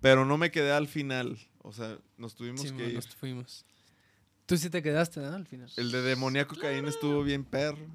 pero 0.00 0.24
no 0.24 0.38
me 0.38 0.50
quedé 0.50 0.72
al 0.72 0.88
final. 0.88 1.38
O 1.62 1.72
sea, 1.72 1.98
nos 2.16 2.34
tuvimos 2.34 2.60
Sí, 2.62 2.68
que 2.68 2.72
mo, 2.74 2.80
ir. 2.88 2.94
nos 2.94 3.06
fuimos. 3.14 3.64
Tú 4.46 4.56
sí 4.56 4.70
te 4.70 4.82
quedaste, 4.82 5.20
¿no? 5.20 5.26
Al 5.34 5.46
final. 5.46 5.70
El 5.76 5.90
de 5.92 6.00
Demoníaco 6.02 6.56
Caín 6.56 6.86
estuvo 6.86 7.22
bien 7.22 7.44
perro. 7.44 7.86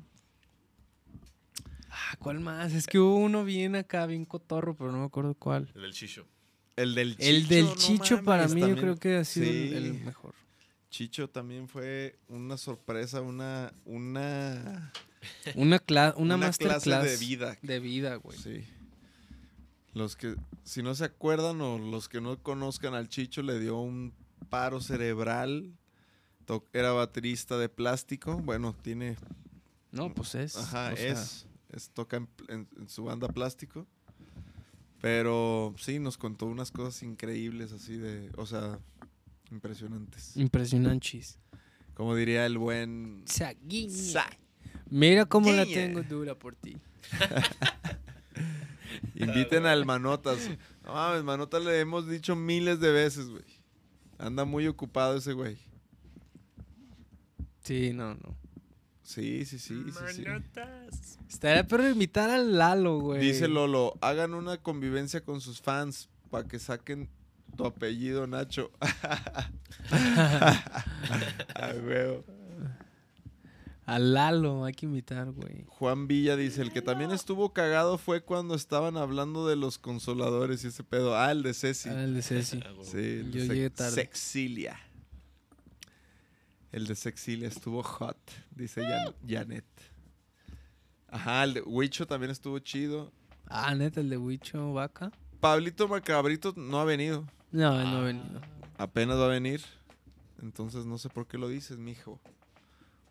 Ah, 1.90 2.16
¿cuál 2.20 2.40
más? 2.40 2.74
Es 2.74 2.88
que 2.88 3.00
hubo 3.00 3.16
uno 3.16 3.44
bien 3.44 3.76
acá, 3.76 4.06
bien 4.06 4.26
cotorro, 4.26 4.76
pero 4.76 4.92
no 4.92 5.00
me 5.00 5.06
acuerdo 5.06 5.36
cuál. 5.36 5.72
El 5.76 5.82
del 5.84 5.94
Chicho. 5.94 6.26
El 6.76 6.96
del 6.96 7.16
Chicho. 7.18 7.30
El 7.30 7.48
del 7.48 7.66
no 7.66 7.76
Chicho 7.76 8.24
para 8.24 8.48
mí 8.48 8.56
yo 8.62 8.68
también. 8.68 8.80
creo 8.80 8.96
que 8.98 9.18
ha 9.18 9.24
sido 9.26 9.46
el- 9.48 9.70
Sí. 9.70 9.76
el 9.76 9.94
mejor. 10.06 10.34
Chicho 10.90 11.30
también 11.30 11.68
fue 11.68 12.20
una 12.28 12.58
sorpresa, 12.58 13.22
una, 13.22 13.72
una, 13.86 14.92
Una, 15.56 15.80
cla- 15.80 16.14
una, 16.16 16.36
una 16.36 16.38
masterclass 16.38 16.84
clase 16.84 17.10
de 17.10 17.18
vida. 17.18 17.58
De 17.62 17.80
vida, 17.80 18.16
güey. 18.16 18.38
Sí. 18.38 18.64
Los 19.94 20.16
que, 20.16 20.36
si 20.64 20.82
no 20.82 20.96
se 20.96 21.06
acuerdan 21.06 21.62
o 21.62 21.78
los 21.78 22.10
que 22.10 22.20
no 22.22 22.42
conozcan 22.42 22.94
al 22.96 23.10
Chicho, 23.10 23.42
le 23.44 23.60
dio 23.60 23.78
un 23.80 24.14
paro 24.50 24.82
cerebral. 24.82 25.72
Era 26.74 26.92
baterista 26.92 27.58
de 27.58 27.70
plástico. 27.70 28.38
Bueno, 28.38 28.76
tiene. 28.82 29.16
No, 29.92 30.14
pues 30.14 30.36
es. 30.36 30.58
Ajá, 30.58 30.92
o 30.94 30.96
sea, 30.98 31.12
es, 31.12 31.46
es. 31.72 31.90
Toca 31.92 32.18
en, 32.18 32.28
en- 32.50 32.68
en 32.78 32.90
su 32.90 33.04
banda 33.06 33.28
plástico. 33.28 33.86
Pero 35.02 35.74
sí, 35.78 36.00
nos 36.00 36.18
contó 36.18 36.46
unas 36.46 36.72
cosas 36.72 37.04
increíbles, 37.04 37.72
así 37.72 37.96
de. 37.98 38.30
O 38.38 38.46
sea, 38.46 38.80
impresionantes. 39.52 40.36
Impresionantes. 40.38 41.38
Como 41.94 42.16
diría 42.16 42.46
el 42.46 42.58
buen. 42.58 43.24
Saguiña. 43.26 44.26
Mira 44.90 45.26
cómo 45.26 45.52
la 45.52 45.66
tengo 45.66 46.02
dura 46.04 46.36
por 46.36 46.56
ti. 46.56 46.78
Inviten 49.16 49.66
al 49.66 49.86
Manotas. 49.86 50.50
No 50.84 50.94
mames, 50.94 51.24
Manotas 51.24 51.64
le 51.64 51.80
hemos 51.80 52.10
dicho 52.10 52.36
miles 52.36 52.80
de 52.80 52.92
veces, 52.92 53.30
güey. 53.30 53.44
Anda 54.18 54.46
muy 54.46 54.68
ocupado 54.68 55.18
ese 55.18 55.34
güey. 55.34 55.58
Sí, 57.64 57.94
no, 57.94 58.16
no. 58.16 58.36
Sí, 59.04 59.46
sí, 59.46 59.60
sí, 59.60 59.84
sí, 59.86 60.14
sí. 60.14 60.22
Manotas. 60.24 61.20
Estaría 61.30 61.68
perro 61.68 61.90
invitar 61.90 62.30
al 62.30 62.58
Lalo, 62.58 63.00
güey. 63.00 63.22
Dice 63.22 63.48
Lolo, 63.48 63.96
hagan 64.02 64.34
una 64.34 64.58
convivencia 64.58 65.22
con 65.22 65.42
sus 65.42 65.62
fans 65.62 66.10
para 66.30 66.48
que 66.48 66.60
saquen 66.60 67.10
tu 67.56 67.66
apellido, 67.66 68.28
Nacho. 68.28 68.72
Ay, 71.56 71.80
huevo. 71.80 72.24
Al 73.86 74.14
Lalo, 74.14 74.64
hay 74.64 74.74
que 74.74 74.86
invitar, 74.86 75.32
güey. 75.32 75.66
Juan 75.68 76.08
Villa 76.08 76.38
dice, 76.38 76.62
el 76.62 76.72
que 76.72 76.82
también 76.82 77.12
estuvo 77.12 77.52
cagado 77.52 77.98
fue 77.98 78.22
cuando 78.24 78.56
estaban 78.56 78.96
hablando 78.96 79.46
de 79.48 79.58
los 79.58 79.78
consoladores 79.78 80.64
y 80.64 80.68
ese 80.68 80.84
pedo. 80.86 81.18
Ah, 81.18 81.32
el 81.32 81.44
de 81.44 81.54
Ceci. 81.54 81.90
Ah, 81.90 82.04
el 82.04 82.14
de 82.14 82.22
Ceci. 82.22 82.60
Sí, 82.84 82.98
el 82.98 83.32
de 83.32 83.40
Yo 83.48 83.54
llegué 83.54 83.70
tarde. 83.70 83.92
Sexilia. 83.92 84.80
El 86.72 86.88
de 86.88 86.96
Sexilia 86.96 87.48
estuvo 87.48 87.84
hot, 87.84 88.18
dice 88.56 88.82
Jan- 88.84 89.14
Janet. 89.28 89.66
Ajá, 91.10 91.44
el 91.44 91.54
de 91.56 91.62
Huicho 91.62 92.08
también 92.08 92.32
estuvo 92.32 92.58
chido. 92.60 93.12
Ah, 93.48 93.76
neta, 93.76 94.00
el 94.00 94.10
de 94.10 94.18
Huicho 94.18 94.74
Vaca. 94.74 95.12
Pablito 95.40 95.88
Macabrito 95.88 96.54
no 96.56 96.80
ha 96.80 96.86
venido. 96.86 97.28
No, 97.52 97.80
él 97.80 97.92
no 97.92 97.98
ha 97.98 98.02
venido. 98.04 98.42
Apenas 98.78 99.18
va 99.20 99.26
a 99.26 99.30
venir. 99.30 99.62
Entonces 100.42 100.86
no 100.86 100.98
sé 100.98 101.10
por 101.10 101.28
qué 101.28 101.38
lo 101.38 101.48
dices, 101.50 101.78
mijo. 101.78 102.20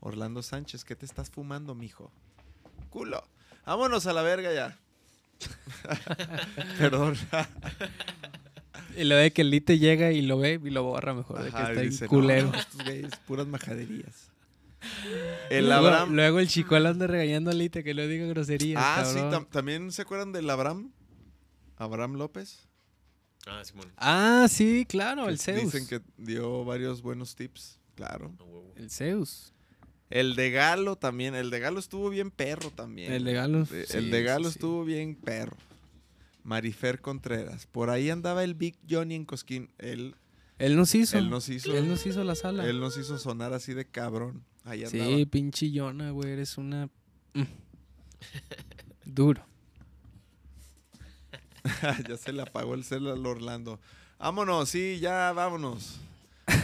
Orlando 0.05 0.43
Sánchez, 0.43 0.85
¿qué 0.85 0.97
te 0.97 1.07
estás 1.07 1.31
fumando, 1.31 1.75
mijo? 1.75 2.11
Culo. 2.91 3.23
Vámonos 3.65 4.07
a 4.07 4.13
la 4.13 4.23
verga 4.23 4.53
ya. 4.53 4.77
Perdón. 6.79 7.17
Y 8.97 9.05
lo 9.05 9.17
ve 9.17 9.33
que 9.33 9.43
el 9.43 9.51
Lite 9.51 9.79
llega 9.79 10.13
y 10.13 10.23
lo 10.23 10.39
ve 10.39 10.61
y 10.63 10.71
lo 10.71 10.83
borra 10.83 11.15
mejor. 11.15 11.39
de 11.43 11.51
que 11.51 11.57
está 11.57 11.81
dice, 11.81 12.05
"No, 12.05 12.11
culero. 12.11 12.51
no, 12.53 12.59
estos 12.59 12.85
güeyes, 12.85 13.17
puras 13.27 13.47
majaderías. 13.47 14.29
El 15.51 15.67
luego, 15.67 15.87
Abraham. 15.87 16.15
luego 16.15 16.41
el 16.41 16.49
chicuelo 16.49 16.89
anda 16.89 17.07
regañando 17.07 17.53
a 17.53 17.55
Lite 17.55 17.85
que 17.85 17.95
no 17.95 18.05
diga 18.09 18.27
groserías. 18.27 18.83
Ah, 18.85 19.05
sí, 19.05 19.19
tam- 19.21 19.49
también 19.49 19.93
se 19.93 20.03
acuerdan 20.03 20.33
del 20.33 20.51
Abraham. 20.51 20.91
Abraham 21.77 22.15
López. 22.15 22.67
Ah, 23.47 23.63
Simón. 23.65 23.93
Ah, 23.97 24.47
sí, 24.49 24.85
claro, 24.89 25.27
que 25.27 25.31
el 25.31 25.39
Zeus. 25.39 25.73
Dicen 25.73 25.87
que 25.87 26.01
dio 26.17 26.65
varios 26.65 27.01
buenos 27.01 27.37
tips. 27.37 27.79
Claro. 27.95 28.33
El 28.75 28.91
Zeus. 28.91 29.53
El 30.13 30.37
de 30.37 30.51
Galo 30.51 30.97
también. 30.97 31.35
El 31.35 31.51
de 31.51 31.59
Galo 31.59 31.81
estuvo 31.81 32.11
bien 32.11 32.31
perro 32.31 32.71
también. 32.71 33.13
El 33.13 33.25
de 33.25 33.33
Galo. 33.33 33.63
Eh, 33.63 33.87
sí, 33.89 33.97
el 33.97 34.11
de 34.11 34.23
Galo 34.23 34.45
sí, 34.45 34.53
sí. 34.53 34.59
estuvo 34.59 34.85
bien 34.85 35.15
perro. 35.15 35.57
Marifer 36.45 37.01
Contreras. 37.01 37.67
Por 37.67 37.89
ahí 37.89 38.11
andaba 38.11 38.45
el 38.45 38.55
Big 38.55 38.77
Johnny 38.89 39.15
en 39.15 39.25
Cosquín. 39.25 39.71
Él, 39.79 40.15
Él 40.59 40.77
nos 40.77 40.95
hizo. 40.95 41.17
él 41.17 41.31
nos 41.31 41.49
hizo. 41.49 41.75
Él 41.75 41.89
nos 41.89 42.05
hizo 42.05 42.23
la 42.25 42.35
sala. 42.35 42.67
él 42.69 42.79
nos 42.79 42.99
hizo 42.99 43.19
sonar 43.19 43.55
así 43.55 43.73
de 43.73 43.87
cabrón. 43.87 44.45
Ahí 44.65 44.85
andaba. 44.85 45.05
sí, 45.05 45.27
pinche 45.27 45.71
Yona, 45.71 46.11
güey. 46.11 46.31
Eres 46.31 46.59
una. 46.59 46.91
Mm. 47.33 47.43
Duro. 49.07 49.45
ya 52.09 52.17
se 52.17 52.33
le 52.33 52.43
apagó 52.43 52.75
el 52.75 52.85
celular 52.85 53.15
al 53.15 53.27
Orlando. 53.27 53.81
Vámonos, 54.19 54.69
sí, 54.69 54.99
ya 55.01 55.33
vámonos. 55.33 55.99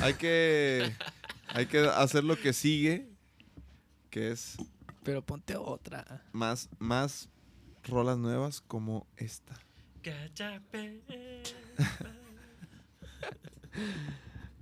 Hay 0.02 0.14
que, 0.14 0.92
hay 1.48 1.66
que 1.66 1.78
hacer 1.78 2.24
lo 2.24 2.36
que 2.38 2.52
sigue, 2.52 3.08
que 4.18 4.32
es 4.32 4.56
Pero 5.04 5.22
ponte 5.22 5.54
otra. 5.54 6.24
más, 6.32 6.68
más 6.80 7.28
rolas 7.84 8.18
nuevas 8.18 8.60
como 8.60 9.06
esta. 9.16 9.56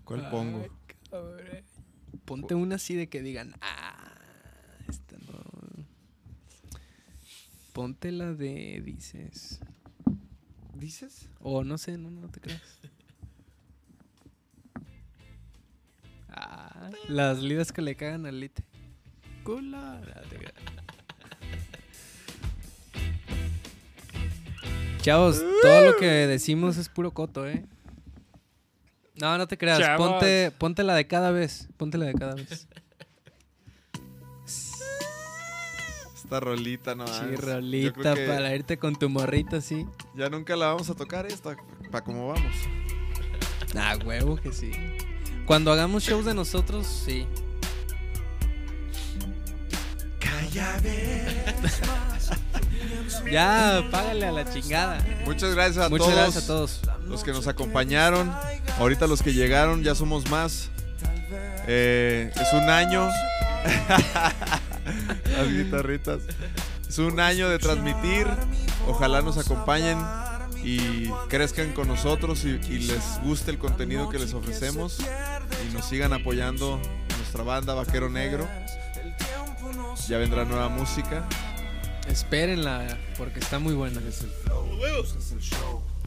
¿Cuál 0.05 0.29
pongo? 0.29 0.69
Cabrón. 1.11 1.65
Ponte 2.27 2.55
una 2.55 2.75
así 2.75 2.95
de 2.97 3.09
que 3.09 3.23
digan, 3.23 3.55
ah, 3.63 4.15
esta 4.89 5.17
no. 5.27 5.41
Ponte 7.73 8.13
la 8.13 8.35
de, 8.35 8.83
dices. 8.85 9.61
¿Dices? 10.75 11.31
O 11.41 11.65
no 11.65 11.79
sé, 11.79 11.97
no, 11.97 12.11
no 12.11 12.29
te 12.29 12.41
creas. 12.41 12.79
Ah, 16.29 16.91
las 17.09 17.39
lidas 17.39 17.73
que 17.73 17.81
le 17.81 17.97
cagan 17.97 18.27
al 18.27 18.39
lite. 18.39 18.63
Cula. 19.47 20.01
No 20.01 20.29
te 20.29 20.37
creas. 20.39 20.55
Chavos, 25.03 25.41
todo 25.63 25.85
lo 25.85 25.97
que 25.99 26.07
decimos 26.07 26.77
es 26.79 26.89
puro 26.89 27.13
coto, 27.13 27.47
¿eh? 27.47 27.65
No, 29.15 29.39
no 29.39 29.47
te 29.47 29.57
creas. 29.57 29.79
Chavos. 29.79 30.09
Ponte, 30.09 30.51
ponte 30.51 30.83
la 30.83 30.97
de 30.97 31.07
cada 31.07 31.31
vez. 31.31 31.69
Ponte 31.77 31.97
la 31.97 32.07
de 32.07 32.15
cada 32.15 32.35
vez. 32.35 32.67
Esta 36.17 36.41
rolita, 36.41 36.97
no. 36.97 37.07
Sí, 37.07 37.37
rolita 37.37 38.17
para 38.17 38.53
irte 38.53 38.79
con 38.79 38.97
tu 38.97 39.09
morrita 39.09 39.59
así. 39.59 39.87
Ya 40.17 40.29
nunca 40.29 40.57
la 40.57 40.67
vamos 40.67 40.91
a 40.91 40.95
tocar 40.97 41.25
esta, 41.25 41.57
para 41.93 42.05
cómo 42.05 42.27
vamos. 42.27 42.53
Ah, 43.77 43.97
huevo 44.05 44.35
que 44.35 44.51
sí. 44.51 44.73
Cuando 45.47 45.71
hagamos 45.71 46.03
shows 46.03 46.25
de 46.25 46.35
nosotros, 46.35 46.85
sí. 46.85 47.29
Ya, 53.31 53.85
págale 53.91 54.27
a 54.27 54.33
la 54.33 54.51
chingada. 54.53 54.99
Muchas 55.25 55.55
gracias 55.55 55.85
a 55.85 55.89
Muchas 55.89 56.07
todos. 56.07 56.19
gracias 56.21 56.45
a 56.45 56.47
todos. 56.47 56.81
los 57.07 57.25
que 57.25 57.33
nos 57.33 57.47
acompañaron. 57.49 58.33
Ahorita 58.79 59.07
los 59.07 59.23
que 59.23 59.33
llegaron, 59.33 59.83
ya 59.83 59.95
somos 59.95 60.31
más. 60.31 60.71
Eh, 61.67 62.31
es 62.35 62.53
un 62.53 62.69
año. 62.71 63.09
Las 65.37 65.49
guitarritas. 65.49 66.21
Es 66.89 66.99
un 66.99 67.19
año 67.19 67.49
de 67.49 67.59
transmitir. 67.59 68.29
Ojalá 68.87 69.21
nos 69.23 69.37
acompañen 69.39 69.99
y 70.63 71.09
crezcan 71.29 71.73
con 71.73 71.89
nosotros 71.89 72.45
y, 72.45 72.51
y 72.71 72.79
les 72.79 73.21
guste 73.25 73.51
el 73.51 73.59
contenido 73.59 74.09
que 74.09 74.19
les 74.21 74.33
ofrecemos 74.35 74.99
y 75.69 75.75
nos 75.75 75.87
sigan 75.87 76.13
apoyando 76.13 76.81
nuestra 77.19 77.43
banda 77.43 77.75
Vaquero 77.75 78.09
Negro. 78.09 78.47
Ya 80.09 80.19
vendrá 80.19 80.45
nueva 80.45 80.69
música. 80.69 81.27
Espérenla, 82.09 82.97
porque 83.19 83.41
está 83.41 83.59
muy 83.59 83.75
buena. 83.75 84.01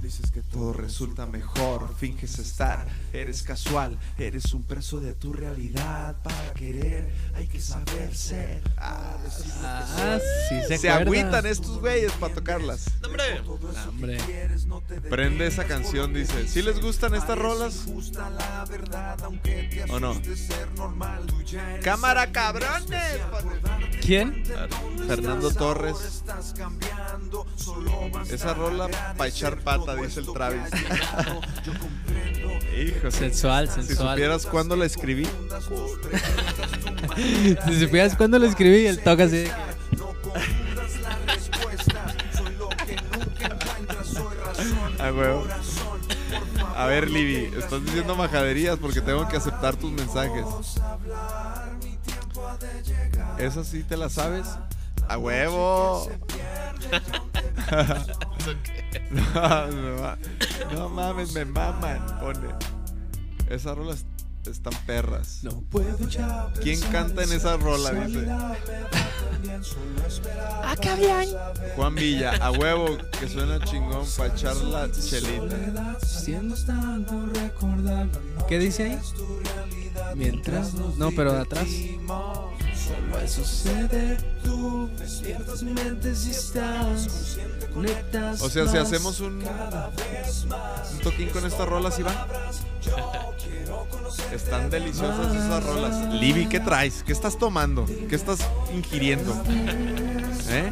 Dices 0.02 0.32
que 0.32 0.42
Todo 0.42 0.74
resulta 0.74 1.26
mejor, 1.26 1.94
finges 1.98 2.40
estar. 2.40 2.88
Eres 3.14 3.44
casual, 3.44 3.98
eres 4.18 4.54
un 4.54 4.64
preso 4.64 5.00
de 5.00 5.14
tu 5.14 5.34
realidad. 5.34 6.16
Para 6.24 6.54
querer 6.54 7.12
hay 7.36 7.48
que 7.48 7.60
saber 7.60 8.16
ser. 8.16 8.62
Ah, 8.78 9.18
sí 10.50 10.62
se, 10.68 10.78
Se 10.78 10.90
agüitan 10.90 11.46
estos 11.46 11.80
güeyes 11.80 12.12
para 12.14 12.34
tocarlas. 12.34 12.88
¡Hombre! 13.06 13.24
Ah, 13.76 13.86
hombre. 13.90 14.18
Prende 15.10 15.48
esa 15.48 15.66
canción, 15.66 16.14
dice. 16.14 16.48
¿Sí 16.48 16.62
les 16.62 16.80
gustan 16.80 17.14
estas 17.16 17.38
rolas? 17.38 17.86
¿O 19.90 20.00
no? 20.00 20.20
¡Cámara 21.84 22.32
cabrones! 22.32 23.20
¿Quién? 24.02 24.44
Fernando 25.08 25.52
Torres. 25.52 26.24
Esa 28.30 28.54
rola 28.54 28.88
para 29.18 29.28
echar 29.30 29.58
pata, 29.60 29.96
dice 29.96 30.20
el 30.22 30.28
Travis. 30.34 30.62
Hijo, 32.80 33.12
si, 33.12 33.18
Sensual, 33.18 33.68
si 33.68 33.84
sensual. 33.84 34.16
supieras 34.16 34.46
cuándo 34.46 34.76
la 34.76 34.86
escribí. 34.86 35.28
si 37.66 37.80
supieras 37.80 38.16
cuándo 38.16 38.40
lo 38.40 38.46
escribí, 38.46 38.86
el 38.88 39.00
toca 39.04 39.24
así. 39.26 39.38
de 39.38 39.44
que- 39.46 39.52
A 45.04 45.12
huevo. 45.14 45.46
A 46.76 46.86
ver, 46.86 47.10
Libby, 47.10 47.58
estás 47.58 47.84
diciendo 47.84 48.16
majaderías 48.16 48.78
porque 48.78 49.02
tengo 49.02 49.28
que 49.28 49.38
aceptar 49.38 49.76
tus 49.76 49.92
mensajes. 49.92 50.46
¿Esa 53.38 53.64
sí 53.64 53.84
te 53.84 53.98
la 53.98 54.10
sabes? 54.10 54.48
¡A 55.08 55.18
huevo! 55.18 56.10
no, 59.12 60.18
no 60.72 60.90
mames, 60.90 61.34
me 61.34 61.46
maman, 61.46 62.20
pone. 62.20 62.50
Esas 63.50 63.78
rolas 63.78 64.06
están 64.50 64.74
perras. 64.86 65.40
No 65.44 65.62
puedo 65.70 66.08
ya. 66.08 66.52
¿Quién 66.62 66.80
canta 66.92 67.24
en 67.24 67.34
esa 67.34 67.58
rola? 67.58 67.92
Dice. 67.92 68.28
Juan 71.76 71.96
Villa, 71.96 72.36
a 72.42 72.52
huevo, 72.52 72.98
que 73.20 73.28
suena 73.28 73.64
chingón 73.64 74.06
para 74.18 74.34
echar 74.34 74.56
la 74.58 74.90
chelita. 74.92 75.98
¿Qué 78.48 78.60
dice 78.60 78.84
ahí? 78.84 79.00
Mientras. 80.16 80.74
No, 80.74 81.12
pero 81.12 81.34
de 81.34 81.42
atrás. 81.42 81.68
Solo 82.90 83.20
eso 83.20 83.46
sucede. 83.46 84.18
Tú 84.44 84.90
despiertas 84.98 85.62
estás. 86.26 87.38
Conectas. 87.72 88.42
O 88.42 88.50
sea, 88.50 88.68
si 88.68 88.78
hacemos 88.78 89.20
un, 89.20 89.44
un 89.44 91.00
toquín 91.04 91.30
con 91.30 91.46
estas 91.46 91.68
rolas, 91.68 91.96
¿sí 91.96 92.02
va? 92.02 92.28
Están 94.34 94.72
deliciosas 94.72 95.36
esas 95.36 95.64
rolas. 95.64 96.14
Libby, 96.16 96.48
¿qué 96.48 96.60
traes? 96.60 97.04
¿Qué 97.04 97.14
estás 97.14 97.38
tomando? 97.38 97.86
¿Qué 98.10 98.16
estás 98.16 98.40
ingiriendo? 98.74 99.34
¿Eh? 100.50 100.72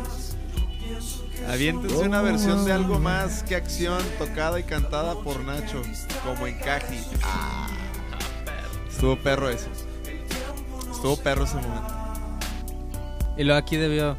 Aviéntense 1.48 1.98
una 1.98 2.24
versión 2.24 2.66
de 2.66 2.74
algo 2.74 3.00
más 3.00 3.44
que 3.44 3.56
acción 3.56 4.02
tocada 4.18 4.60
y 4.60 4.64
cantada 4.64 5.16
por 5.22 5.40
Nacho, 5.42 5.84
como 6.26 6.48
encaje. 6.48 7.00
Ah, 7.24 7.68
estuvo 8.90 9.16
perro 9.18 9.50
eso. 9.50 9.68
Estuvo 10.92 11.16
perro 11.18 11.44
ese 11.44 11.56
momento. 11.56 12.07
Y 13.38 13.44
luego 13.44 13.60
aquí 13.60 13.78
debió. 13.78 14.18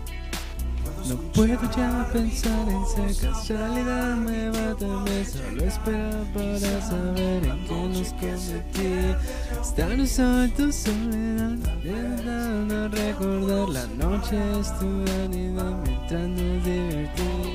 No 1.08 1.16
puedo 1.32 1.58
ya 1.76 2.08
pensar 2.12 2.68
en 2.68 3.08
esa 3.08 3.28
casualidad 3.28 4.16
me 4.16 4.50
va 4.50 4.74
también 4.76 5.24
Solo 5.24 5.64
esperar 5.64 6.24
para 6.34 6.82
saber 6.82 7.44
en 7.44 7.64
qué 7.66 7.88
nos 7.88 8.12
convertí 8.12 9.16
Estar 9.60 10.06
solo 10.06 10.42
en 10.42 10.50
tu 10.50 10.72
soledad 10.72 11.56
Intentando 11.82 12.88
recordar. 12.88 13.68
La 13.70 13.86
noche 13.86 14.36
estupenda 14.60 15.64
Mientras 15.84 16.28
nos 16.28 16.64
divertimos. 16.64 17.48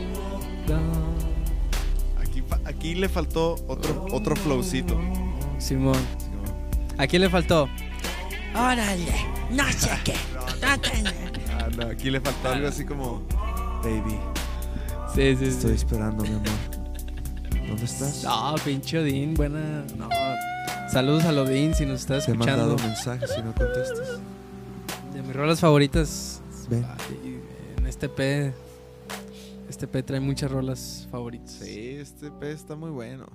Aquí, 2.21 2.43
aquí 2.65 2.95
le 2.95 3.09
faltó 3.09 3.55
otro, 3.67 4.07
otro 4.11 4.35
flowcito. 4.35 4.99
Simón. 5.59 5.99
¿A 6.97 7.05
quién 7.05 7.21
le 7.21 7.29
faltó? 7.29 7.69
Órale, 8.55 9.13
no 9.51 9.63
sé 9.71 9.89
qué 10.03 10.13
Ah, 11.63 11.69
no, 11.77 11.87
aquí 11.87 12.09
le 12.11 12.19
faltó 12.19 12.49
algo 12.49 12.67
así 12.67 12.83
como... 12.85 13.21
Baby, 13.83 14.17
Sí, 15.13 15.35
sí, 15.37 15.45
estoy 15.45 15.71
sí 15.71 15.75
esperando, 15.75 16.23
mi 16.23 16.29
amor. 16.29 16.47
¿Dónde 17.67 17.85
estás? 17.85 18.23
No, 18.23 18.55
pinche 18.65 18.99
Odín, 18.99 19.33
buena. 19.33 19.85
No. 19.97 20.09
Saludos 20.91 21.23
a 21.25 21.29
Odín 21.41 21.73
si 21.75 21.85
nos 21.85 22.01
está 22.01 22.19
Te 22.19 22.31
he 22.31 22.33
mandado 22.33 22.75
escuchando. 22.75 22.87
mensajes 22.95 23.31
y 23.37 23.41
no 23.43 23.53
contestas. 23.53 24.19
De 25.13 25.21
mis 25.21 25.35
rolas 25.35 25.59
favoritas. 25.59 26.41
Ven. 26.69 26.85
En 27.77 27.87
este 27.87 28.09
P. 28.09 28.53
Este 29.69 29.87
P 29.87 30.03
trae 30.03 30.19
muchas 30.19 30.51
rolas 30.51 31.07
favoritas. 31.11 31.51
Sí, 31.51 31.97
este 31.99 32.31
pez 32.31 32.55
está 32.55 32.75
muy 32.75 32.89
bueno. 32.91 33.27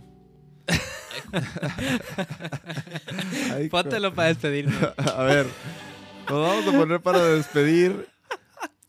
Póntelo 3.70 4.14
para 4.14 4.28
despedirnos. 4.28 4.74
A 5.16 5.22
ver, 5.24 5.46
nos 6.28 6.46
vamos 6.46 6.74
a 6.74 6.78
poner 6.78 7.00
para 7.00 7.24
despedir 7.24 8.06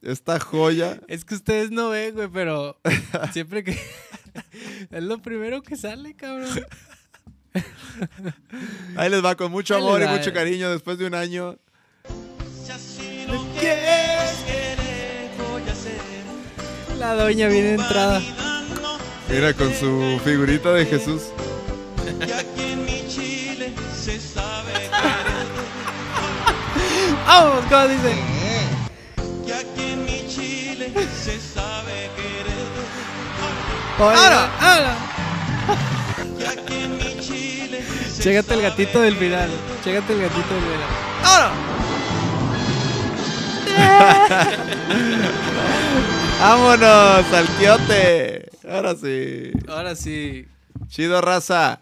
esta 0.02 0.40
joya. 0.40 1.00
es 1.08 1.26
que 1.26 1.36
ustedes 1.36 1.72
no 1.72 1.90
ven, 1.90 2.16
güey, 2.16 2.30
pero 2.30 2.80
siempre 3.34 3.64
que. 3.64 3.72
es 4.92 5.04
lo 5.04 5.22
primero 5.22 5.62
que 5.62 5.76
sale, 5.76 6.16
cabrón. 6.16 6.66
Ahí 8.96 9.10
les 9.10 9.24
va 9.24 9.36
con 9.36 9.52
mucho 9.52 9.76
Ahí 9.76 9.82
amor 9.82 10.02
y 10.02 10.08
mucho 10.08 10.32
cariño 10.34 10.70
después 10.70 10.98
de 10.98 11.08
un 11.08 11.16
año. 11.16 11.58
La 16.98 17.14
doña 17.16 17.48
viene 17.48 17.74
entrada. 17.74 18.22
Mira, 19.30 19.54
con 19.54 19.74
su 19.74 20.20
figurita 20.24 20.74
de 20.74 20.86
Jesús. 20.86 21.24
¡Vamos! 27.26 27.64
¿Cómo 27.70 27.88
dice? 27.88 28.39
¡Ahora! 34.00 34.50
¡Ahora! 34.60 34.96
Chégate 38.18 38.54
el 38.54 38.62
gatito 38.62 39.02
del 39.02 39.18
final. 39.18 39.50
Chégate 39.84 40.14
el 40.14 40.22
gatito 40.22 40.54
del 40.54 40.64
final. 40.64 40.88
¡Ahora! 41.26 41.52
¡Vámonos 46.40 47.34
al 47.34 47.48
quiote! 47.58 48.50
Ahora 48.70 48.96
sí. 48.96 49.52
Ahora 49.68 49.96
sí. 49.96 50.48
Chido, 50.88 51.20
raza. 51.20 51.82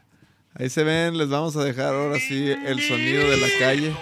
Ahí 0.56 0.72
se 0.72 0.84
ven, 0.84 1.20
les 1.20 1.30
vamos 1.30 1.56
a 1.56 1.64
dejar 1.64 1.94
ahora 1.94 2.18
sí 2.20 2.50
el 2.50 2.82
sonido 2.82 3.30
de 3.30 3.38
la 3.38 3.48
calle. 3.60 3.96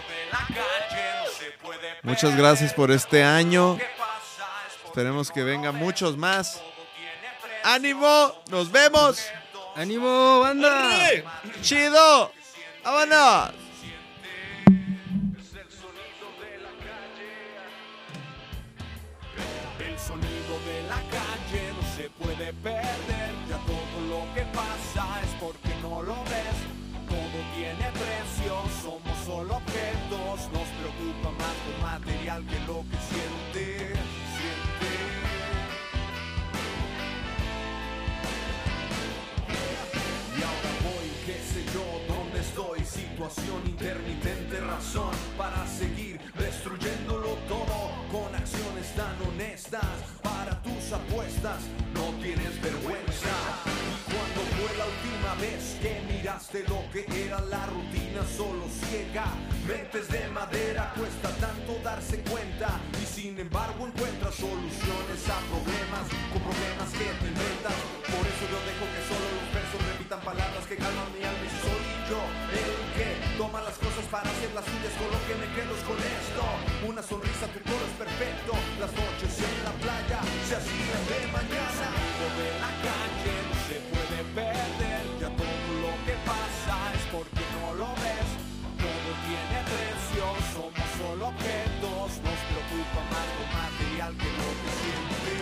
Muchas 2.02 2.38
gracias 2.38 2.74
por 2.74 2.92
este 2.92 3.26
año. 3.26 3.78
Esperemos 4.86 5.32
que 5.32 5.44
vengan 5.44 5.76
muchos 5.76 6.16
más. 6.18 6.62
¡Ánimo! 7.66 8.32
¡Nos 8.52 8.72
vemos! 8.72 9.18
¡Ánimo, 9.76 10.40
banda! 10.42 10.88
¡Chido! 11.64 12.32
¡Vámonos! 12.84 13.65
Acciones 48.46 48.94
tan 48.94 49.16
honestas 49.28 49.98
para 50.22 50.62
tus 50.62 50.94
apuestas. 50.94 51.66
No 51.96 52.14
tienes 52.22 52.62
vergüenza. 52.62 53.34
Cuando 54.06 54.42
fue 54.54 54.70
la 54.78 54.86
última 54.86 55.34
vez 55.42 55.78
que 55.82 56.06
miraste 56.14 56.64
lo 56.70 56.86
que 56.94 57.02
era 57.26 57.42
la 57.42 57.66
rutina 57.66 58.22
solo 58.38 58.70
ciega? 58.70 59.26
Mentes 59.66 60.08
de 60.10 60.28
madera, 60.30 60.94
cuesta 60.94 61.30
tanto 61.42 61.74
darse 61.84 62.22
cuenta 62.22 62.70
y 63.02 63.06
sin 63.06 63.40
embargo 63.40 63.88
encuentras 63.88 64.36
soluciones 64.36 65.22
a 65.26 65.38
problemas 65.50 66.06
con 66.30 66.42
problemas 66.46 66.90
que 66.94 67.10
te 67.18 67.26
inventas. 67.26 67.78
Por 68.14 68.26
eso 68.30 68.44
yo 68.46 68.60
dejo 68.70 68.86
que 68.94 69.02
solo 69.10 69.26
los 69.42 69.50
versos 69.58 69.82
repitan 69.90 70.22
palabras 70.22 70.64
que 70.70 70.78
calman 70.78 71.10
mi 71.18 71.26
alma 71.26 71.46
y 71.50 71.54
soy 71.66 71.84
yo 72.14 72.22
el 72.54 72.74
que 72.94 73.10
toma 73.42 73.66
las 73.66 73.78
cosas 73.82 74.06
para 74.14 74.30
hacer 74.30 74.54
las 74.54 74.66
suyas 74.70 74.94
Una 76.88 77.02
sonrisa, 77.02 77.48
tu 77.48 77.60
coro 77.66 77.82
es 77.82 77.98
perfecto. 77.98 78.54
Las 78.80 78.92
noches 78.94 79.34
en 79.42 79.64
la 79.66 79.72
playa 79.82 80.22
se 80.48 80.56
hacían 80.56 81.02
de 81.10 81.26
mañana. 81.34 81.88
El 82.22 82.34
de 82.38 82.50
la 82.62 82.72
calle 82.86 83.34
no 83.50 83.56
se 83.66 83.78
puede 83.90 84.20
perder. 84.38 85.02
Ya 85.20 85.30
todo 85.34 85.70
lo 85.82 85.94
que 86.06 86.14
pasa 86.30 86.76
es 86.94 87.04
porque 87.10 87.42
no 87.58 87.74
lo 87.74 87.90
ves. 88.06 88.30
Todo 88.78 89.10
tiene 89.26 89.58
precio, 89.66 90.26
somos 90.54 90.88
solo 91.02 91.34
objetos. 91.34 92.22
Nos 92.22 92.40
preocupa 92.54 93.02
más 93.10 93.28
lo 93.34 93.46
material 93.50 94.12
que 94.22 94.30
lo 94.38 94.50
que 94.62 94.70
siente. 94.78 95.36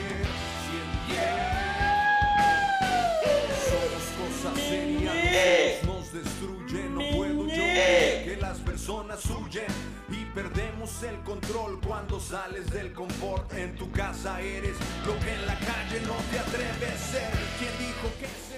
Somos 3.68 4.06
cosas 4.16 4.56
serias, 4.64 5.84
nos 5.84 6.08
destruyen, 6.14 6.96
no 6.96 7.02
puedo 7.18 7.48
yo 7.48 7.64
que 8.26 8.38
las 8.40 8.60
personas 8.60 9.26
huyen 9.26 9.93
Perdemos 10.34 11.04
el 11.04 11.20
control 11.20 11.80
cuando 11.86 12.20
sales 12.20 12.68
del 12.72 12.92
confort. 12.92 13.54
En 13.54 13.76
tu 13.76 13.92
casa 13.92 14.42
eres 14.42 14.76
lo 15.06 15.14
que 15.20 15.32
en 15.32 15.46
la 15.46 15.54
calle 15.60 16.02
no 16.08 16.16
te 16.32 16.40
atreves 16.40 16.92
a 16.92 16.98
ser. 16.98 17.32
¿Quién 17.60 17.72
dijo 17.78 18.10
que 18.20 18.53